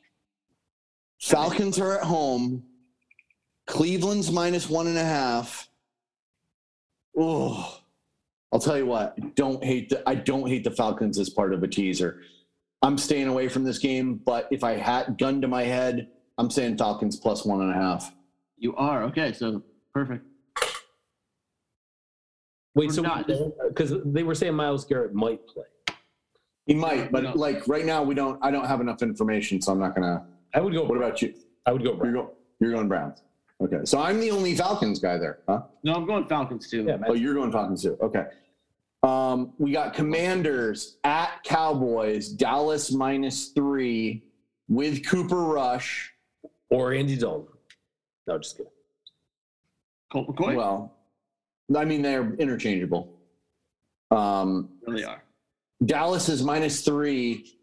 Falcons 1.22 1.80
are 1.80 1.97
at 1.97 2.03
home. 2.03 2.64
Cleveland's 3.68 4.31
minus 4.31 4.69
one 4.69 4.88
and 4.88 4.97
a 4.97 5.03
half. 5.03 5.68
Oh, 7.18 7.80
I'll 8.51 8.59
tell 8.59 8.77
you 8.77 8.85
what. 8.85 9.15
I 9.22 9.27
Don't 9.35 9.64
hate 9.64 9.89
the. 9.89 10.07
I 10.07 10.15
don't 10.15 10.47
hate 10.47 10.64
the 10.64 10.72
Falcons 10.72 11.19
as 11.19 11.30
part 11.30 11.53
of 11.53 11.64
a 11.64 11.68
teaser. 11.68 12.22
I'm 12.81 12.97
staying 12.97 13.27
away 13.27 13.47
from 13.49 13.64
this 13.64 13.80
game, 13.80 14.22
but 14.26 14.47
if 14.51 14.64
I 14.64 14.73
had 14.73 15.18
gun 15.18 15.41
to 15.41 15.47
my 15.47 15.64
head, 15.64 16.09
I'm 16.38 16.49
saying 16.51 16.77
Falcons 16.77 17.18
plus 17.18 17.43
one 17.43 17.61
and 17.61 17.72
a 17.72 17.73
half. 17.73 18.14
You 18.57 18.76
are 18.76 19.03
okay, 19.05 19.34
so 19.34 19.64
perfect. 19.93 20.23
Wait, 22.76 22.89
We're 22.89 22.93
so 22.93 23.01
not- 23.01 23.27
because 23.68 23.93
they 24.05 24.22
were 24.22 24.35
saying 24.35 24.53
Myles 24.53 24.85
Garrett 24.85 25.14
might 25.15 25.45
play. 25.47 25.65
He 26.68 26.73
might, 26.73 27.11
but 27.11 27.23
No. 27.23 27.31
like 27.34 27.65
right 27.68 27.85
now, 27.85 28.03
we 28.03 28.14
don't. 28.14 28.38
I 28.44 28.52
don't 28.52 28.65
have 28.65 28.81
enough 28.81 29.02
information, 29.02 29.61
so 29.61 29.72
I'm 29.72 29.80
not 29.80 29.95
gonna. 29.95 30.26
I 30.53 30.60
would 30.60 30.73
go. 30.73 30.84
What 30.84 30.98
about 30.98 31.22
you? 31.22 31.34
I 31.65 31.72
would 31.72 31.81
go. 31.81 31.91
You're 31.91 31.98
Brown. 31.98 32.14
going. 32.14 32.27
You're 32.60 32.72
going 32.73 32.88
Browns. 32.89 33.23
Okay, 33.61 33.80
so 33.85 33.99
I'm 33.99 34.19
the 34.19 34.30
only 34.31 34.53
Falcons 34.56 34.99
guy 34.99 35.18
there, 35.18 35.39
huh? 35.48 35.61
No, 35.84 35.94
I'm 35.95 36.06
going 36.06 36.27
Falcons 36.27 36.69
too. 36.69 36.84
Yeah, 36.84 36.98
Oh, 37.07 37.14
you're 37.14 37.34
going 37.34 37.52
Falcons 37.52 37.81
too. 37.81 37.98
Okay. 38.02 38.26
Um, 39.03 39.53
we 39.57 39.72
got 39.72 39.94
Commanders 39.94 40.98
at 41.03 41.41
Cowboys, 41.44 42.30
Dallas 42.30 42.91
minus 42.91 43.49
three 43.49 44.23
with 44.68 45.07
Cooper 45.07 45.44
Rush. 45.44 46.14
or 46.69 46.91
Andy 46.94 47.15
Dalton. 47.15 47.48
No, 48.27 48.38
just 48.38 48.57
kidding. 48.57 48.72
Colt 50.11 50.27
McCoy. 50.27 50.56
Well, 50.56 50.94
I 51.76 51.85
mean 51.85 52.02
they're 52.02 52.34
interchangeable. 52.35 53.14
Um, 54.11 54.69
really 54.85 55.03
are. 55.06 55.23
Dallas 55.85 56.29
is 56.29 56.41
minus 56.43 56.81
three. 56.81 57.53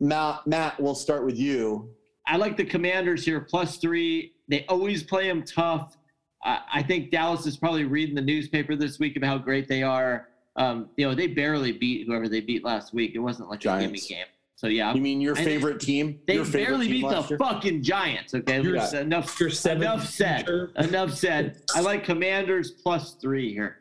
Matt, 0.00 0.46
Matt, 0.46 0.78
we'll 0.80 0.94
start 0.94 1.24
with 1.24 1.38
you. 1.38 1.90
I 2.26 2.36
like 2.36 2.56
the 2.56 2.64
Commanders 2.64 3.24
here 3.24 3.40
plus 3.40 3.78
three. 3.78 4.32
They 4.48 4.64
always 4.66 5.02
play 5.02 5.26
them 5.28 5.42
tough. 5.42 5.96
I, 6.44 6.60
I 6.74 6.82
think 6.82 7.10
Dallas 7.10 7.46
is 7.46 7.56
probably 7.56 7.84
reading 7.84 8.14
the 8.14 8.22
newspaper 8.22 8.76
this 8.76 8.98
week 8.98 9.16
about 9.16 9.26
how 9.28 9.38
great 9.38 9.68
they 9.68 9.82
are. 9.82 10.28
Um, 10.56 10.90
you 10.96 11.06
know, 11.08 11.14
they 11.14 11.26
barely 11.26 11.72
beat 11.72 12.06
whoever 12.06 12.28
they 12.28 12.40
beat 12.40 12.64
last 12.64 12.94
week. 12.94 13.12
It 13.14 13.18
wasn't 13.18 13.48
like 13.50 13.60
a 13.60 13.62
gimme 13.80 13.80
Giants. 13.86 14.06
game. 14.08 14.26
So 14.54 14.68
yeah, 14.68 14.94
You 14.94 15.02
mean 15.02 15.20
your 15.20 15.36
I- 15.36 15.44
favorite 15.44 15.80
team? 15.80 16.18
they 16.26 16.34
your 16.36 16.44
favorite 16.44 16.66
barely 16.78 16.86
team 16.88 17.02
beat 17.02 17.08
the 17.10 17.26
year? 17.28 17.38
fucking 17.38 17.82
Giants. 17.82 18.32
Okay, 18.34 18.62
You're- 18.62 18.80
enough. 19.00 19.38
Your 19.38 19.50
seventh 19.50 19.82
Enough 19.84 20.08
said. 20.08 20.38
teacher. 20.40 20.72
Enough 20.76 21.14
said. 21.14 21.60
I 21.74 21.80
like 21.80 22.04
Commanders 22.04 22.70
plus 22.70 23.14
three 23.14 23.52
here. 23.52 23.78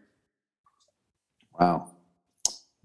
Wow. 1.59 1.91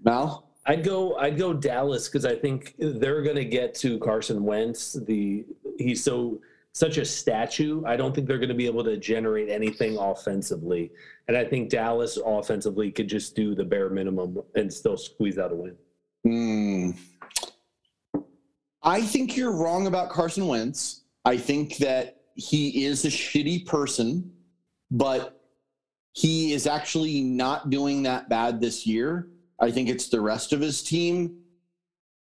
Mal. 0.02 0.47
I'd 0.71 0.85
go. 0.85 1.17
I'd 1.17 1.37
go 1.37 1.53
Dallas 1.53 2.07
because 2.07 2.25
I 2.25 2.37
think 2.37 2.77
they're 2.79 3.23
going 3.23 3.35
to 3.35 3.45
get 3.45 3.75
to 3.77 3.99
Carson 3.99 4.45
Wentz. 4.45 4.93
The 4.93 5.45
he's 5.79 6.05
so 6.05 6.41
such 6.75 6.97
a 6.97 7.05
statue. 7.05 7.83
I 7.85 7.97
don't 7.97 8.15
think 8.15 8.29
they're 8.29 8.39
going 8.39 8.51
to 8.51 8.55
be 8.55 8.67
able 8.67 8.85
to 8.85 8.97
generate 8.97 9.49
anything 9.49 9.99
offensively, 9.99 10.93
and 11.27 11.37
I 11.37 11.45
think 11.45 11.71
Dallas 11.71 12.21
offensively 12.25 12.93
could 12.93 13.09
just 13.09 13.35
do 13.35 13.57
the 13.57 13.65
bare 13.65 13.91
minimum 13.91 14.43
and 14.55 14.73
still 14.73 14.97
squeeze 14.97 15.39
out 15.39 15.51
a 15.51 15.57
win. 15.57 15.77
Hmm. 16.23 16.91
I 18.85 19.03
think 19.03 19.37
you're 19.37 19.53
wrong 19.53 19.89
about 19.89 20.11
Carson 20.11 20.47
Wentz. 20.47 21.03
I 21.25 21.37
think 21.37 21.79
that 21.79 22.21
he 22.37 22.85
is 22.85 23.05
a 23.05 23.09
shitty 23.09 23.67
person, 23.67 24.33
but 24.93 25.43
he 26.13 26.53
is 26.53 26.69
actually 26.69 27.23
not 27.23 27.71
doing 27.71 28.05
that 28.05 28.29
bad 28.29 28.61
this 28.61 28.87
year. 28.87 29.27
I 29.61 29.70
think 29.70 29.89
it's 29.89 30.09
the 30.09 30.20
rest 30.20 30.53
of 30.53 30.61
his 30.61 30.82
team. 30.82 31.37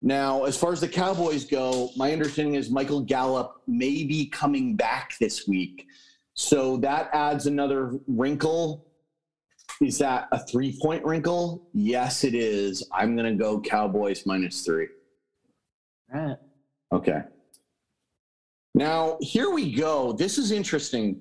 Now, 0.02 0.44
as 0.44 0.56
far 0.56 0.72
as 0.72 0.80
the 0.80 0.88
Cowboys 0.88 1.44
go, 1.44 1.90
my 1.96 2.12
understanding 2.12 2.56
is 2.56 2.70
Michael 2.70 3.00
Gallup 3.00 3.62
may 3.68 4.02
be 4.02 4.26
coming 4.26 4.74
back 4.74 5.16
this 5.20 5.46
week. 5.46 5.86
So 6.34 6.76
that 6.78 7.08
adds 7.12 7.46
another 7.46 7.92
wrinkle. 8.08 8.86
Is 9.80 9.98
that 9.98 10.28
a 10.32 10.44
three 10.44 10.76
point 10.82 11.04
wrinkle? 11.04 11.68
Yes, 11.72 12.24
it 12.24 12.34
is. 12.34 12.88
I'm 12.92 13.16
going 13.16 13.30
to 13.30 13.40
go 13.40 13.60
Cowboys 13.60 14.26
minus 14.26 14.62
three. 14.62 14.88
All 16.12 16.20
right. 16.20 16.36
Okay. 16.92 17.22
Now, 18.74 19.18
here 19.20 19.50
we 19.50 19.72
go. 19.72 20.12
This 20.12 20.38
is 20.38 20.50
interesting. 20.50 21.20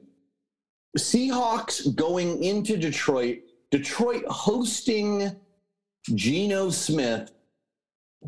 Seahawks 0.97 1.93
going 1.95 2.43
into 2.43 2.77
Detroit, 2.77 3.39
Detroit 3.69 4.25
hosting 4.27 5.35
Geno 6.15 6.69
Smith. 6.69 7.31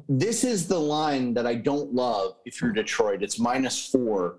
This 0.10 0.44
is 0.44 0.68
the 0.68 0.80
line 0.80 1.34
that 1.34 1.46
I 1.46 1.56
don't 1.56 1.94
love 1.94 2.38
if 2.46 2.62
you're 2.62 2.72
Detroit. 2.72 3.22
It's 3.22 3.40
minus 3.40 3.88
four. 3.88 4.38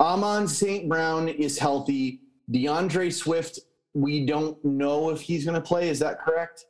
Amon 0.00 0.48
St. 0.48 0.88
Brown 0.88 1.28
is 1.28 1.58
healthy. 1.58 2.20
D'Andre 2.50 3.10
Swift, 3.10 3.60
we 3.94 4.26
don't 4.26 4.62
know 4.64 5.10
if 5.10 5.20
he's 5.20 5.44
going 5.44 5.54
to 5.54 5.60
play. 5.60 5.88
Is 5.88 5.98
that 6.00 6.20
correct? 6.20 6.66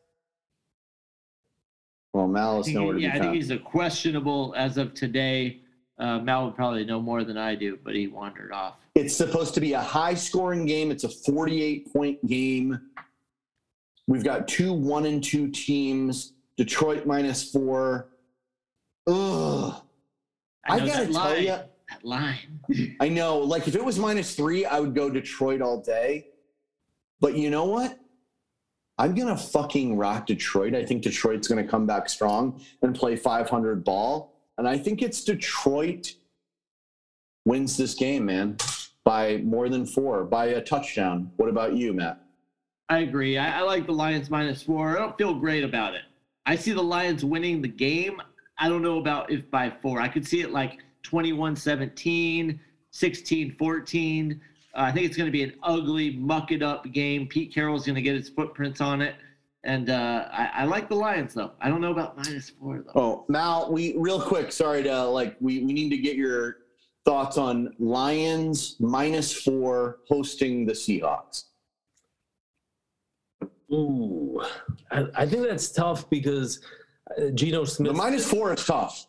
Well, 2.12 2.24
I 2.24 2.28
Malice 2.28 2.66
think, 2.66 2.78
nowhere 2.78 2.94
to 2.94 3.00
yeah, 3.00 3.14
I 3.14 3.18
think 3.18 3.34
he's 3.34 3.50
a 3.50 3.58
questionable 3.58 4.54
as 4.56 4.76
of 4.76 4.92
today. 4.92 5.60
Uh, 5.98 6.18
Mal 6.18 6.46
would 6.46 6.54
probably 6.54 6.84
know 6.84 7.00
more 7.00 7.24
than 7.24 7.38
I 7.38 7.54
do, 7.54 7.78
but 7.82 7.94
he 7.94 8.06
wandered 8.06 8.52
off. 8.52 8.80
It's 8.94 9.16
supposed 9.16 9.54
to 9.54 9.60
be 9.60 9.72
a 9.72 9.80
high 9.80 10.14
scoring 10.14 10.66
game. 10.66 10.90
It's 10.90 11.04
a 11.04 11.08
48 11.08 11.92
point 11.92 12.26
game. 12.26 12.78
We've 14.12 14.22
got 14.22 14.46
two 14.46 14.74
one 14.74 15.06
and 15.06 15.24
two 15.24 15.48
teams. 15.48 16.34
Detroit 16.58 17.06
minus 17.06 17.50
four. 17.50 18.10
Ugh. 19.06 19.74
I, 20.68 20.78
know 20.80 20.86
gotta 20.86 21.04
tell 21.06 21.12
line, 21.14 21.42
you, 21.42 21.46
that 21.46 21.70
line. 22.02 22.60
I 23.00 23.08
know. 23.08 23.38
Like 23.38 23.68
if 23.68 23.74
it 23.74 23.82
was 23.82 23.98
minus 23.98 24.34
three, 24.34 24.66
I 24.66 24.80
would 24.80 24.94
go 24.94 25.08
Detroit 25.08 25.62
all 25.62 25.80
day. 25.80 26.26
But 27.20 27.38
you 27.38 27.48
know 27.48 27.64
what? 27.64 27.98
I'm 28.98 29.14
gonna 29.14 29.34
fucking 29.34 29.96
rock 29.96 30.26
Detroit. 30.26 30.74
I 30.74 30.84
think 30.84 31.04
Detroit's 31.04 31.48
gonna 31.48 31.66
come 31.66 31.86
back 31.86 32.10
strong 32.10 32.60
and 32.82 32.94
play 32.94 33.16
500 33.16 33.82
ball. 33.82 34.34
And 34.58 34.68
I 34.68 34.76
think 34.76 35.00
it's 35.00 35.24
Detroit 35.24 36.16
wins 37.46 37.78
this 37.78 37.94
game, 37.94 38.26
man, 38.26 38.58
by 39.06 39.38
more 39.38 39.70
than 39.70 39.86
four, 39.86 40.24
by 40.24 40.48
a 40.48 40.60
touchdown. 40.60 41.30
What 41.36 41.48
about 41.48 41.76
you, 41.76 41.94
Matt? 41.94 42.21
I 42.92 42.98
agree. 42.98 43.38
I, 43.38 43.60
I 43.60 43.62
like 43.62 43.86
the 43.86 43.92
Lions 43.92 44.28
minus 44.28 44.62
four. 44.62 44.90
I 44.90 45.00
don't 45.00 45.16
feel 45.16 45.32
great 45.32 45.64
about 45.64 45.94
it. 45.94 46.02
I 46.44 46.56
see 46.56 46.72
the 46.72 46.82
Lions 46.82 47.24
winning 47.24 47.62
the 47.62 47.68
game. 47.68 48.20
I 48.58 48.68
don't 48.68 48.82
know 48.82 48.98
about 48.98 49.30
if 49.30 49.50
by 49.50 49.72
four. 49.80 49.98
I 49.98 50.08
could 50.08 50.26
see 50.28 50.42
it 50.42 50.50
like 50.50 50.78
21 51.02 51.56
17, 51.56 52.60
16 52.90 53.56
14. 53.58 54.40
Uh, 54.74 54.78
I 54.78 54.92
think 54.92 55.06
it's 55.06 55.16
going 55.16 55.26
to 55.26 55.32
be 55.32 55.42
an 55.42 55.54
ugly, 55.62 56.16
muck 56.16 56.52
it 56.52 56.62
up 56.62 56.84
game. 56.92 57.26
Pete 57.26 57.54
Carroll's 57.54 57.86
going 57.86 57.94
to 57.94 58.02
get 58.02 58.14
his 58.14 58.28
footprints 58.28 58.82
on 58.82 59.00
it. 59.00 59.14
And 59.64 59.88
uh, 59.88 60.28
I, 60.30 60.50
I 60.52 60.64
like 60.64 60.90
the 60.90 60.96
Lions, 60.96 61.32
though. 61.32 61.52
I 61.62 61.70
don't 61.70 61.80
know 61.80 61.92
about 61.92 62.18
minus 62.18 62.50
four, 62.50 62.84
though. 62.84 63.00
Oh, 63.00 63.24
Mal, 63.28 63.72
we 63.72 63.96
real 63.96 64.20
quick. 64.20 64.52
Sorry 64.52 64.82
to 64.82 65.04
like. 65.04 65.36
We 65.40 65.60
we 65.60 65.72
need 65.72 65.88
to 65.90 65.96
get 65.96 66.16
your 66.16 66.58
thoughts 67.06 67.38
on 67.38 67.74
Lions 67.78 68.76
minus 68.80 69.32
four 69.32 70.00
hosting 70.08 70.66
the 70.66 70.74
Seahawks. 70.74 71.44
Ooh, 73.72 74.42
I, 74.90 75.06
I 75.14 75.26
think 75.26 75.46
that's 75.46 75.70
tough 75.70 76.08
because 76.10 76.60
uh, 77.18 77.30
Geno 77.30 77.64
Smith. 77.64 77.92
The 77.92 77.96
minus 77.96 78.28
four 78.28 78.52
is 78.52 78.64
tough. 78.64 79.06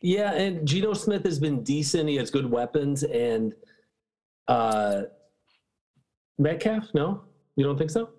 Yeah, 0.00 0.32
and 0.32 0.66
Geno 0.66 0.94
Smith 0.94 1.24
has 1.24 1.38
been 1.38 1.62
decent. 1.62 2.08
He 2.08 2.16
has 2.16 2.30
good 2.30 2.48
weapons, 2.48 3.02
and 3.04 3.52
uh, 4.46 5.02
Metcalf. 6.38 6.88
No, 6.94 7.22
you 7.56 7.64
don't 7.64 7.76
think 7.76 7.90
so? 7.90 8.10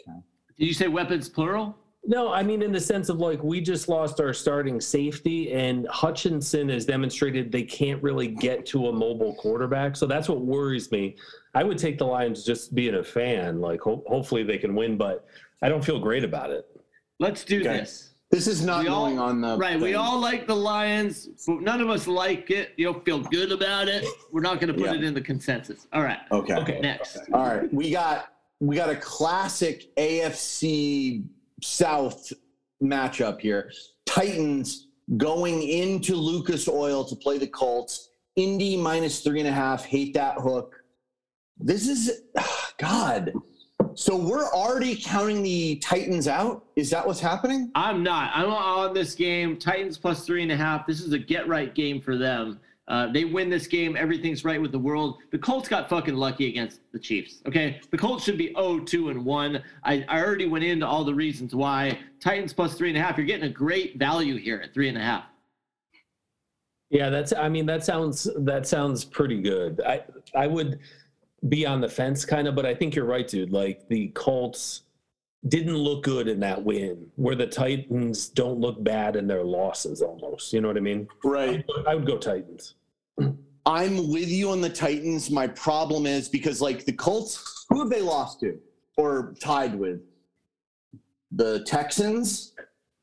Okay. 0.00 0.18
Did 0.58 0.66
you 0.66 0.74
say 0.74 0.88
weapons 0.88 1.28
plural? 1.28 1.76
No, 2.04 2.32
I 2.32 2.42
mean 2.42 2.62
in 2.62 2.72
the 2.72 2.80
sense 2.80 3.10
of 3.10 3.18
like 3.18 3.42
we 3.42 3.60
just 3.60 3.88
lost 3.88 4.20
our 4.20 4.32
starting 4.32 4.80
safety, 4.80 5.52
and 5.52 5.86
Hutchinson 5.88 6.68
has 6.70 6.86
demonstrated 6.86 7.52
they 7.52 7.64
can't 7.64 8.02
really 8.02 8.28
get 8.28 8.64
to 8.66 8.88
a 8.88 8.92
mobile 8.92 9.34
quarterback. 9.34 9.96
So 9.96 10.06
that's 10.06 10.28
what 10.28 10.40
worries 10.40 10.90
me. 10.90 11.16
I 11.58 11.64
would 11.64 11.76
take 11.76 11.98
the 11.98 12.04
Lions 12.06 12.44
just 12.44 12.72
being 12.72 12.94
a 12.94 13.02
fan. 13.02 13.60
Like 13.60 13.80
ho- 13.80 14.04
hopefully 14.06 14.44
they 14.44 14.58
can 14.58 14.76
win, 14.76 14.96
but 14.96 15.26
I 15.60 15.68
don't 15.68 15.84
feel 15.84 15.98
great 15.98 16.22
about 16.22 16.50
it. 16.50 16.64
Let's 17.18 17.42
do 17.44 17.58
Okay. 17.58 17.80
this. 17.80 18.10
This 18.30 18.46
is 18.46 18.64
not 18.64 18.84
We 18.84 18.88
all- 18.88 19.06
going 19.06 19.18
on 19.18 19.40
the 19.40 19.56
Right, 19.56 19.80
we 19.80 19.94
all 19.94 20.20
like 20.20 20.46
the 20.46 20.54
Lions, 20.54 21.28
but 21.48 21.60
none 21.62 21.80
of 21.80 21.90
us 21.90 22.06
like 22.06 22.52
it. 22.52 22.74
You 22.76 22.84
don't 22.92 23.04
feel 23.04 23.18
good 23.18 23.50
about 23.50 23.88
it. 23.88 24.04
We're 24.30 24.40
not 24.42 24.60
going 24.60 24.68
to 24.68 24.74
put 24.74 24.84
Yeah. 24.92 24.94
it 24.98 25.02
in 25.02 25.14
the 25.14 25.20
consensus. 25.20 25.88
All 25.92 26.02
right, 26.02 26.18
Okay. 26.30 26.54
Okay. 26.54 26.78
next. 26.80 27.18
All 27.32 27.44
right. 27.46 27.72
We 27.74 27.90
got 27.90 28.28
we 28.60 28.74
got 28.76 28.88
a 28.90 28.96
classic 28.96 29.92
AFC 29.96 31.24
South 31.62 32.32
matchup 32.82 33.40
here. 33.40 33.72
Titans 34.06 34.88
going 35.16 35.62
into 35.62 36.14
Lucas 36.14 36.68
Oil 36.68 37.04
to 37.04 37.16
play 37.16 37.38
the 37.38 37.46
Colts. 37.48 38.10
Indy 38.36 38.76
minus 38.76 39.20
three 39.20 39.40
and 39.40 39.48
a 39.48 39.52
half. 39.52 39.84
Hate 39.84 40.14
that 40.14 40.36
hook. 40.38 40.77
This 41.60 41.88
is 41.88 42.22
God. 42.78 43.32
So 43.94 44.16
we're 44.16 44.48
already 44.52 44.96
counting 44.96 45.42
the 45.42 45.76
Titans 45.76 46.28
out. 46.28 46.64
Is 46.76 46.90
that 46.90 47.06
what's 47.06 47.20
happening? 47.20 47.70
I'm 47.74 48.02
not. 48.02 48.30
I'm 48.34 48.48
on 48.48 48.94
this 48.94 49.14
game. 49.14 49.56
Titans 49.56 49.98
plus 49.98 50.24
three 50.24 50.42
and 50.42 50.52
a 50.52 50.56
half. 50.56 50.86
This 50.86 51.00
is 51.00 51.12
a 51.12 51.18
get 51.18 51.48
right 51.48 51.74
game 51.74 52.00
for 52.00 52.16
them. 52.16 52.60
Uh, 52.86 53.12
they 53.12 53.24
win 53.24 53.50
this 53.50 53.66
game. 53.66 53.96
Everything's 53.96 54.44
right 54.44 54.60
with 54.60 54.72
the 54.72 54.78
world. 54.78 55.18
The 55.30 55.38
Colts 55.38 55.68
got 55.68 55.90
fucking 55.90 56.14
lucky 56.14 56.48
against 56.48 56.80
the 56.92 56.98
Chiefs. 56.98 57.42
Okay. 57.46 57.80
The 57.90 57.98
Colts 57.98 58.24
should 58.24 58.38
be 58.38 58.54
0 58.54 58.80
2 58.80 59.10
and 59.10 59.24
1. 59.24 59.62
I, 59.84 60.04
I 60.08 60.22
already 60.22 60.46
went 60.46 60.64
into 60.64 60.86
all 60.86 61.04
the 61.04 61.14
reasons 61.14 61.54
why. 61.54 61.98
Titans 62.20 62.52
plus 62.52 62.74
three 62.74 62.88
and 62.88 62.96
a 62.96 63.02
half. 63.02 63.18
You're 63.18 63.26
getting 63.26 63.50
a 63.50 63.52
great 63.52 63.98
value 63.98 64.36
here 64.36 64.60
at 64.64 64.72
three 64.72 64.88
and 64.88 64.96
a 64.96 65.02
half. 65.02 65.24
Yeah, 66.90 67.10
that's. 67.10 67.34
I 67.34 67.50
mean, 67.50 67.66
that 67.66 67.84
sounds 67.84 68.28
that 68.38 68.66
sounds 68.66 69.04
pretty 69.04 69.42
good. 69.42 69.82
I 69.86 70.04
I 70.34 70.46
would 70.46 70.78
be 71.48 71.66
on 71.66 71.80
the 71.80 71.88
fence 71.88 72.24
kind 72.24 72.48
of, 72.48 72.54
but 72.54 72.66
I 72.66 72.74
think 72.74 72.94
you're 72.94 73.04
right, 73.04 73.26
dude. 73.26 73.52
Like 73.52 73.88
the 73.88 74.08
Colts 74.08 74.82
didn't 75.46 75.76
look 75.76 76.02
good 76.02 76.26
in 76.26 76.40
that 76.40 76.62
win, 76.62 77.06
where 77.16 77.36
the 77.36 77.46
Titans 77.46 78.28
don't 78.28 78.58
look 78.58 78.82
bad 78.82 79.14
in 79.16 79.26
their 79.26 79.44
losses 79.44 80.02
almost. 80.02 80.52
You 80.52 80.60
know 80.60 80.68
what 80.68 80.76
I 80.76 80.80
mean? 80.80 81.06
Right. 81.22 81.64
I 81.86 81.94
would 81.94 82.06
go 82.06 82.18
Titans. 82.18 82.74
I'm 83.66 84.10
with 84.10 84.28
you 84.28 84.50
on 84.50 84.60
the 84.60 84.70
Titans. 84.70 85.30
My 85.30 85.46
problem 85.46 86.06
is 86.06 86.28
because 86.28 86.60
like 86.60 86.84
the 86.84 86.92
Colts, 86.92 87.66
who 87.68 87.80
have 87.80 87.90
they 87.90 88.00
lost 88.00 88.40
to 88.40 88.58
or 88.96 89.34
tied 89.40 89.74
with? 89.74 90.00
The 91.32 91.62
Texans 91.64 92.54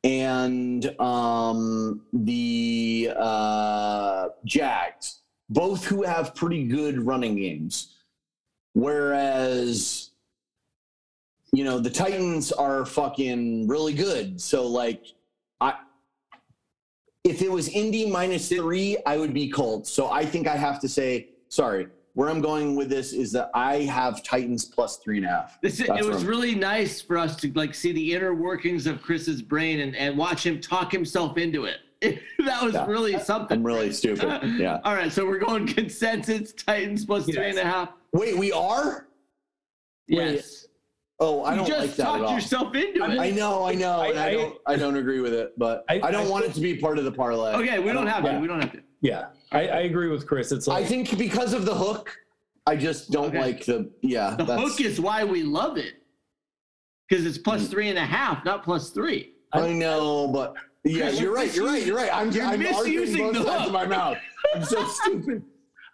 and 0.03 0.99
um, 0.99 2.01
the 2.13 3.11
uh, 3.15 4.29
Jags, 4.45 5.21
both 5.49 5.85
who 5.85 6.03
have 6.03 6.33
pretty 6.33 6.63
good 6.63 6.99
running 6.99 7.35
games. 7.35 7.94
Whereas, 8.75 10.11
you 11.53 11.63
know, 11.63 11.79
the 11.79 11.89
Titans 11.89 12.51
are 12.51 12.85
fucking 12.85 13.67
really 13.69 13.93
good. 13.93 14.39
So 14.39 14.67
like, 14.67 15.05
I 15.61 15.75
if 17.23 17.41
it 17.41 17.49
was 17.49 17.69
Indy 17.69 18.09
minus 18.09 18.49
three, 18.49 18.97
I 19.05 19.17
would 19.17 19.33
be 19.33 19.49
Colts. 19.49 19.89
So 19.89 20.11
I 20.11 20.25
think 20.25 20.47
I 20.47 20.57
have 20.57 20.79
to 20.81 20.89
say, 20.89 21.29
sorry, 21.47 21.87
where 22.15 22.29
I'm 22.29 22.41
going 22.41 22.75
with 22.75 22.89
this 22.89 23.13
is 23.13 23.31
that 23.31 23.49
I 23.55 23.77
have 23.83 24.21
Titans 24.23 24.65
plus 24.65 24.97
three 24.97 25.17
and 25.17 25.25
a 25.25 25.29
half. 25.29 25.59
This 25.61 25.79
it 25.79 25.89
was 26.05 26.17
I'm- 26.17 26.27
really 26.27 26.53
nice 26.53 26.99
for 27.01 27.17
us 27.17 27.37
to 27.37 27.51
like 27.53 27.73
see 27.73 27.93
the 27.93 28.13
inner 28.13 28.35
workings 28.35 28.87
of 28.87 29.01
Chris's 29.01 29.41
brain 29.41 29.79
and, 29.79 29.95
and 29.95 30.17
watch 30.17 30.45
him 30.45 30.59
talk 30.59 30.91
himself 30.91 31.37
into 31.37 31.63
it. 31.65 31.77
that 32.45 32.61
was 32.61 32.73
Yeah. 32.73 32.85
really 32.87 33.17
something. 33.19 33.57
I'm 33.59 33.65
really 33.65 33.93
stupid. 33.93 34.27
Yeah. 34.59 34.79
All 34.83 34.93
right, 34.93 35.11
so 35.11 35.25
we're 35.25 35.39
going 35.39 35.65
consensus 35.65 36.51
Titans 36.51 37.05
plus 37.05 37.23
three 37.25 37.49
and 37.49 37.57
a 37.57 37.63
half. 37.63 37.93
Wait, 38.15 38.37
we 38.37 38.51
are? 38.53 39.07
Yes. 40.07 40.67
Oh, 41.19 41.43
I 41.43 41.51
you 41.55 41.57
don't 41.65 41.69
like 41.79 41.95
that 41.95 41.99
at 41.99 42.05
talked 42.05 42.23
all. 42.23 42.33
yourself 42.33 42.75
into 42.75 43.03
it. 43.03 43.19
I 43.19 43.29
know, 43.31 43.65
I 43.65 43.73
know, 43.73 44.03
and 44.03 44.17
I, 44.17 44.27
I- 44.29 44.33
don't, 44.33 44.57
I 44.67 44.75
don't 44.77 44.95
agree 44.95 45.19
with 45.19 45.33
it, 45.33 45.53
but 45.57 45.83
I, 45.89 45.95
I- 45.95 46.11
don't 46.11 46.27
I 46.27 46.29
want 46.29 46.45
it 46.45 46.53
to 46.53 46.61
be 46.61 46.77
part 46.77 46.97
of 46.97 47.03
the 47.03 47.11
parlay. 47.11 47.53
okay, 47.55 47.79
we 47.79 47.89
I 47.89 47.93
don't 47.93 48.07
have 48.07 48.23
yeah. 48.23 48.33
to. 48.33 48.39
We 48.39 48.47
don't 48.47 48.61
have 48.61 48.71
to. 48.73 48.81
Yeah, 49.01 49.27
I, 49.51 49.67
I 49.67 49.79
agree 49.81 50.07
with 50.09 50.25
Chris. 50.25 50.51
It's 50.53 50.65
like 50.67 50.83
I 50.83 50.87
think 50.87 51.17
because 51.17 51.51
of 51.53 51.65
the 51.65 51.75
hook, 51.75 52.15
I 52.67 52.75
just 52.77 53.11
don't 53.11 53.27
Okay. 53.27 53.39
like 53.41 53.65
the. 53.65 53.89
Yeah, 54.01 54.35
The 54.37 54.45
that's. 54.45 54.61
hook 54.61 54.81
is 54.81 54.99
why 55.01 55.23
we 55.25 55.43
love 55.43 55.77
it. 55.77 55.95
Because 57.09 57.25
it's 57.25 57.37
Mm. 57.37 57.43
plus 57.43 57.67
three 57.67 57.89
and 57.89 57.97
a 57.99 58.05
half, 58.05 58.43
not 58.45 58.63
plus 58.63 58.91
three. 58.91 59.33
I 59.53 59.71
know, 59.73 60.27
but 60.29 60.55
yeah, 60.85 61.09
you're 61.09 61.21
you're 61.23 61.33
right. 61.35 61.53
You're 61.55 61.65
right. 61.67 61.85
You're 61.85 61.95
right. 61.97 62.13
I'm, 62.13 62.31
You're 62.31 62.45
I'm 62.45 62.59
misusing 62.59 63.31
the 63.33 63.39
hook. 63.39 63.67
of 63.67 63.71
my 63.73 63.85
mouth. 63.85 64.17
I'm 64.53 64.63
so 64.63 64.83
stupid. 64.87 65.43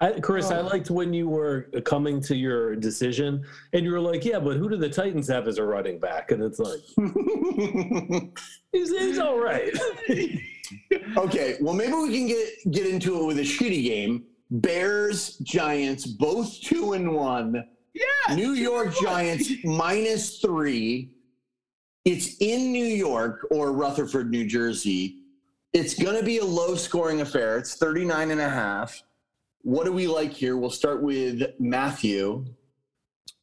I, 0.01 0.19
Chris, 0.19 0.49
I 0.49 0.59
Oh. 0.59 0.63
liked 0.65 0.89
when 0.89 1.13
you 1.13 1.29
were 1.29 1.69
coming 1.85 2.19
to 2.21 2.35
your 2.35 2.75
decision, 2.75 3.45
and 3.73 3.85
you 3.85 3.91
were 3.91 3.99
like, 3.99 4.25
"Yeah, 4.25 4.39
but 4.39 4.57
who 4.57 4.67
do 4.67 4.75
the 4.75 4.89
Titans 4.89 5.27
have 5.27 5.47
as 5.47 5.59
a 5.59 5.63
running 5.63 5.99
back?" 5.99 6.31
And 6.31 6.41
it's 6.41 6.57
like, 6.59 6.79
he's, 8.71 8.89
he's 8.89 9.19
all 9.19 9.39
right. 9.39 9.71
okay, 11.17 11.57
well 11.61 11.73
maybe 11.73 11.93
we 11.93 12.11
can 12.17 12.27
get 12.27 12.49
get 12.71 12.87
into 12.87 13.19
it 13.21 13.25
with 13.25 13.37
a 13.39 13.43
shitty 13.43 13.83
game. 13.83 14.23
Bears 14.49 15.37
Giants 15.39 16.05
both 16.05 16.59
two 16.61 16.93
and 16.93 17.13
one. 17.13 17.63
Yeah. 17.93 18.35
New 18.35 18.51
York 18.53 18.93
Giants 19.01 19.49
minus 19.63 20.39
three. 20.39 21.11
It's 22.05 22.37
in 22.41 22.71
New 22.71 22.85
York 22.85 23.45
or 23.51 23.71
Rutherford, 23.71 24.31
New 24.31 24.45
Jersey. 24.47 25.17
It's 25.73 25.93
going 25.93 26.17
to 26.17 26.23
be 26.23 26.39
a 26.39 26.43
low 26.45 26.75
scoring 26.75 27.21
affair. 27.21 27.57
It's 27.57 27.75
39 27.75 28.31
and 28.31 28.41
a 28.41 28.49
half. 28.49 29.03
What 29.63 29.85
do 29.85 29.91
we 29.91 30.07
like 30.07 30.31
here? 30.31 30.57
We'll 30.57 30.69
start 30.69 31.01
with 31.03 31.43
Matthew. 31.59 32.45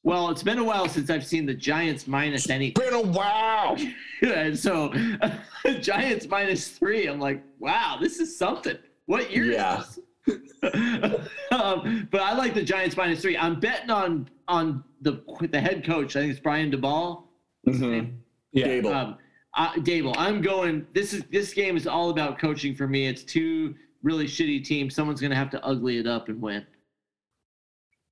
Well, 0.02 0.30
it's 0.30 0.42
been 0.42 0.58
a 0.58 0.64
while 0.64 0.88
since 0.88 1.10
I've 1.10 1.26
seen 1.26 1.44
the 1.46 1.54
Giants 1.54 2.06
minus 2.06 2.48
anything. 2.50 2.82
Been 2.82 2.94
a 2.94 3.02
wow. 3.02 3.76
and 4.22 4.58
so 4.58 4.92
Giants 5.80 6.26
minus 6.28 6.68
three. 6.68 7.06
I'm 7.06 7.20
like, 7.20 7.42
wow, 7.58 7.98
this 8.00 8.18
is 8.18 8.36
something. 8.36 8.78
What 9.06 9.30
year 9.30 9.52
Yeah. 9.52 9.80
is 9.82 9.98
this? 10.26 10.52
um, 11.52 12.08
but 12.10 12.20
I 12.20 12.34
like 12.36 12.54
the 12.54 12.62
Giants 12.62 12.96
minus 12.96 13.20
three. 13.22 13.36
I'm 13.36 13.60
betting 13.60 13.90
on 13.90 14.28
on 14.48 14.82
the 15.02 15.22
the 15.50 15.60
head 15.60 15.84
coach. 15.84 16.16
I 16.16 16.20
think 16.20 16.32
it's 16.32 16.40
Brian 16.40 16.70
Daboll. 16.70 17.24
Mhm. 17.66 18.14
Yeah, 18.52 18.64
Gable. 18.66 18.92
Um, 18.92 19.16
uh, 19.56 19.72
Dable, 19.74 20.14
I'm 20.16 20.40
going. 20.42 20.86
This 20.92 21.12
is 21.12 21.24
this 21.30 21.52
game 21.54 21.76
is 21.76 21.86
all 21.86 22.10
about 22.10 22.38
coaching 22.38 22.74
for 22.74 22.86
me. 22.88 23.06
It's 23.06 23.22
two 23.24 23.74
really 24.02 24.26
shitty 24.26 24.64
team, 24.64 24.90
Someone's 24.90 25.20
going 25.20 25.30
to 25.30 25.36
have 25.36 25.50
to 25.50 25.64
ugly 25.64 25.98
it 25.98 26.06
up 26.06 26.28
and 26.28 26.40
win. 26.40 26.66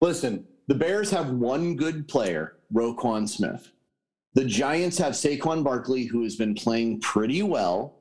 Listen, 0.00 0.46
the 0.68 0.74
Bears 0.74 1.10
have 1.10 1.30
one 1.30 1.76
good 1.76 2.08
player, 2.08 2.56
Roquan 2.72 3.28
Smith. 3.28 3.70
The 4.34 4.44
Giants 4.44 4.98
have 4.98 5.14
Saquon 5.14 5.64
Barkley, 5.64 6.04
who 6.04 6.22
has 6.22 6.36
been 6.36 6.54
playing 6.54 7.00
pretty 7.00 7.42
well. 7.42 7.96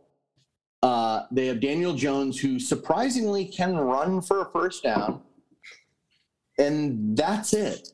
Uh, 0.84 1.24
they 1.32 1.48
have 1.48 1.62
Daniel 1.62 1.94
Jones, 1.94 2.40
who 2.40 2.60
surprisingly 2.60 3.46
can 3.46 3.76
run 3.76 4.22
for 4.22 4.42
a 4.42 4.52
first 4.52 4.84
down. 4.84 5.22
And 6.58 7.16
that's 7.18 7.54
it. 7.54 7.90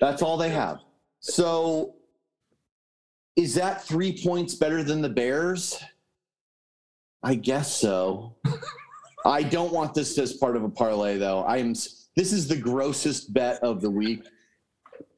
That's 0.00 0.22
all 0.22 0.36
they 0.36 0.50
have. 0.50 0.80
So, 1.20 1.94
is 3.36 3.54
that 3.54 3.82
three 3.84 4.22
points 4.22 4.54
better 4.54 4.82
than 4.82 5.00
the 5.00 5.08
Bears? 5.08 5.82
I 7.22 7.34
guess 7.34 7.74
so. 7.74 8.36
I 9.26 9.42
don't 9.42 9.72
want 9.72 9.94
this 9.94 10.16
as 10.18 10.32
part 10.34 10.56
of 10.56 10.62
a 10.64 10.68
parlay, 10.68 11.18
though. 11.18 11.40
I 11.42 11.58
am. 11.58 11.72
This 11.72 12.32
is 12.32 12.48
the 12.48 12.56
grossest 12.56 13.32
bet 13.34 13.62
of 13.62 13.80
the 13.80 13.90
week. 13.90 14.22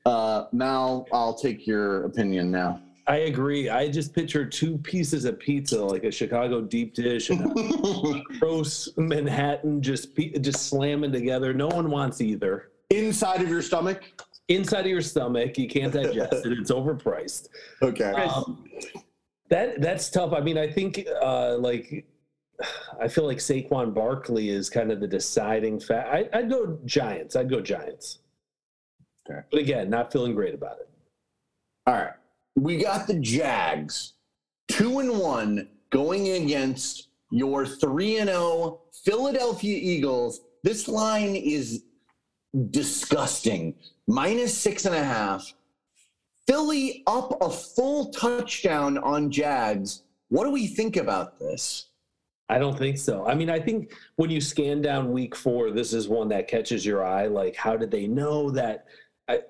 Uh, 0.06 0.46
Mal, 0.52 1.06
I'll 1.12 1.34
take 1.34 1.66
your 1.66 2.04
opinion 2.04 2.50
now. 2.50 2.80
I 3.06 3.16
agree. 3.18 3.68
I 3.70 3.88
just 3.88 4.14
picture 4.14 4.44
two 4.44 4.76
pieces 4.78 5.24
of 5.24 5.38
pizza, 5.38 5.82
like 5.82 6.04
a 6.04 6.10
Chicago 6.10 6.60
deep 6.60 6.94
dish 6.94 7.30
and 7.30 7.40
a 7.58 8.22
gross 8.38 8.88
Manhattan, 8.96 9.80
just 9.82 10.14
pe- 10.14 10.38
just 10.38 10.66
slamming 10.68 11.12
together. 11.12 11.54
No 11.54 11.68
one 11.68 11.90
wants 11.90 12.20
either. 12.20 12.70
Inside 12.90 13.40
of 13.42 13.48
your 13.48 13.62
stomach. 13.62 14.02
inside 14.48 14.80
of 14.80 14.86
your 14.88 15.02
stomach. 15.02 15.56
You 15.58 15.68
can't 15.68 15.92
digest 15.92 16.44
it. 16.46 16.52
It's 16.52 16.70
overpriced. 16.70 17.48
Okay. 17.82 18.12
Um, 18.12 18.64
that 19.50 19.80
that's 19.80 20.10
tough. 20.10 20.32
I 20.34 20.40
mean, 20.40 20.58
I 20.58 20.70
think 20.70 21.06
uh, 21.22 21.56
like 21.58 22.06
I 23.00 23.08
feel 23.08 23.24
like 23.24 23.38
Saquon 23.38 23.94
Barkley 23.94 24.48
is 24.48 24.68
kind 24.68 24.90
of 24.90 25.00
the 25.00 25.06
deciding 25.06 25.78
fact. 25.80 26.08
I, 26.12 26.28
I'd 26.36 26.50
go 26.50 26.78
Giants. 26.84 27.36
I'd 27.36 27.50
go 27.50 27.60
Giants. 27.60 28.18
Okay. 29.28 29.40
But 29.50 29.60
again, 29.60 29.90
not 29.90 30.12
feeling 30.12 30.34
great 30.34 30.54
about 30.54 30.78
it. 30.80 30.88
All 31.86 31.94
right. 31.94 32.14
We 32.56 32.78
got 32.78 33.06
the 33.06 33.14
Jags, 33.14 34.14
two 34.68 34.98
and 34.98 35.18
one, 35.18 35.68
going 35.90 36.28
against 36.30 37.08
your 37.30 37.66
three 37.66 38.18
and 38.18 38.28
zero 38.28 38.80
Philadelphia 39.04 39.78
Eagles. 39.80 40.40
This 40.64 40.88
line 40.88 41.36
is 41.36 41.84
disgusting. 42.70 43.74
Minus 44.08 44.56
six 44.56 44.86
and 44.86 44.94
a 44.94 45.04
half. 45.04 45.54
Philly 46.46 47.02
up 47.06 47.36
a 47.40 47.50
full 47.50 48.10
touchdown 48.10 48.98
on 48.98 49.30
Jags. 49.30 50.02
What 50.30 50.44
do 50.44 50.50
we 50.50 50.66
think 50.66 50.96
about 50.96 51.38
this? 51.38 51.88
I 52.48 52.58
don't 52.58 52.76
think 52.76 52.96
so. 52.96 53.26
I 53.26 53.34
mean, 53.34 53.50
I 53.50 53.60
think 53.60 53.92
when 54.16 54.30
you 54.30 54.40
scan 54.40 54.80
down 54.80 55.12
week 55.12 55.36
four, 55.36 55.70
this 55.70 55.92
is 55.92 56.08
one 56.08 56.28
that 56.28 56.48
catches 56.48 56.84
your 56.84 57.04
eye. 57.04 57.26
Like, 57.26 57.54
how 57.54 57.76
did 57.76 57.90
they 57.90 58.06
know 58.06 58.50
that? 58.50 58.86
I 59.28 59.40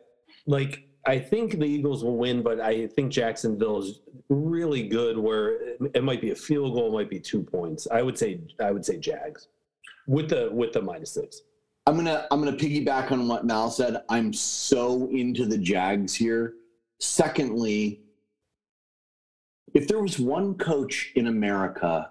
like. 0.47 0.85
I 1.07 1.19
think 1.19 1.59
the 1.59 1.65
Eagles 1.65 2.05
will 2.05 2.19
win, 2.19 2.43
but 2.43 2.61
I 2.61 2.89
think 2.89 3.13
Jacksonville 3.13 3.79
is 3.79 4.01
really 4.29 4.89
good. 4.89 5.17
Where 5.17 5.77
it, 5.95 6.03
might 6.03 6.21
be 6.21 6.33
a 6.33 6.35
field 6.35 6.75
goal, 6.75 6.93
might 6.93 7.09
be 7.09 7.21
two 7.21 7.43
points. 7.43 7.87
I 7.91 8.03
would 8.03 8.19
say. 8.19 8.41
I 8.61 8.73
would 8.73 8.85
say 8.85 8.99
Jags 8.99 9.49
with 10.09 10.31
the 10.31 10.51
with 10.53 10.73
the 10.73 10.83
minus 10.83 11.13
six. 11.13 11.43
I'm 11.87 11.97
gonna 11.97 12.27
I'm 12.33 12.43
gonna 12.43 12.57
piggyback 12.57 13.13
on 13.13 13.29
what 13.29 13.47
Mal 13.47 13.71
said. 13.71 14.03
I'm 14.09 14.33
so 14.33 15.09
into 15.11 15.47
the 15.47 15.57
Jags 15.57 16.15
here. 16.15 16.55
Secondly, 16.99 18.01
if 19.73 19.87
there 19.87 20.01
was 20.01 20.19
one 20.19 20.55
coach 20.57 21.13
in 21.15 21.29
America 21.29 22.11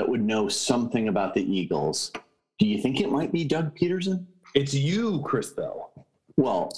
that 0.00 0.08
would 0.08 0.24
know 0.24 0.48
something 0.48 1.08
about 1.08 1.34
the 1.34 1.42
Eagles, 1.42 2.10
do 2.58 2.66
you 2.66 2.80
think 2.80 3.02
it 3.02 3.12
might 3.12 3.30
be 3.30 3.44
Doug 3.44 3.76
Pederson? 3.76 4.24
It's 4.54 4.72
you, 4.72 5.20
Chris 5.26 5.50
Bell. 5.50 5.92
Well, 6.38 6.72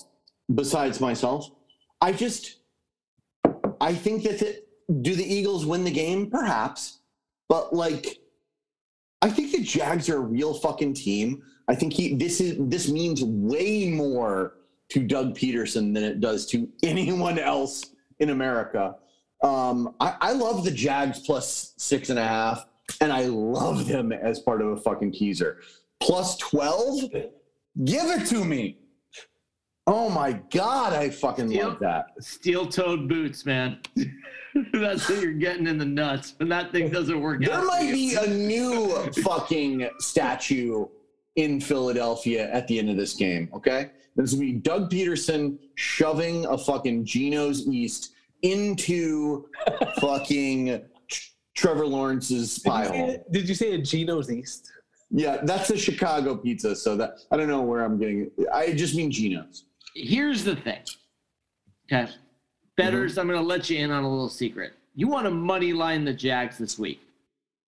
besides 0.53 1.01
myself, 1.01 1.49
I 2.01 2.11
just 2.11 2.57
I 3.81 3.94
think 3.94 4.24
that 4.24 4.40
the, 4.40 4.61
do 5.03 5.15
the 5.15 5.24
Eagles 5.24 5.65
win 5.65 5.85
the 5.85 5.93
game? 5.93 6.31
Perhaps, 6.31 6.99
but 7.49 7.73
like 7.73 8.19
I 9.23 9.31
think 9.31 9.53
the 9.53 9.62
Jags 9.62 10.09
are 10.09 10.16
a 10.16 10.20
real 10.39 10.53
fucking 10.53 10.94
team. 10.94 11.44
I 11.69 11.77
think 11.77 11.93
he 11.93 12.16
this 12.16 12.40
is 12.40 12.57
this 12.59 12.90
means 12.90 13.23
way 13.23 13.89
more 13.89 14.55
to 14.89 15.07
Doug 15.07 15.39
Pederson 15.39 15.94
than 15.94 16.03
it 16.03 16.19
does 16.19 16.44
to 16.47 16.69
anyone 16.82 17.39
else 17.39 17.85
in 18.19 18.31
America. 18.31 18.97
Um, 19.44 19.94
I, 20.01 20.16
I 20.20 20.32
love 20.32 20.65
the 20.65 20.73
Jags 20.73 21.20
plus 21.20 21.74
six 21.77 22.11
and 22.11 22.19
a 22.19 22.27
half, 22.27 22.66
and 23.01 23.12
I 23.12 23.27
love 23.27 23.86
them 23.86 24.12
as 24.12 24.40
part 24.40 24.60
of 24.62 24.69
a 24.69 24.77
fucking 24.77 25.12
teaser. 25.12 25.60
Plus 26.01 26.36
twelve, 26.36 27.01
give 27.85 28.05
it 28.06 28.27
to 28.28 28.44
me. 28.44 28.78
Oh 29.86 30.09
my 30.09 30.32
god, 30.52 30.93
I 30.93 31.10
fucking 31.10 31.48
Steel- 31.48 31.69
love 31.69 31.78
that. 31.81 32.06
Steel-toed 32.20 33.09
boots, 33.09 33.44
man. 33.44 33.78
That's 34.73 35.09
what 35.09 35.20
you're 35.23 35.32
getting 35.32 35.66
in 35.66 35.78
the 35.78 35.85
nuts. 35.85 36.35
When 36.36 36.48
that 36.51 36.70
thing 36.73 36.90
doesn't 36.90 37.20
work 37.20 37.40
There 37.40 37.52
out. 37.52 37.60
There 37.62 37.66
might 37.66 37.90
be 37.93 38.14
a 38.14 38.27
new 38.28 38.90
fucking 39.24 39.89
statue 39.98 40.86
in 41.36 41.60
Philadelphia 41.60 42.48
at 42.52 42.69
the 42.69 42.78
end 42.78 42.90
of 42.90 42.97
this 42.97 43.14
game, 43.14 43.48
okay? 43.55 43.90
This 44.14 44.35
gonna 44.35 44.44
be 44.44 44.52
Doug 44.52 44.90
Pederson 44.90 45.59
shoving 45.74 46.44
a 46.47 46.59
fucking 46.59 47.05
Gino's 47.06 47.66
East 47.66 48.12
into 48.43 49.48
fucking 50.01 50.82
Trevor 51.54 51.86
Lawrence's 51.86 52.56
Did 52.56 52.64
pie 52.68 52.86
hole. 52.86 53.10
it- 53.10 53.30
did 53.32 53.48
you 53.48 53.54
say 53.54 53.72
a 53.74 53.78
Gino's 53.78 54.30
East? 54.30 54.70
Yeah, 55.10 55.38
that's 55.42 55.68
a 55.70 55.76
Chicago 55.76 56.34
pizza, 56.36 56.74
so 56.74 56.96
that 56.96 57.18
I 57.30 57.36
don't 57.36 57.48
know 57.48 57.60
where 57.60 57.84
I'm 57.84 57.98
getting 57.98 58.22
it. 58.22 58.32
I 58.52 58.72
just 58.72 58.94
mean 58.94 59.10
Geno's. 59.10 59.64
Here's 59.94 60.42
the 60.42 60.56
thing. 60.56 60.80
Okay. 61.92 62.10
Betters, 62.78 63.12
mm-hmm. 63.12 63.20
I'm 63.20 63.26
going 63.28 63.38
to 63.38 63.46
let 63.46 63.68
you 63.68 63.78
in 63.78 63.90
on 63.90 64.04
a 64.04 64.10
little 64.10 64.30
secret. 64.30 64.72
You 64.94 65.08
want 65.08 65.26
to 65.26 65.30
money 65.30 65.74
line 65.74 66.06
the 66.06 66.14
Jags 66.14 66.56
this 66.56 66.78
week. 66.78 67.00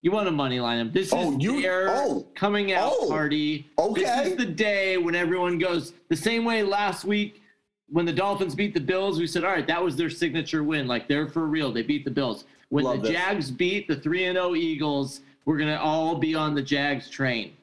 You 0.01 0.11
want 0.11 0.25
to 0.27 0.31
money 0.31 0.59
line 0.59 0.79
them. 0.79 0.91
This 0.91 1.11
Oh, 1.13 1.35
is 1.37 1.43
you- 1.43 1.61
their 1.61 1.89
oh, 1.89 2.25
coming 2.35 2.71
out 2.73 2.91
oh, 2.95 3.09
party. 3.09 3.69
okay. 3.77 4.01
This 4.01 4.27
is 4.31 4.37
the 4.37 4.45
day 4.45 4.97
when 4.97 5.13
everyone 5.13 5.59
goes 5.59 5.93
the 6.09 6.15
same 6.15 6.45
way 6.45 6.63
last 6.63 7.05
week 7.05 7.43
when 7.89 8.05
the 8.05 8.13
Dolphins 8.13 8.55
beat 8.55 8.73
the 8.73 8.79
Bills. 8.79 9.19
We 9.19 9.27
said, 9.27 9.43
all 9.43 9.51
right, 9.51 9.67
that 9.67 9.83
was 9.83 9.95
their 9.95 10.09
signature 10.09 10.63
win. 10.63 10.87
Like 10.87 11.07
they're 11.07 11.27
for 11.27 11.45
real. 11.45 11.71
They 11.71 11.83
beat 11.83 12.05
the 12.05 12.11
Bills. 12.11 12.45
When 12.69 12.83
Love 12.85 12.97
the 12.97 13.09
this. 13.09 13.11
Jags 13.11 13.51
beat 13.51 13.87
the 13.87 13.95
3 13.95 14.25
and 14.25 14.35
0 14.37 14.55
Eagles, 14.55 15.21
we're 15.45 15.57
going 15.57 15.69
to 15.69 15.79
all 15.79 16.15
be 16.15 16.35
on 16.35 16.55
the 16.55 16.61
Jags 16.61 17.09
train. 17.09 17.53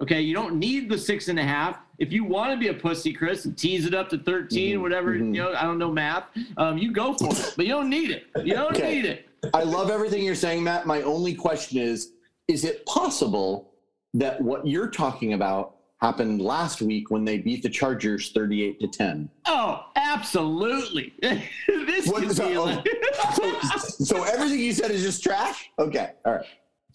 Okay. 0.00 0.20
You 0.20 0.34
don't 0.34 0.56
need 0.56 0.88
the 0.88 0.98
six 0.98 1.28
and 1.28 1.38
a 1.38 1.42
half. 1.44 1.78
If 1.98 2.12
you 2.12 2.24
want 2.24 2.52
to 2.52 2.56
be 2.58 2.68
a 2.68 2.74
pussy, 2.74 3.12
Chris, 3.12 3.44
and 3.44 3.56
tease 3.56 3.84
it 3.84 3.92
up 3.92 4.08
to 4.10 4.18
13, 4.18 4.78
Mhm, 4.78 4.82
whatever, 4.82 5.12
mhm. 5.12 5.34
you 5.34 5.42
know, 5.42 5.52
I 5.54 5.62
don't 5.64 5.78
know 5.78 5.92
math, 5.92 6.24
um, 6.56 6.78
you 6.78 6.92
go 6.92 7.12
for 7.12 7.28
it. 7.28 7.52
But 7.56 7.66
you 7.66 7.72
don't 7.72 7.90
need 7.90 8.10
it. 8.10 8.24
You 8.42 8.54
don't 8.54 8.74
Okay. 8.74 8.94
need 8.94 9.04
it. 9.04 9.28
I 9.52 9.62
love 9.62 9.90
everything 9.90 10.22
you're 10.24 10.34
saying, 10.34 10.62
Matt. 10.64 10.86
My 10.86 11.02
only 11.02 11.34
question 11.34 11.78
is 11.78 12.12
is 12.48 12.64
it 12.64 12.84
possible 12.86 13.70
that 14.14 14.40
what 14.40 14.66
you're 14.66 14.88
talking 14.88 15.34
about 15.34 15.76
happened 16.00 16.40
last 16.40 16.80
week 16.82 17.10
when 17.10 17.24
they 17.24 17.38
beat 17.38 17.62
the 17.62 17.68
Chargers 17.68 18.30
38 18.32 18.80
to 18.80 18.88
10? 18.88 19.28
Oh, 19.46 19.84
absolutely. 19.96 21.12
this 21.68 22.06
What 22.08 22.22
could 22.22 22.30
is 22.30 22.40
be 22.40 22.56
like, 22.58 22.86
oh. 23.42 23.60
So, 23.78 24.04
so 24.04 24.22
everything 24.24 24.60
you 24.60 24.72
said 24.72 24.90
is 24.90 25.02
just 25.02 25.22
trash? 25.22 25.70
Okay. 25.78 26.12
All 26.24 26.34
right. 26.34 26.46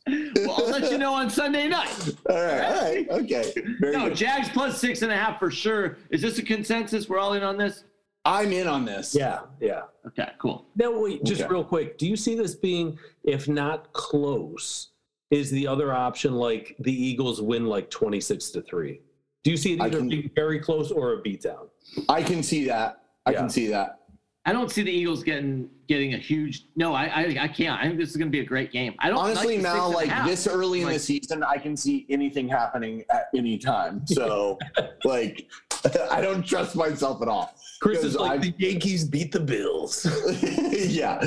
well, 0.08 0.56
I'll 0.58 0.70
let 0.70 0.92
you 0.92 0.98
know 0.98 1.14
on 1.14 1.30
Sunday 1.30 1.68
night. 1.68 2.16
All 2.30 2.36
right. 2.36 2.62
All 2.64 2.82
right. 2.84 3.10
Okay. 3.10 3.54
Very 3.80 3.94
No, 3.94 4.10
good. 4.10 4.18
Jags 4.18 4.50
plus 4.50 4.80
six 4.80 5.02
and 5.02 5.12
a 5.12 5.16
half 5.16 5.40
for 5.40 5.50
sure. 5.52 5.98
Is 6.10 6.22
this 6.22 6.38
a 6.38 6.44
consensus? 6.44 7.10
We're 7.10 7.18
all 7.20 7.34
in 7.34 7.44
on 7.44 7.58
this? 7.58 7.86
I'm 8.24 8.52
in 8.52 8.68
on 8.68 8.86
this. 8.86 9.14
Yeah, 9.16 9.42
yeah. 9.62 9.84
Okay, 10.08 10.30
cool. 10.40 10.66
Now, 10.76 11.00
wait, 11.00 11.24
just 11.24 11.42
Okay. 11.44 11.52
real 11.52 11.64
quick. 11.64 11.98
Do 12.00 12.08
you 12.08 12.16
see 12.16 12.34
this 12.36 12.56
being, 12.56 12.98
if 13.24 13.48
not 13.48 13.94
close, 13.94 14.90
is 15.32 15.50
the 15.52 15.68
other 15.68 15.94
option 15.94 16.36
like 16.36 16.76
the 16.80 16.92
Eagles 16.94 17.42
win 17.42 17.66
like 17.66 17.90
26 17.90 18.50
to 18.52 18.62
3? 18.62 19.00
Do 19.44 19.52
you 19.52 19.58
see 19.58 19.74
it 19.74 19.82
I 19.82 19.86
either 19.86 20.00
can- 20.00 20.10
being 20.10 20.32
very 20.36 20.60
close 20.60 20.92
or 20.92 21.14
a 21.14 21.22
beatdown? 21.22 21.70
I 22.10 22.24
can 22.24 22.42
see 22.44 22.66
that. 22.66 23.02
I 23.26 23.32
Yeah. 23.32 23.40
can 23.40 23.50
see 23.50 23.68
that. 23.68 24.00
I 24.48 24.54
don't 24.54 24.70
see 24.70 24.84
the 24.84 24.92
Eagles 24.92 25.24
getting 25.24 25.70
getting 25.88 26.14
a 26.14 26.18
huge. 26.20 26.66
No, 26.76 26.94
I 26.94 27.06
I, 27.06 27.38
I 27.42 27.48
can't. 27.48 27.80
I 27.80 27.88
think 27.88 27.98
this 28.00 28.10
is 28.12 28.16
going 28.18 28.28
to 28.28 28.32
be 28.32 28.42
a 28.42 28.46
great 28.46 28.72
game. 28.72 28.94
I 29.00 29.10
don't 29.10 29.18
Honestly, 29.18 29.56
like 29.58 29.58
the 29.58 29.64
Mal, 29.64 29.92
six 29.92 30.02
and 30.04 30.12
a 30.12 30.16
like 30.16 30.28
this 30.28 30.48
early 30.48 30.80
in 30.82 30.86
Like- 30.86 30.94
the 30.96 31.00
season, 31.00 31.44
I 31.44 31.58
can 31.58 31.76
see 31.76 32.06
anything 32.10 32.48
happening 32.48 33.04
at 33.10 33.26
any 33.36 33.58
time. 33.58 34.06
So, 34.06 34.60
like, 35.04 35.48
I 36.12 36.22
don't 36.22 36.46
trust 36.46 36.76
myself 36.76 37.22
at 37.24 37.28
all. 37.28 37.56
Chris 37.82 38.04
is 38.04 38.16
like, 38.16 38.32
I've- 38.34 38.52
the 38.52 38.68
Yankees 38.68 39.04
beat 39.06 39.32
the 39.32 39.40
Bills. 39.40 40.06
yeah. 40.72 41.20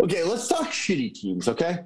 Okay, 0.00 0.24
let's 0.24 0.48
talk 0.48 0.68
shitty 0.68 1.12
teams, 1.12 1.48
okay? 1.48 1.80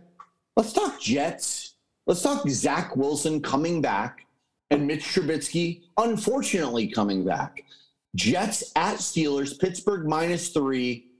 Let's 0.56 0.72
talk 0.72 1.00
Jets. 1.00 1.74
Let's 2.06 2.22
talk 2.22 2.48
Zach 2.48 2.96
Wilson 2.96 3.42
coming 3.42 3.82
back 3.82 4.26
and 4.70 4.86
Mitch 4.86 5.04
Trubisky 5.04 5.82
unfortunately 5.98 6.88
coming 6.88 7.24
back. 7.24 7.64
Jets 8.14 8.72
at 8.74 8.96
Steelers, 8.96 9.58
Pittsburgh 9.58 10.06
minus 10.06 10.48
three. 10.48 11.10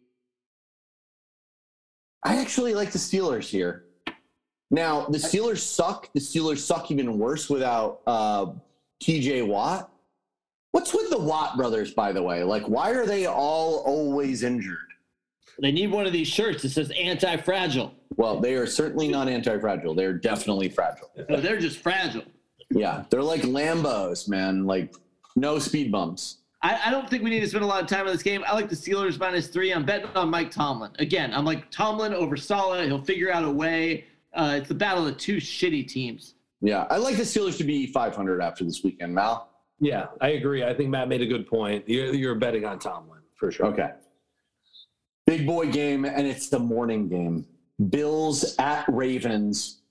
I 2.25 2.37
actually 2.37 2.75
like 2.75 2.93
the 2.93 2.99
Steelers 2.99 3.49
here. 3.49 3.85
Now, 4.71 5.07
the 5.07 5.19
Steelers 5.19 5.59
suck. 5.59 6.13
The 6.15 6.21
Steelers 6.21 6.59
suck 6.59 6.91
even 6.91 7.19
worse 7.19 7.49
without 7.51 8.01
uh, 8.07 8.47
TJ 9.03 9.47
Watt. 9.47 9.91
What's 10.73 10.93
with 10.93 11.11
the 11.11 11.19
Watt 11.19 11.57
brothers, 11.57 11.93
by 11.93 12.13
the 12.13 12.23
way? 12.23 12.43
Like, 12.43 12.65
why 12.65 12.91
are 12.91 13.07
they 13.07 13.27
all 13.27 13.79
always 13.87 14.43
injured? 14.43 14.86
They 15.61 15.73
need 15.73 15.91
one 15.91 16.07
of 16.07 16.13
these 16.13 16.29
shirts 16.29 16.63
that 16.63 16.71
says 16.71 16.93
anti-fragile. 16.99 17.95
Well, 18.17 18.41
they 18.41 18.55
are 18.55 18.67
certainly 18.67 19.09
not 19.09 19.29
anti-fragile. 19.29 19.95
They're 19.95 20.13
definitely 20.13 20.69
fragile. 20.69 21.11
No, 21.29 21.41
they're 21.41 21.59
just 21.59 21.79
fragile. 21.79 22.25
Yeah, 22.71 23.05
they're 23.11 23.23
like 23.23 23.43
Lambos, 23.43 24.29
man. 24.29 24.67
Like 24.67 24.95
no 25.35 25.59
speed 25.59 25.91
bumps. 25.93 26.39
I, 26.63 26.81
I 26.87 26.91
don't 26.91 27.09
think 27.09 27.23
we 27.23 27.31
need 27.31 27.41
to 27.41 27.49
spend 27.49 27.65
a 27.65 27.67
lot 27.67 27.83
of 27.83 27.89
time 27.89 28.07
on 28.07 28.13
this 28.13 28.23
game. 28.23 28.43
I 28.47 28.55
like 28.55 28.69
the 28.69 28.75
Steelers 28.75 29.19
minus 29.19 29.49
three. 29.49 29.73
I'm 29.73 29.85
betting 29.85 30.09
on 30.15 30.31
Mike 30.31 30.51
Tomlin. 30.51 30.91
Again, 30.99 31.33
I'm 31.33 31.45
like 31.45 31.71
Tomlin 31.71 32.13
over 32.13 32.37
Saleh. 32.37 32.87
He'll 32.87 33.03
figure 33.03 33.31
out 33.33 33.45
a 33.45 33.51
way. 33.51 34.05
Uh, 34.35 34.57
it's 34.59 34.69
the 34.69 34.75
battle 34.75 35.07
of 35.07 35.17
two 35.17 35.37
shitty 35.37 35.87
teams. 35.89 36.35
Yeah, 36.61 36.87
I 36.91 36.97
like 36.97 37.17
the 37.17 37.23
Steelers 37.23 37.57
to 37.59 37.65
be 37.65 37.87
500 37.87 38.41
after 38.43 38.65
this 38.65 38.83
weekend, 38.83 39.15
Mal. 39.15 39.49
yeah, 39.79 40.07
I 40.21 40.31
agree. 40.31 40.65
I 40.65 40.75
think 40.75 40.89
Matt 40.91 41.09
made 41.09 41.21
a 41.21 41.27
good 41.27 41.47
point. 41.47 41.87
You're, 41.89 42.13
you're 42.15 42.35
betting 42.35 42.65
on 42.65 42.79
Tomlin 42.79 43.21
for 43.35 43.53
sure. 43.53 43.67
Okay. 43.67 43.91
Big 45.27 45.47
boy 45.47 45.71
game, 45.71 46.05
and 46.05 46.27
it's 46.27 46.49
the 46.49 46.59
morning 46.59 47.09
game. 47.09 47.47
Bills 47.91 48.55
at 48.59 48.85
Ravens. 48.89 49.83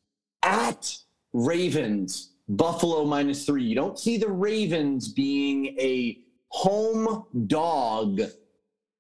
At 0.41 0.97
Ravens. 1.33 2.31
Buffalo 2.47 3.05
minus 3.05 3.45
three. 3.45 3.63
You 3.63 3.75
don't 3.75 3.99
see 3.99 4.17
the 4.17 4.29
Ravens 4.29 5.11
being 5.11 5.77
a 5.79 6.19
home 6.49 7.25
dog 7.47 8.21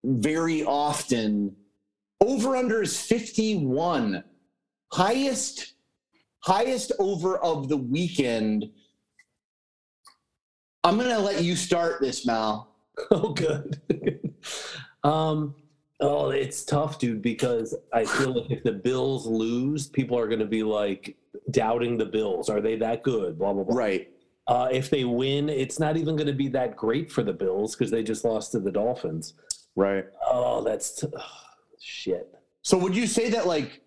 very 0.03 0.63
often. 0.63 1.55
Over 2.19 2.55
under 2.55 2.81
is 2.81 2.99
51. 2.99 4.23
Highest 4.91 5.73
highest 6.45 6.91
over 6.99 7.37
of 7.37 7.69
the 7.69 7.77
weekend. 7.77 8.69
I'm 10.83 10.97
to 11.09 11.17
let 11.17 11.43
you 11.43 11.55
start 11.55 12.01
this, 12.01 12.25
Mal. 12.25 12.71
Oh, 13.11 13.33
good. 13.33 13.81
um, 15.03 15.53
oh, 15.99 16.29
it's 16.29 16.63
tough, 16.63 16.99
dude, 16.99 17.21
because 17.21 17.75
I 17.93 18.05
feel 18.05 18.41
like 18.41 18.51
if 18.51 18.63
the 18.63 18.71
Bills 18.71 19.25
lose, 19.25 19.87
people 19.87 20.17
are 20.17 20.27
going 20.27 20.39
to 20.39 20.45
be 20.45 20.63
like 20.63 21.15
doubting 21.51 21.97
the 21.97 22.05
Bills. 22.05 22.49
Are 22.49 22.61
they 22.61 22.75
that 22.77 23.03
good? 23.03 23.37
Blah, 23.37 23.53
blah, 23.53 23.63
blah. 23.63 23.75
Right. 23.75 24.09
Uh, 24.47 24.69
if 24.71 24.89
they 24.89 25.05
win, 25.05 25.49
it's 25.49 25.79
not 25.79 25.97
even 25.97 26.15
going 26.15 26.27
to 26.27 26.33
be 26.33 26.47
that 26.49 26.75
great 26.75 27.11
for 27.11 27.23
the 27.23 27.33
Bills 27.33 27.75
because 27.75 27.89
they 27.89 28.03
just 28.03 28.25
lost 28.25 28.51
to 28.51 28.59
the 28.59 28.71
Dolphins. 28.71 29.33
Right. 29.75 30.05
Oh, 30.25 30.63
that's 30.63 31.01
t- 31.01 31.07
oh, 31.17 31.31
shit. 31.79 32.33
So 32.61 32.77
would 32.77 32.95
you 32.95 33.07
say 33.07 33.29
that 33.31 33.47
like 33.47 33.81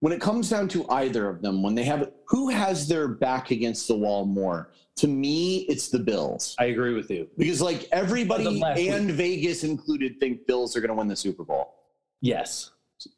when 0.00 0.12
it 0.12 0.20
comes 0.20 0.50
down 0.50 0.68
to 0.68 0.88
either 0.90 1.28
of 1.28 1.42
them, 1.42 1.62
when 1.62 1.74
they 1.74 1.84
have 1.84 2.10
who 2.26 2.48
has 2.48 2.88
their 2.88 3.08
back 3.08 3.50
against 3.50 3.86
the 3.88 3.94
wall 3.94 4.24
more? 4.24 4.72
To 4.96 5.08
me, 5.08 5.60
it's 5.68 5.88
the 5.88 5.98
Bills. 5.98 6.54
I 6.58 6.66
agree 6.66 6.94
with 6.94 7.10
you. 7.10 7.28
Because 7.38 7.60
like 7.62 7.88
everybody 7.92 8.46
As 8.46 8.54
of 8.54 8.58
last 8.58 8.80
and 8.80 9.10
Vegas 9.10 9.64
included 9.64 10.20
think 10.20 10.46
Bills 10.46 10.76
are 10.76 10.80
going 10.80 10.90
to 10.90 10.94
win 10.94 11.08
the 11.08 11.16
Super 11.16 11.44
Bowl. 11.44 11.74
Yes. 12.20 12.70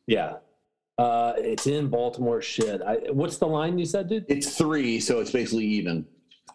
Yeah. 0.07 0.35
Uh, 0.97 1.33
it's 1.37 1.67
in 1.67 1.89
Baltimore. 1.89 2.41
Shit. 2.41 2.81
I, 2.83 2.99
what's 3.11 3.39
the 3.39 3.47
line 3.47 3.79
you 3.79 3.85
said, 3.85 4.09
dude? 4.09 4.25
It's 4.29 4.57
three, 4.57 5.01
so 5.01 5.21
it's 5.21 5.33
basically 5.33 5.67
even. 5.67 6.07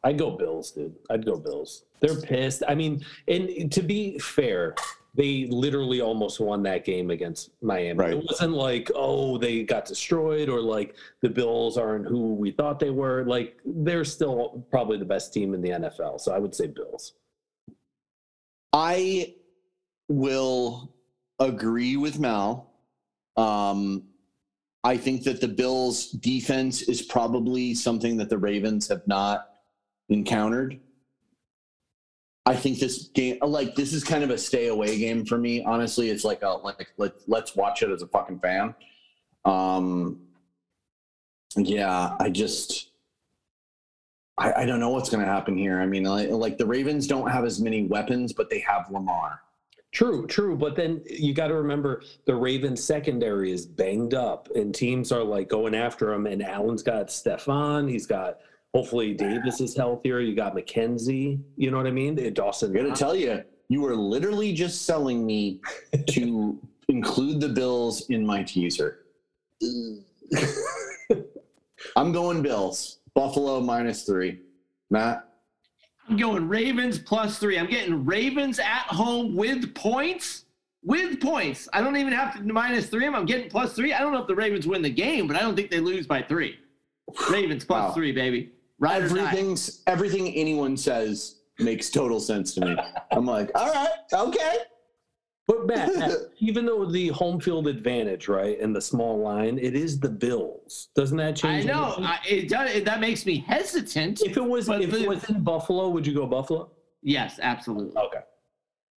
I'd 0.03 0.17
go 0.17 0.31
Bills, 0.31 0.71
dude. 0.71 0.95
I'd 1.09 1.25
go 1.25 1.37
Bills. 1.37 1.83
They're 1.99 2.21
pissed. 2.21 2.63
I 2.67 2.75
mean, 2.75 3.05
and 3.27 3.69
to 3.71 3.81
be 3.81 4.17
fair, 4.19 4.75
they 5.15 5.47
literally 5.47 6.01
almost 6.01 6.39
won 6.39 6.63
that 6.63 6.85
game 6.85 7.09
against 7.09 7.51
Miami. 7.61 7.97
Right. 7.97 8.13
It 8.13 8.23
wasn't 8.23 8.53
like, 8.53 8.91
oh, 8.95 9.37
they 9.37 9.63
got 9.63 9.85
destroyed 9.85 10.49
or 10.49 10.61
like 10.61 10.95
the 11.21 11.29
Bills 11.29 11.77
aren't 11.77 12.07
who 12.07 12.35
we 12.35 12.51
thought 12.51 12.79
they 12.79 12.91
were. 12.91 13.23
Like 13.25 13.59
they're 13.65 14.05
still 14.05 14.65
probably 14.69 14.97
the 14.97 15.05
best 15.05 15.33
team 15.33 15.53
in 15.53 15.61
the 15.61 15.69
NFL. 15.69 16.21
So 16.21 16.33
I 16.33 16.37
would 16.37 16.53
say 16.53 16.67
Bills. 16.67 17.13
I 18.71 19.33
will 20.07 20.93
agree 21.39 21.97
with 21.97 22.19
Mal. 22.19 22.71
Um, 23.35 24.03
I 24.83 24.95
think 24.95 25.23
that 25.23 25.41
the 25.41 25.47
Bills' 25.47 26.11
defense 26.11 26.83
is 26.83 27.01
probably 27.01 27.73
something 27.73 28.17
that 28.17 28.29
the 28.29 28.37
Ravens 28.37 28.87
have 28.87 29.05
not 29.07 29.49
encountered. 30.09 30.79
I 32.49 32.55
think 32.55 32.79
this 32.79 33.09
game, 33.09 33.37
like 33.43 33.75
this, 33.75 33.93
is 33.93 34.03
kind 34.03 34.23
of 34.23 34.31
a 34.31 34.37
stay 34.37 34.69
away 34.69 34.97
game 34.97 35.23
for 35.23 35.37
me. 35.37 35.63
Honestly, 35.63 36.09
it's 36.09 36.23
like 36.23 36.41
a 36.41 36.49
like 36.49 36.91
let 36.97 37.13
let's 37.27 37.55
watch 37.55 37.83
it 37.83 37.91
as 37.91 38.01
a 38.01 38.07
fucking 38.07 38.39
fan. 38.39 38.73
Um, 39.45 40.19
yeah, 41.55 42.15
I 42.19 42.31
just 42.31 42.89
I, 44.39 44.63
I 44.63 44.65
don't 44.65 44.79
know 44.79 44.89
what's 44.89 45.11
going 45.11 45.23
to 45.23 45.31
happen 45.31 45.55
here. 45.55 45.79
I 45.79 45.85
mean, 45.85 46.05
like, 46.05 46.31
like 46.31 46.57
the 46.57 46.65
Ravens 46.65 47.05
don't 47.05 47.29
have 47.29 47.45
as 47.45 47.61
many 47.61 47.85
weapons, 47.85 48.33
but 48.33 48.49
they 48.49 48.59
have 48.61 48.89
Lamar. 48.89 49.41
True, 49.91 50.25
true. 50.25 50.57
But 50.57 50.75
then 50.75 51.03
you 51.05 51.35
got 51.35 51.49
to 51.49 51.55
remember 51.55 52.01
the 52.25 52.33
Ravens 52.33 52.83
secondary 52.83 53.51
is 53.51 53.67
banged 53.67 54.15
up 54.15 54.49
and 54.55 54.73
teams 54.73 55.11
are 55.11 55.23
like 55.23 55.49
going 55.49 55.75
after 55.75 56.11
him. 56.13 56.25
And 56.25 56.41
Allen's 56.41 56.81
got 56.81 57.09
Stephon. 57.09 57.87
He's 57.87 58.07
got 58.07 58.39
hopefully 58.73 59.13
Davis 59.13 59.61
is 59.61 59.75
healthier. 59.75 60.19
You 60.19 60.35
got 60.35 60.55
McKenzie. 60.55 61.39
You 61.57 61.71
know 61.71 61.77
what 61.77 61.87
I 61.87 61.91
mean? 61.91 62.15
Dawson. 62.33 62.69
I'm 62.69 62.75
gonna 62.83 62.95
tell 62.95 63.15
you, 63.15 63.43
you 63.69 63.81
were 63.81 63.95
literally 63.95 64.53
just 64.53 64.83
selling 64.83 65.25
me 65.25 65.61
to 66.09 66.59
include 66.87 67.39
the 67.39 67.49
Bills 67.49 68.09
in 68.09 68.25
my 68.25 68.43
teaser. 68.43 69.05
I'm 71.95 72.11
going 72.11 72.41
Bills. 72.41 72.99
Buffalo 73.15 73.59
minus 73.61 74.03
three. 74.03 74.39
Matt? 74.89 75.25
I'm 76.07 76.17
going 76.17 76.47
Ravens 76.47 76.97
plus 76.99 77.37
three. 77.37 77.57
I'm 77.59 77.69
getting 77.69 78.05
Ravens 78.05 78.59
at 78.59 78.83
home 78.87 79.35
with 79.35 79.73
points. 79.75 80.45
With 80.83 81.19
points. 81.19 81.67
I 81.73 81.81
don't 81.81 81.97
even 81.97 82.13
have 82.13 82.35
to 82.35 82.41
minus 82.43 82.87
three. 82.87 83.05
I'm 83.05 83.25
getting 83.25 83.49
plus 83.49 83.73
three. 83.73 83.93
I 83.93 83.99
don't 83.99 84.13
know 84.13 84.21
if 84.21 84.27
the 84.27 84.35
Ravens 84.35 84.65
win 84.65 84.81
the 84.81 84.89
game, 84.89 85.27
but 85.27 85.35
I 85.35 85.41
don't 85.41 85.55
think 85.55 85.69
they 85.69 85.79
lose 85.79 86.07
by 86.07 86.21
three. 86.21 86.57
Ravens 87.29 87.65
plus 87.65 87.89
Wow. 87.89 87.93
three, 87.93 88.11
baby. 88.11 88.51
Die. 88.81 88.95
Everything's 88.97 89.83
everything 89.87 90.27
anyone 90.35 90.77
says 90.77 91.35
makes 91.59 91.89
total 91.89 92.19
sense 92.19 92.53
to 92.55 92.61
me. 92.65 92.77
I'm 93.11 93.25
like, 93.25 93.51
all 93.55 93.71
right, 93.71 93.89
okay. 94.13 94.57
But 95.47 95.65
Matt, 95.65 96.11
even 96.39 96.65
though 96.65 96.85
the 96.85 97.07
home 97.09 97.39
field 97.39 97.67
advantage, 97.67 98.27
right, 98.27 98.59
and 98.59 98.75
the 98.75 98.79
small 98.81 99.19
line, 99.19 99.57
it 99.57 99.75
is 99.75 99.99
the 99.99 100.07
Bills. 100.09 100.89
Doesn't 100.95 101.17
that 101.17 101.35
change? 101.35 101.65
I 101.65 101.67
know. 101.67 101.95
I, 101.99 102.19
it 102.27 102.49
does. 102.49 102.69
It, 102.71 102.85
that 102.85 102.99
makes 102.99 103.25
me 103.25 103.39
hesitant. 103.47 104.21
if 104.21 104.37
it 104.37 104.43
was 104.43 104.69
if 104.69 104.91
the- 104.91 105.03
it 105.03 105.09
was 105.09 105.27
in 105.29 105.43
Buffalo, 105.43 105.89
would 105.89 106.05
you 106.05 106.13
go 106.13 106.25
Buffalo? 106.27 106.69
Yes, 107.01 107.39
absolutely. 107.41 107.99
Okay. 107.99 108.19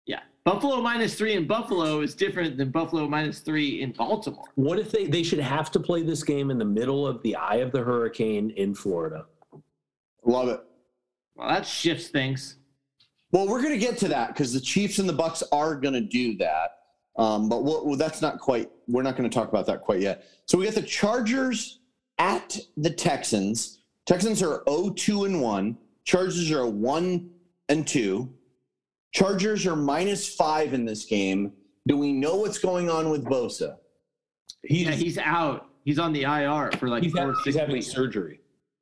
Yeah. 0.07 0.19
Buffalo 0.43 0.81
minus 0.81 1.15
three 1.15 1.35
in 1.35 1.47
Buffalo 1.47 2.01
is 2.01 2.15
different 2.15 2.57
than 2.57 2.69
Buffalo 2.71 3.07
minus 3.07 3.39
three 3.39 3.81
in 3.81 3.91
Baltimore. 3.93 4.45
What 4.55 4.77
if 4.79 4.91
they 4.91 5.05
they 5.05 5.23
should 5.23 5.39
have 5.39 5.71
to 5.71 5.79
play 5.79 6.01
this 6.03 6.21
game 6.23 6.51
in 6.51 6.57
the 6.57 6.65
middle 6.65 7.07
of 7.07 7.21
the 7.23 7.35
eye 7.35 7.57
of 7.57 7.71
the 7.71 7.79
hurricane 7.81 8.49
in 8.57 8.73
Florida? 8.75 9.25
Love 10.23 10.49
it. 10.49 10.61
Well, 11.35 11.49
that 11.49 11.65
shifts 11.65 12.07
things. 12.07 12.57
Well, 13.31 13.47
we're 13.47 13.61
going 13.61 13.73
to 13.73 13.83
get 13.83 13.97
to 13.99 14.07
that 14.09 14.29
because 14.29 14.53
the 14.53 14.59
Chiefs 14.59 14.99
and 14.99 15.07
the 15.07 15.13
Bucs 15.13 15.41
are 15.51 15.75
going 15.75 15.93
to 15.93 16.01
do 16.01 16.37
that. 16.37 16.77
Um, 17.17 17.49
but 17.49 17.63
we'll, 17.63 17.85
well, 17.85 17.97
that's 17.97 18.21
not 18.21 18.39
quite. 18.39 18.69
We're 18.87 19.03
not 19.03 19.15
going 19.15 19.29
to 19.29 19.33
talk 19.33 19.49
about 19.49 19.65
that 19.67 19.81
quite 19.81 20.01
yet. 20.01 20.25
So 20.45 20.57
we 20.57 20.65
got 20.65 20.75
the 20.75 20.81
Chargers 20.81 21.79
at 22.19 22.57
the 22.77 22.89
Texans. 22.89 23.79
Texans 24.05 24.43
are 24.43 24.63
0-2 24.65 25.25
and 25.25 25.41
one. 25.41 25.77
Chargers 26.03 26.51
are 26.51 26.67
1 26.67 27.29
and 27.69 27.87
2. 27.87 28.29
Chargers 29.13 29.65
are 29.65 29.75
minus 29.75 30.33
five 30.35 30.73
in 30.73 30.85
this 30.85 31.05
game. 31.05 31.53
Do 31.87 31.97
we 31.97 32.11
know 32.13 32.37
what's 32.37 32.59
going 32.59 32.89
on 32.89 33.09
with 33.09 33.25
Bosa? 33.25 33.77
He's 34.63 34.87
Yeah, 34.87 34.91
he's 34.91 35.17
out. 35.17 35.67
He's 35.83 35.99
on 35.99 36.13
the 36.13 36.23
IR 36.23 36.71
for 36.77 36.87
like 36.89 37.03
he's, 37.03 37.11
four, 37.11 37.21
having, 37.21 37.35
six 37.35 37.45
he's 37.45 37.55
having 37.55 37.73
weeks. 37.73 37.87
surgery. 37.87 38.40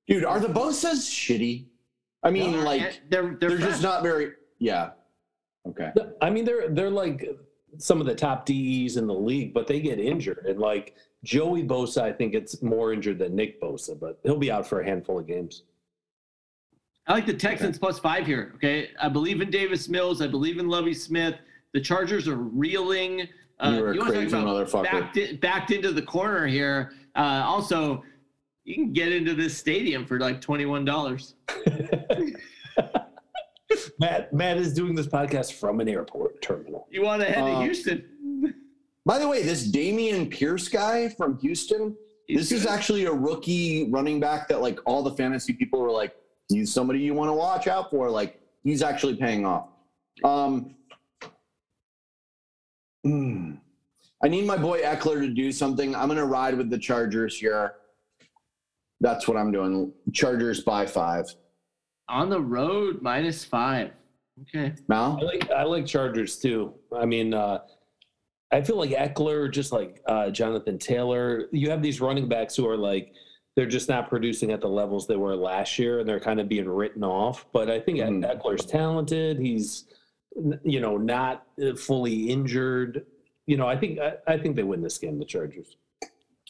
Dude, 0.09 0.25
are 0.25 0.39
the 0.39 0.47
Bosas 0.47 1.07
shitty? 1.07 1.65
I 2.23 2.31
mean, 2.31 2.53
Yeah, 2.55 2.61
like 2.63 3.01
they're 3.09 3.35
they're, 3.39 3.49
they're 3.49 3.57
just 3.59 3.81
not 3.83 4.03
very. 4.03 4.31
Yeah. 4.57 4.89
Okay. 5.67 5.91
I 6.21 6.29
mean, 6.29 6.45
they're 6.45 6.69
they're 6.69 6.89
like 6.89 7.29
some 7.77 8.01
of 8.01 8.07
the 8.07 8.15
top 8.15 8.45
DEs 8.45 8.97
in 8.97 9.05
the 9.07 9.13
league, 9.13 9.53
but 9.53 9.67
they 9.67 9.79
get 9.79 9.99
injured. 9.99 10.45
And 10.47 10.59
like 10.59 10.95
Joey 11.23 11.63
Bosa, 11.63 12.01
I 12.01 12.11
think 12.11 12.33
it's 12.33 12.61
more 12.63 12.91
injured 12.91 13.19
than 13.19 13.35
Nick 13.35 13.61
Bosa, 13.61 13.97
but 13.97 14.19
he'll 14.23 14.37
be 14.37 14.51
out 14.51 14.67
for 14.67 14.81
a 14.81 14.85
handful 14.85 15.19
of 15.19 15.27
games. 15.27 15.63
I 17.07 17.13
like 17.13 17.25
the 17.25 17.33
Texans 17.33 17.77
plus 17.77 17.99
five 17.99 18.25
here. 18.25 18.53
Okay, 18.55 18.89
I 18.99 19.09
believe 19.09 19.41
in 19.41 19.49
Davis 19.51 19.87
Mills. 19.87 20.21
I 20.21 20.27
believe 20.27 20.57
in 20.59 20.67
Lovie 20.67 20.93
Smith. 20.93 21.35
The 21.73 21.81
Chargers 21.81 22.27
are 22.27 22.35
reeling. 22.35 23.27
Uh, 23.59 23.75
You're 23.77 23.93
you 23.93 23.99
wanna 23.99 24.11
talk 24.11 24.19
crazy 24.21 24.37
about 24.37 24.47
motherfucker. 24.47 24.83
Backed, 24.83 25.17
in- 25.17 25.37
backed 25.37 25.71
into 25.71 25.91
the 25.91 26.01
corner 26.01 26.47
here. 26.47 26.93
Uh, 27.15 27.43
also, 27.45 28.03
you 28.69 28.75
can 28.75 28.93
get 28.93 29.11
into 29.11 29.33
this 29.33 29.57
stadium 29.57 30.05
for 30.05 30.19
like 30.19 30.39
twenty 30.41 30.65
one 30.67 30.85
dollars. 30.85 31.33
Matt 33.99 34.31
Matt 34.31 34.57
is 34.57 34.73
doing 34.75 34.93
this 34.93 35.07
podcast 35.07 35.53
from 35.53 35.79
an 35.79 35.89
airport 35.89 36.39
terminal. 36.43 36.87
You 36.91 37.01
want 37.01 37.23
to 37.23 37.27
head 37.27 37.43
Uh, 37.43 37.59
to 37.59 37.63
Houston? 37.63 38.53
By 39.07 39.17
the 39.17 39.27
way, 39.27 39.41
this 39.41 39.67
Dameon 39.71 40.29
Pierce 40.29 40.67
guy 40.67 41.09
from 41.09 41.39
Houston, 41.39 41.95
He's 42.27 42.37
this 42.37 42.51
is 42.51 42.67
actually 42.67 43.05
a 43.05 43.11
rookie 43.11 43.89
running 43.89 44.19
back 44.19 44.47
that 44.49 44.61
like 44.61 44.79
all 44.85 45.01
the 45.01 45.15
fantasy 45.15 45.53
people 45.53 45.79
were 45.79 45.89
like, 45.91 46.15
he's 46.47 46.71
somebody 46.71 46.99
you 46.99 47.15
want 47.15 47.29
to 47.29 47.33
watch 47.33 47.65
out 47.67 47.89
for. 47.89 48.07
Like 48.11 48.39
he's 48.63 48.83
actually 48.83 49.15
paying 49.15 49.47
off. 49.47 49.69
Um, 50.23 50.75
hmm. 53.03 53.53
I 54.23 54.27
need 54.27 54.45
my 54.45 54.57
boy 54.57 54.81
Ekeler 54.83 55.21
to 55.21 55.29
do 55.29 55.51
something. 55.51 55.95
I'm 55.95 56.07
gonna 56.07 56.23
ride 56.25 56.55
with 56.55 56.69
the 56.69 56.77
Chargers 56.77 57.35
here. 57.39 57.73
That's 59.01 59.27
what 59.27 59.37
I'm 59.37 59.51
doing. 59.51 59.91
Chargers 60.13 60.61
by 60.61 60.85
five. 60.85 61.25
on 62.09 62.29
the 62.29 62.41
road 62.41 63.01
minus 63.01 63.43
five. 63.45 63.91
Okay. 64.41 64.73
Mal? 64.87 65.17
I 65.21 65.23
like 65.25 65.51
I 65.51 65.63
like 65.63 65.85
Chargers 65.85 66.37
too. 66.37 66.73
I 66.97 67.05
mean, 67.05 67.33
uh, 67.33 67.59
I 68.51 68.61
feel 68.61 68.77
like 68.77 68.89
Ekeler, 68.91 69.51
just 69.51 69.71
like 69.71 70.01
uh, 70.07 70.29
Jonathan 70.31 70.77
Taylor, 70.79 71.45
you 71.51 71.69
have 71.69 71.81
these 71.81 72.01
running 72.01 72.27
backs 72.27 72.55
who 72.55 72.67
are 72.67 72.77
like 72.77 73.13
they're 73.55 73.65
just 73.67 73.89
not 73.89 74.09
producing 74.09 74.51
at 74.51 74.61
the 74.61 74.67
levels 74.69 75.05
they 75.07 75.17
were 75.17 75.35
last 75.35 75.77
year, 75.77 75.99
and 75.99 76.07
they're 76.07 76.19
kind 76.19 76.39
of 76.39 76.47
being 76.47 76.67
written 76.69 77.03
off. 77.03 77.45
But 77.51 77.69
I 77.69 77.79
think 77.79 77.99
Mhm. 77.99 78.23
Ekeler's 78.41 78.65
talented. 78.65 79.37
He's 79.39 79.85
you 80.63 80.79
know 80.79 80.97
not 80.97 81.45
uh, 81.61 81.75
fully 81.75 82.29
injured. 82.29 83.05
You 83.45 83.57
know, 83.57 83.67
I 83.67 83.75
think 83.77 83.99
I, 83.99 84.13
I 84.27 84.37
think 84.37 84.55
they 84.55 84.63
win 84.63 84.81
this 84.81 84.97
game, 84.97 85.19
the 85.19 85.25
Chargers. 85.25 85.75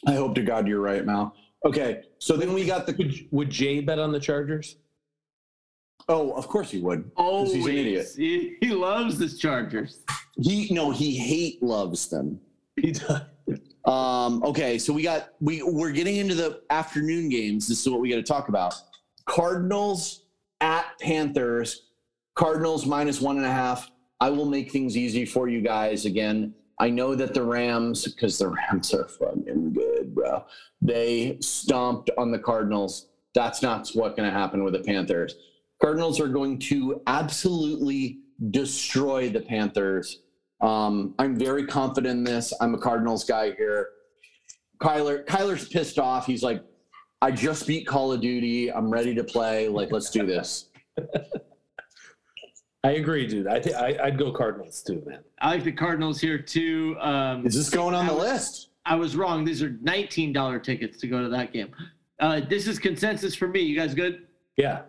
I 0.06 0.12
hope 0.14 0.34
to 0.36 0.42
God 0.42 0.66
you're 0.68 0.80
right, 0.80 1.04
Mal. 1.04 1.34
Okay, 1.64 2.02
so 2.18 2.36
then 2.36 2.52
we 2.54 2.64
got 2.64 2.86
the 2.86 2.94
Would 2.94 3.14
would 3.30 3.50
Jay 3.50 3.80
bet 3.80 3.98
on 3.98 4.12
the 4.12 4.20
Chargers? 4.20 4.76
Oh, 6.08 6.32
of 6.32 6.48
course 6.48 6.70
he 6.70 6.80
would. 6.80 7.10
Oh, 7.16 7.44
He's 7.44 7.66
an 7.66 7.76
idiot. 7.76 8.08
He, 8.16 8.56
he 8.60 8.70
loves 8.70 9.18
his 9.18 9.38
Chargers. 9.38 10.02
He 10.36 10.68
no, 10.72 10.90
he 10.90 11.16
hate 11.16 11.62
loves 11.62 12.08
them. 12.08 12.40
He 12.76 12.92
does. 12.92 13.22
Um, 13.84 14.42
okay, 14.44 14.78
so 14.78 14.92
we 14.92 15.02
got 15.02 15.30
we 15.40 15.62
we're 15.62 15.92
getting 15.92 16.16
into 16.16 16.34
the 16.34 16.62
afternoon 16.70 17.28
games. 17.28 17.68
This 17.68 17.80
is 17.80 17.88
what 17.88 18.00
we 18.00 18.08
got 18.10 18.16
to 18.16 18.22
talk 18.22 18.48
about. 18.48 18.74
Cardinals 19.26 20.24
at 20.60 20.86
Panthers. 21.00 21.86
Cardinals 22.34 22.86
minus 22.86 23.20
one 23.20 23.36
and 23.36 23.46
a 23.46 23.52
half. 23.52 23.90
I 24.20 24.30
will 24.30 24.44
make 24.46 24.70
things 24.70 24.96
easy 24.96 25.24
for 25.24 25.48
you 25.48 25.60
guys 25.60 26.04
again. 26.04 26.54
I 26.80 26.88
know 26.88 27.14
that 27.14 27.34
the 27.34 27.42
Rams, 27.42 28.06
because 28.06 28.38
the 28.38 28.48
Rams 28.48 28.94
are 28.94 29.06
fucking 29.06 29.74
good, 29.74 30.14
bro. 30.14 30.44
They 30.80 31.36
stomped 31.40 32.10
on 32.16 32.32
the 32.32 32.38
Cardinals. 32.38 33.08
That's 33.34 33.62
not 33.62 33.88
what's 33.92 34.16
going 34.16 34.28
to 34.28 34.36
happen 34.36 34.64
with 34.64 34.72
the 34.72 34.80
Panthers. 34.80 35.34
Cardinals 35.80 36.18
are 36.20 36.28
going 36.28 36.58
to 36.58 37.02
absolutely 37.06 38.20
destroy 38.50 39.28
the 39.28 39.40
Panthers. 39.40 40.22
Um, 40.62 41.14
I'm 41.18 41.36
very 41.36 41.66
confident 41.66 42.18
in 42.18 42.24
this. 42.24 42.52
I'm 42.62 42.74
a 42.74 42.78
Cardinals 42.78 43.24
guy 43.24 43.52
here. 43.52 43.88
Kyler, 44.78 45.26
Kyler's 45.26 45.68
pissed 45.68 45.98
off. 45.98 46.24
He's 46.26 46.42
like, 46.42 46.64
I 47.20 47.30
just 47.30 47.66
beat 47.66 47.86
Call 47.86 48.12
of 48.12 48.22
Duty. 48.22 48.72
I'm 48.72 48.90
ready 48.90 49.14
to 49.14 49.22
play. 49.22 49.68
Like, 49.68 49.92
let's 49.92 50.10
do 50.10 50.24
this. 50.24 50.70
I 52.82 52.92
agree, 52.92 53.26
dude. 53.26 53.46
I 53.46 53.60
think 53.60 53.76
I'd 53.76 54.18
go 54.18 54.32
Cardinals 54.32 54.82
too, 54.82 55.02
man. 55.06 55.20
I 55.40 55.50
like 55.50 55.64
the 55.64 55.72
Cardinals 55.72 56.20
here 56.20 56.38
too. 56.38 56.96
Um, 57.00 57.46
Is 57.46 57.54
this 57.54 57.68
going 57.68 57.94
on 57.94 58.06
the 58.06 58.14
list? 58.14 58.70
I 58.86 58.94
was 58.96 59.16
wrong. 59.16 59.44
These 59.44 59.62
are 59.62 59.70
$19 59.70 60.62
tickets 60.62 60.98
to 60.98 61.06
go 61.06 61.22
to 61.22 61.28
that 61.28 61.52
game. 61.52 61.70
Uh, 62.18 62.40
this 62.48 62.66
is 62.66 62.78
consensus 62.78 63.34
for 63.34 63.48
me. 63.48 63.60
You 63.60 63.76
guys 63.76 63.94
good? 63.94 64.26
Yeah. 64.56 64.82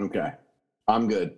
Okay. 0.00 0.32
I'm 0.88 1.08
good. 1.08 1.36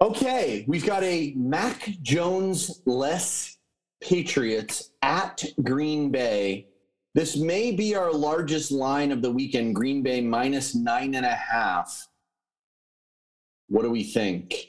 Okay. 0.00 0.64
We've 0.68 0.86
got 0.86 1.02
a 1.02 1.32
Mac 1.36 1.90
Jones 2.02 2.80
less 2.86 3.58
Patriots 4.00 4.90
at 5.02 5.44
Green 5.64 6.10
Bay. 6.10 6.68
This 7.14 7.36
may 7.36 7.72
be 7.72 7.94
our 7.94 8.12
largest 8.12 8.70
line 8.70 9.12
of 9.12 9.20
the 9.20 9.30
weekend. 9.30 9.74
Green 9.74 10.02
Bay 10.02 10.20
minus 10.20 10.74
nine 10.74 11.14
and 11.14 11.26
a 11.26 11.34
half. 11.34 12.08
What 13.72 13.84
do 13.84 13.90
we 13.90 14.04
think? 14.04 14.66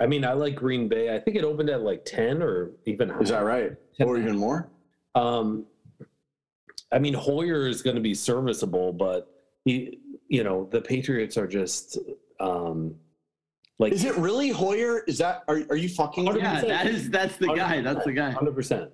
I 0.00 0.06
mean, 0.06 0.24
I 0.24 0.32
like 0.32 0.54
Green 0.54 0.88
Bay. 0.88 1.14
I 1.14 1.18
think 1.18 1.36
it 1.36 1.44
opened 1.44 1.68
at 1.68 1.82
like 1.82 2.06
10 2.06 2.42
or 2.42 2.70
even 2.86 3.10
higher. 3.10 3.22
Is 3.22 3.28
that 3.28 3.44
right? 3.44 3.72
Or 4.00 4.16
even 4.16 4.38
more? 4.38 4.70
Um, 5.14 5.66
I 6.90 6.98
mean, 6.98 7.12
Hoyer 7.12 7.66
is 7.66 7.82
going 7.82 7.96
to 7.96 8.00
be 8.00 8.14
serviceable, 8.14 8.94
but 8.94 9.30
he, 9.66 9.98
you 10.28 10.42
know, 10.42 10.70
the 10.72 10.80
Patriots 10.80 11.36
are 11.36 11.46
just 11.46 11.98
um, 12.40 12.94
like 13.78 13.92
Is 13.92 14.04
it 14.04 14.16
really 14.16 14.48
Hoyer? 14.48 15.00
Is 15.00 15.18
that 15.18 15.44
are, 15.48 15.60
are 15.68 15.76
you 15.76 15.90
fucking? 15.90 16.24
with 16.24 16.36
me? 16.36 16.40
Yeah, 16.40 16.62
that 16.62 16.86
is 16.86 17.10
that's 17.10 17.36
the 17.36 17.48
guy. 17.48 17.82
That's 17.82 18.06
the 18.06 18.12
guy. 18.12 18.30
hundred 18.30 18.54
percent. 18.54 18.90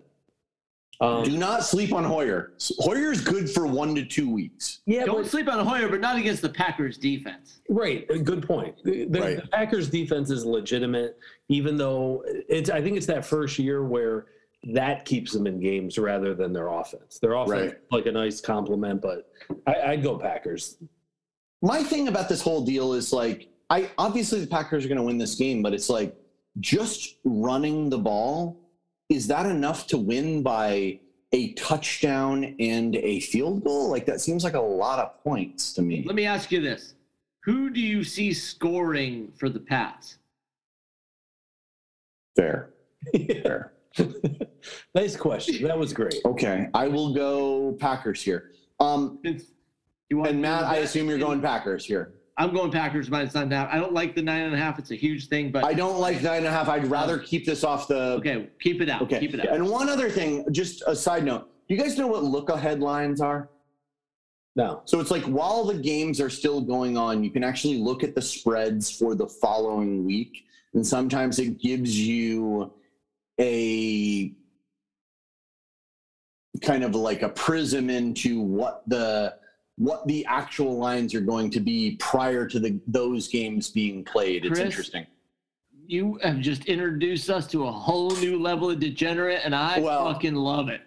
Um, 1.01 1.25
Do 1.25 1.37
not 1.37 1.63
sleep 1.63 1.93
on 1.93 2.05
Hoyer. 2.05 2.53
Hoyer 2.79 3.13
is 3.13 3.21
good 3.21 3.51
for 3.51 3.67
one 3.67 3.95
to 3.97 4.05
two 4.05 4.31
weeks. 4.31 4.81
yeah, 4.87 5.05
Don't 5.05 5.23
but, 5.23 5.31
sleep 5.31 5.49
on 5.49 5.65
Hoyer, 5.67 5.89
but 5.89 6.01
not 6.01 6.17
against 6.17 6.41
the 6.43 6.49
Packers 6.49 6.97
defense. 6.97 7.61
right. 7.69 8.07
Good 8.25 8.47
point. 8.47 8.77
The, 8.85 9.05
the- 9.07 9.21
Right. 9.21 9.37
the 9.43 9.49
Packers' 9.49 9.91
defense 9.91 10.31
is 10.31 10.45
legitimate, 10.47 11.19
even 11.49 11.77
though 11.77 12.23
it's. 12.27 12.71
I 12.71 12.81
think 12.81 12.97
it's 12.97 13.07
that 13.07 13.25
first 13.27 13.59
year 13.59 13.85
where 13.85 14.27
that 14.73 15.05
keeps 15.05 15.33
them 15.33 15.47
in 15.47 15.61
games 15.61 15.99
rather 15.99 16.35
than 16.35 16.53
their 16.53 16.69
offense. 16.69 17.19
Their 17.19 17.35
offense, 17.35 17.73
Right. 17.73 17.75
like 17.93 18.07
a 18.07 18.13
nice 18.13 18.41
compliment, 18.41 19.03
but 19.03 19.31
I, 19.67 19.93
I'd 19.93 20.03
go 20.03 20.19
Packers. 20.19 20.79
My 21.63 21.83
thing 21.83 22.09
about 22.09 22.29
this 22.29 22.41
whole 22.41 22.65
deal 22.65 22.95
is 22.95 23.13
like, 23.13 23.49
I 23.71 23.91
obviously 23.99 24.41
the 24.41 24.47
Packers 24.47 24.85
are 24.85 24.89
going 24.89 24.97
to 24.99 25.05
win 25.05 25.19
this 25.19 25.35
game, 25.35 25.63
but 25.63 25.73
it's 25.75 25.89
like 25.91 26.17
just 26.61 27.17
running 27.25 27.91
the 27.91 27.99
ball. 27.99 28.59
Is 29.09 29.29
that 29.29 29.47
enough 29.47 29.87
to 29.89 29.99
win 29.99 30.43
by 30.43 31.01
a 31.33 31.53
touchdown 31.53 32.57
and 32.59 32.97
a 32.97 33.21
field 33.21 33.65
goal? 33.65 33.89
Like 33.89 34.07
that 34.07 34.21
seems 34.21 34.43
like 34.43 34.55
a 34.55 34.61
lot 34.61 34.99
of 34.99 35.23
points 35.23 35.73
to 35.75 35.83
me. 35.83 36.03
Let 36.07 36.17
me 36.17 36.27
ask 36.27 36.51
you 36.51 36.61
this: 36.61 36.95
Who 37.45 37.71
do 37.71 37.81
you 37.81 38.03
see 38.03 38.33
scoring 38.33 39.33
for 39.39 39.49
the 39.49 39.61
Pats? 39.61 40.19
Fair, 42.35 42.71
fair. 43.15 43.73
nice 44.95 45.17
question. 45.17 45.63
That 45.67 45.79
was 45.79 45.93
great. 45.93 46.17
Okay, 46.25 46.69
I 46.75 46.89
will 46.89 47.15
go 47.15 47.73
Packers 47.79 48.23
here. 48.23 48.51
Um, 48.81 49.21
you 50.11 50.19
want 50.19 50.31
and 50.31 50.43
Matt, 50.43 50.65
I 50.65 50.77
assume 50.79 51.09
you're 51.09 51.19
going 51.19 51.41
Packers 51.41 51.85
here. 51.85 52.15
I'm 52.39 52.53
going 52.53 52.71
Packers 52.71 53.09
minus 53.09 53.35
nine 53.35 53.45
and 53.45 53.53
a 53.53 53.57
half. 53.57 53.69
I 53.73 53.77
don't 53.79 53.95
like 53.95 54.15
the 54.15 54.23
nine 54.23 54.43
and 54.43 54.55
a 54.55 54.59
half. 54.59 54.79
It's 54.79 54.91
a 54.91 54.95
huge 54.97 55.29
thing, 55.29 55.51
but 55.51 55.65
I 55.65 55.73
don't 55.73 55.99
like 55.99 56.23
nine 56.23 56.39
and 56.39 56.47
a 56.47 56.51
half. 56.51 56.69
I'd 56.69 56.85
um, 56.85 56.91
rather 56.91 57.19
keep 57.19 57.47
this 57.47 57.65
off 57.65 57.89
the 57.89 58.13
okay, 58.19 58.51
keep 58.61 58.83
it 58.83 58.91
out. 58.91 59.03
Okay. 59.03 59.21
Keep 59.21 59.35
it 59.35 59.41
out. 59.41 59.55
And 59.55 59.69
one 59.69 59.89
other 59.89 60.11
thing, 60.11 60.45
just 60.53 60.83
a 60.87 60.95
side 60.95 61.25
note. 61.25 61.49
Do 61.69 61.75
you 61.75 61.81
guys 61.81 61.97
know 61.97 62.07
what 62.07 62.23
look 62.23 62.51
ahead 62.51 62.81
lines 62.81 63.21
are? 63.21 63.49
No. 64.55 64.83
So 64.85 65.01
it's 65.01 65.11
like 65.11 65.25
while 65.25 65.65
the 65.65 65.75
games 65.75 66.21
are 66.21 66.31
still 66.31 66.61
going 66.61 66.97
on, 66.97 67.25
you 67.25 67.31
can 67.31 67.43
actually 67.43 67.79
look 67.79 68.05
at 68.05 68.15
the 68.15 68.23
spreads 68.23 68.91
for 68.91 69.15
the 69.15 69.27
following 69.27 70.05
week. 70.05 70.45
And 70.75 70.87
sometimes 70.87 71.39
it 71.39 71.61
gives 71.61 71.99
you 71.99 72.73
a 73.41 74.33
kind 76.63 76.85
of 76.85 76.95
like 76.95 77.23
a 77.23 77.29
prism 77.31 77.91
into 77.91 78.41
what 78.41 78.83
the 78.87 79.35
what 79.77 80.07
the 80.07 80.25
actual 80.27 80.79
lines 80.79 81.15
are 81.15 81.21
going 81.21 81.51
to 81.51 81.61
be 81.61 81.97
prior 82.01 82.47
to 82.47 82.59
the 82.59 82.81
those 82.87 83.29
games 83.29 83.71
being 83.71 84.05
played. 84.05 84.45
It's 84.45 84.59
interesting. 84.59 85.07
you 85.89 86.19
have 86.25 86.41
just 86.41 86.65
introduced 86.65 87.31
us 87.31 87.47
to 87.47 87.65
a 87.67 87.71
whole 87.71 88.11
new 88.17 88.43
level 88.43 88.69
of 88.71 88.81
degenerate, 88.81 89.41
and 89.45 89.55
I 89.55 89.79
Well- 89.79 90.13
fucking 90.13 90.35
love 90.35 90.69
it. 90.69 90.81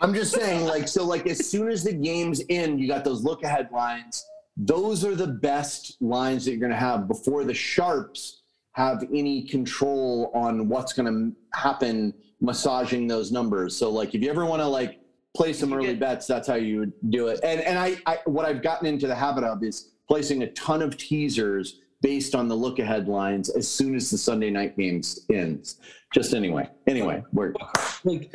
I'm 0.00 0.14
just 0.14 0.32
saying, 0.34 0.64
like, 0.64 0.88
so, 0.88 1.04
like, 1.04 1.26
as 1.26 1.46
soon 1.46 1.68
as 1.68 1.84
the 1.84 1.92
game's 1.92 2.40
in, 2.40 2.78
you 2.78 2.88
got 2.88 3.04
those 3.04 3.22
look 3.22 3.42
ahead 3.44 3.68
lines. 3.72 4.24
Those 4.56 5.04
are 5.04 5.14
the 5.14 5.26
best 5.26 6.00
lines 6.00 6.44
that 6.44 6.52
you're 6.52 6.60
going 6.60 6.72
to 6.72 6.76
have 6.78 7.06
before 7.08 7.44
the 7.44 7.52
sharps 7.54 8.40
have 8.72 9.04
any 9.14 9.42
control 9.42 10.30
on 10.34 10.66
what's 10.68 10.92
going 10.94 11.12
to 11.12 11.36
happen 11.58 12.14
massaging 12.40 13.06
those 13.06 13.30
numbers. 13.30 13.76
So, 13.76 13.90
like, 13.90 14.14
if 14.14 14.22
you 14.22 14.30
ever 14.30 14.46
want 14.46 14.60
to, 14.62 14.66
like, 14.66 14.98
play 15.34 15.52
some 15.52 15.72
early 15.72 15.94
bets, 15.94 16.26
that's 16.26 16.46
how 16.46 16.54
you 16.54 16.78
would 16.80 16.92
do 17.10 17.28
it. 17.28 17.40
And, 17.42 17.60
and 17.60 17.78
I, 17.78 17.96
I, 18.06 18.18
what 18.26 18.44
I've 18.44 18.62
gotten 18.62 18.86
into 18.86 19.06
the 19.06 19.14
habit 19.14 19.44
of 19.44 19.62
is 19.62 19.90
placing 20.08 20.42
a 20.42 20.50
ton 20.52 20.82
of 20.82 20.96
teasers 20.96 21.80
based 22.02 22.34
on 22.34 22.48
the 22.48 22.54
look 22.54 22.78
ahead 22.78 23.08
lines 23.08 23.48
as 23.48 23.68
soon 23.68 23.94
as 23.94 24.10
the 24.10 24.18
Sunday 24.18 24.50
night 24.50 24.76
games 24.76 25.20
ends. 25.32 25.78
Just 26.12 26.34
anyway. 26.34 26.68
Anyway, 26.86 27.22
we're, 27.32 27.54
Like, 28.04 28.34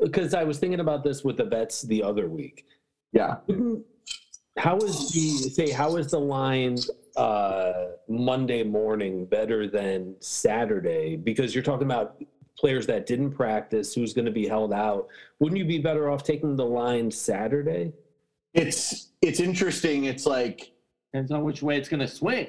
because 0.00 0.34
I 0.34 0.44
was 0.44 0.58
thinking 0.58 0.80
about 0.80 1.04
this 1.04 1.24
with 1.24 1.36
the 1.36 1.44
bets 1.44 1.82
the 1.82 2.02
other 2.02 2.28
week. 2.28 2.66
yeah. 3.12 3.36
How 4.56 4.76
is 4.76 5.10
the 5.10 5.30
say? 5.50 5.70
How 5.70 5.96
is 5.96 6.12
the 6.12 6.20
line 6.20 6.76
uh, 7.16 7.72
Monday 8.08 8.62
morning 8.62 9.24
better 9.24 9.66
than 9.66 10.14
Saturday? 10.20 11.16
Because 11.16 11.56
you're 11.56 11.64
talking 11.64 11.86
about 11.86 12.22
players 12.58 12.86
that 12.86 13.06
didn't 13.06 13.32
practice, 13.32 13.94
who's 13.94 14.14
going 14.14 14.26
to 14.26 14.30
be 14.30 14.46
held 14.46 14.72
out. 14.72 15.08
Wouldn't 15.40 15.58
you 15.58 15.64
be 15.64 15.78
better 15.78 16.10
off 16.10 16.22
taking 16.22 16.56
the 16.56 16.64
line 16.64 17.10
Saturday? 17.10 17.92
It's, 18.52 19.08
it's 19.20 19.40
interesting. 19.40 20.04
It's 20.04 20.26
like, 20.26 20.74
Depends 21.12 21.30
on 21.30 21.44
which 21.44 21.62
way 21.62 21.76
it's 21.76 21.88
going 21.88 22.00
to 22.00 22.08
swing. 22.08 22.48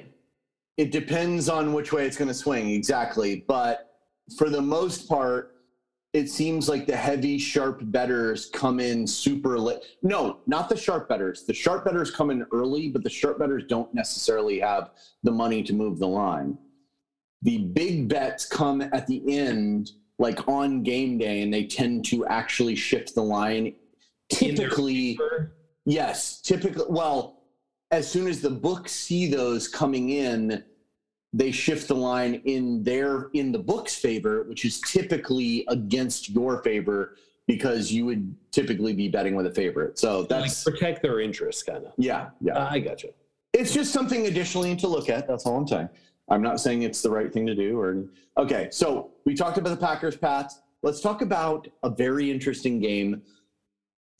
It 0.76 0.90
depends 0.90 1.48
on 1.48 1.72
which 1.72 1.92
way 1.92 2.04
it's 2.04 2.16
going 2.16 2.28
to 2.28 2.34
swing, 2.34 2.70
exactly. 2.70 3.44
But 3.46 4.00
for 4.36 4.50
the 4.50 4.60
most 4.60 5.08
part, 5.08 5.56
it 6.12 6.28
seems 6.28 6.68
like 6.68 6.86
the 6.86 6.96
heavy, 6.96 7.38
sharp 7.38 7.80
betters 7.84 8.46
come 8.46 8.80
in 8.80 9.06
super 9.06 9.56
late. 9.58 9.78
No, 10.02 10.38
not 10.48 10.68
the 10.68 10.76
sharp 10.76 11.08
betters. 11.08 11.44
The 11.44 11.54
sharp 11.54 11.84
betters 11.84 12.10
come 12.10 12.30
in 12.30 12.44
early, 12.52 12.88
but 12.88 13.04
the 13.04 13.10
sharp 13.10 13.38
betters 13.38 13.64
don't 13.68 13.92
necessarily 13.94 14.58
have 14.58 14.90
the 15.22 15.30
money 15.30 15.62
to 15.62 15.72
move 15.72 15.98
the 15.98 16.08
line. 16.08 16.58
The 17.42 17.58
big 17.58 18.08
bets 18.08 18.46
come 18.46 18.80
at 18.80 19.06
the 19.06 19.22
end, 19.28 19.92
like 20.18 20.48
on 20.48 20.82
game 20.82 21.18
day, 21.18 21.42
and 21.42 21.52
they 21.52 21.64
tend 21.66 22.04
to 22.06 22.26
actually 22.26 22.74
shift 22.74 23.14
the 23.14 23.22
line. 23.22 23.74
Typically. 24.30 25.18
Yes, 25.84 26.40
typically. 26.40 26.86
Well, 26.88 27.42
as 27.90 28.10
soon 28.10 28.26
as 28.26 28.40
the 28.40 28.50
books 28.50 28.92
see 28.92 29.30
those 29.30 29.68
coming 29.68 30.10
in, 30.10 30.64
they 31.32 31.50
shift 31.50 31.88
the 31.88 31.94
line 31.94 32.42
in 32.44 32.82
their 32.82 33.28
in 33.34 33.52
the 33.52 33.58
book's 33.58 33.94
favor, 33.94 34.44
which 34.44 34.64
is 34.64 34.80
typically 34.80 35.64
against 35.68 36.30
your 36.30 36.62
favor 36.62 37.16
because 37.46 37.92
you 37.92 38.04
would 38.06 38.34
typically 38.50 38.92
be 38.92 39.08
betting 39.08 39.34
with 39.34 39.46
a 39.46 39.52
favorite. 39.52 39.98
So 39.98 40.20
like 40.20 40.28
that's 40.28 40.64
protect 40.64 41.02
their 41.02 41.20
interests, 41.20 41.62
kind 41.62 41.84
of. 41.84 41.92
yeah, 41.96 42.30
yeah. 42.40 42.66
I 42.68 42.80
got 42.80 43.02
you. 43.02 43.12
It's 43.52 43.72
just 43.72 43.92
something 43.92 44.26
additionally 44.26 44.74
to 44.76 44.88
look 44.88 45.08
at. 45.08 45.28
That's 45.28 45.46
all 45.46 45.56
I'm 45.56 45.68
saying. 45.68 45.88
I'm 46.28 46.42
not 46.42 46.60
saying 46.60 46.82
it's 46.82 47.02
the 47.02 47.10
right 47.10 47.32
thing 47.32 47.46
to 47.46 47.54
do. 47.54 47.78
Or 47.78 48.06
okay, 48.36 48.68
so 48.70 49.12
we 49.24 49.34
talked 49.34 49.58
about 49.58 49.70
the 49.70 49.86
Packers, 49.86 50.16
Pats. 50.16 50.60
Let's 50.82 51.00
talk 51.00 51.22
about 51.22 51.68
a 51.82 51.90
very 51.90 52.30
interesting 52.30 52.80
game. 52.80 53.22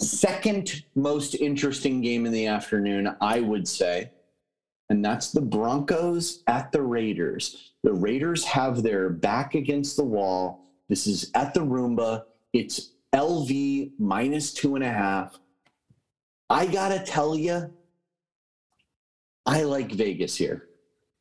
second 0.00 0.84
most 0.94 1.34
interesting 1.34 2.00
game 2.02 2.26
in 2.26 2.32
the 2.32 2.46
afternoon, 2.46 3.16
I 3.20 3.40
would 3.40 3.66
say, 3.66 4.10
and 4.90 5.04
that's 5.04 5.32
the 5.32 5.40
Broncos 5.40 6.42
at 6.46 6.70
the 6.70 6.82
Raiders. 6.82 7.72
The 7.82 7.92
Raiders 7.92 8.44
have 8.44 8.82
their 8.82 9.08
back 9.08 9.54
against 9.54 9.96
the 9.96 10.04
wall. 10.04 10.64
This 10.88 11.06
is 11.06 11.30
at 11.34 11.54
the 11.54 11.60
Roomba. 11.60 12.24
It's 12.52 12.92
LV 13.14 13.92
minus 13.98 14.52
two 14.52 14.74
and 14.74 14.84
a 14.84 14.92
half. 14.92 15.38
I 16.50 16.66
gotta 16.66 17.00
tell 17.00 17.36
you, 17.36 17.72
I 19.46 19.62
like 19.62 19.92
Vegas 19.92 20.36
here. 20.36 20.65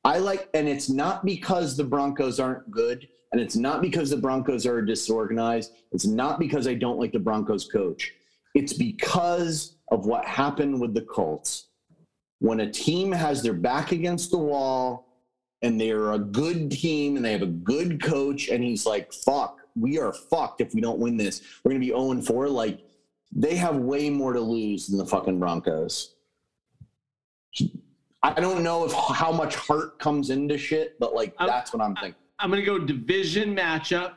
I 0.05 0.19
like, 0.19 0.49
and 0.53 0.69
it's 0.69 0.87
not 0.87 1.25
because 1.25 1.75
the 1.75 1.83
Broncos 1.83 2.39
aren't 2.39 2.69
good, 2.69 3.07
and 3.31 3.41
it's 3.41 3.55
not 3.55 3.81
because 3.81 4.11
the 4.11 4.17
Broncos 4.17 4.67
are 4.67 4.81
disorganized. 4.81 5.73
It's 5.91 6.05
not 6.05 6.39
because 6.39 6.67
I 6.67 6.75
don't 6.75 6.99
like 6.99 7.11
the 7.11 7.19
Broncos 7.19 7.67
coach. 7.67 8.13
It's 8.53 8.71
because 8.71 9.77
of 9.89 10.05
what 10.05 10.23
happened 10.23 10.79
with 10.79 10.93
the 10.93 11.01
Colts. 11.01 11.69
When 12.39 12.59
a 12.59 12.71
team 12.71 13.11
has 13.11 13.41
their 13.41 13.53
back 13.53 13.91
against 13.91 14.29
the 14.29 14.37
wall 14.37 15.07
and 15.63 15.81
they're 15.81 16.11
a 16.11 16.19
good 16.19 16.69
team 16.69 17.15
and 17.15 17.25
they 17.25 17.31
have 17.31 17.41
a 17.41 17.47
good 17.47 18.01
coach, 18.01 18.49
and 18.49 18.63
he's 18.63 18.85
like, 18.85 19.11
fuck, 19.11 19.57
we 19.75 19.97
are 19.97 20.13
fucked 20.13 20.61
if 20.61 20.73
we 20.75 20.81
don't 20.81 20.99
win 20.99 21.17
this. 21.17 21.41
We're 21.63 21.71
going 21.71 21.81
to 21.81 21.87
be 21.87 21.93
0 21.93 22.21
4. 22.21 22.49
Like, 22.49 22.81
they 23.35 23.55
have 23.55 23.75
way 23.77 24.11
more 24.11 24.33
to 24.33 24.39
lose 24.39 24.87
than 24.87 24.99
the 24.99 25.05
fucking 25.05 25.39
Broncos. 25.39 26.13
I 28.35 28.39
don't 28.41 28.63
know 28.63 28.85
if 28.85 28.93
how 28.93 29.31
much 29.31 29.55
heart 29.55 29.99
comes 29.99 30.29
into 30.29 30.57
shit, 30.57 30.99
but 30.99 31.13
like 31.13 31.33
I'm- 31.37 31.47
that's 31.49 31.73
what 31.73 31.81
I'm 31.81 31.95
thinking. 31.95 32.15
I'm 32.39 32.49
gonna 32.49 32.63
go 32.63 32.79
division 32.79 33.55
matchup. 33.55 34.13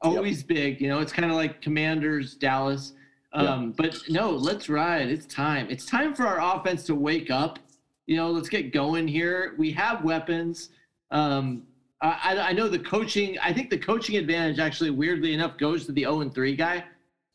Always 0.00 0.42
big, 0.42 0.80
you 0.80 0.88
know. 0.88 1.00
It's 1.00 1.12
kind 1.12 1.30
of 1.30 1.36
like 1.36 1.60
Commanders, 1.60 2.34
Dallas. 2.34 2.92
Um, 3.32 3.72
But 3.72 3.98
no, 4.08 4.30
let's 4.30 4.68
ride. 4.68 5.08
It's 5.08 5.26
time. 5.26 5.66
It's 5.70 5.86
time 5.86 6.14
for 6.14 6.26
our 6.26 6.56
offense 6.56 6.84
to 6.86 6.94
wake 6.94 7.30
up. 7.30 7.58
You 8.06 8.16
know, 8.16 8.30
let's 8.30 8.48
get 8.48 8.72
going 8.72 9.06
here. 9.08 9.54
We 9.58 9.70
have 9.72 10.02
weapons. 10.04 10.70
Um, 11.10 11.62
I, 12.00 12.18
I- 12.36 12.48
I 12.48 12.52
know 12.52 12.68
the 12.68 12.78
coaching. 12.80 13.38
I 13.38 13.52
think 13.52 13.70
the 13.70 13.78
coaching 13.78 14.16
advantage 14.16 14.58
actually, 14.58 14.90
weirdly 14.90 15.34
enough, 15.34 15.56
goes 15.56 15.86
to 15.86 15.92
the 15.92 16.02
0 16.02 16.20
and 16.22 16.34
3 16.34 16.56
guy. 16.56 16.84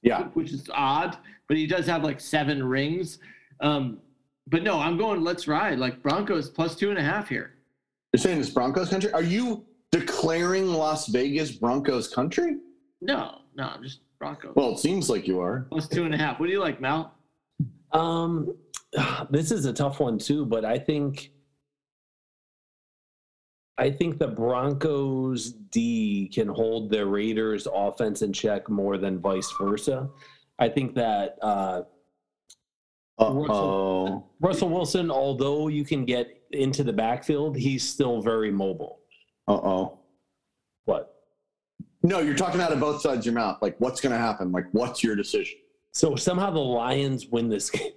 Yeah. 0.04 0.26
which 0.36 0.52
is 0.54 0.70
odd, 0.74 1.18
but 1.48 1.58
he 1.58 1.66
does 1.68 1.86
have 1.88 2.04
like 2.04 2.22
seven 2.22 2.64
rings. 2.64 3.18
Um, 3.62 3.98
but 4.48 4.64
no, 4.64 4.80
I'm 4.80 4.98
going. 4.98 5.22
Let's 5.22 5.48
ride. 5.48 5.80
Like 5.80 6.02
Broncos 6.02 6.50
plus 6.50 6.76
two 6.76 6.90
and 6.90 7.00
a 7.00 7.04
half 7.04 7.30
here. 7.30 7.54
You're 8.14 8.22
saying 8.22 8.40
it's 8.40 8.50
Broncos 8.50 8.90
country? 8.90 9.12
Are 9.12 9.22
you 9.22 9.66
declaring 9.92 10.68
Las 10.68 11.08
Vegas 11.08 11.52
Broncos 11.52 12.08
country? 12.08 12.58
No, 13.02 13.42
no, 13.56 13.74
just 13.82 14.00
Broncos. 14.20 14.54
Well, 14.56 14.72
it 14.72 14.80
seems 14.80 15.10
like 15.10 15.28
you 15.28 15.40
are. 15.40 15.68
plus 15.70 15.88
two 15.88 16.06
and 16.06 16.14
a 16.14 16.18
half. 16.18 16.40
What 16.40 16.48
do 16.48 16.52
you 16.52 16.60
like, 16.60 16.82
Mal? 16.82 17.14
Um, 17.92 18.56
this 19.30 19.52
is 19.52 19.66
a 19.66 19.74
tough 19.74 20.00
one 20.00 20.18
too, 20.18 20.46
but 20.46 20.66
I 20.66 20.78
think 20.80 21.32
I 23.78 23.92
think 23.92 24.18
the 24.18 24.28
Broncos 24.28 25.52
D 25.52 26.32
can 26.34 26.48
hold 26.48 26.90
the 26.90 27.06
Raiders 27.06 27.68
offense 27.72 28.22
in 28.24 28.34
check 28.34 28.70
more 28.70 28.98
than 28.98 29.20
vice 29.20 29.52
versa. 29.60 30.10
I 30.58 30.70
think 30.70 30.96
that 30.96 31.38
uh, 31.44 31.82
Uh-oh. 33.20 34.24
Russell 34.40 34.70
Wilson, 34.70 35.10
although 35.12 35.68
you 35.68 35.84
can 35.84 36.06
get 36.06 36.42
into 36.52 36.84
the 36.84 36.94
backfield, 36.94 37.58
he's 37.58 37.88
still 37.88 38.22
very 38.22 38.52
mobile. 38.52 39.00
Uh-oh. 39.48 40.00
What? 40.86 41.14
No, 42.04 42.20
you're 42.20 42.36
talking 42.36 42.62
out 42.62 42.72
of 42.72 42.80
both 42.80 43.02
sides 43.02 43.20
of 43.20 43.26
your 43.26 43.34
mouth. 43.34 43.58
Like, 43.62 43.76
what's 43.80 44.00
going 44.02 44.14
to 44.14 44.20
happen? 44.20 44.52
Like, 44.52 44.66
what's 44.72 45.04
your 45.04 45.16
decision? 45.16 45.58
So 45.94 46.16
somehow 46.16 46.52
the 46.52 46.60
Lions 46.60 47.28
win 47.28 47.50
this 47.50 47.70
game. 47.72 47.92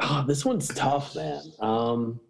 Oh, 0.00 0.24
this 0.26 0.44
one's 0.44 0.68
tough, 0.68 1.16
man. 1.16 1.42
Um, 1.60 2.20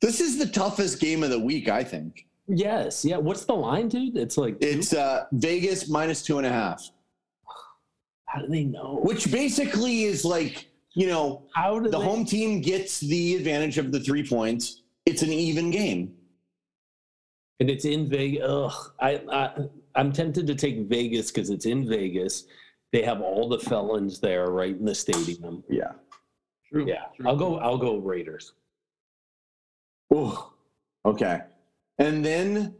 this 0.00 0.20
is 0.20 0.38
the 0.38 0.46
toughest 0.46 1.00
game 1.00 1.22
of 1.22 1.30
the 1.30 1.40
week, 1.40 1.68
I 1.68 1.82
think. 1.82 2.26
yes, 2.48 3.04
yeah. 3.04 3.16
What's 3.16 3.44
the 3.46 3.54
line, 3.54 3.88
dude? 3.88 4.16
It's 4.16 4.36
like? 4.36 4.58
It's 4.60 4.92
uh, 4.92 5.24
Vegas 5.32 5.88
minus 5.88 6.22
two 6.22 6.36
and 6.38 6.46
a 6.46 6.50
half, 6.50 6.90
how 8.36 8.42
do 8.42 8.48
they 8.48 8.64
know? 8.64 9.00
which 9.02 9.30
basically 9.32 10.04
is 10.04 10.24
like, 10.24 10.68
you 10.94 11.06
know, 11.06 11.42
How 11.54 11.78
do 11.78 11.88
the 11.90 11.98
they, 11.98 12.04
home 12.04 12.24
team 12.24 12.60
gets 12.60 13.00
the 13.00 13.36
advantage 13.36 13.78
of 13.78 13.92
the 13.92 14.00
three 14.00 14.26
points. 14.26 14.82
It's 15.06 15.22
an 15.22 15.30
even 15.32 15.70
game. 15.70 16.14
and 17.60 17.70
it's 17.70 17.84
in 17.84 18.08
Vegas. 18.08 18.42
Ugh, 18.46 18.92
I, 19.00 19.20
I 19.30 19.50
I'm 19.94 20.12
tempted 20.12 20.46
to 20.46 20.54
take 20.54 20.80
Vegas 20.88 21.30
because 21.30 21.48
it's 21.50 21.64
in 21.66 21.88
Vegas. 21.88 22.44
They 22.92 23.02
have 23.02 23.20
all 23.20 23.48
the 23.48 23.58
felons 23.58 24.20
there, 24.20 24.46
right 24.50 24.76
in 24.76 24.84
the 24.84 24.94
stadium. 24.94 25.64
Yeah. 25.68 25.92
True. 26.70 26.86
Yeah, 26.86 27.04
True. 27.16 27.28
I'll 27.28 27.36
go. 27.36 27.58
I'll 27.58 27.78
go 27.78 27.96
Raiders. 27.98 28.52
Ooh, 30.12 30.36
okay. 31.04 31.40
And 31.98 32.24
then 32.24 32.74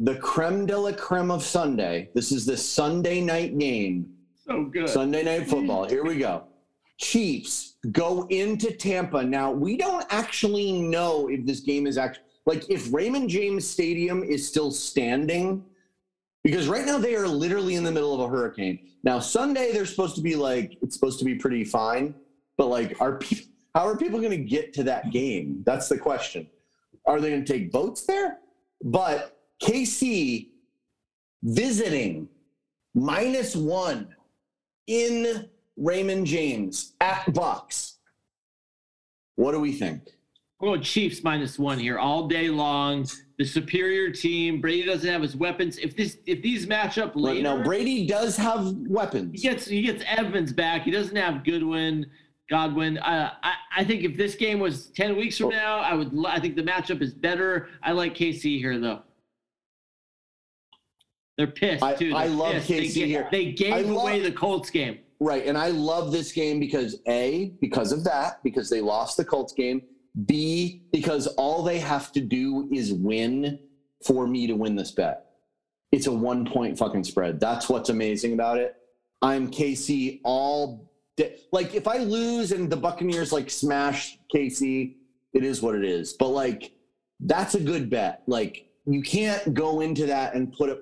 the 0.00 0.16
creme 0.16 0.64
de 0.66 0.78
la 0.78 0.92
creme 0.92 1.30
of 1.30 1.42
Sunday. 1.42 2.08
This 2.14 2.30
is 2.32 2.46
the 2.46 2.56
Sunday 2.56 3.20
night 3.20 3.58
game. 3.58 4.14
So 4.48 4.64
good. 4.64 4.88
Sunday 4.88 5.24
night 5.24 5.46
football. 5.46 5.86
Here 5.86 6.02
we 6.02 6.16
go. 6.16 6.44
Chiefs 6.96 7.74
go 7.92 8.26
into 8.28 8.72
Tampa. 8.72 9.22
Now, 9.22 9.52
we 9.52 9.76
don't 9.76 10.06
actually 10.08 10.72
know 10.72 11.28
if 11.28 11.44
this 11.44 11.60
game 11.60 11.86
is 11.86 11.98
actually 11.98 12.24
like 12.46 12.68
if 12.70 12.92
Raymond 12.92 13.28
James 13.28 13.68
Stadium 13.68 14.22
is 14.22 14.48
still 14.48 14.70
standing 14.70 15.62
because 16.42 16.66
right 16.66 16.86
now 16.86 16.96
they 16.96 17.14
are 17.14 17.28
literally 17.28 17.74
in 17.74 17.84
the 17.84 17.92
middle 17.92 18.14
of 18.14 18.20
a 18.20 18.28
hurricane. 18.34 18.78
Now, 19.04 19.18
Sunday 19.18 19.70
they're 19.70 19.84
supposed 19.84 20.16
to 20.16 20.22
be 20.22 20.34
like 20.34 20.78
it's 20.80 20.94
supposed 20.94 21.18
to 21.18 21.26
be 21.26 21.34
pretty 21.34 21.62
fine, 21.62 22.14
but 22.56 22.68
like 22.68 22.96
are 23.00 23.20
how 23.74 23.86
are 23.86 23.98
people 23.98 24.18
going 24.18 24.30
to 24.30 24.38
get 24.38 24.72
to 24.74 24.82
that 24.84 25.10
game? 25.10 25.62
That's 25.66 25.90
the 25.90 25.98
question. 25.98 26.48
Are 27.04 27.20
they 27.20 27.30
going 27.30 27.44
to 27.44 27.52
take 27.52 27.70
boats 27.70 28.06
there? 28.06 28.38
But 28.82 29.38
KC 29.62 30.48
visiting 31.42 32.28
minus 32.94 33.54
one 33.54 34.14
in 34.98 35.48
Raymond 35.76 36.26
James 36.26 36.94
at 37.00 37.24
Bucs. 37.26 37.94
What 39.36 39.52
do 39.52 39.60
we 39.60 39.72
think? 39.72 40.02
Well, 40.60 40.76
Chiefs 40.80 41.22
minus 41.22 41.56
one 41.56 41.78
here 41.78 41.98
all 42.00 42.26
day 42.26 42.48
long. 42.48 43.06
The 43.38 43.44
superior 43.44 44.10
team. 44.10 44.60
Brady 44.60 44.84
doesn't 44.84 45.08
have 45.08 45.22
his 45.22 45.36
weapons. 45.36 45.78
If 45.78 45.96
this 45.96 46.18
if 46.26 46.42
these 46.42 46.66
match 46.66 46.98
up 46.98 47.14
Right 47.14 47.22
later, 47.24 47.42
now, 47.42 47.62
Brady 47.62 48.04
does 48.08 48.36
have 48.36 48.74
weapons. 48.88 49.40
he 49.40 49.48
gets 49.48 49.66
he 49.68 49.82
gets 49.82 50.02
Evans 50.08 50.52
back. 50.52 50.82
He 50.82 50.90
doesn't 50.90 51.14
have 51.14 51.44
Goodwin, 51.44 52.06
Godwin. 52.50 52.98
Uh, 52.98 53.30
I 53.44 53.54
I 53.76 53.84
think 53.84 54.02
if 54.02 54.16
this 54.16 54.34
game 54.34 54.58
was 54.58 54.88
ten 54.88 55.16
weeks 55.16 55.40
Oh. 55.40 55.44
from 55.44 55.50
now, 55.54 55.78
I 55.78 55.94
would. 55.94 56.12
I 56.26 56.40
think 56.40 56.56
the 56.56 56.64
matchup 56.64 57.00
is 57.00 57.14
better. 57.14 57.68
I 57.84 57.92
like 57.92 58.16
KC 58.16 58.58
here 58.58 58.80
though. 58.80 59.02
They're 61.38 61.46
pissed 61.46 61.82
I- 61.82 61.94
too. 61.94 62.12
I 62.14 62.26
They're 62.26 62.36
love 62.36 62.52
pissed. 62.54 62.68
KC 62.68 62.94
ga- 62.94 63.06
here. 63.06 63.28
They 63.30 63.52
gave 63.52 63.88
love- 63.88 64.02
away 64.02 64.20
the 64.20 64.32
Colts 64.32 64.68
game. 64.70 64.98
Right. 65.20 65.46
And 65.46 65.56
I 65.56 65.68
love 65.68 66.12
this 66.12 66.32
game 66.32 66.60
because 66.60 67.00
A, 67.08 67.54
because 67.60 67.90
of 67.92 68.04
that, 68.04 68.42
because 68.44 68.68
they 68.68 68.80
lost 68.80 69.16
the 69.16 69.24
Colts 69.24 69.52
game. 69.52 69.82
B, 70.26 70.82
because 70.92 71.26
all 71.28 71.62
they 71.62 71.78
have 71.78 72.12
to 72.12 72.20
do 72.20 72.68
is 72.72 72.92
win 72.92 73.58
for 74.04 74.26
me 74.26 74.46
to 74.48 74.54
win 74.54 74.74
this 74.76 74.90
bet. 74.90 75.26
It's 75.92 76.06
a 76.06 76.12
one 76.12 76.44
point 76.44 76.76
fucking 76.78 77.04
spread. 77.04 77.40
That's 77.40 77.68
what's 77.68 77.88
amazing 77.88 78.32
about 78.32 78.58
it. 78.58 78.76
I'm 79.22 79.50
KC 79.50 80.20
all 80.24 80.90
day. 81.16 81.36
Like, 81.52 81.74
if 81.74 81.88
I 81.88 81.98
lose 81.98 82.52
and 82.52 82.70
the 82.70 82.76
Buccaneers 82.76 83.32
like 83.32 83.48
smash 83.50 84.18
KC, 84.34 84.96
it 85.34 85.44
is 85.44 85.62
what 85.62 85.74
it 85.74 85.84
is. 85.84 86.12
But 86.14 86.28
like, 86.28 86.72
that's 87.20 87.54
a 87.56 87.60
good 87.60 87.90
bet. 87.90 88.22
Like, 88.26 88.66
you 88.86 89.02
can't 89.02 89.52
go 89.54 89.80
into 89.80 90.06
that 90.06 90.34
and 90.34 90.52
put 90.52 90.70
a 90.70 90.78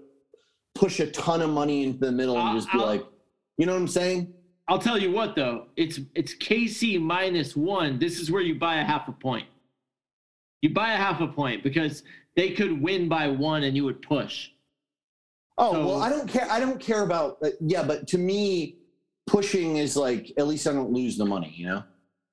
push 0.76 1.00
a 1.00 1.06
ton 1.10 1.42
of 1.42 1.50
money 1.50 1.82
into 1.84 1.98
the 1.98 2.12
middle 2.12 2.38
and 2.38 2.48
I'll- 2.48 2.54
just 2.54 2.70
be 2.70 2.78
I'll- 2.78 2.86
like, 2.86 3.04
you 3.58 3.66
know 3.66 3.72
what 3.72 3.80
I'm 3.80 3.88
saying? 3.88 4.32
I'll 4.68 4.78
tell 4.80 4.98
you 4.98 5.12
what 5.12 5.36
though, 5.36 5.68
it's 5.76 6.00
it's 6.14 6.34
KC 6.34 6.98
minus 7.00 7.54
one. 7.54 7.98
This 8.00 8.18
is 8.20 8.30
where 8.32 8.42
you 8.42 8.56
buy 8.56 8.76
a 8.80 8.84
half 8.84 9.06
a 9.08 9.12
point. 9.12 9.46
You 10.62 10.70
buy 10.70 10.92
a 10.92 10.96
half 10.96 11.20
a 11.20 11.28
point 11.28 11.62
because 11.62 12.02
they 12.34 12.50
could 12.50 12.82
win 12.82 13.08
by 13.08 13.28
one 13.28 13.62
and 13.62 13.76
you 13.76 13.84
would 13.84 14.02
push. 14.02 14.50
Oh 15.56 15.72
So- 15.72 15.86
well, 15.86 16.02
I 16.02 16.08
don't 16.10 16.28
care. 16.28 16.50
I 16.50 16.58
don't 16.60 16.80
care 16.80 17.02
about 17.02 17.38
uh, 17.44 17.50
yeah, 17.60 17.84
but 17.84 18.08
to 18.08 18.18
me, 18.18 18.78
pushing 19.28 19.76
is 19.76 19.96
like 19.96 20.32
at 20.36 20.46
least 20.48 20.66
I 20.66 20.72
don't 20.72 20.90
lose 20.92 21.16
the 21.16 21.24
money, 21.24 21.52
you 21.56 21.66
know. 21.66 21.84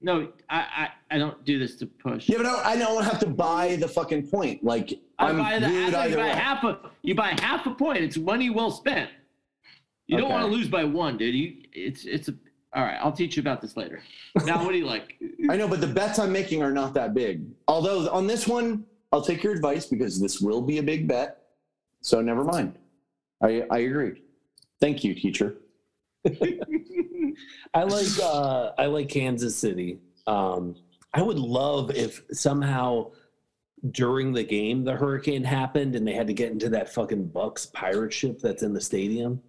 No, 0.01 0.33
I 0.49 0.59
I, 0.59 0.89
I 1.15 1.17
don't 1.19 1.45
do 1.45 1.59
this 1.59 1.75
to 1.77 1.85
push. 1.85 2.27
Yeah, 2.27 2.37
but 2.37 2.47
I 2.47 2.51
don't, 2.51 2.65
I 2.65 2.75
don't 2.77 3.03
have 3.03 3.19
to 3.19 3.27
buy 3.27 3.75
the 3.75 3.87
fucking 3.87 4.27
point. 4.27 4.63
Like 4.63 4.99
I 5.19 5.29
I'm 5.29 5.37
buy 5.37 5.59
the 5.59 5.67
good 5.67 5.93
I 5.93 6.05
either 6.05 6.17
buy 6.17 6.23
way. 6.23 6.29
half 6.29 6.63
a 6.63 6.79
you 7.01 7.15
buy 7.15 7.35
half 7.39 7.65
a 7.65 7.71
point. 7.75 7.99
It's 7.99 8.17
money 8.17 8.49
well 8.49 8.71
spent. 8.71 9.09
You 10.07 10.17
don't 10.17 10.29
want 10.29 10.45
to 10.45 10.51
lose 10.51 10.67
by 10.67 10.83
one, 10.83 11.17
dude. 11.17 11.33
You 11.33 11.53
it's 11.71 12.05
it's 12.05 12.27
a 12.29 12.33
all 12.75 12.83
right. 12.83 12.97
I'll 12.99 13.11
teach 13.11 13.37
you 13.37 13.41
about 13.41 13.61
this 13.61 13.77
later. 13.77 14.01
Now, 14.45 14.63
what 14.63 14.71
do 14.71 14.77
you 14.79 14.85
like? 14.85 15.15
I 15.49 15.55
know, 15.57 15.67
but 15.67 15.79
the 15.79 15.87
bets 15.87 16.17
I'm 16.17 16.31
making 16.31 16.63
are 16.63 16.71
not 16.71 16.93
that 16.95 17.13
big. 17.13 17.45
Although 17.67 18.09
on 18.09 18.25
this 18.25 18.47
one, 18.47 18.85
I'll 19.11 19.21
take 19.21 19.43
your 19.43 19.53
advice 19.53 19.85
because 19.85 20.19
this 20.19 20.41
will 20.41 20.61
be 20.61 20.79
a 20.79 20.83
big 20.83 21.07
bet. 21.07 21.43
So 22.01 22.19
never 22.21 22.43
mind. 22.43 22.77
I 23.41 23.63
I 23.69 23.79
agree. 23.79 24.23
Thank 24.81 25.03
you, 25.03 25.13
teacher. 25.13 25.57
I 27.73 27.83
like 27.83 28.19
uh 28.21 28.71
I 28.77 28.87
like 28.87 29.09
Kansas 29.09 29.55
City. 29.55 29.99
Um 30.27 30.75
I 31.13 31.21
would 31.21 31.37
love 31.37 31.91
if 31.91 32.23
somehow 32.31 33.11
during 33.91 34.31
the 34.31 34.43
game 34.43 34.83
the 34.83 34.95
hurricane 34.95 35.43
happened 35.43 35.95
and 35.95 36.07
they 36.07 36.13
had 36.13 36.27
to 36.27 36.33
get 36.33 36.51
into 36.51 36.69
that 36.69 36.93
fucking 36.93 37.29
Bucs 37.29 37.71
pirate 37.73 38.13
ship 38.13 38.39
that's 38.39 38.63
in 38.63 38.73
the 38.73 38.81
stadium. 38.81 39.41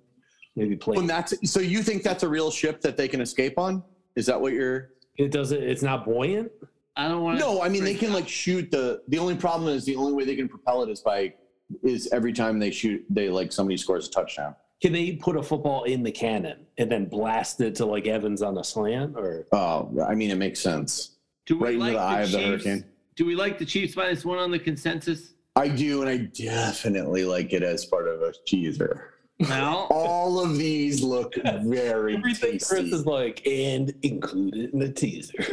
Maybe 0.57 0.77
play 0.77 0.97
When 0.97 1.07
that's 1.07 1.35
so 1.51 1.61
you 1.61 1.83
think 1.83 2.03
that's 2.03 2.23
a 2.23 2.29
real 2.29 2.51
ship 2.51 2.81
that 2.83 2.97
they 2.97 3.09
can 3.09 3.21
escape 3.21 3.59
on? 3.59 3.83
Is 4.17 4.27
that 4.27 4.41
what 4.41 4.53
you're? 4.53 4.91
it 5.17 5.31
doesn't 5.31 5.63
it's 5.63 5.83
not 5.83 6.05
buoyant. 6.05 6.51
I 6.97 7.09
don't 7.09 7.23
want. 7.23 7.39
No, 7.39 7.63
I 7.63 7.69
mean 7.69 7.85
they 7.85 7.95
can 7.95 8.13
like 8.13 8.29
shoot 8.29 8.71
the. 8.71 9.03
The 9.09 9.19
only 9.19 9.35
problem 9.35 9.75
is 9.75 9.85
the 9.85 9.97
only 9.97 10.13
way 10.13 10.25
they 10.25 10.37
can 10.37 10.49
propel 10.49 10.83
it 10.83 10.91
is 10.91 11.01
by 11.01 11.35
is 11.83 12.09
every 12.13 12.33
time 12.33 12.59
they 12.59 12.71
shoot 12.71 13.05
they 13.11 13.29
like 13.29 13.53
somebody 13.53 13.77
scores 13.77 14.07
a 14.09 14.11
touchdown. 14.11 14.55
Can 14.81 14.93
they 14.93 15.13
put 15.13 15.37
a 15.37 15.43
football 15.43 15.85
in 15.85 16.03
the 16.03 16.13
cannon 16.13 16.67
and 16.79 16.91
then 16.91 17.07
blast 17.07 17.61
it 17.61 17.75
to 17.77 17.87
like 17.87 18.07
Evans 18.07 18.43
on 18.43 18.59
a 18.59 18.65
slant 18.65 19.17
or 19.17 19.47
Oh, 19.53 19.91
I 20.07 20.15
mean 20.15 20.31
it 20.31 20.37
makes 20.37 20.61
sense. 20.61 21.17
Do 21.47 21.59
we 21.59 21.65
Right 21.65 21.75
into 21.75 21.85
like 21.85 21.93
the 21.95 22.01
eye 22.01 22.21
of 22.23 22.33
the 22.33 22.41
hurricane. 22.41 22.85
Do 23.17 23.25
we 23.25 23.37
like 23.37 23.59
the 23.59 23.65
Chiefs 23.65 23.97
minus 23.97 24.25
one 24.25 24.39
on 24.39 24.51
the 24.51 24.59
consensus? 24.59 25.35
I 25.57 25.69
do, 25.69 26.03
and 26.03 26.11
I 26.11 26.17
definitely 26.17 27.25
like 27.25 27.53
it 27.53 27.63
as 27.63 27.85
part 27.85 28.09
of 28.09 28.23
a 28.23 28.33
teaser. 28.45 29.15
Well, 29.41 29.87
All 29.91 30.41
of 30.41 30.57
these 30.57 31.03
look 31.03 31.35
very 31.63 32.17
everything 32.17 32.53
tasty. 32.53 32.75
Chris 32.75 32.93
is 32.93 33.07
like 33.07 33.47
and 33.47 33.95
included 34.03 34.73
in 34.73 34.79
the 34.81 34.93
teaser. 34.93 35.45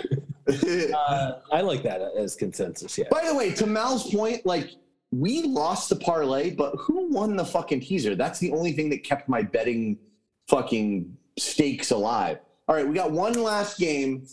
uh, 0.96 1.34
I 1.52 1.62
like 1.62 1.84
that 1.84 2.02
as 2.18 2.36
consensus, 2.36 2.98
yeah. 2.98 3.06
By 3.12 3.28
the 3.28 3.36
way, 3.36 3.54
to 3.54 3.68
Mal's 3.68 4.12
point, 4.12 4.46
like 4.46 4.72
we 5.12 5.44
lost 5.44 5.90
the 5.90 5.98
parlay, 5.98 6.52
but 6.52 6.76
who 6.78 7.12
won 7.12 7.36
the 7.36 7.46
fucking 7.46 7.82
teaser? 7.82 8.16
That's 8.16 8.40
the 8.40 8.52
only 8.54 8.72
thing 8.72 8.90
that 8.90 9.04
kept 9.04 9.30
my 9.30 9.44
betting 9.44 9.98
fucking 10.48 11.16
stakes 11.38 11.92
alive. 11.92 12.40
All 12.68 12.76
right, 12.76 12.88
we 12.88 12.96
got 12.96 13.12
one 13.12 13.34
last 13.34 13.78
game. 13.78 14.26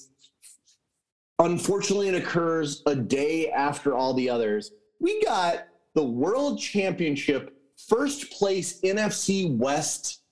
Unfortunately, 1.40 2.08
it 2.08 2.14
occurs 2.14 2.82
a 2.86 2.94
day 2.94 3.50
after 3.50 3.94
all 3.94 4.12
the 4.12 4.28
others. 4.28 4.72
We 4.98 5.22
got 5.22 5.68
the 5.94 6.02
World 6.02 6.58
Championship 6.58 7.56
first 7.88 8.32
place 8.32 8.80
NFC 8.80 9.56
West 9.56 10.22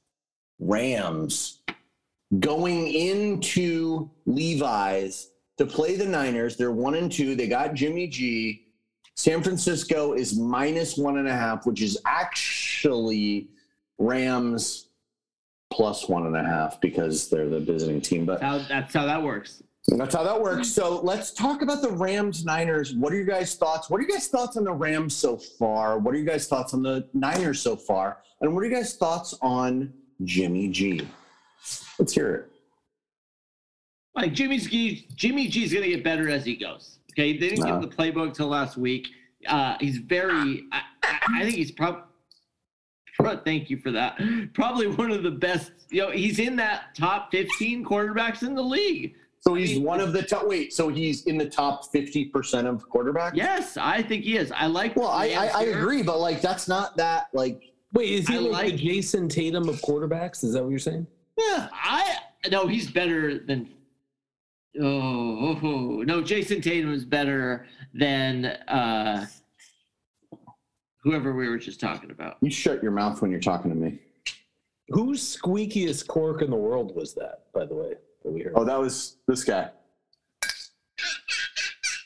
Rams 0.59 1.63
going 2.41 2.89
into 2.89 4.11
Levi's 4.27 5.31
to 5.59 5.67
play 5.67 5.97
the 5.97 6.07
Niners. 6.07 6.57
They're 6.57 6.73
one 6.73 6.97
and 6.97 7.11
two. 7.11 7.37
They 7.37 7.47
got 7.47 7.75
Jimmy 7.75 8.09
G. 8.09 8.65
San 9.15 9.43
Francisco 9.43 10.13
is 10.13 10.37
minus 10.37 10.99
one 10.99 11.19
and 11.19 11.29
a 11.29 11.33
half, 11.33 11.67
which 11.67 11.81
is 11.81 11.99
actually 12.05 13.49
Rams 13.99 14.89
plus 15.73 16.09
one 16.09 16.27
and 16.27 16.37
a 16.37 16.43
half 16.43 16.81
because 16.81 17.31
they're 17.31 17.49
the 17.49 17.61
visiting 17.61 18.01
team. 18.01 18.27
But 18.27 18.43
how, 18.43 18.59
that's 18.59 18.93
how 18.93 19.07
that 19.07 19.23
works. 19.23 19.63
That's 19.95 20.15
how 20.15 20.25
that 20.25 20.41
works. 20.41 20.69
So 20.69 21.01
let's 21.01 21.31
talk 21.33 21.63
about 21.63 21.81
the 21.81 21.91
Rams 21.91 22.45
Niners. 22.45 22.93
What 22.95 23.13
are 23.13 23.17
your 23.17 23.25
guys' 23.25 23.55
thoughts? 23.55 23.89
What 23.89 23.99
are 23.99 24.03
you 24.03 24.09
guys' 24.11 24.27
thoughts 24.29 24.57
on 24.57 24.65
the 24.65 24.73
Rams 24.73 25.15
so 25.15 25.37
far? 25.37 25.99
What 25.99 26.15
are 26.15 26.19
you 26.19 26.25
guys' 26.25 26.49
thoughts 26.49 26.75
on 26.75 26.83
the 26.83 27.09
Niners 27.15 27.61
so 27.61 27.77
far? 27.77 28.19
And 28.41 28.53
what 28.53 28.63
are 28.65 28.67
you 28.67 28.75
guys' 28.75 28.97
thoughts 28.97 29.35
on 29.43 29.93
Jimmy 30.25 30.69
G? 30.69 31.07
Let's 31.99 32.13
hear 32.13 32.35
it. 32.35 32.51
Like 34.17 34.33
Jimmy 34.33 34.59
G, 34.59 35.07
Jimmy 35.15 35.47
G 35.47 35.65
is 35.65 35.73
going 35.73 35.85
to 35.85 35.91
get 35.91 36.03
better 36.03 36.29
as 36.31 36.45
he 36.45 36.57
goes. 36.57 36.99
Okay, 37.13 37.33
they 37.39 37.51
didn't 37.51 37.65
No. 37.65 37.79
give 37.81 37.89
the 37.91 37.97
playbook 37.97 38.35
till 38.35 38.49
last 38.49 38.77
week. 38.77 39.07
Uh, 39.47 39.77
he's 39.79 39.99
very. 39.99 40.65
I, 40.73 40.81
I, 41.05 41.19
I 41.39 41.43
think 41.45 41.55
he's 41.55 41.71
probably. 41.71 42.03
Thank 43.47 43.71
you 43.71 43.79
for 43.79 43.91
that. 43.93 44.21
Probably 44.53 44.89
one 44.89 45.11
of 45.11 45.23
the 45.23 45.31
best. 45.31 45.71
You 45.91 46.03
know, 46.03 46.11
he's 46.11 46.39
in 46.39 46.57
that 46.57 46.95
top 46.95 47.31
15 47.31 47.85
quarterbacks 47.85 48.43
in 48.43 48.55
the 48.55 48.63
league. 48.63 49.15
So 49.47 49.55
he's 49.55 49.79
one 49.79 50.01
of 50.01 50.13
the 50.13 50.23
top. 50.23 50.49
Wait, 50.49 50.73
so 50.73 50.89
he's 50.89 51.25
in 51.27 51.39
the 51.39 51.49
top 51.49 51.93
fifty 51.93 52.25
percent 52.25 52.67
of 52.67 52.89
quarterbacks? 52.89 53.35
Yes, 53.35 53.77
I 53.77 54.03
think 54.03 54.25
he 54.25 54.37
is. 54.37 54.51
I 54.51 54.67
like. 54.67 54.97
Well, 54.97 55.07
I, 55.07 55.27
I, 55.29 55.47
I 55.47 55.63
agree, 55.65 56.03
but 56.03 56.19
like 56.19 56.41
that's 56.41 56.67
not 56.67 56.97
that 56.97 57.29
like. 57.33 57.63
Wait, 57.93 58.11
is 58.11 58.27
he 58.27 58.37
I 58.37 58.41
like, 58.41 58.77
the 58.77 58.79
Jayson 58.79 59.29
Tatum 59.29 59.69
of 59.69 59.77
quarterbacks? 59.83 60.43
Is 60.43 60.55
that 60.55 60.65
what 60.65 60.71
you're 60.71 60.81
saying? 60.81 61.07
Yeah, 61.39 61.69
I 61.73 62.17
no, 62.51 62.67
he's 62.67 62.91
better 62.91 63.39
than. 63.39 63.73
Oh, 64.81 64.85
oh, 64.85 65.61
oh. 65.63 66.03
no, 66.03 66.23
Jayson 66.23 66.61
Tatum 66.61 66.93
is 66.93 67.05
better 67.05 67.67
than 67.95 68.47
uh, 68.47 69.27
whoever 71.05 71.35
we 71.35 71.49
were 71.49 71.59
just 71.59 71.79
talking 71.79 72.11
about. 72.11 72.39
you 72.41 72.51
shut 72.51 72.83
your 72.83 72.93
mouth 72.93 73.23
when 73.23 73.31
you're 73.31 73.39
talking 73.39 73.71
to 73.71 73.77
me. 73.77 74.01
Whose 74.89 75.37
squeakiest 75.37 76.09
cork 76.09 76.43
in 76.43 76.51
the 76.51 76.57
world 76.57 76.97
was 76.97 77.15
that, 77.15 77.45
by 77.55 77.65
the 77.65 77.75
way, 77.75 77.95
that 78.27 78.33
we 78.33 78.43
heard? 78.43 78.53
Oh, 78.57 78.65
that 78.65 78.79
was 78.79 79.17
this 79.27 79.45
guy. 79.45 79.71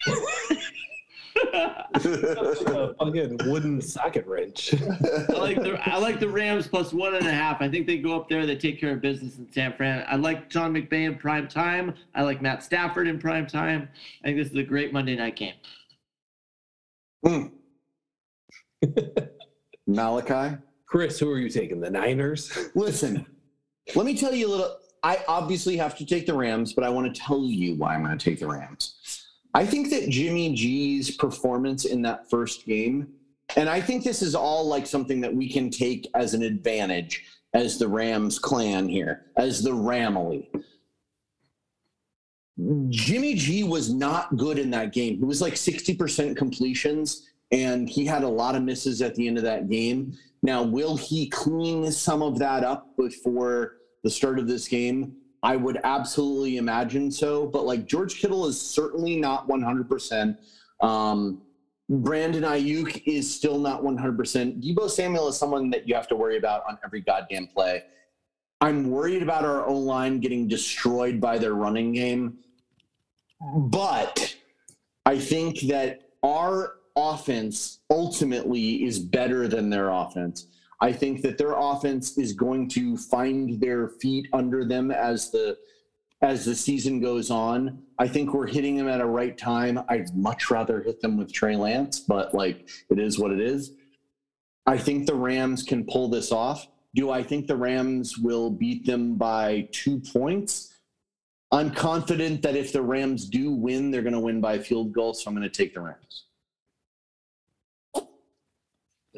a 1.95 2.95
fucking 2.99 3.39
wooden 3.47 3.81
socket 3.81 4.27
wrench. 4.27 4.75
I 4.75 5.33
like 5.33 5.57
the 5.63 5.81
I 5.85 5.97
like 5.97 6.21
the 6.21 6.29
Rams 6.29 6.67
plus 6.69 6.93
one 6.93 7.15
and 7.15 7.27
a 7.27 7.33
half. 7.33 7.63
I 7.63 7.69
think 7.69 7.87
they 7.87 7.99
go 7.99 8.15
up 8.17 8.29
there. 8.29 8.45
They 8.47 8.57
take 8.57 8.79
care 8.79 8.93
of 8.93 9.01
business 9.01 9.39
in 9.39 9.51
San 9.51 9.73
Fran. 9.77 10.05
I 10.09 10.17
like 10.17 10.51
John 10.51 10.75
McVay 10.75 11.07
in 11.07 11.17
prime 11.17 11.49
time. 11.49 11.95
I 12.15 12.23
like 12.23 12.43
Matt 12.43 12.63
Stafford 12.63 13.09
in 13.09 13.19
prime 13.19 13.47
time. 13.47 13.89
I 14.23 14.29
think 14.29 14.39
this 14.39 14.49
is 14.49 14.57
a 14.57 14.63
great 14.63 14.93
Monday 14.93 15.17
night 15.17 15.37
game. 15.37 15.55
Mm. 17.25 17.51
Malachi, 19.87 20.57
Chris, 20.87 21.19
who 21.19 21.31
are 21.31 21.39
you 21.39 21.49
taking? 21.49 21.81
The 21.81 21.91
Niners? 21.91 22.71
listen. 22.75 23.27
Let 23.95 24.07
me 24.07 24.17
tell 24.17 24.35
you 24.35 24.47
a 24.47 24.51
little. 24.51 24.77
I 25.03 25.25
obviously 25.29 25.77
have 25.77 25.97
to 25.99 26.05
take 26.05 26.27
the 26.27 26.35
Rams, 26.35 26.73
but 26.73 26.85
I 26.85 26.89
want 26.91 27.13
to 27.15 27.21
tell 27.21 27.45
you 27.45 27.75
why 27.75 27.95
I'm 27.95 28.05
going 28.05 28.17
to 28.17 28.23
take 28.23 28.39
the 28.39 28.49
Rams. 28.49 29.27
I 29.55 29.67
think 29.67 29.91
that 29.91 30.09
Jimmy 30.09 30.55
G's 30.55 31.17
performance 31.17 31.85
in 31.85 32.03
that 32.03 32.29
first 32.29 32.67
game, 32.67 33.09
and 33.57 33.69
I 33.69 33.81
think 33.81 34.05
this 34.05 34.23
is 34.23 34.35
all 34.35 34.67
like 34.67 34.87
something 34.87 35.21
that 35.23 35.35
we 35.35 35.51
can 35.51 35.71
take 35.71 36.09
as 36.15 36.35
an 36.35 36.43
advantage 36.43 37.25
as 37.55 37.79
the 37.79 37.89
Rams 37.89 38.39
clan 38.39 38.89
here, 38.89 39.27
as 39.37 39.63
the 39.63 39.71
Ramily. 39.71 40.47
Jimmy 42.91 43.35
G 43.35 43.65
was 43.65 43.93
not 43.93 44.37
good 44.37 44.59
in 44.59 44.71
that 44.71 44.93
game. 44.93 45.17
He 45.17 45.25
was 45.25 45.41
like 45.41 45.55
60% 45.55 46.37
completions, 46.37 47.29
and 47.51 47.89
he 47.89 48.05
had 48.05 48.23
a 48.23 48.29
lot 48.29 48.55
of 48.55 48.63
misses 48.63 49.03
at 49.03 49.15
the 49.15 49.27
end 49.27 49.39
of 49.39 49.45
that 49.45 49.69
game. 49.69 50.17
Now, 50.43 50.63
will 50.63 50.97
he 50.97 51.29
clean 51.29 51.91
some 51.91 52.23
of 52.23 52.39
that 52.39 52.63
up 52.63 52.97
before 52.97 53.80
the 54.03 54.11
start 54.11 54.39
of 54.39 54.47
this 54.47 54.69
game? 54.69 55.17
I 55.43 55.57
would 55.57 55.81
absolutely 55.85 56.59
imagine 56.59 57.11
so. 57.11 57.47
But 57.47 57.65
like 57.65 57.87
George 57.87 58.21
Kittle 58.21 58.47
is 58.47 58.61
certainly 58.61 59.17
not 59.17 59.49
100%. 59.49 60.37
Um, 60.81 61.43
Brandon 61.89 62.45
Aiyuk 62.45 63.03
is 63.07 63.33
still 63.33 63.59
not 63.59 63.83
100%. 63.83 64.63
Deebo 64.63 64.89
Samuel 64.89 65.29
is 65.29 65.37
someone 65.37 65.71
that 65.71 65.89
you 65.89 65.95
have 65.95 66.07
to 66.09 66.17
worry 66.17 66.37
about 66.37 66.63
on 66.69 66.79
every 66.85 67.01
goddamn 67.01 67.49
play. 67.49 67.83
I'm 68.61 68.91
worried 68.91 69.23
about 69.23 69.45
our 69.45 69.67
O 69.67 69.75
line 69.75 70.21
getting 70.21 70.47
destroyed 70.47 71.21
by 71.21 71.39
their 71.39 71.55
running 71.55 71.93
game. 71.93 72.39
But 73.41 74.37
I 75.07 75.19
think 75.19 75.61
that 75.63 76.11
our 76.23 76.75
offense 76.95 77.81
ultimately 77.91 78.85
is 78.85 78.99
better 78.99 79.49
than 79.49 79.71
their 79.71 79.89
offense. 79.89 80.47
I 80.81 80.93
think 80.93 81.23
that 81.23 81.37
their 81.37 81.53
offense 81.53 82.17
is 82.17 82.33
going 82.33 82.69
to 82.71 82.97
find 82.97 83.61
their 83.61 83.89
feet 83.89 84.29
under 84.33 84.65
them 84.65 84.91
as 84.91 85.31
the 85.31 85.59
as 86.23 86.45
the 86.45 86.55
season 86.55 87.01
goes 87.01 87.31
on. 87.31 87.83
I 87.99 88.07
think 88.07 88.35
we're 88.35 88.47
hitting 88.47 88.77
them 88.77 88.89
at 88.89 89.01
a 89.01 89.07
right 89.07 89.37
time. 89.37 89.81
I'd 89.89 90.15
much 90.15 90.51
rather 90.51 90.83
hit 90.83 91.01
them 91.01 91.17
with 91.17 91.33
Trey 91.33 91.57
Lance, 91.57 92.01
but 92.01 92.35
like 92.35 92.69
it 92.91 92.99
is 92.99 93.19
what 93.19 93.31
it 93.31 93.41
is. 93.41 93.73
I 94.67 94.77
think 94.77 95.07
the 95.07 95.15
Rams 95.15 95.63
can 95.63 95.85
pull 95.87 96.09
this 96.09 96.31
off. 96.31 96.69
Do 96.95 97.11
I 97.11 97.23
think 97.23 97.47
the 97.47 97.57
Rams 97.57 98.19
will 98.19 98.51
beat 98.51 98.85
them 98.85 99.15
by 99.17 99.69
two 99.73 100.01
points? 100.01 100.75
I'm 101.53 101.71
confident 101.71 102.43
that 102.43 102.57
if 102.57 102.73
the 102.73 102.83
Rams 102.83 103.29
do 103.29 103.51
win, 103.51 103.91
they're 103.91 104.03
going 104.03 104.13
to 104.13 104.21
win 104.21 104.41
by 104.41 104.59
field 104.59 104.93
goal. 104.93 105.15
So 105.15 105.29
I'm 105.29 105.37
going 105.37 105.49
to 105.49 105.55
take 105.55 105.75
the 105.75 105.81
Rams. 105.81 106.27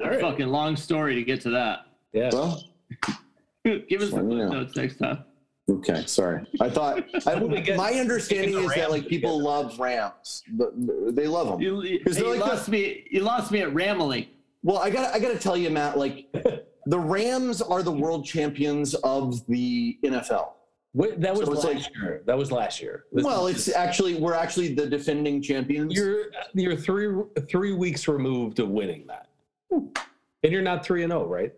All 0.00 0.08
right. 0.10 0.20
Fucking 0.20 0.48
long 0.48 0.76
story 0.76 1.14
to 1.14 1.22
get 1.22 1.40
to 1.42 1.50
that. 1.50 1.86
Yeah. 2.12 2.30
Well, 2.32 2.62
Give 3.64 4.02
us 4.02 4.10
the 4.10 4.16
Let 4.16 4.24
me 4.24 4.36
know. 4.36 4.48
footnotes 4.48 4.76
next 4.76 4.96
time. 4.98 5.24
okay, 5.70 6.02
sorry. 6.06 6.44
I 6.60 6.68
thought 6.68 7.04
I, 7.26 7.34
When 7.36 7.50
we 7.52 7.74
my 7.76 7.92
understanding 7.92 8.54
is 8.58 8.74
that 8.74 8.90
like 8.90 9.06
people 9.06 9.38
together. 9.38 9.44
love 9.68 9.78
Rams. 9.78 10.42
But 10.52 10.72
they 11.14 11.28
love 11.28 11.48
them. 11.48 11.60
You, 11.60 11.82
you, 11.82 12.00
'Cause 12.04 12.16
they're 12.16 12.24
you 12.24 12.30
like 12.30 12.40
the- 12.40 12.46
lost 12.46 12.68
me. 12.68 13.06
You 13.10 13.20
lost 13.20 13.52
me 13.52 13.60
at 13.60 13.68
Ramley. 13.72 14.28
Well, 14.64 14.78
I 14.78 14.90
got 14.90 15.14
I 15.14 15.18
got 15.20 15.32
to 15.32 15.38
tell 15.38 15.56
you, 15.56 15.70
Matt. 15.70 15.96
Like 15.96 16.26
the 16.86 16.98
Rams 16.98 17.62
are 17.62 17.82
the 17.84 17.92
world 17.92 18.24
champions 18.24 18.94
of 18.96 19.46
the 19.46 19.98
NFL. 20.02 20.48
Wait, 20.94 21.20
that 21.20 21.32
was 21.34 21.46
So 21.46 21.52
it's 21.54 21.64
last 21.64 21.90
year. 21.96 22.22
That 22.26 22.36
was 22.36 22.50
last 22.52 22.82
year. 22.82 23.04
This 23.12 23.24
Well, 23.24 23.46
is- 23.46 23.68
it's 23.68 23.76
actually 23.76 24.16
we're 24.16 24.34
actually 24.34 24.74
the 24.74 24.86
defending 24.86 25.40
champions. 25.40 25.94
you're 25.94 26.26
you're 26.54 26.76
three 26.76 27.22
three 27.48 27.72
weeks 27.72 28.08
removed 28.08 28.58
of 28.58 28.68
winning 28.70 29.06
that, 29.06 29.28
and 29.72 30.52
you're 30.52 30.62
not 30.62 30.84
three 30.84 31.02
and 31.02 31.10
zero, 31.12 31.26
right? 31.26 31.52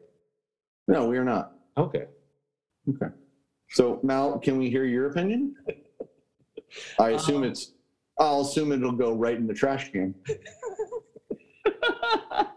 no, 0.89 1.07
we 1.09 1.17
are 1.19 1.25
not. 1.25 1.53
Okay. 1.77 2.05
Okay. 2.89 3.07
So 3.71 3.99
now, 4.03 4.37
can 4.39 4.59
we 4.59 4.71
hear 4.71 4.85
your 4.85 5.07
opinion? 5.07 5.55
I 6.99 7.11
assume 7.11 7.39
Um, 7.39 7.45
it's. 7.45 7.73
I'll 8.19 8.43
assume 8.43 8.71
it'll 8.73 8.93
go 8.93 9.13
right 9.15 9.37
in 9.37 9.47
the 9.47 9.55
trash 9.55 9.91
can. 9.91 10.15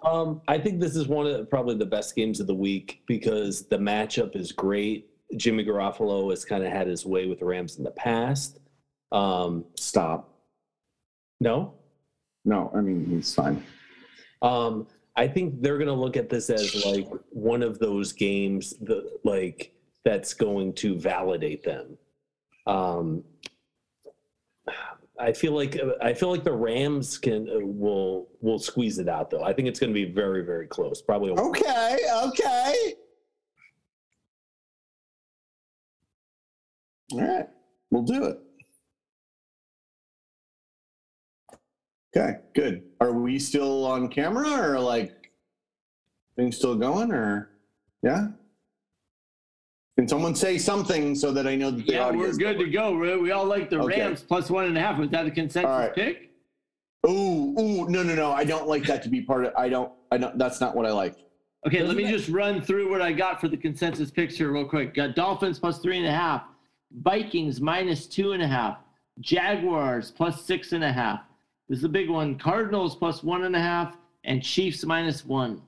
Um, 0.04 0.42
I 0.48 0.58
think 0.58 0.80
this 0.80 0.96
is 0.96 1.08
one 1.10 1.28
of 1.28 1.50
probably 1.50 1.76
the 1.76 1.86
best 1.86 2.16
games 2.16 2.40
of 2.40 2.48
the 2.48 2.56
week 2.56 3.02
because 3.08 3.68
the 3.68 3.78
matchup 3.78 4.38
is 4.38 4.54
great. 4.54 5.10
Jimmy 5.36 5.66
Garoppolo 5.66 6.30
has 6.30 6.46
kind 6.46 6.64
of 6.64 6.72
had 6.72 6.88
his 6.88 7.06
way 7.06 7.26
with 7.28 7.40
the 7.40 7.46
Rams 7.46 7.78
in 7.78 7.84
the 7.84 7.92
past. 7.92 8.60
Um, 9.12 9.66
Stop. 9.76 10.34
no, 11.42 11.74
No, 12.46 12.72
I 12.74 12.80
mean 12.80 13.06
he's 13.06 13.34
fine. 13.36 13.62
Um, 14.42 14.88
I 15.18 15.27
think 15.27 15.61
they're 15.61 15.80
going 15.80 15.88
to 15.88 15.94
look 15.94 16.15
at 16.15 16.30
this 16.30 16.52
as 16.52 16.85
like 16.85 17.07
one 17.31 17.64
of 17.64 17.80
those 17.80 18.14
games 18.14 18.76
that 18.81 19.19
like 19.23 19.73
that's 20.06 20.35
going 20.35 20.73
to 20.73 20.98
validate 20.98 21.64
them. 21.64 21.98
Um, 22.68 23.23
I 25.19 25.34
feel 25.34 25.53
like 25.53 25.80
I 26.02 26.14
feel 26.14 26.30
like 26.30 26.44
the 26.44 26.53
Rams 26.53 27.18
can 27.18 27.49
uh, 27.49 27.60
will 27.60 28.30
will 28.41 28.60
squeeze 28.60 28.99
it 28.99 29.10
out 29.10 29.31
though. 29.31 29.44
I 29.44 29.52
think 29.53 29.68
it's 29.68 29.80
going 29.80 29.91
to 29.91 29.94
be 29.94 30.06
very 30.06 30.45
very 30.45 30.68
close. 30.68 31.02
Probably. 31.02 31.31
Okay, 31.31 31.98
okay. 32.23 32.94
All 37.14 37.22
right, 37.22 37.48
we'll 37.89 38.03
do 38.03 38.26
it. 38.26 38.39
Okay, 42.16 42.38
good. 42.56 42.84
Are 43.02 43.12
we 43.12 43.38
still 43.40 43.86
on 43.86 44.08
camera 44.08 44.50
or 44.72 44.80
like 44.80 45.32
things 46.36 46.58
still 46.58 46.76
going 46.76 47.12
or 47.12 47.50
yeah? 48.04 48.28
Can 49.98 50.08
someone 50.08 50.36
say 50.36 50.58
something 50.58 51.16
so 51.16 51.32
that 51.32 51.48
I 51.48 51.56
know 51.56 51.72
that 51.72 51.86
the 51.88 51.94
Yeah, 51.94 52.06
audio 52.06 52.22
we're 52.22 52.28
is 52.28 52.38
good 52.38 52.60
to 52.60 52.70
go. 52.70 52.96
We, 52.96 53.18
we 53.18 53.32
all 53.32 53.46
like 53.46 53.70
the 53.70 53.80
Okay. 53.82 54.00
Rams 54.02 54.22
plus 54.22 54.50
one 54.50 54.66
and 54.66 54.78
a 54.78 54.82
half. 54.82 55.00
Was 55.00 55.10
that 55.10 55.26
a 55.26 55.32
consensus 55.32 55.70
All 55.70 55.80
right. 55.80 55.94
pick? 55.96 56.32
Ooh, 57.08 57.56
ooh, 57.60 57.90
no, 57.90 58.04
no, 58.04 58.14
no. 58.16 58.32
I 58.32 58.44
don't 58.44 58.68
like 58.68 58.84
that 58.84 59.02
to 59.04 59.10
be 59.10 59.22
part 59.22 59.46
of. 59.46 59.54
I 59.58 59.70
don't. 59.70 59.92
I 60.12 60.18
don't. 60.18 60.38
That's 60.38 60.62
not 60.62 60.76
what 60.76 60.86
I 60.86 60.92
like. 60.92 61.16
Okay, 61.66 61.80
let 61.80 61.86
Doesn't 61.88 61.98
me 61.98 62.04
that- 62.04 62.12
just 62.12 62.30
run 62.30 62.62
through 62.62 62.90
what 62.92 63.02
I 63.02 63.12
got 63.12 63.42
for 63.42 63.48
the 63.48 63.58
consensus 63.58 64.12
picture 64.12 64.52
real 64.52 64.66
quick. 64.66 64.94
Got 64.94 65.16
Dolphins 65.16 65.60
plus 65.60 65.80
three 65.80 65.98
and 65.98 66.08
a 66.08 66.12
half, 66.12 66.44
Vikings 67.02 67.60
minus 67.60 68.08
two 68.08 68.34
and 68.34 68.44
a 68.44 68.48
half, 68.48 68.78
Jaguars 69.20 70.12
plus 70.12 70.46
six 70.46 70.74
and 70.74 70.84
a 70.84 70.92
half. 70.92 71.22
This 71.69 71.80
is 71.80 71.84
a 71.84 71.89
big 71.89 72.10
one. 72.10 72.38
Cardinals 72.38 72.95
plus 72.95 73.23
one 73.23 73.44
and 73.44 73.56
a 73.56 73.60
half, 73.60 73.98
and 74.23 74.41
Chiefs 74.41 74.85
minus 74.85 75.26
one. 75.26 75.61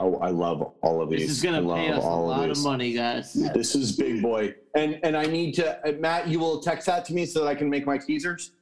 Oh, 0.00 0.16
I 0.16 0.28
love 0.28 0.74
all 0.82 1.00
of 1.00 1.08
these. 1.10 1.20
This 1.20 1.30
is 1.30 1.42
going 1.42 1.62
to 1.62 1.74
pay 1.74 1.90
us 1.90 2.04
a 2.04 2.06
lot 2.06 2.42
of 2.50 2.56
these. 2.56 2.64
money, 2.64 2.92
guys. 2.92 3.32
This 3.32 3.74
is 3.74 3.96
big 3.96 4.22
boy, 4.22 4.54
and 4.74 4.98
and 5.02 5.16
I 5.16 5.24
need 5.24 5.52
to. 5.54 5.88
Uh, 5.88 5.92
Matt, 5.92 6.28
you 6.28 6.38
will 6.38 6.60
text 6.60 6.86
that 6.86 7.04
to 7.06 7.14
me 7.14 7.24
so 7.26 7.40
that 7.40 7.46
I 7.48 7.54
can 7.54 7.70
make 7.70 7.86
my 7.86 7.98
teasers. 7.98 8.52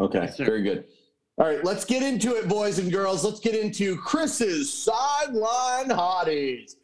Okay, 0.00 0.20
Yes, 0.20 0.36
very 0.36 0.62
good. 0.62 0.84
All 1.38 1.46
right, 1.46 1.64
let's 1.64 1.84
get 1.84 2.02
into 2.02 2.34
it, 2.36 2.48
boys 2.48 2.78
and 2.78 2.90
girls. 2.90 3.24
Let's 3.24 3.40
get 3.40 3.54
into 3.54 3.96
Chris's 3.96 4.72
sideline 4.72 5.88
hotties. 5.88 6.74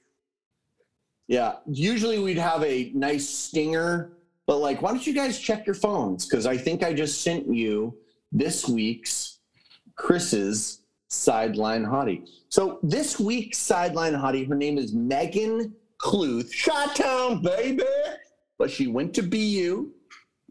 Yeah, 1.27 1.57
usually 1.67 2.19
we'd 2.21 2.39
have 2.39 2.63
a 2.63 2.91
nice 2.95 3.29
stinger, 3.29 4.13
but 4.47 4.59
like, 4.59 4.83
why 4.83 4.91
don't 4.91 5.07
you 5.07 5.13
guys 5.15 5.39
check 5.39 5.67
your 5.67 5.75
phones? 5.75 6.27
Because 6.27 6.47
I 6.47 6.57
think 6.57 6.83
I 6.85 6.93
just 6.93 7.23
sent 7.23 7.53
you 7.53 7.97
this 8.35 8.69
week's 8.69 9.39
Chris's 9.97 10.81
sideline 11.09 11.85
hottie. 11.85 12.29
So 12.49 12.79
this 12.83 13.19
week's 13.19 13.59
sideline 13.59 14.13
hottie, 14.13 14.47
her 14.49 14.55
name 14.57 14.77
is 14.77 14.93
Megan 14.93 15.75
Cluth, 15.99 16.53
Shot 16.53 16.97
Town, 16.97 17.41
baby. 17.41 17.85
But 18.59 18.71
she 18.71 18.89
went 18.89 19.15
to 19.15 19.23
BU. 19.23 19.91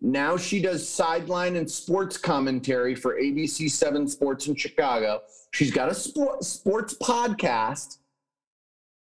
Now 0.01 0.35
she 0.37 0.61
does 0.61 0.87
sideline 0.87 1.55
and 1.55 1.69
sports 1.69 2.17
commentary 2.17 2.95
for 2.95 3.15
ABC 3.21 3.69
7 3.69 4.07
Sports 4.07 4.47
in 4.47 4.55
Chicago. 4.55 5.21
She's 5.51 5.71
got 5.71 5.89
a 5.89 5.93
sport, 5.93 6.43
sports 6.43 6.93
podcast. 7.01 7.97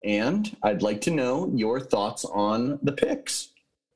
And 0.03 0.55
I'd 0.63 0.81
like 0.81 1.01
to 1.01 1.11
know 1.11 1.51
your 1.55 1.79
thoughts 1.79 2.25
on 2.25 2.79
the 2.83 2.91
picks. 2.91 3.49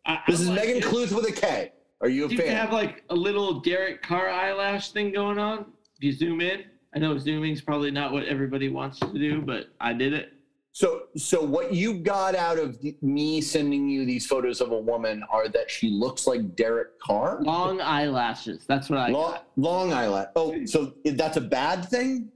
I- 0.06 0.22
This 0.28 0.40
I 0.40 0.44
is 0.44 0.49
like 0.49 0.60
Megan 0.60 0.78
it. 0.78 0.84
Cluth 0.84 1.12
with 1.12 1.28
a 1.28 1.32
K. 1.32 1.72
Are 2.06 2.10
you 2.10 2.26
a 2.26 2.30
UConn 2.30 2.38
fan? 2.38 2.56
have 2.56 2.72
like 2.72 3.03
a 3.10 3.15
little 3.15 3.61
Derek 3.61 4.03
Carr 4.03 4.30
eyelash 4.30 4.91
thing 4.91 5.11
going 5.11 5.40
on. 5.40 5.65
If 5.98 6.03
you 6.03 6.14
zoom 6.14 6.40
in, 6.40 6.65
I 6.95 6.99
know 6.99 7.18
zooming 7.18 7.52
is 7.53 7.61
probably 7.61 7.90
not 7.90 8.11
what 8.11 8.26
everybody 8.26 8.69
wants 8.69 8.99
to 8.99 9.11
do, 9.11 9.41
but 9.41 9.69
I 9.82 9.91
did 9.94 10.14
it. 10.14 10.34
So, 10.72 11.03
so 11.18 11.41
what 11.41 11.73
you 11.73 11.95
got 11.95 12.36
out 12.36 12.60
of 12.60 12.77
me 13.02 13.41
sending 13.41 13.90
you 13.90 14.06
these 14.06 14.27
photos 14.27 14.61
of 14.61 14.72
a 14.72 14.77
woman 14.80 15.23
are 15.32 15.48
that 15.49 15.72
she 15.72 15.90
looks 15.90 16.27
like 16.27 16.56
Derek 16.56 16.99
Carr, 16.99 17.41
Long 17.41 17.82
eyelashes. 17.82 18.65
That's 18.68 18.88
what 18.90 18.99
I 18.99 19.07
long, 19.10 19.32
got. 19.32 19.48
long 19.56 19.91
eyelash. 19.94 20.27
Oh, 20.36 20.64
so 20.65 20.94
that's 21.06 21.38
a 21.38 21.41
bad 21.41 21.86
thing? 21.90 22.30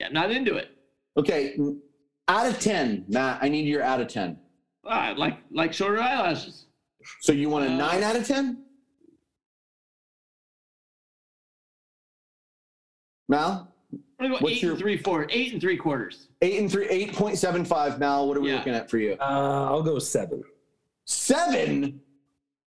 Yeah, 0.00 0.08
not 0.08 0.30
into 0.30 0.54
it. 0.56 0.70
Okay, 1.18 1.58
out 2.28 2.46
of 2.46 2.58
ten, 2.58 3.04
Matt, 3.08 3.40
I 3.42 3.48
need 3.50 3.66
your 3.66 3.82
out 3.82 4.00
of 4.00 4.08
ten. 4.08 4.38
I 4.86 5.12
like 5.12 5.38
like 5.50 5.74
shorter 5.74 6.00
eyelashes. 6.00 6.66
So 7.20 7.32
you 7.32 7.48
want 7.50 7.64
a 7.66 7.70
Uh, 7.72 7.76
nine 7.76 8.02
out 8.04 8.14
of 8.14 8.24
ten? 8.26 8.61
Mal, 13.32 13.66
I'm 13.92 13.98
gonna 14.20 14.28
go 14.38 14.44
What's 14.44 14.56
eight 14.56 14.62
your- 14.62 14.72
and 14.72 14.78
three 14.80 14.98
four, 14.98 15.26
eight 15.30 15.52
and 15.54 15.60
three 15.60 15.76
quarters. 15.78 16.28
eight 16.42 16.60
and 16.60 16.70
three, 16.70 16.86
eight 16.90 17.14
point 17.14 17.38
seven 17.38 17.64
five. 17.64 17.98
Mal, 17.98 18.28
what 18.28 18.36
are 18.36 18.40
we 18.40 18.50
Yeah. 18.50 18.58
looking 18.58 18.74
at 18.74 18.90
for 18.90 18.98
you? 18.98 19.14
Uh, 19.18 19.24
I'll 19.70 19.82
go 19.82 19.98
seven. 19.98 20.44
Seven. 21.06 22.00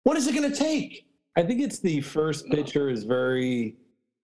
What 0.02 0.16
is 0.16 0.26
it 0.26 0.35
going 0.35 0.51
to 0.51 0.56
take? 0.56 1.06
I 1.36 1.43
think 1.44 1.60
it's 1.60 1.78
the 1.78 2.01
first 2.01 2.47
picture 2.51 2.90
is 2.90 3.05
very 3.05 3.76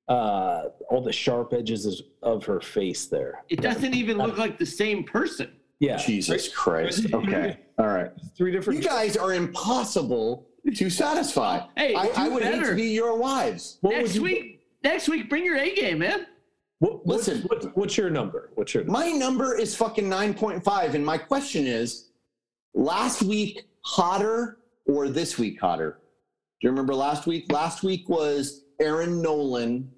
uh 0.09 0.65
all 0.91 1.01
the 1.01 1.13
sharp 1.13 1.55
edges 1.55 2.03
of 2.23 2.45
her 2.45 2.61
face 2.61 3.07
there. 3.07 3.43
It 3.49 3.61
doesn't 3.63 3.95
even 3.95 4.19
look 4.19 4.37
like 4.37 4.59
the 4.59 4.67
same 4.67 5.05
person. 5.05 5.51
Yeah, 5.79 5.97
Jesus 5.97 6.49
Christ. 6.49 7.13
Okay. 7.15 7.59
All 7.79 7.87
right. 7.87 8.11
three 8.37 8.51
different. 8.53 8.83
You 8.83 8.89
guys 8.89 9.17
are 9.17 9.33
impossible 9.35 10.47
to 10.75 10.91
satisfy. 10.91 11.61
Hey, 11.77 11.95
I, 11.95 12.11
I 12.17 12.25
do 12.29 12.35
would 12.35 12.43
hate 12.43 12.65
to 12.65 12.75
be 12.75 12.89
your 12.91 13.17
wives. 13.17 13.79
What 13.83 13.95
would 13.95 14.03
next 14.03 14.15
you- 14.17 14.23
week, 14.23 14.54
next 14.85 15.09
week, 15.09 15.29
bring 15.29 15.45
your 15.45 15.57
A 15.57 15.75
game, 15.75 15.99
man. 15.99 16.27
What, 16.79 17.07
what's, 17.07 17.29
Listen. 17.29 17.43
what's, 17.49 17.67
what's 17.75 17.97
your 17.97 18.11
number? 18.11 18.51
What's 18.55 18.75
your 18.75 18.85
My 18.85 19.11
number 19.11 19.57
is 19.59 19.75
fucking 19.75 20.05
9.5. 20.09 20.95
And 20.95 21.05
my 21.05 21.17
question 21.19 21.67
is 21.67 22.11
last 22.75 23.23
week 23.23 23.63
hotter 23.83 24.59
or 24.87 25.09
this 25.09 25.39
week 25.39 25.61
hotter? 25.61 25.99
Do 26.61 26.67
you 26.67 26.71
remember 26.71 26.95
last 26.95 27.27
week? 27.27 27.51
Last 27.51 27.83
week 27.83 28.09
was 28.09 28.65
Aaron 28.81 29.23
Nolan, 29.23 29.91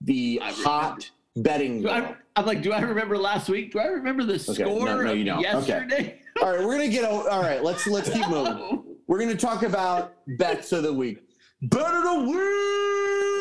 the 0.00 0.40
I 0.42 0.48
remember. 0.50 0.68
hot 0.68 1.10
betting 1.36 1.82
girl. 1.82 1.92
I, 1.92 2.16
I'm 2.36 2.46
like, 2.46 2.62
do 2.62 2.72
I 2.72 2.80
remember 2.80 3.18
last 3.18 3.48
week? 3.48 3.72
Do 3.72 3.80
I 3.80 3.86
remember 3.86 4.24
the 4.24 4.34
Okay, 4.34 4.62
score 4.64 4.86
no, 4.86 5.02
no, 5.02 5.10
of 5.12 5.18
you 5.18 5.24
don't. 5.24 5.38
Okay. 5.38 5.56
yesterday? 5.56 6.20
All 6.42 6.50
right, 6.50 6.64
we're 6.64 6.72
gonna 6.76 6.88
get. 6.88 7.04
All 7.04 7.42
right, 7.42 7.62
let's 7.62 7.86
let's 7.86 8.08
keep 8.08 8.26
moving. 8.30 8.84
We're 9.08 9.18
gonna 9.18 9.34
talk 9.34 9.62
about 9.62 10.14
bets 10.38 10.72
of 10.72 10.84
the 10.84 10.92
week. 10.92 11.22
Bet 11.62 11.82
of 11.94 12.02
the 12.04 12.20
week. 12.30 12.36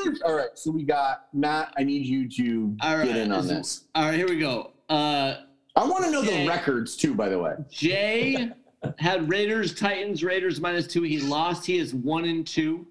All 0.26 0.34
right, 0.36 0.50
so 0.56 0.72
we 0.72 0.84
got 0.84 1.28
Matt. 1.34 1.74
I 1.78 1.84
need 1.84 2.06
you 2.06 2.30
to 2.30 2.76
right, 2.84 3.06
get 3.06 3.18
in 3.18 3.32
on 3.32 3.48
this 3.48 3.58
this. 3.58 3.84
All 3.96 4.06
right, 4.06 4.16
here 4.16 4.28
we 4.28 4.40
go. 4.40 4.72
Uh, 4.90 5.38
I 5.76 5.86
want 5.88 6.06
to 6.06 6.12
know 6.12 6.22
Okay. 6.22 6.44
the 6.44 6.48
records 6.50 6.96
too. 6.98 7.14
By 7.14 7.30
the 7.30 7.40
way, 7.40 7.54
Jay 7.70 8.52
had 8.98 9.30
Raiders, 9.30 9.74
Titans, 9.74 10.24
Raiders 10.24 10.60
minus 10.60 10.88
two. 10.88 11.04
He 11.04 11.20
lost. 11.20 11.66
He 11.66 11.78
is 11.78 11.94
one 11.94 12.26
and 12.26 12.46
two. 12.46 12.88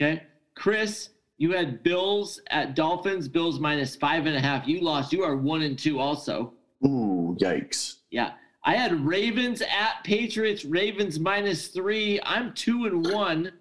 Okay. 0.00 0.22
Chris, 0.54 1.10
you 1.38 1.52
had 1.52 1.82
Bills 1.82 2.40
at 2.50 2.74
Dolphins, 2.76 3.28
Bills 3.28 3.58
minus 3.58 3.96
five 3.96 4.26
and 4.26 4.36
a 4.36 4.40
half. 4.40 4.66
You 4.68 4.80
lost. 4.80 5.12
You 5.12 5.22
are 5.24 5.36
one 5.36 5.62
and 5.62 5.78
two 5.78 5.98
also. 5.98 6.52
ooh, 6.86 7.36
yikes. 7.40 7.96
Yeah. 8.10 8.32
I 8.66 8.76
had 8.76 9.04
Ravens 9.04 9.60
at 9.60 10.02
Patriots, 10.04 10.64
Ravens 10.64 11.18
minus 11.20 11.68
three. 11.68 12.18
I'm 12.22 12.54
two 12.54 12.86
and 12.86 13.06
one. 13.12 13.52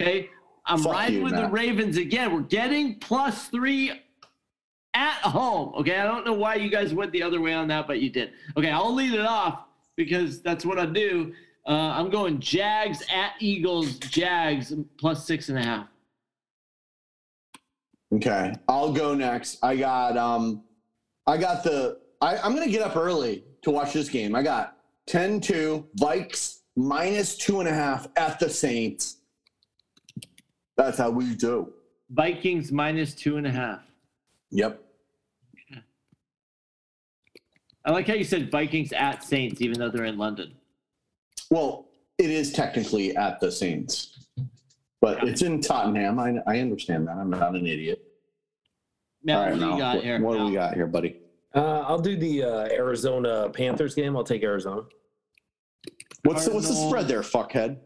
Okay. 0.00 0.28
I'm 0.66 0.78
Fuck 0.80 0.92
riding 0.92 1.18
you, 1.18 1.24
with 1.24 1.34
the 1.34 1.48
Ravens 1.48 1.96
again. 1.96 2.32
We're 2.32 2.40
getting 2.42 2.98
plus 3.00 3.48
three 3.48 3.92
at 4.94 5.14
home. 5.22 5.74
Okay. 5.76 5.98
I 5.98 6.04
don't 6.04 6.24
know 6.24 6.34
why 6.34 6.56
you 6.56 6.70
guys 6.70 6.94
went 6.94 7.12
the 7.12 7.22
other 7.22 7.40
way 7.40 7.52
on 7.52 7.68
that, 7.68 7.86
but 7.86 8.00
you 8.00 8.10
did. 8.10 8.32
Okay. 8.56 8.70
I'll 8.70 8.94
lead 8.94 9.14
it 9.14 9.26
off 9.26 9.64
because 9.96 10.40
that's 10.42 10.64
what 10.64 10.78
I 10.78 10.86
do. 10.86 11.32
Uh, 11.66 11.70
I'm 11.70 12.10
going 12.10 12.40
Jags 12.40 13.02
at 13.12 13.34
Eagles, 13.38 13.98
Jags 13.98 14.74
plus 14.98 15.26
six 15.26 15.48
and 15.48 15.58
a 15.58 15.62
half. 15.62 15.86
Okay, 18.12 18.52
I'll 18.68 18.92
go 18.92 19.14
next. 19.14 19.58
I 19.62 19.76
got 19.76 20.16
um, 20.16 20.64
I 21.26 21.36
got 21.36 21.64
the. 21.64 21.98
I, 22.20 22.36
I'm 22.38 22.54
gonna 22.54 22.70
get 22.70 22.82
up 22.82 22.96
early 22.96 23.44
to 23.62 23.70
watch 23.70 23.92
this 23.92 24.08
game. 24.08 24.34
I 24.34 24.42
got 24.42 24.76
10-2 25.08 25.84
Vikes 25.98 26.58
minus 26.76 27.36
two 27.36 27.60
and 27.60 27.68
a 27.68 27.72
half 27.72 28.08
at 28.16 28.38
the 28.38 28.50
Saints. 28.50 29.18
That's 30.82 30.98
how 30.98 31.10
we 31.10 31.34
do. 31.36 31.72
Vikings 32.10 32.72
minus 32.72 33.14
two 33.14 33.36
and 33.36 33.46
a 33.46 33.50
half. 33.50 33.82
Yep. 34.50 34.82
I 37.84 37.90
like 37.92 38.08
how 38.08 38.14
you 38.14 38.24
said 38.24 38.50
Vikings 38.50 38.92
at 38.92 39.22
Saints, 39.22 39.60
even 39.60 39.78
though 39.78 39.90
they're 39.90 40.04
in 40.06 40.18
London. 40.18 40.54
Well, 41.50 41.86
it 42.18 42.30
is 42.30 42.52
technically 42.52 43.16
at 43.16 43.38
the 43.38 43.50
Saints, 43.50 44.26
but 45.00 45.22
it's 45.26 45.42
in 45.42 45.60
Tottenham. 45.60 46.18
I, 46.18 46.38
I 46.46 46.58
understand 46.58 47.06
that. 47.06 47.16
I'm 47.16 47.30
not 47.30 47.54
an 47.54 47.66
idiot. 47.66 48.02
Matt, 49.22 49.36
All 49.36 49.44
right, 49.44 49.52
what 49.52 49.60
do 49.60 49.66
you 49.66 49.78
got 49.78 49.94
what, 49.96 50.04
here? 50.04 50.20
what 50.20 50.38
do 50.38 50.44
we 50.46 50.52
got 50.52 50.74
here, 50.74 50.86
buddy? 50.88 51.20
Uh, 51.54 51.80
I'll 51.80 52.00
do 52.00 52.16
the 52.16 52.42
uh, 52.42 52.68
Arizona 52.72 53.50
Panthers 53.50 53.94
game. 53.94 54.16
I'll 54.16 54.24
take 54.24 54.42
Arizona. 54.42 54.82
What's 56.24 56.46
the, 56.46 56.54
what's 56.54 56.68
the 56.68 56.74
spread 56.74 57.06
there, 57.06 57.22
fuckhead? 57.22 57.78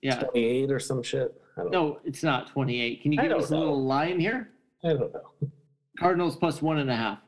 Yeah. 0.00 0.20
28 0.20 0.70
or 0.70 0.78
some 0.78 1.02
shit. 1.02 1.34
I 1.58 1.62
don't 1.62 1.72
know. 1.72 1.88
No, 1.88 2.00
it's 2.04 2.22
not 2.22 2.48
28. 2.48 3.02
Can 3.02 3.12
you 3.12 3.18
I 3.18 3.22
give 3.22 3.32
don't 3.32 3.42
us 3.42 3.50
a 3.50 3.54
know. 3.54 3.58
little 3.60 3.84
line 3.84 4.20
here? 4.20 4.50
I 4.84 4.88
don't 4.90 5.12
know. 5.12 5.50
Cardinals 5.98 6.36
plus 6.36 6.62
one 6.62 6.78
and 6.78 6.90
a 6.90 6.94
half. 6.94 7.18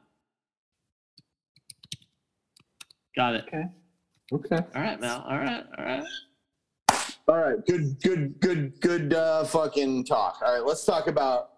Got 3.16 3.35
it. 3.35 3.44
Okay. 3.48 3.65
Okay. 4.32 4.65
All 4.77 4.82
right, 4.82 5.01
Mal. 5.01 5.24
All 5.28 5.39
right. 5.39 5.65
All 5.77 5.85
right. 5.85 6.05
All 7.27 7.36
right. 7.36 7.66
Good, 7.66 8.01
good, 8.02 8.39
good, 8.40 8.81
good 8.81 9.15
uh, 9.15 9.44
fucking 9.44 10.05
talk. 10.05 10.39
All 10.44 10.52
right. 10.55 10.65
Let's 10.65 10.85
talk 10.85 11.09
about 11.09 11.51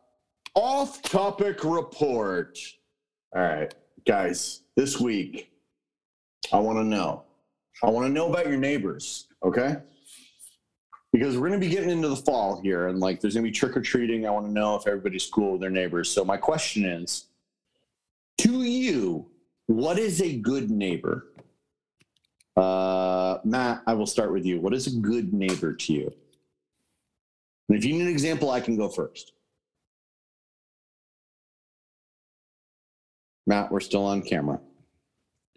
off 0.54 1.02
topic 1.02 1.64
report. 1.64 2.58
All 3.34 3.42
right, 3.42 3.74
guys, 4.06 4.62
this 4.76 5.00
week, 5.00 5.50
I 6.52 6.58
want 6.58 6.78
to 6.78 6.84
know. 6.84 7.24
I 7.82 7.88
want 7.90 8.06
to 8.06 8.12
know 8.12 8.30
about 8.30 8.46
your 8.46 8.58
neighbors, 8.58 9.26
okay? 9.42 9.76
Because 11.12 11.36
we're 11.36 11.48
going 11.48 11.60
to 11.60 11.66
be 11.66 11.72
getting 11.72 11.90
into 11.90 12.08
the 12.08 12.16
fall 12.16 12.60
here 12.62 12.88
and 12.88 12.98
like 12.98 13.20
there's 13.20 13.34
going 13.34 13.44
to 13.44 13.50
be 13.50 13.54
trick 13.54 13.76
or 13.76 13.82
treating. 13.82 14.26
I 14.26 14.30
want 14.30 14.46
to 14.46 14.52
know 14.52 14.76
if 14.76 14.86
everybody's 14.86 15.26
cool 15.26 15.52
with 15.52 15.60
their 15.60 15.70
neighbors. 15.70 16.10
So, 16.10 16.24
my 16.24 16.38
question 16.38 16.84
is 16.86 17.26
to 18.38 18.62
you, 18.62 19.30
what 19.66 19.98
is 19.98 20.22
a 20.22 20.36
good 20.38 20.70
neighbor? 20.70 21.26
Uh, 22.56 23.38
Matt, 23.44 23.82
I 23.86 23.94
will 23.94 24.06
start 24.06 24.32
with 24.32 24.44
you. 24.44 24.60
What 24.60 24.74
is 24.74 24.86
a 24.86 24.98
good 24.98 25.32
neighbor 25.32 25.74
to 25.74 25.92
you? 25.92 26.12
And 27.68 27.78
if 27.78 27.84
you 27.84 27.94
need 27.94 28.02
an 28.02 28.08
example, 28.08 28.50
I 28.50 28.60
can 28.60 28.76
go 28.76 28.88
first. 28.88 29.32
Matt, 33.46 33.70
we're 33.70 33.80
still 33.80 34.04
on 34.04 34.22
camera. 34.22 34.60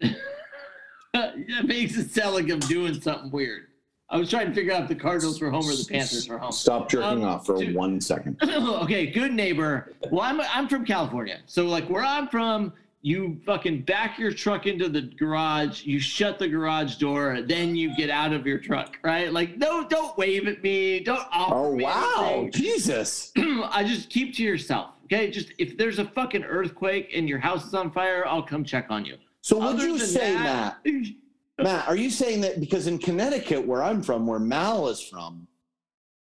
that 1.12 1.64
makes 1.64 1.96
it 1.96 2.10
sound 2.10 2.34
like 2.34 2.50
I'm 2.50 2.60
doing 2.60 3.00
something 3.00 3.30
weird. 3.30 3.65
I 4.08 4.18
was 4.18 4.30
trying 4.30 4.46
to 4.46 4.54
figure 4.54 4.72
out 4.72 4.82
if 4.82 4.88
the 4.88 4.94
Cardinals 4.94 5.40
were 5.40 5.50
home 5.50 5.66
or 5.68 5.74
the 5.74 5.84
Panthers 5.90 6.28
were 6.28 6.38
home. 6.38 6.52
Stop 6.52 6.88
jerking 6.88 7.24
Um, 7.24 7.24
off 7.24 7.46
for 7.46 7.58
dude- 7.58 7.74
one 7.74 8.00
second. 8.00 8.36
okay, 8.42 9.06
good 9.06 9.32
neighbor. 9.32 9.94
Well, 10.12 10.22
I'm 10.22 10.40
I'm 10.42 10.68
from 10.68 10.84
California, 10.84 11.40
so 11.46 11.66
like 11.66 11.88
where 11.90 12.04
I'm 12.04 12.28
from, 12.28 12.72
you 13.02 13.40
fucking 13.44 13.82
back 13.82 14.16
your 14.18 14.30
truck 14.32 14.66
into 14.66 14.88
the 14.88 15.02
garage, 15.02 15.84
you 15.84 15.98
shut 15.98 16.38
the 16.38 16.46
garage 16.48 16.96
door, 16.96 17.42
then 17.42 17.74
you 17.74 17.96
get 17.96 18.08
out 18.10 18.32
of 18.32 18.46
your 18.46 18.58
truck, 18.58 18.96
right? 19.02 19.32
Like, 19.32 19.58
no, 19.58 19.86
don't 19.88 20.16
wave 20.16 20.46
at 20.46 20.62
me, 20.62 21.00
don't 21.00 21.26
offer 21.32 21.54
Oh 21.54 21.74
me 21.76 21.82
wow, 21.84 22.28
anything. 22.44 22.52
Jesus! 22.62 23.32
I 23.36 23.82
just 23.84 24.08
keep 24.08 24.34
to 24.36 24.42
yourself, 24.44 24.90
okay? 25.06 25.32
Just 25.32 25.52
if 25.58 25.76
there's 25.76 25.98
a 25.98 26.04
fucking 26.04 26.44
earthquake 26.44 27.10
and 27.12 27.28
your 27.28 27.40
house 27.40 27.66
is 27.66 27.74
on 27.74 27.90
fire, 27.90 28.24
I'll 28.24 28.42
come 28.42 28.62
check 28.62 28.86
on 28.88 29.04
you. 29.04 29.16
So 29.40 29.58
would 29.58 29.80
you 29.82 29.98
say, 29.98 30.32
that- 30.34 30.78
Matt? 30.84 31.04
Matt, 31.62 31.88
are 31.88 31.96
you 31.96 32.10
saying 32.10 32.42
that 32.42 32.60
because 32.60 32.86
in 32.86 32.98
Connecticut, 32.98 33.66
where 33.66 33.82
I'm 33.82 34.02
from, 34.02 34.26
where 34.26 34.38
Mal 34.38 34.88
is 34.88 35.00
from, 35.00 35.46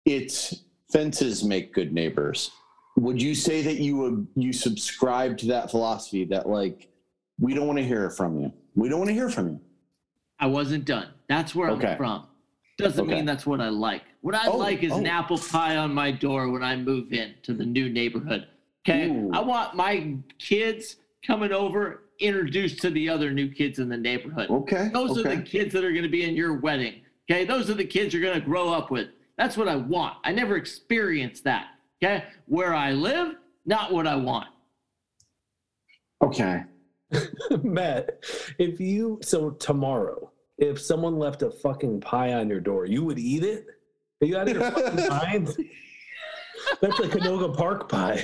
it's 0.06 0.64
fences 0.92 1.44
make 1.44 1.74
good 1.74 1.94
neighbors? 1.94 2.52
Would 2.98 3.22
you 3.22 3.36
say 3.36 3.62
that 3.62 3.76
you 3.80 3.98
would 3.98 4.28
you 4.36 4.54
subscribe 4.54 5.38
to 5.40 5.48
that 5.48 5.72
philosophy 5.72 6.26
that 6.26 6.48
like 6.48 6.88
we 7.40 7.54
don't 7.54 7.68
want 7.68 7.80
to 7.80 7.86
hear 7.86 8.10
from 8.10 8.40
you, 8.40 8.52
we 8.76 8.88
don't 8.90 9.00
want 9.00 9.10
to 9.10 9.14
hear 9.14 9.30
from 9.30 9.48
you? 9.50 9.60
I 10.40 10.48
wasn't 10.48 10.86
done. 10.86 11.08
That's 11.28 11.54
where 11.54 11.70
Okay. 11.72 11.92
I'm 11.92 11.98
from. 11.98 12.26
Doesn't 12.78 13.06
Okay. 13.06 13.16
mean 13.16 13.26
that's 13.26 13.46
what 13.46 13.60
I 13.60 13.68
like. 13.68 14.04
What 14.22 14.36
I 14.36 14.48
Oh, 14.48 14.56
like 14.56 14.84
is 14.84 14.94
an 14.94 15.06
oh. 15.06 15.10
apple 15.10 15.38
pie 15.38 15.76
on 15.76 15.94
my 15.94 16.12
door 16.12 16.50
when 16.50 16.64
I 16.64 16.78
move 16.78 17.12
in 17.12 17.36
to 17.44 17.54
the 17.54 17.66
new 17.66 17.90
neighborhood. 17.90 18.48
Okay. 18.88 19.10
Ooh. 19.10 19.32
I 19.34 19.42
want 19.42 19.76
my 19.76 20.16
kids 20.40 20.96
coming 21.28 21.52
over 21.52 22.04
introduced 22.20 22.82
to 22.82 22.90
the 22.90 23.10
other 23.10 23.32
new 23.32 23.50
kids 23.50 23.80
in 23.80 23.90
the 23.90 23.98
neighborhood. 23.98 24.50
Okay, 24.50 24.90
Those 24.94 25.18
okay. 25.18 25.34
are 25.34 25.36
the 25.38 25.42
kids 25.42 25.74
that 25.74 25.84
are 25.84 25.92
going 25.92 26.04
to 26.04 26.10
be 26.10 26.24
in 26.24 26.36
your 26.36 26.56
wedding. 26.60 27.02
Okay. 27.30 27.46
Those 27.46 27.70
are 27.70 27.76
the 27.76 27.86
kids 27.86 28.14
you're 28.14 28.24
going 28.24 28.40
to 28.40 28.46
grow 28.46 28.74
up 28.74 28.90
with. 28.90 29.10
That's 29.38 29.56
what 29.56 29.68
I 29.68 29.76
want. 29.76 30.16
I 30.24 30.32
never 30.32 30.56
experienced 30.58 31.44
that. 31.44 31.68
Okay. 32.04 32.26
Where 32.46 32.74
I 32.74 32.92
live, 32.92 33.36
not 33.66 33.92
what 33.94 34.08
I 34.08 34.16
want. 34.16 34.48
okay. 36.24 36.64
Matt, 37.64 38.24
if 38.60 38.80
you 38.80 39.20
so 39.24 39.52
tomorrow, 39.52 40.32
if 40.60 40.80
someone 40.80 41.18
left 41.18 41.42
a 41.42 41.50
fucking 41.50 42.02
pie 42.02 42.34
on 42.34 42.50
your 42.50 42.60
door, 42.60 42.86
you 42.86 43.04
would 43.04 43.18
eat 43.18 43.44
it? 43.44 43.66
Are 44.22 44.28
you 44.28 44.38
out 44.38 44.48
of 44.50 44.56
your 44.56 44.72
fucking 44.72 45.08
mind? 45.10 45.56
That's 46.82 47.00
a 47.00 47.08
Canoga 47.08 47.56
Park 47.56 47.90
pie. 47.90 48.24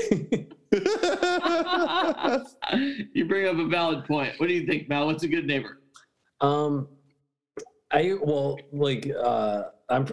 you 3.13 3.25
bring 3.25 3.47
up 3.47 3.57
a 3.57 3.67
valid 3.67 4.05
point. 4.05 4.33
What 4.37 4.47
do 4.47 4.53
you 4.53 4.65
think, 4.65 4.89
Mal? 4.89 5.05
What's 5.05 5.23
a 5.23 5.27
good 5.27 5.45
neighbor? 5.45 5.79
um, 6.41 6.87
I 7.91 8.13
well, 8.21 8.57
like 8.71 9.09
uh, 9.23 9.63
I'm 9.89 10.07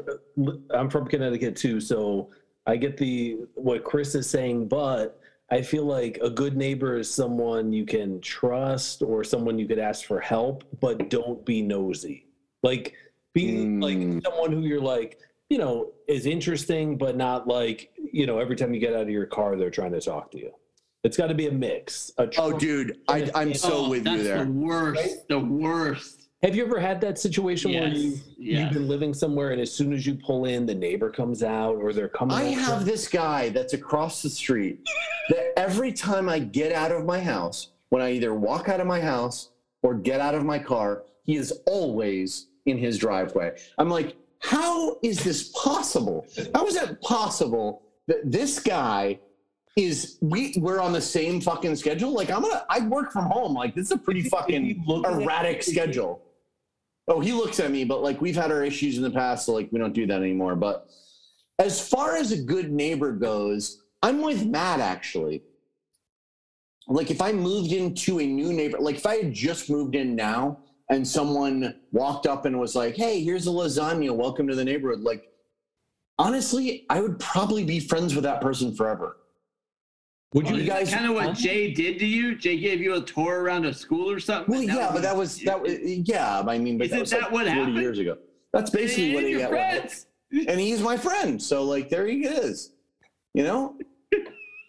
I'm 0.70 0.90
from 0.90 1.06
Connecticut 1.08 1.56
too, 1.56 1.80
so 1.80 2.30
I 2.66 2.76
get 2.76 2.96
the 2.96 3.38
what 3.54 3.84
Chris 3.84 4.14
is 4.14 4.28
saying, 4.28 4.68
but 4.68 5.18
I 5.50 5.62
feel 5.62 5.84
like 5.84 6.18
a 6.22 6.30
good 6.30 6.56
neighbor 6.56 6.98
is 6.98 7.12
someone 7.12 7.72
you 7.72 7.84
can 7.84 8.20
trust 8.20 9.02
or 9.02 9.24
someone 9.24 9.58
you 9.58 9.66
could 9.66 9.78
ask 9.78 10.04
for 10.06 10.20
help, 10.20 10.64
but 10.80 11.10
don't 11.10 11.44
be 11.44 11.62
nosy. 11.62 12.26
Like 12.62 12.94
be 13.34 13.46
Mm. 13.46 13.82
like 13.82 14.24
someone 14.24 14.52
who 14.52 14.60
you're 14.60 14.80
like, 14.80 15.18
you 15.52 15.58
know, 15.58 15.92
is 16.08 16.24
interesting, 16.24 16.96
but 16.96 17.14
not 17.14 17.46
like, 17.46 17.90
you 18.10 18.24
know, 18.26 18.38
every 18.38 18.56
time 18.56 18.72
you 18.72 18.80
get 18.80 18.94
out 18.94 19.02
of 19.02 19.10
your 19.10 19.26
car, 19.26 19.54
they're 19.54 19.68
trying 19.70 19.92
to 19.92 20.00
talk 20.00 20.30
to 20.30 20.38
you. 20.38 20.50
It's 21.04 21.18
got 21.18 21.26
to 21.26 21.34
be 21.34 21.46
a 21.46 21.52
mix. 21.52 22.10
A 22.16 22.26
Oh, 22.38 22.58
dude, 22.58 22.96
I, 23.06 23.30
I'm 23.34 23.52
so 23.52 23.84
Oh, 23.84 23.90
with 23.90 24.06
you 24.08 24.22
there. 24.22 24.46
the 24.46 24.50
worst. 24.50 25.02
Right? 25.02 25.28
The 25.28 25.38
worst. 25.40 26.28
Have 26.42 26.56
you 26.56 26.64
ever 26.64 26.80
had 26.80 27.02
that 27.02 27.18
situation 27.18 27.72
where 27.74 27.88
Yes, 27.88 27.98
you 28.38 28.60
you've 28.60 28.72
been 28.72 28.88
living 28.88 29.12
somewhere 29.12 29.50
and 29.50 29.60
as 29.60 29.70
soon 29.70 29.92
as 29.92 30.06
you 30.06 30.14
pull 30.14 30.46
in, 30.46 30.64
the 30.64 30.74
neighbor 30.74 31.10
comes 31.10 31.42
out 31.42 31.76
or 31.76 31.92
they're 31.92 32.08
coming? 32.08 32.34
I 32.34 32.52
over? 32.52 32.60
have 32.60 32.84
this 32.86 33.06
guy 33.06 33.50
that's 33.50 33.74
across 33.74 34.22
the 34.22 34.30
street 34.30 34.80
that 35.28 35.52
every 35.58 35.92
time 35.92 36.30
I 36.30 36.38
get 36.38 36.72
out 36.72 36.92
of 36.92 37.04
my 37.04 37.20
house, 37.20 37.68
when 37.90 38.00
I 38.00 38.12
either 38.12 38.32
walk 38.32 38.70
out 38.70 38.80
of 38.80 38.86
my 38.86 39.00
house 39.02 39.50
or 39.82 39.92
get 39.96 40.18
out 40.18 40.34
of 40.34 40.46
my 40.46 40.58
car, 40.58 41.02
he 41.24 41.36
is 41.36 41.52
always 41.66 42.46
in 42.64 42.78
his 42.78 42.96
driveway. 42.96 43.54
I'm 43.76 43.90
like, 43.90 44.16
how 44.42 44.98
is 45.02 45.22
this 45.22 45.50
possible? 45.50 46.26
How 46.54 46.66
is 46.66 46.76
it 46.76 47.00
possible 47.00 47.82
that 48.08 48.30
this 48.30 48.58
guy 48.58 49.20
is 49.76 50.18
we 50.20 50.54
we're 50.58 50.80
on 50.80 50.92
the 50.92 51.00
same 51.00 51.40
fucking 51.40 51.76
schedule? 51.76 52.10
Like 52.10 52.30
I'm 52.30 52.42
gonna 52.42 52.64
I 52.68 52.80
work 52.80 53.12
from 53.12 53.26
home. 53.26 53.54
Like 53.54 53.74
this 53.74 53.86
is 53.86 53.92
a 53.92 53.98
pretty 53.98 54.22
fucking 54.22 54.84
erratic 54.88 55.62
schedule. 55.62 56.22
Oh, 57.06 57.20
he 57.20 57.32
looks 57.32 57.60
at 57.60 57.70
me, 57.70 57.84
but 57.84 58.02
like 58.02 58.20
we've 58.20 58.36
had 58.36 58.50
our 58.50 58.64
issues 58.64 58.96
in 58.96 59.02
the 59.04 59.10
past, 59.10 59.46
so 59.46 59.52
like 59.52 59.70
we 59.70 59.78
don't 59.78 59.94
do 59.94 60.06
that 60.06 60.20
anymore. 60.20 60.56
But 60.56 60.88
as 61.60 61.86
far 61.88 62.16
as 62.16 62.32
a 62.32 62.36
good 62.36 62.72
neighbor 62.72 63.12
goes, 63.12 63.82
I'm 64.02 64.22
with 64.22 64.44
Matt 64.44 64.80
actually. 64.80 65.42
Like 66.88 67.12
if 67.12 67.22
I 67.22 67.30
moved 67.30 67.70
into 67.70 68.18
a 68.18 68.26
new 68.26 68.52
neighbor, 68.52 68.78
like 68.80 68.96
if 68.96 69.06
I 69.06 69.16
had 69.16 69.32
just 69.32 69.70
moved 69.70 69.94
in 69.94 70.16
now 70.16 70.58
and 70.92 71.08
someone 71.08 71.74
walked 71.90 72.26
up 72.26 72.44
and 72.44 72.58
was 72.60 72.76
like, 72.76 72.94
"Hey, 72.94 73.22
here's 73.24 73.46
a 73.46 73.50
lasagna. 73.50 74.14
Welcome 74.14 74.46
to 74.48 74.54
the 74.54 74.64
neighborhood." 74.64 75.00
Like 75.00 75.32
honestly, 76.18 76.84
I 76.90 77.00
would 77.00 77.18
probably 77.18 77.64
be 77.64 77.80
friends 77.80 78.14
with 78.14 78.24
that 78.24 78.40
person 78.40 78.74
forever. 78.74 79.16
Would 80.34 80.48
you 80.48 80.56
Well, 80.56 80.66
guys 80.66 80.92
kind 80.92 81.06
of 81.06 81.14
what 81.14 81.34
Jay 81.34 81.72
did 81.72 81.98
to 81.98 82.06
you? 82.06 82.36
Jay 82.36 82.58
gave 82.58 82.80
you 82.80 82.94
a 82.94 83.00
tour 83.02 83.42
around 83.42 83.64
a 83.66 83.74
school 83.74 84.10
or 84.10 84.20
something. 84.20 84.52
Well, 84.52 84.62
yeah, 84.62 84.90
but 84.92 85.02
that 85.02 85.16
was 85.16 85.40
that 85.40 85.60
was 85.60 85.72
yeah. 85.82 86.40
I 86.46 86.58
mean, 86.58 86.76
but 86.78 86.86
Isn't 86.86 86.96
that 86.98 87.00
was 87.00 87.10
that 87.10 87.22
like 87.22 87.32
what 87.32 87.46
40 87.46 87.58
happened? 87.58 87.76
years 87.78 87.98
ago. 87.98 88.18
That's 88.52 88.70
basically 88.70 89.06
And 89.06 89.14
what 89.14 89.24
he 89.24 89.30
your 89.30 89.40
got. 89.40 89.50
friends. 89.50 90.06
and 90.48 90.60
he's 90.60 90.80
my 90.82 90.96
friend. 90.96 91.42
So 91.42 91.64
like 91.64 91.88
there 91.88 92.06
he 92.06 92.24
is. 92.26 92.72
You 93.34 93.44
know? 93.44 93.78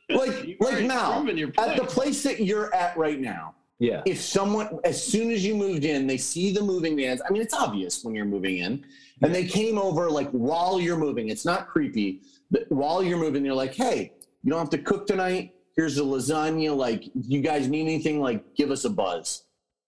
Like 0.10 0.46
You 0.46 0.58
like 0.60 0.70
already 0.74 0.88
Mal, 0.88 1.28
at 1.58 1.78
the 1.78 1.86
place 1.86 2.22
that 2.24 2.42
you're 2.42 2.74
at 2.76 2.96
right 2.98 3.20
now, 3.20 3.56
Yeah. 3.84 4.02
if 4.06 4.22
someone 4.22 4.80
as 4.86 5.04
soon 5.04 5.30
as 5.30 5.46
you 5.46 5.56
moved 5.56 5.84
in, 5.84 6.08
they 6.08 6.16
see 6.16 6.54
the 6.54 6.62
moving 6.62 6.96
vans. 6.96 7.22
I 7.28 7.32
mean, 7.34 7.42
it's 7.42 7.54
obvious 7.54 8.02
when 8.02 8.16
you're 8.16 8.24
moving 8.24 8.60
in. 8.60 8.86
And 9.22 9.36
they 9.36 9.46
came 9.46 9.78
over 9.78 10.10
like 10.10 10.30
while 10.32 10.80
you're 10.80 10.98
moving. 10.98 11.28
It's 11.28 11.44
not 11.44 11.68
creepy, 11.68 12.22
but 12.50 12.64
while 12.70 13.04
you're 13.04 13.18
moving, 13.18 13.44
they're 13.44 13.54
like, 13.54 13.74
hey, 13.74 14.14
you 14.42 14.50
don't 14.50 14.60
have 14.60 14.70
to 14.70 14.78
cook 14.78 15.06
tonight. 15.06 15.54
Here's 15.76 15.98
a 15.98 16.02
lasagna. 16.02 16.74
Like, 16.76 17.10
you 17.14 17.42
guys 17.42 17.68
need 17.68 17.82
anything, 17.82 18.22
like 18.22 18.56
give 18.56 18.72
us 18.72 18.86
a 18.86 18.90
buzz. 18.90 19.44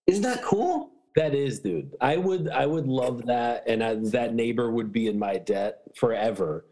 Isn't 0.08 0.24
that 0.24 0.44
cool? 0.44 0.92
That 1.16 1.34
is, 1.34 1.62
dude. 1.62 1.96
I 2.02 2.18
would, 2.18 2.50
I 2.50 2.66
would 2.66 2.88
love 2.88 3.26
that, 3.28 3.64
and 3.66 3.82
I, 3.82 3.96
that 4.12 4.36
neighbor 4.36 4.72
would 4.72 4.92
be 4.92 5.08
in 5.08 5.18
my 5.18 5.38
debt 5.38 5.84
forever. 5.96 6.66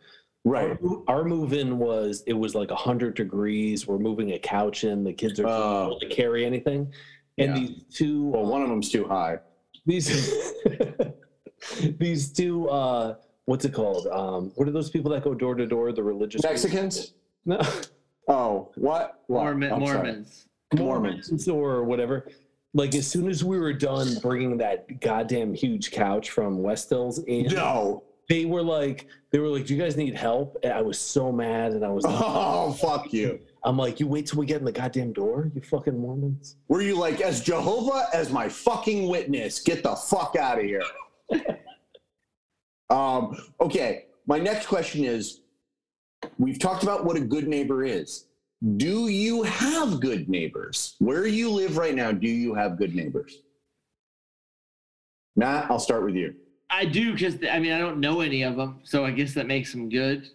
Right. 0.46 0.78
Our, 1.08 1.18
our 1.20 1.24
move-in 1.24 1.78
was 1.80 2.24
it 2.28 2.34
was 2.34 2.54
like 2.54 2.70
hundred 2.70 3.16
degrees. 3.16 3.88
We're 3.88 3.98
moving 4.00 4.32
a 4.34 4.40
couch 4.40 4.84
in. 4.84 5.04
The 5.04 5.14
kids 5.14 5.40
are 5.40 5.44
too 5.44 5.50
Oh. 5.50 5.90
old 5.92 6.02
to 6.02 6.08
carry 6.10 6.46
anything, 6.46 6.92
and 7.38 7.56
Yeah. 7.56 7.60
these 7.68 7.84
two, 7.94 8.28
Well, 8.28 8.46
one 8.46 8.62
of 8.62 8.68
them's 8.70 8.90
too 8.92 9.06
high. 9.08 9.38
these, 9.86 10.54
these 12.00 12.32
two 12.32 12.70
uh 12.70 13.16
what's 13.46 13.66
it 13.66 13.74
called? 13.74 14.08
Um 14.08 14.52
what 14.56 14.68
are 14.68 14.72
those 14.72 14.90
people 14.90 15.12
that 15.12 15.24
go 15.24 15.34
door 15.34 15.56
to 15.56 15.66
door, 15.66 15.92
the 15.94 16.04
religious 16.04 16.44
Mexicans? 16.44 17.14
No. 17.46 17.60
Oh, 18.28 18.72
what? 18.76 19.22
what? 19.28 19.44
Mormon, 19.44 19.74
I'm 19.74 19.86
sorry. 19.86 19.98
Mormons. 19.98 20.46
Mormons. 20.76 21.48
or 21.50 21.84
whatever. 21.84 22.28
Like 22.74 22.96
as 22.96 23.06
soon 23.06 23.28
as 23.30 23.44
we 23.44 23.60
were 23.60 23.74
done 23.74 24.08
bringing 24.22 24.58
that 24.58 25.00
goddamn 25.02 25.54
huge 25.54 25.92
couch 25.92 26.30
from 26.32 26.64
West 26.64 26.90
Hills 26.90 27.20
in, 27.24 27.48
No. 27.48 28.04
They 28.34 28.46
were 28.46 28.64
like, 28.64 29.06
they 29.30 29.38
were 29.38 29.48
like, 29.48 29.68
"Do 29.68 29.76
you 29.76 29.82
guys 29.82 29.96
need 29.96 30.16
help?" 30.16 30.58
And 30.64 30.74
I 30.74 30.82
was 30.82 31.00
so 31.00 31.32
mad, 31.32 31.74
and 31.74 31.86
I 31.86 31.90
was, 31.90 32.04
like, 32.04 32.16
Oh, 32.20 32.72
fuck 32.72 33.14
you. 33.14 33.40
I'm 33.64 33.78
like, 33.78 34.00
"You 34.00 34.08
wait 34.08 34.26
till 34.26 34.40
we 34.40 34.48
get 34.48 34.58
in 34.58 34.66
the 34.66 34.72
goddamn 34.72 35.14
door, 35.14 35.52
you 35.54 35.62
fucking 35.62 35.98
Mormons." 35.98 36.56
Were 36.68 36.82
you 36.82 36.98
like, 36.98 37.22
as 37.22 37.42
Jehovah 37.42 38.08
as 38.12 38.32
my 38.32 38.50
fucking 38.50 39.08
witness, 39.08 39.60
get 39.60 39.84
the 39.84 39.96
fuck 39.96 40.36
out 40.36 40.58
of 40.58 40.66
here? 40.66 40.84
um, 42.90 43.38
okay, 43.62 44.06
my 44.26 44.40
next 44.40 44.66
question 44.66 45.04
is 45.04 45.42
we've 46.40 46.60
talked 46.60 46.82
about 46.82 47.06
what 47.06 47.16
a 47.16 47.22
good 47.22 47.48
neighbor 47.48 47.84
is. 47.84 48.26
Do 48.78 49.10
you 49.10 49.44
have 49.44 50.00
good 50.00 50.28
neighbors? 50.28 50.96
Where 51.00 51.28
you 51.28 51.52
live 51.52 51.78
right 51.78 51.94
now, 51.94 52.12
do 52.12 52.30
you 52.30 52.56
have 52.56 52.78
good 52.78 52.96
neighbors? 52.96 53.44
Matt, 55.36 55.70
I'll 55.70 55.80
start 55.80 56.04
with 56.06 56.16
you. 56.16 56.34
I 56.74 56.86
do 56.86 57.14
because 57.14 57.36
I 57.50 57.60
mean 57.60 57.72
I 57.72 57.78
don't 57.80 58.00
know 58.00 58.22
any 58.22 58.42
of 58.44 58.56
them, 58.56 58.80
so 58.84 59.06
I 59.06 59.12
guess 59.12 59.34
that 59.36 59.46
makes 59.48 59.72
them 59.72 59.90
good. 59.90 60.30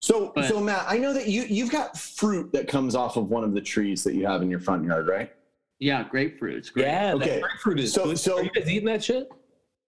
So, 0.00 0.32
But- 0.34 0.44
so 0.48 0.60
Matt, 0.60 0.84
I 0.88 0.98
know 0.98 1.12
that 1.12 1.28
you 1.28 1.42
you've 1.48 1.70
got 1.72 1.98
fruit 1.98 2.52
that 2.52 2.68
comes 2.68 2.94
off 2.94 3.16
of 3.16 3.30
one 3.30 3.42
of 3.44 3.54
the 3.54 3.60
trees 3.60 4.04
that 4.04 4.14
you 4.14 4.26
have 4.26 4.42
in 4.42 4.50
your 4.50 4.60
front 4.60 4.84
yard, 4.84 5.08
right? 5.08 5.32
Yeah, 5.80 6.04
grapefruit. 6.08 6.56
It's 6.56 6.70
great. 6.70 6.84
Yeah, 6.86 7.14
Okay. 7.14 7.26
that 7.36 7.42
grapefruit 7.42 7.80
is. 7.80 7.92
So- 7.92 8.04
good. 8.06 8.18
so- 8.18 8.38
are 8.38 8.44
you 8.44 8.50
guys 8.50 8.68
eating 8.70 8.84
that 8.86 9.02
shit? 9.02 9.28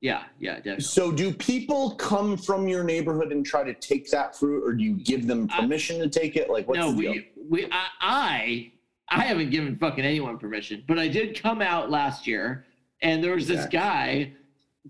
yeah, 0.00 0.24
yeah, 0.38 0.56
definitely. 0.56 0.84
So, 0.84 1.10
do 1.12 1.32
people 1.32 1.92
come 1.92 2.36
from 2.36 2.68
your 2.68 2.84
neighborhood 2.84 3.30
and 3.32 3.44
try 3.46 3.62
to 3.64 3.72
take 3.74 4.10
that 4.10 4.36
fruit, 4.36 4.62
or 4.64 4.72
do 4.74 4.82
you 4.84 4.94
give 4.94 5.26
them 5.26 5.48
I- 5.52 5.60
permission 5.60 5.98
to 6.00 6.08
take 6.08 6.36
it? 6.36 6.50
Like, 6.50 6.66
what's 6.68 6.78
no, 6.80 6.92
the 6.92 7.00
deal? 7.02 7.12
we 7.12 7.28
we 7.48 7.64
I, 7.70 7.86
I 8.00 8.72
I 9.08 9.20
haven't 9.22 9.50
given 9.50 9.76
fucking 9.76 10.04
anyone 10.04 10.36
permission, 10.38 10.82
but 10.88 10.98
I 10.98 11.06
did 11.08 11.40
come 11.40 11.62
out 11.62 11.90
last 11.90 12.26
year, 12.26 12.64
and 13.02 13.22
there 13.22 13.34
was 13.34 13.46
this 13.46 13.66
Okay. 13.66 13.76
guy, 13.76 14.32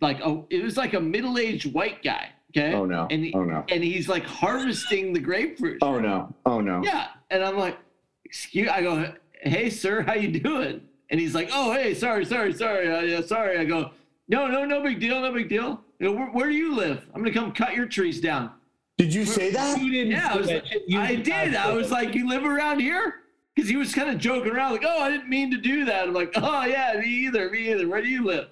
like 0.00 0.20
oh, 0.22 0.46
it 0.50 0.62
was 0.62 0.76
like 0.76 0.94
a 0.94 1.00
middle 1.00 1.38
aged 1.38 1.72
white 1.72 2.02
guy. 2.02 2.30
Okay. 2.56 2.72
Oh 2.72 2.84
no! 2.84 3.06
And 3.10 3.24
he, 3.24 3.32
oh 3.34 3.44
no! 3.44 3.64
and 3.68 3.84
he's 3.84 4.08
like 4.08 4.24
harvesting 4.24 5.12
the 5.12 5.20
grapefruit. 5.20 5.78
Oh 5.82 5.98
no! 5.98 6.34
Oh 6.46 6.60
no! 6.60 6.82
Yeah, 6.82 7.08
and 7.30 7.44
I'm 7.44 7.58
like, 7.58 7.76
excuse. 8.24 8.68
I 8.68 8.82
go, 8.82 9.12
hey 9.42 9.68
sir, 9.68 10.02
how 10.02 10.14
you 10.14 10.28
doing? 10.40 10.80
And 11.10 11.20
he's 11.20 11.34
like, 11.34 11.50
oh 11.52 11.72
hey, 11.72 11.94
sorry, 11.94 12.24
sorry, 12.24 12.52
sorry, 12.52 12.90
uh, 12.90 13.00
yeah, 13.00 13.20
sorry. 13.20 13.58
I 13.58 13.64
go, 13.64 13.90
no, 14.28 14.46
no, 14.46 14.64
no 14.64 14.82
big 14.82 15.00
deal, 15.00 15.20
no 15.20 15.32
big 15.32 15.48
deal. 15.48 15.82
You 15.98 16.06
know, 16.06 16.12
where, 16.12 16.26
where 16.28 16.48
do 16.48 16.54
you 16.54 16.74
live? 16.74 17.06
I'm 17.14 17.22
gonna 17.22 17.34
come 17.34 17.52
cut 17.52 17.74
your 17.74 17.86
trees 17.86 18.20
down. 18.20 18.52
Did 18.98 19.12
you 19.12 19.26
say 19.26 19.50
that? 19.50 19.78
You 19.78 19.92
didn't. 19.92 20.12
Yeah, 20.12 20.32
I 20.32 20.36
was, 20.36 20.46
that. 20.48 20.64
You 20.86 21.00
I 21.00 21.16
did. 21.16 21.54
I 21.54 21.72
was 21.72 21.90
like, 21.90 22.14
you 22.14 22.26
live 22.28 22.44
around 22.44 22.80
here? 22.80 23.16
Because 23.54 23.68
he 23.68 23.76
was 23.76 23.94
kind 23.94 24.10
of 24.10 24.18
joking 24.18 24.52
around, 24.52 24.72
like, 24.72 24.84
oh, 24.86 25.00
I 25.00 25.10
didn't 25.10 25.28
mean 25.28 25.50
to 25.50 25.56
do 25.56 25.84
that. 25.86 26.08
I'm 26.08 26.14
like, 26.14 26.32
oh 26.36 26.64
yeah, 26.64 26.98
me 26.98 27.06
either, 27.06 27.50
me 27.50 27.70
either. 27.70 27.88
Where 27.88 28.02
do 28.02 28.08
you 28.08 28.24
live? 28.24 28.48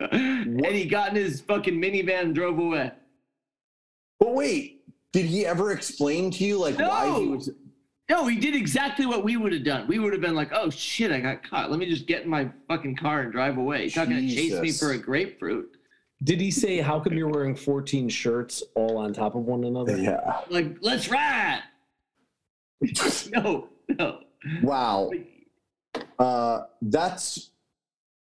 And 0.00 0.64
he 0.66 0.84
got 0.84 1.10
in 1.10 1.14
his 1.16 1.40
fucking 1.40 1.74
minivan 1.80 2.20
and 2.22 2.34
drove 2.34 2.58
away. 2.58 2.92
But 4.20 4.34
wait, 4.34 4.82
did 5.12 5.26
he 5.26 5.46
ever 5.46 5.72
explain 5.72 6.30
to 6.32 6.44
you 6.44 6.58
like 6.58 6.78
why 6.78 7.06
he 7.18 7.24
No. 7.24 7.30
was? 7.32 7.50
No, 8.08 8.26
he 8.28 8.36
did 8.38 8.54
exactly 8.54 9.04
what 9.04 9.24
we 9.24 9.36
would 9.36 9.52
have 9.52 9.64
done. 9.64 9.88
We 9.88 9.98
would 9.98 10.12
have 10.12 10.22
been 10.22 10.36
like, 10.36 10.52
oh 10.52 10.70
shit, 10.70 11.10
I 11.10 11.18
got 11.18 11.42
caught. 11.42 11.70
Let 11.70 11.80
me 11.80 11.86
just 11.90 12.06
get 12.06 12.22
in 12.22 12.28
my 12.30 12.48
fucking 12.68 12.96
car 12.96 13.22
and 13.22 13.32
drive 13.32 13.58
away. 13.58 13.82
He's 13.82 13.96
not 13.96 14.08
going 14.08 14.26
to 14.26 14.32
chase 14.34 14.60
me 14.60 14.70
for 14.70 14.92
a 14.92 14.98
grapefruit. 14.98 15.70
Did 16.24 16.40
he 16.40 16.50
say, 16.50 16.78
"How 16.78 16.98
come 17.00 17.12
you're 17.14 17.28
wearing 17.28 17.54
14 17.54 18.08
shirts 18.08 18.62
all 18.74 18.96
on 18.96 19.12
top 19.12 19.34
of 19.34 19.42
one 19.42 19.64
another"? 19.64 19.98
Yeah. 19.98 20.40
Like, 20.48 20.76
let's 20.80 21.10
ride. 21.10 21.62
no, 23.32 23.68
no. 23.88 24.20
Wow. 24.62 25.10
Uh, 26.18 26.60
that's 26.80 27.50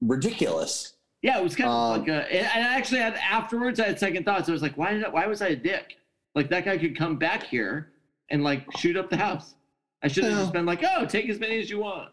ridiculous. 0.02 0.94
Yeah, 1.22 1.38
it 1.38 1.42
was 1.42 1.56
kind 1.56 1.68
of 1.68 1.74
Um, 1.74 1.98
like 2.00 2.08
a. 2.08 2.32
And 2.32 2.64
I 2.64 2.76
actually 2.76 3.00
had 3.00 3.14
afterwards. 3.14 3.80
I 3.80 3.86
had 3.88 3.98
second 3.98 4.24
thoughts. 4.24 4.48
I 4.48 4.52
was 4.52 4.62
like, 4.62 4.76
why 4.76 4.92
did? 4.92 5.04
I, 5.04 5.08
why 5.08 5.26
was 5.26 5.42
I 5.42 5.48
a 5.48 5.56
dick? 5.56 5.96
Like 6.34 6.48
that 6.50 6.64
guy 6.64 6.78
could 6.78 6.96
come 6.96 7.16
back 7.16 7.42
here 7.44 7.92
and 8.30 8.44
like 8.44 8.64
shoot 8.76 8.96
up 8.96 9.10
the 9.10 9.16
house. 9.16 9.54
I 10.02 10.08
should 10.08 10.24
have 10.24 10.32
Yeah. 10.34 10.38
just 10.40 10.52
been 10.52 10.66
like, 10.66 10.84
oh, 10.84 11.06
take 11.06 11.28
as 11.28 11.40
many 11.40 11.58
as 11.58 11.68
you 11.70 11.80
want. 11.80 12.10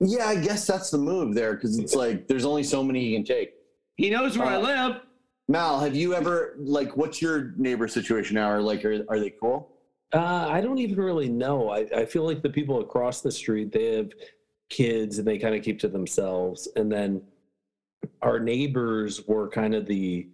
Yeah, 0.00 0.26
I 0.26 0.36
guess 0.36 0.66
that's 0.66 0.90
the 0.90 0.98
move 0.98 1.34
there 1.34 1.54
because 1.54 1.78
it's 1.78 1.94
like 1.94 2.28
there's 2.28 2.44
only 2.44 2.62
so 2.62 2.82
many 2.82 3.00
he 3.00 3.14
can 3.14 3.24
take. 3.24 3.54
He 3.96 4.10
knows 4.10 4.36
where 4.36 4.48
I 4.48 4.56
Uh, 4.56 4.60
live. 4.60 5.00
Mal, 5.48 5.80
have 5.80 5.94
you 5.96 6.12
ever 6.14 6.54
like 6.58 6.96
what's 6.98 7.22
your 7.22 7.54
neighbor 7.56 7.88
situation 7.88 8.34
now? 8.34 8.50
Or 8.50 8.60
like, 8.60 8.84
are, 8.84 9.04
are 9.08 9.18
they 9.18 9.30
cool? 9.30 9.72
Uh, 10.12 10.48
I 10.50 10.60
don't 10.60 10.78
even 10.78 10.96
really 10.98 11.28
know. 11.30 11.70
I, 11.70 11.78
I 11.96 12.04
feel 12.04 12.24
like 12.24 12.42
the 12.42 12.50
people 12.50 12.80
across 12.80 13.22
the 13.22 13.32
street 13.32 13.72
they 13.72 13.96
have 13.96 14.12
kids 14.68 15.18
and 15.18 15.26
they 15.26 15.38
kind 15.38 15.54
of 15.54 15.62
keep 15.62 15.78
to 15.80 15.88
themselves, 15.88 16.68
and 16.76 16.90
then 16.90 17.22
our 18.22 18.38
neighbors 18.38 19.26
were 19.26 19.48
kind 19.48 19.74
of 19.74 19.86
the 19.86 20.28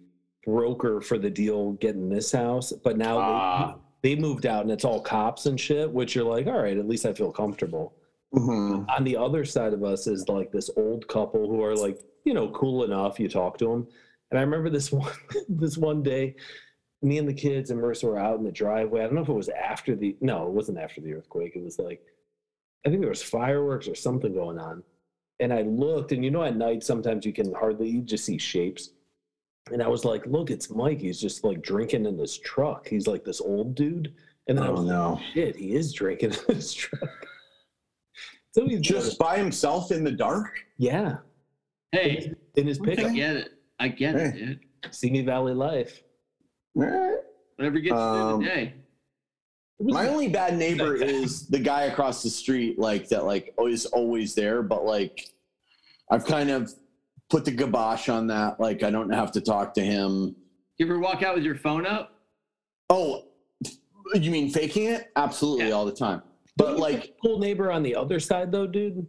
broker 0.45 0.99
for 1.01 1.17
the 1.17 1.29
deal 1.29 1.73
getting 1.73 2.09
this 2.09 2.31
house, 2.31 2.71
but 2.83 2.97
now 2.97 3.17
Ah. 3.17 3.75
they, 4.01 4.15
they 4.15 4.21
moved 4.21 4.45
out 4.45 4.63
and 4.63 4.71
it's 4.71 4.83
all 4.85 4.99
cops 5.01 5.45
and 5.45 5.59
shit. 5.59 5.89
Which 5.91 6.15
you're 6.15 6.25
like, 6.25 6.47
all 6.47 6.61
right, 6.61 6.77
at 6.77 6.87
least 6.87 7.05
I 7.05 7.13
feel 7.13 7.31
comfortable. 7.31 7.93
Mhm. 8.33 8.89
on 8.89 9.03
the 9.03 9.15
other 9.15 9.45
side 9.45 9.73
of 9.73 9.83
us 9.83 10.07
is 10.07 10.27
like 10.27 10.51
this 10.51 10.67
old 10.75 11.07
couple 11.07 11.47
who 11.47 11.61
are 11.63 11.75
like 11.75 12.01
you 12.25 12.33
know 12.33 12.49
cool 12.49 12.83
enough 12.83 13.19
you 13.19 13.29
talk 13.29 13.59
to 13.59 13.65
them 13.67 13.87
and 14.31 14.39
i 14.39 14.41
remember 14.41 14.71
this 14.71 14.91
one 14.91 15.11
this 15.47 15.77
one 15.77 16.01
day 16.01 16.35
me 17.03 17.19
and 17.19 17.29
the 17.29 17.33
kids 17.33 17.69
and 17.69 17.79
marissa 17.79 18.05
were 18.05 18.17
out 18.17 18.39
in 18.39 18.43
the 18.43 18.51
driveway 18.51 19.01
i 19.01 19.03
don't 19.03 19.13
know 19.13 19.21
if 19.21 19.29
it 19.29 19.33
was 19.33 19.49
after 19.49 19.95
the 19.95 20.17
no 20.19 20.47
it 20.47 20.51
wasn't 20.51 20.75
after 20.79 20.99
the 20.99 21.13
earthquake 21.13 21.55
it 21.55 21.63
was 21.63 21.77
like 21.77 22.01
i 22.85 22.89
think 22.89 23.01
there 23.01 23.09
was 23.09 23.21
fireworks 23.23 23.87
or 23.87 23.95
something 23.95 24.33
going 24.33 24.59
on 24.59 24.83
and 25.39 25.51
i 25.53 25.61
looked 25.61 26.11
and 26.11 26.23
you 26.23 26.31
know 26.31 26.43
at 26.43 26.55
night 26.55 26.83
sometimes 26.83 27.25
you 27.25 27.33
can 27.33 27.53
hardly 27.53 27.89
you 27.89 28.01
just 28.01 28.25
see 28.25 28.37
shapes 28.37 28.91
and 29.71 29.81
i 29.81 29.87
was 29.87 30.03
like 30.05 30.25
look 30.25 30.49
it's 30.51 30.69
mike 30.69 30.99
he's 30.99 31.19
just 31.19 31.43
like 31.43 31.61
drinking 31.61 32.05
in 32.05 32.17
this 32.17 32.37
truck 32.39 32.87
he's 32.87 33.07
like 33.07 33.23
this 33.23 33.41
old 33.41 33.75
dude 33.75 34.13
and 34.47 34.57
then 34.57 34.65
i 34.65 34.67
Oh 34.67 34.71
was 34.73 34.81
like 34.81 34.89
no! 34.89 35.21
shit 35.33 35.55
he 35.55 35.75
is 35.75 35.93
drinking 35.93 36.31
in 36.33 36.39
this 36.55 36.73
truck 36.83 37.09
so 38.51 38.67
he's 38.67 38.81
Just 38.81 39.17
by 39.17 39.37
himself 39.37 39.91
in 39.91 40.03
the 40.03 40.11
dark? 40.11 40.59
yeah 40.77 41.17
Hey, 41.91 42.33
in 42.55 42.65
his 42.65 42.79
picture. 42.79 43.01
I 43.01 43.09
pickup. 43.09 43.15
get 43.15 43.35
it. 43.35 43.51
I 43.79 43.87
get 43.87 44.15
it, 44.15 44.33
dude. 44.33 44.59
Simi 44.89 45.21
Valley 45.21 45.53
Life. 45.53 46.01
Eh. 46.81 47.15
Whatever 47.55 47.79
gets 47.79 47.91
you 47.91 47.95
Um, 47.95 48.39
through 48.41 48.47
the 48.49 48.55
day. 48.55 48.73
It 49.83 49.87
was 49.87 49.93
My 49.95 50.07
only 50.07 50.29
bad 50.29 50.57
neighbor 50.57 50.95
is 51.01 51.45
the 51.47 51.59
guy 51.59 51.83
across 51.83 52.23
the 52.23 52.29
street, 52.29 52.79
like 52.79 53.09
that, 53.09 53.25
like 53.25 53.53
always 53.57 53.85
always 53.87 54.33
there, 54.33 54.63
but 54.63 54.85
like 54.85 55.27
I've 56.09 56.25
kind 56.25 56.49
of 56.49 56.71
put 57.29 57.43
the 57.43 57.51
kibosh 57.51 58.07
on 58.07 58.27
that. 58.27 58.61
Like 58.61 58.81
I 58.83 58.89
don't 58.89 59.09
have 59.09 59.33
to 59.33 59.41
talk 59.41 59.73
to 59.73 59.81
him. 59.83 60.37
You 60.77 60.85
ever 60.85 60.99
walk 60.99 61.21
out 61.21 61.35
with 61.35 61.43
your 61.43 61.55
phone 61.55 61.85
up? 61.85 62.17
Oh, 62.89 63.25
you 64.13 64.31
mean 64.31 64.49
faking 64.51 64.85
it? 64.85 65.11
Absolutely, 65.17 65.67
Yeah. 65.67 65.73
all 65.73 65.85
the 65.85 65.91
time. 65.91 66.21
But 66.55 66.77
like, 66.77 67.03
a 67.05 67.07
cool 67.21 67.39
neighbor 67.39 67.69
on 67.69 67.83
the 67.83 67.93
other 67.95 68.21
side 68.21 68.53
though, 68.53 68.67
dude. 68.67 69.05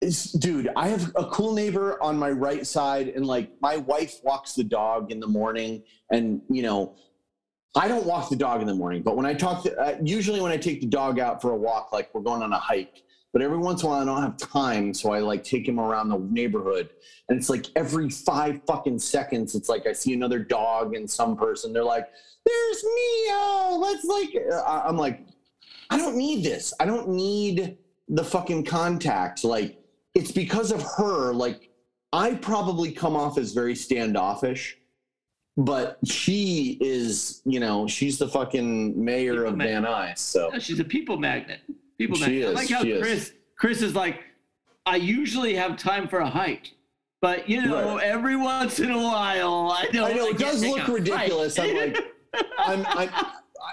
it's, 0.00 0.32
dude, 0.32 0.70
I 0.76 0.88
have 0.88 1.12
a 1.14 1.26
cool 1.26 1.52
neighbor 1.52 2.02
on 2.02 2.16
my 2.18 2.30
right 2.30 2.66
side, 2.66 3.08
and 3.08 3.26
like 3.26 3.50
my 3.60 3.76
wife 3.76 4.14
walks 4.24 4.54
the 4.54 4.64
dog 4.64 5.12
in 5.12 5.20
the 5.20 5.26
morning, 5.26 5.82
and 6.10 6.40
you 6.48 6.62
know, 6.62 6.96
I 7.76 7.86
don't 7.86 8.04
walk 8.04 8.30
the 8.30 8.36
dog 8.36 8.60
in 8.60 8.66
the 8.66 8.74
morning, 8.74 9.02
but 9.02 9.16
when 9.16 9.26
I 9.26 9.34
talk 9.34 9.62
to, 9.62 9.76
uh, 9.78 9.98
usually 10.02 10.40
when 10.40 10.50
I 10.50 10.56
take 10.56 10.80
the 10.80 10.86
dog 10.86 11.20
out 11.20 11.40
for 11.40 11.52
a 11.52 11.56
walk, 11.56 11.92
like 11.92 12.12
we're 12.12 12.20
going 12.20 12.42
on 12.42 12.52
a 12.52 12.58
hike, 12.58 13.04
but 13.32 13.42
every 13.42 13.58
once 13.58 13.82
in 13.82 13.86
a 13.86 13.90
while 13.90 14.00
I 14.00 14.04
don't 14.04 14.22
have 14.22 14.36
time, 14.36 14.92
so 14.92 15.12
I 15.12 15.20
like 15.20 15.44
take 15.44 15.68
him 15.68 15.78
around 15.78 16.08
the 16.08 16.18
neighborhood, 16.18 16.90
and 17.28 17.38
it's 17.38 17.48
like 17.48 17.66
every 17.76 18.10
five 18.10 18.60
fucking 18.66 18.98
seconds, 18.98 19.54
it's 19.54 19.68
like 19.68 19.86
I 19.86 19.92
see 19.92 20.14
another 20.14 20.40
dog 20.40 20.96
and 20.96 21.08
some 21.08 21.36
person, 21.36 21.72
they're 21.72 21.84
like, 21.84 22.08
"There's 22.44 22.84
Mio," 22.84 23.76
let's 23.76 24.04
like, 24.04 24.34
I'm 24.66 24.96
like, 24.96 25.26
I 25.90 25.96
don't 25.96 26.16
need 26.16 26.44
this. 26.44 26.72
I 26.80 26.86
don't 26.86 27.08
need 27.08 27.76
the 28.08 28.24
fucking 28.24 28.64
contact. 28.64 29.44
Like, 29.44 29.78
it's 30.14 30.30
because 30.30 30.70
of 30.70 30.82
her. 30.96 31.32
Like, 31.32 31.70
I 32.12 32.34
probably 32.34 32.92
come 32.92 33.16
off 33.16 33.38
as 33.38 33.52
very 33.52 33.74
standoffish, 33.74 34.76
but 35.56 35.98
she 36.04 36.78
is, 36.80 37.42
you 37.44 37.60
know, 37.60 37.86
she's 37.86 38.18
the 38.18 38.28
fucking 38.28 39.02
mayor 39.02 39.32
People 39.34 39.48
of 39.48 39.56
ma- 39.56 39.64
Van 39.64 39.82
Nuys. 39.84 40.18
So 40.18 40.50
No, 40.52 40.58
she's 40.58 40.80
a 40.80 40.84
people 40.84 41.16
magnet. 41.18 41.60
People 41.98 42.16
She 42.16 42.40
magnet. 42.42 42.46
I 42.46 42.50
is, 42.50 42.54
like 42.56 42.70
how 42.70 42.82
she 42.82 42.90
is. 42.92 43.02
Chris 43.02 43.32
Chris 43.56 43.82
is 43.82 43.94
like, 43.94 44.20
I 44.86 44.96
usually 44.96 45.54
have 45.54 45.76
time 45.76 46.08
for 46.08 46.20
a 46.20 46.28
hike. 46.28 46.72
But 47.20 47.48
you 47.48 47.60
know, 47.62 47.96
Right. 47.96 48.04
every 48.04 48.36
once 48.36 48.80
in 48.80 48.90
a 48.90 48.96
while, 48.98 49.74
I 49.76 49.88
know 49.92 50.06
I 50.06 50.12
know 50.14 50.28
it 50.28 50.38
does 50.38 50.64
look 50.64 50.88
ridiculous. 50.88 51.58
I'm 51.58 51.76
like, 51.76 51.98
I'm, 52.58 52.86
I'm, 52.86 53.10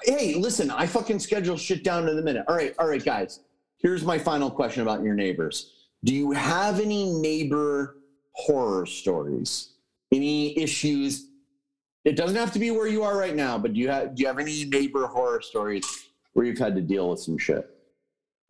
hey, 0.04 0.34
listen, 0.36 0.70
I 0.70 0.86
fucking 0.86 1.20
schedule 1.20 1.56
shit 1.56 1.84
down 1.84 2.06
to 2.08 2.14
the 2.14 2.22
minute. 2.22 2.44
All 2.50 2.56
right, 2.56 2.74
all 2.78 2.88
right, 2.90 3.04
guys. 3.04 3.40
Here's 3.78 4.04
my 4.04 4.18
final 4.18 4.50
question 4.52 4.82
about 4.82 5.02
your 5.04 5.14
neighbors. 5.14 5.74
Do 6.04 6.14
you 6.14 6.32
have 6.32 6.80
any 6.82 7.12
neighbor 7.14 7.98
horror 8.34 8.86
stories? 8.86 9.70
any 10.14 10.58
issues? 10.58 11.27
It 12.08 12.16
doesn't 12.16 12.38
have 12.38 12.54
to 12.54 12.60
be 12.60 12.72
where 12.72 12.88
you 12.88 13.04
are 13.04 13.18
right 13.18 13.36
now, 13.36 13.58
but 13.58 13.74
do 13.74 13.82
you 13.82 13.90
have 13.90 14.16
do 14.16 14.22
you 14.22 14.28
have 14.28 14.40
any 14.40 14.64
neighbor 14.64 15.08
horror 15.08 15.42
stories 15.42 15.86
where 16.32 16.46
you've 16.46 16.58
had 16.58 16.74
to 16.76 16.82
deal 16.82 17.10
with 17.10 17.20
some 17.20 17.38
shit? 17.38 17.70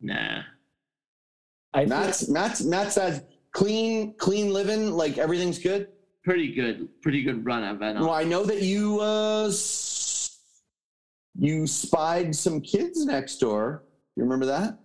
Nah. 0.00 0.42
I 1.74 1.80
feel- 1.80 1.88
Matt's 1.88 2.28
Matt's 2.28 2.62
Matt 2.62 2.92
says 2.92 3.24
clean 3.50 4.14
clean 4.14 4.52
living, 4.52 4.92
like 4.92 5.18
everything's 5.18 5.58
good. 5.58 5.88
Pretty 6.22 6.54
good. 6.54 6.88
Pretty 7.02 7.24
good 7.24 7.44
run 7.44 7.64
I've 7.64 7.80
been 7.80 7.96
on. 7.96 8.04
Well, 8.04 8.14
I 8.14 8.22
know 8.22 8.44
that 8.44 8.62
you 8.62 9.00
uh 9.00 9.50
you 11.34 11.66
spied 11.66 12.36
some 12.36 12.60
kids 12.60 13.04
next 13.04 13.38
door. 13.38 13.82
You 14.14 14.22
remember 14.22 14.46
that? 14.46 14.78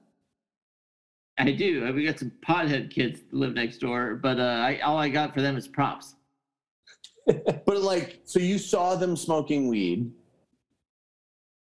I 1.38 1.52
do. 1.52 1.94
We 1.94 2.06
got 2.06 2.18
some 2.18 2.32
pothead 2.44 2.90
kids 2.90 3.20
live 3.32 3.54
next 3.54 3.78
door, 3.78 4.16
but 4.16 4.40
uh, 4.40 4.44
I, 4.44 4.80
all 4.80 4.98
I 4.98 5.10
got 5.10 5.32
for 5.32 5.42
them 5.42 5.58
is 5.58 5.68
props. 5.68 6.16
But 7.66 7.82
like, 7.82 8.20
so 8.26 8.40
you 8.40 8.58
saw 8.58 8.96
them 8.96 9.16
smoking 9.16 9.68
weed, 9.68 10.12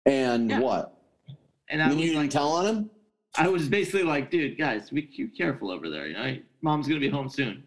and 0.07 0.51
Yeah. 0.51 0.61
what? 0.61 0.95
And 1.71 1.83
I 1.83 1.85
And 1.85 1.93
then 1.93 1.99
was 1.99 2.07
you 2.07 2.13
didn't 2.13 2.23
like, 2.25 2.31
tell 2.31 2.49
on 2.53 2.67
him. 2.67 2.91
I 3.37 3.49
was 3.49 3.69
basically 3.69 4.03
like, 4.05 4.31
dude, 4.31 4.57
guys, 4.59 4.91
be 4.91 5.03
be 5.03 5.29
careful 5.29 5.71
over 5.71 5.91
there. 5.91 6.07
You 6.07 6.15
know, 6.15 6.37
mom's 6.63 6.89
gonna 6.89 7.01
be 7.01 7.09
home 7.09 7.29
soon. 7.29 7.63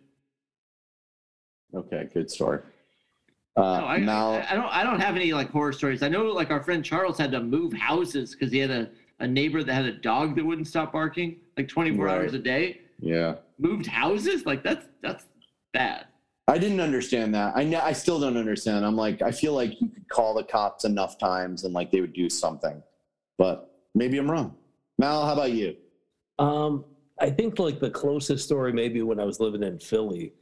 Okay, 1.73 2.09
good 2.13 2.29
story. 2.29 2.59
Uh, 3.55 3.61
No, 3.61 3.85
I, 3.85 3.97
Mal, 3.99 4.31
I, 4.33 4.47
I 4.51 4.55
don't. 4.55 4.75
I 4.77 4.83
don't 4.83 4.99
have 4.99 5.15
any 5.15 5.33
like 5.33 5.49
horror 5.51 5.71
stories. 5.73 6.01
I 6.03 6.09
know 6.09 6.23
like 6.25 6.49
our 6.51 6.63
friend 6.63 6.83
Charles 6.83 7.17
had 7.17 7.31
to 7.31 7.41
move 7.41 7.73
houses 7.73 8.31
because 8.33 8.51
he 8.51 8.59
had 8.59 8.71
a, 8.71 8.89
a 9.19 9.27
neighbor 9.27 9.63
that 9.63 9.73
had 9.73 9.85
a 9.85 9.91
dog 9.93 10.35
that 10.35 10.45
wouldn't 10.45 10.67
stop 10.67 10.91
barking 10.93 11.37
like 11.57 11.67
24 11.67 12.05
Right. 12.05 12.13
hours 12.15 12.33
a 12.33 12.39
day. 12.39 12.81
yeah, 12.99 13.35
Moved 13.59 13.85
houses 13.87 14.45
like 14.45 14.63
that's 14.63 14.87
that's 15.01 15.25
bad. 15.73 16.07
I 16.47 16.57
didn't 16.57 16.81
understand 16.81 17.33
that. 17.35 17.55
I 17.55 17.61
I 17.81 17.93
still 17.93 18.19
don't 18.19 18.37
understand. 18.37 18.85
I'm 18.85 18.95
like, 18.95 19.21
I 19.21 19.31
feel 19.31 19.53
like 19.53 19.79
you 19.79 19.89
could 19.89 20.09
call 20.09 20.33
the 20.33 20.43
cops 20.43 20.85
enough 20.85 21.17
times 21.17 21.63
and 21.63 21.73
like 21.73 21.91
they 21.91 22.01
would 22.01 22.13
do 22.13 22.29
something, 22.29 22.81
but 23.37 23.73
maybe 23.95 24.17
I'm 24.17 24.29
wrong. 24.29 24.55
Mal, 24.97 25.25
how 25.25 25.33
about 25.33 25.51
you? 25.51 25.75
Um, 26.39 26.85
I 27.19 27.29
think 27.29 27.59
like 27.59 27.79
the 27.79 27.89
closest 27.89 28.45
story 28.45 28.73
maybe 28.73 29.01
when 29.01 29.19
I 29.19 29.23
was 29.23 29.39
living 29.39 29.63
in 29.63 29.79
Philly. 29.79 30.33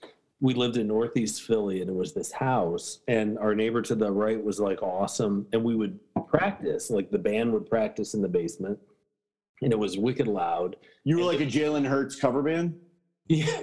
We 0.41 0.53
lived 0.53 0.77
in 0.77 0.87
Northeast 0.87 1.43
Philly 1.43 1.81
and 1.81 1.89
it 1.89 1.95
was 1.95 2.13
this 2.13 2.31
house 2.31 2.99
and 3.09 3.37
our 3.37 3.53
neighbor 3.53 3.81
to 3.81 3.93
the 3.93 4.09
right 4.09 4.41
was 4.41 4.57
like 4.59 4.81
awesome 4.81 5.45
and 5.51 5.61
we 5.61 5.75
would 5.75 5.99
practice 6.29 6.89
like 6.89 7.11
the 7.11 7.19
band 7.19 7.51
would 7.51 7.69
practice 7.69 8.13
in 8.13 8.21
the 8.21 8.29
basement 8.29 8.79
and 9.61 9.73
it 9.73 9.77
was 9.77 9.97
wicked 9.97 10.27
loud. 10.29 10.77
You 11.03 11.17
were 11.17 11.23
like 11.23 11.41
a 11.41 11.45
Jalen 11.45 11.85
Hurts 11.85 12.15
cover 12.15 12.41
band. 12.41 12.75
Yeah. 13.31 13.61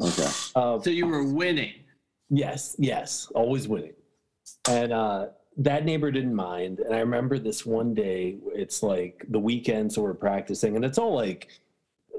Okay. 0.00 0.28
uh, 0.54 0.80
So 0.80 0.90
you 0.90 1.06
were 1.06 1.24
winning. 1.24 1.72
Yes, 2.28 2.76
yes, 2.78 3.30
always 3.34 3.68
winning. 3.68 3.94
And 4.68 4.92
uh, 4.92 5.26
that 5.58 5.84
neighbor 5.84 6.10
didn't 6.10 6.34
mind. 6.34 6.80
And 6.80 6.94
I 6.94 6.98
remember 6.98 7.38
this 7.38 7.64
one 7.64 7.94
day, 7.94 8.36
it's 8.54 8.82
like 8.82 9.24
the 9.28 9.38
weekend, 9.38 9.92
so 9.92 10.02
we're 10.02 10.14
practicing, 10.14 10.76
and 10.76 10.84
it's 10.84 10.98
all 10.98 11.14
like, 11.14 11.48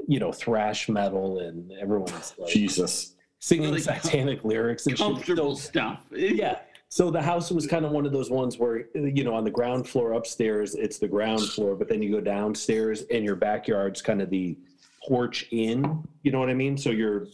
you 0.07 0.19
know, 0.19 0.31
thrash 0.31 0.87
metal, 0.89 1.39
and 1.39 1.71
everyone's 1.73 2.33
like 2.37 2.49
Jesus. 2.51 3.15
singing 3.39 3.69
Really 3.69 3.81
satanic 3.81 4.43
lyrics 4.43 4.87
and 4.87 4.97
shit. 4.97 5.05
Comfortable 5.05 5.55
So, 5.55 5.67
stuff. 5.69 6.05
yeah. 6.11 6.59
So 6.89 7.11
the 7.11 7.21
house 7.21 7.51
was 7.51 7.67
kind 7.67 7.83
of 7.85 7.91
one 7.91 8.05
of 8.05 8.13
those 8.13 8.29
ones 8.29 8.57
where, 8.57 8.85
you 8.95 9.25
know, 9.25 9.35
on 9.35 9.43
the 9.43 9.51
ground 9.51 9.89
floor 9.89 10.13
upstairs, 10.13 10.73
it's 10.75 10.97
the 10.97 11.07
ground 11.07 11.41
floor, 11.41 11.75
but 11.75 11.89
then 11.89 12.01
you 12.01 12.09
go 12.09 12.21
downstairs 12.21 13.03
and 13.11 13.25
your 13.25 13.35
backyard's 13.35 14.01
kind 14.01 14.21
of 14.21 14.29
the 14.29 14.57
porch 15.05 15.47
in. 15.51 16.01
You 16.23 16.31
know 16.31 16.39
what 16.39 16.49
I 16.49 16.53
mean? 16.53 16.77
So 16.77 16.91
you're 16.91 17.27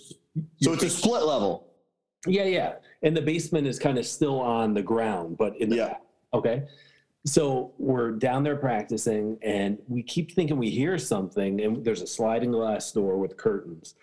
So 0.61 0.73
it's 0.73 0.83
a 0.83 0.89
split 0.89 1.23
level. 1.23 1.67
yeah, 2.27 2.45
yeah. 2.45 2.75
And 3.03 3.15
the 3.15 3.21
basement 3.21 3.67
is 3.67 3.77
kind 3.77 3.97
of 3.97 4.05
still 4.05 4.39
on 4.39 4.73
the 4.73 4.81
ground, 4.81 5.37
but 5.37 5.55
in 5.59 5.69
the 5.69 5.75
Yeah. 5.77 5.87
back. 5.89 6.01
Okay. 6.33 6.63
So 7.25 7.73
we're 7.77 8.11
down 8.11 8.43
there 8.43 8.55
practicing 8.55 9.37
and 9.41 9.77
we 9.87 10.03
keep 10.03 10.31
thinking 10.33 10.57
we 10.57 10.69
hear 10.69 10.97
something 10.97 11.61
and 11.61 11.83
there's 11.85 12.01
a 12.01 12.07
sliding 12.07 12.51
glass 12.51 12.91
door 12.91 13.17
with 13.17 13.37
curtains. 13.37 13.95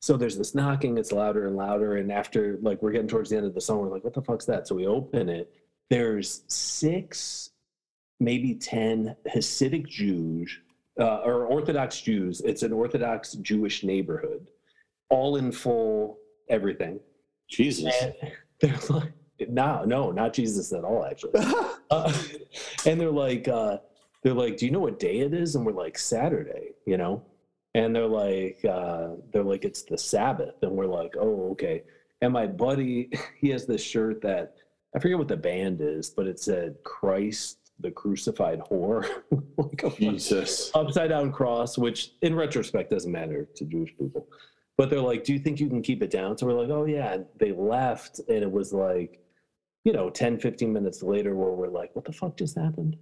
So 0.00 0.16
there's 0.16 0.36
this 0.38 0.54
knocking, 0.54 0.98
it's 0.98 1.12
louder 1.12 1.46
and 1.46 1.56
louder. 1.56 1.96
And 1.96 2.10
after 2.12 2.58
like 2.62 2.80
we're 2.82 2.92
getting 2.92 3.08
towards 3.08 3.30
the 3.30 3.36
end 3.36 3.46
of 3.46 3.54
the 3.54 3.60
song, 3.60 3.80
we're 3.80 3.88
like, 3.90 4.04
what 4.04 4.14
the 4.14 4.22
fuck's 4.22 4.46
that? 4.46 4.66
So 4.68 4.74
we 4.74 4.86
open 4.86 5.28
it. 5.28 5.52
There's 5.90 6.42
six, 6.48 7.50
maybe 8.20 8.54
10 8.54 9.14
Hasidic 9.28 9.86
Jews 9.88 10.58
uh, 11.00 11.18
or 11.24 11.46
Orthodox 11.46 12.00
Jews. 12.00 12.40
It's 12.42 12.62
an 12.62 12.72
Orthodox 12.72 13.34
Jewish 13.34 13.84
neighborhood, 13.84 14.48
all 15.10 15.36
in 15.36 15.52
full 15.52 16.18
everything. 16.48 17.00
Jesus. 17.48 17.94
And 18.02 18.14
they're 18.60 18.78
like, 18.88 19.12
no, 19.48 19.84
no, 19.84 20.10
not 20.10 20.32
Jesus 20.32 20.72
at 20.72 20.84
all, 20.84 21.04
actually. 21.04 21.40
Uh, 21.88 22.12
and 22.86 23.00
they're 23.00 23.12
like, 23.12 23.46
uh, 23.46 23.78
they're 24.24 24.34
like, 24.34 24.56
do 24.56 24.66
you 24.66 24.72
know 24.72 24.80
what 24.80 24.98
day 24.98 25.20
it 25.20 25.32
is? 25.32 25.54
And 25.54 25.64
we're 25.64 25.70
like, 25.70 25.96
Saturday, 25.96 26.70
you 26.84 26.96
know? 26.96 27.22
And 27.76 27.94
they're 27.94 28.08
like, 28.08 28.58
uh, 28.64 29.10
they're 29.32 29.44
like, 29.44 29.64
it's 29.64 29.82
the 29.82 29.96
Sabbath. 29.96 30.56
And 30.62 30.72
we're 30.72 30.86
like, 30.86 31.14
oh, 31.16 31.50
okay. 31.52 31.84
And 32.22 32.32
my 32.32 32.48
buddy, 32.48 33.08
he 33.40 33.50
has 33.50 33.66
this 33.66 33.84
shirt 33.84 34.20
that 34.22 34.56
I 34.96 34.98
forget 34.98 35.16
what 35.16 35.28
the 35.28 35.36
band 35.36 35.80
is, 35.80 36.10
but 36.10 36.26
it 36.26 36.40
said 36.40 36.74
Christ, 36.82 37.58
the 37.78 37.92
crucified 37.92 38.60
whore, 38.60 39.06
like 39.58 39.84
a 39.84 39.90
Jesus. 39.90 40.72
upside 40.74 41.10
down 41.10 41.30
cross, 41.30 41.78
which 41.78 42.14
in 42.22 42.34
retrospect 42.34 42.90
doesn't 42.90 43.12
matter 43.12 43.46
to 43.54 43.64
Jewish 43.64 43.94
people. 43.96 44.26
But 44.78 44.90
they're 44.90 45.00
like, 45.00 45.24
Do 45.24 45.32
you 45.32 45.38
think 45.38 45.60
you 45.60 45.68
can 45.68 45.82
keep 45.82 46.02
it 46.02 46.10
down? 46.10 46.36
So 46.36 46.46
we're 46.46 46.60
like, 46.60 46.70
Oh, 46.70 46.84
yeah. 46.84 47.14
And 47.14 47.26
they 47.38 47.52
left, 47.52 48.20
and 48.28 48.38
it 48.42 48.50
was 48.50 48.72
like, 48.72 49.20
you 49.84 49.92
know, 49.92 50.10
10, 50.10 50.38
15 50.38 50.72
minutes 50.72 51.02
later, 51.02 51.34
where 51.34 51.50
we're 51.52 51.68
like, 51.68 51.94
What 51.94 52.04
the 52.04 52.12
fuck 52.12 52.36
just 52.36 52.56
happened? 52.58 52.96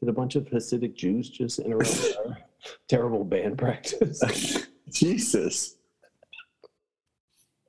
Did 0.00 0.08
a 0.08 0.12
bunch 0.12 0.34
of 0.34 0.44
Hasidic 0.46 0.94
Jews 0.94 1.30
just 1.30 1.60
interrupt 1.60 2.16
our 2.26 2.38
terrible 2.88 3.24
band 3.24 3.56
practice? 3.58 4.66
Jesus. 4.90 5.76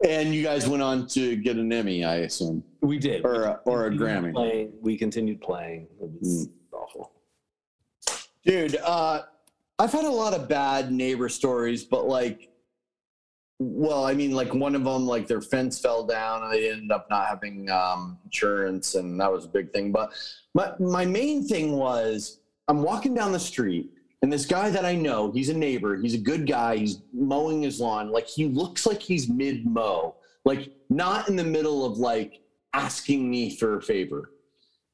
And 0.05 0.33
you 0.35 0.43
guys 0.43 0.67
went 0.67 0.81
on 0.83 1.07
to 1.07 1.35
get 1.37 1.55
an 1.55 1.71
Emmy, 1.71 2.03
I 2.03 2.15
assume, 2.17 2.61
we 2.81 2.99
did. 2.99 3.23
or 3.23 3.43
a, 3.43 3.59
or 3.65 3.87
a 3.87 3.89
We 3.89 3.97
Grammy. 3.97 4.33
Playing, 4.33 4.73
we 4.81 4.97
continued 4.97 5.39
playing. 5.39 5.87
It 6.01 6.09
was 6.19 6.49
awful. 6.73 7.13
Dude, 8.45 8.75
uh, 8.83 9.21
I've 9.79 9.93
had 9.93 10.03
a 10.03 10.09
lot 10.09 10.33
of 10.33 10.49
bad 10.49 10.91
neighbor 10.91 11.29
stories, 11.29 11.85
but 11.85 12.05
like, 12.05 12.49
well, 13.59 14.05
I 14.05 14.13
mean, 14.13 14.31
like 14.31 14.53
one 14.53 14.75
of 14.75 14.83
them, 14.83 15.05
like 15.05 15.27
their 15.27 15.41
fence 15.41 15.79
fell 15.79 16.05
down 16.05 16.43
and 16.43 16.53
they 16.53 16.71
ended 16.71 16.91
up 16.91 17.07
not 17.09 17.27
having 17.27 17.69
um, 17.69 18.17
insurance, 18.25 18.95
and 18.95 19.19
that 19.19 19.31
was 19.31 19.45
a 19.45 19.49
big 19.49 19.71
thing. 19.71 19.91
But 19.91 20.11
my 20.53 20.73
my 20.79 21.05
main 21.05 21.47
thing 21.47 21.73
was 21.73 22.39
I'm 22.67 22.81
walking 22.81 23.13
down 23.13 23.31
the 23.31 23.39
street, 23.39 23.91
and 24.21 24.31
this 24.31 24.45
guy 24.45 24.69
that 24.69 24.85
I 24.85 24.95
know, 24.95 25.31
he's 25.31 25.49
a 25.49 25.53
neighbor, 25.53 25.97
he's 25.97 26.13
a 26.13 26.19
good 26.19 26.47
guy, 26.47 26.77
he's 26.77 27.01
mowing 27.13 27.61
his 27.61 27.79
lawn. 27.79 28.11
Like 28.11 28.27
he 28.27 28.47
looks 28.47 28.85
like 28.85 29.01
he's 29.01 29.29
mid 29.29 29.65
mow, 29.65 30.15
like 30.45 30.71
not 30.89 31.29
in 31.29 31.35
the 31.35 31.43
middle 31.43 31.85
of 31.85 31.97
like 31.97 32.41
asking 32.73 33.29
me 33.29 33.55
for 33.55 33.77
a 33.77 33.81
favor. 33.81 34.31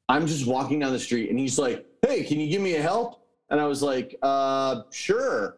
I'm 0.10 0.26
just 0.26 0.48
walking 0.48 0.80
down 0.80 0.92
the 0.92 1.00
street, 1.00 1.30
and 1.30 1.40
he's 1.40 1.58
like, 1.58 1.86
"Hey, 2.06 2.24
can 2.24 2.40
you 2.40 2.50
give 2.50 2.62
me 2.62 2.76
a 2.76 2.82
help?" 2.82 3.20
And 3.50 3.60
I 3.60 3.66
was 3.66 3.82
like, 3.82 4.16
uh, 4.22 4.84
sure. 4.92 5.58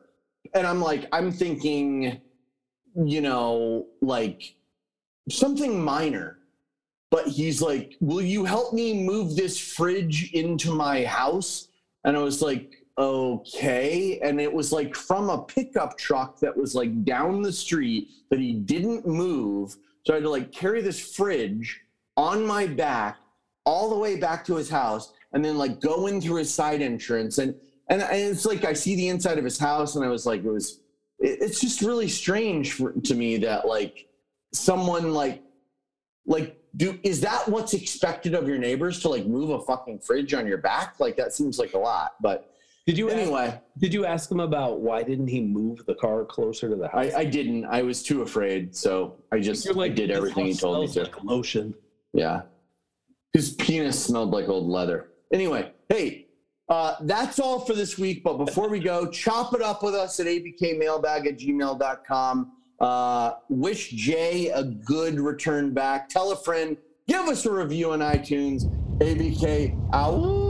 And 0.54 0.66
I'm 0.66 0.82
like, 0.82 1.08
I'm 1.12 1.32
thinking, 1.32 2.22
you 2.96 3.22
know, 3.22 3.88
like 4.02 4.56
something 5.30 5.84
minor. 5.84 6.38
But 7.10 7.28
he's 7.28 7.62
like, 7.62 7.98
Will 8.00 8.22
you 8.22 8.46
help 8.46 8.74
me 8.74 9.04
move 9.04 9.36
this 9.36 9.60
fridge 9.60 10.32
into 10.34 10.74
my 10.74 11.04
house? 11.04 11.68
And 12.04 12.16
I 12.16 12.22
was 12.22 12.42
like, 12.42 12.86
Okay. 12.98 14.20
And 14.22 14.40
it 14.40 14.52
was 14.52 14.72
like 14.72 14.96
from 14.96 15.30
a 15.30 15.44
pickup 15.44 15.98
truck 15.98 16.40
that 16.40 16.56
was 16.56 16.76
like 16.76 17.04
down 17.04 17.42
the 17.42 17.52
street 17.52 18.10
that 18.30 18.40
he 18.40 18.54
didn't 18.54 19.06
move. 19.08 19.76
So 20.06 20.14
I 20.14 20.18
had 20.18 20.24
to 20.24 20.30
like 20.30 20.52
carry 20.52 20.82
this 20.82 21.00
fridge 21.00 21.82
on 22.18 22.46
my 22.46 22.68
back 22.68 23.18
all 23.66 23.90
the 23.90 23.98
way 23.98 24.18
back 24.18 24.44
to 24.46 24.56
his 24.56 24.70
house 24.70 25.14
and 25.34 25.44
then 25.44 25.58
like 25.58 25.80
go 25.80 26.08
in 26.08 26.22
through 26.22 26.38
his 26.38 26.54
side 26.54 26.82
entrance. 26.82 27.38
And 27.38 27.56
and, 27.92 28.02
and 28.02 28.32
it's 28.32 28.46
like 28.46 28.64
I 28.64 28.72
see 28.72 28.96
the 28.96 29.10
inside 29.10 29.38
of 29.38 29.44
his 29.44 29.60
house, 29.60 29.98
and 29.98 30.06
I 30.06 30.08
was 30.08 30.26
like, 30.26 30.44
it 30.44 30.50
was. 30.50 30.80
It, 31.22 31.42
it's 31.42 31.62
just 31.62 31.82
really 31.82 32.08
strange 32.08 32.74
for, 32.74 32.92
to 32.92 33.16
me 33.16 33.38
that 33.38 33.68
like 33.68 34.08
someone 34.54 35.14
like 35.14 35.42
like 36.26 36.58
do 36.76 37.00
is 37.04 37.22
that 37.22 37.48
what's 37.48 37.74
expected 37.74 38.34
of 38.34 38.48
your 38.48 38.58
neighbors 38.58 39.00
to 39.02 39.10
like 39.10 39.26
move 39.26 39.50
a 39.50 39.60
fucking 39.60 40.00
fridge 40.00 40.34
on 40.34 40.48
your 40.48 40.58
back? 40.58 41.00
Like 41.00 41.18
that 41.18 41.34
seems 41.34 41.60
like 41.60 41.74
a 41.74 41.78
lot. 41.78 42.14
But 42.22 42.54
Did 42.86 42.98
you 42.98 43.10
anyway, 43.10 43.48
ask, 43.48 43.58
did 43.80 43.94
you 43.94 44.06
ask 44.06 44.32
him 44.32 44.40
about 44.40 44.80
why 44.80 45.04
didn't 45.04 45.28
he 45.28 45.42
move 45.42 45.86
the 45.86 45.96
car 45.96 46.26
closer 46.26 46.70
to 46.70 46.76
the 46.76 46.88
house? 46.88 47.14
I, 47.14 47.20
I 47.20 47.26
didn't. 47.26 47.66
I 47.66 47.82
was 47.82 48.04
too 48.04 48.22
afraid, 48.22 48.76
so 48.76 49.18
I 49.32 49.40
just 49.40 49.66
You're 49.66 49.80
I 49.82 49.90
did 49.90 50.12
everything 50.12 50.46
he 50.46 50.54
told 50.54 50.82
me 50.82 50.94
to. 50.94 51.04
like 51.04 51.24
lotion. 51.24 51.74
Yeah. 52.14 52.44
His 53.34 53.52
penis 53.52 54.04
smelled 54.04 54.32
like 54.32 54.50
old 54.50 54.68
leather. 54.68 55.10
Anyway, 55.34 55.72
hey, 55.90 56.28
uh, 56.72 56.96
that's 57.02 57.38
all 57.38 57.60
for 57.60 57.74
this 57.74 57.98
week. 57.98 58.24
But 58.24 58.38
before 58.46 58.70
we 58.70 58.80
go, 58.80 59.06
chop 59.08 59.54
it 59.54 59.62
up 59.62 59.84
with 59.84 59.94
us 59.94 60.22
at 60.22 60.26
abkmailbag 60.26 61.28
at 61.28 61.38
gmail.com. 61.38 62.52
Uh, 62.80 63.32
wish 63.50 63.90
Jay 63.90 64.48
a 64.48 64.64
good 64.64 65.20
return 65.20 65.74
back. 65.74 66.08
Tell 66.08 66.32
a 66.32 66.36
friend. 66.38 66.78
Give 67.10 67.28
us 67.28 67.46
a 67.46 67.52
review 67.52 67.92
on 67.92 68.00
iTunes. 68.00 68.64
ABK 69.00 69.78
out. 69.94 70.41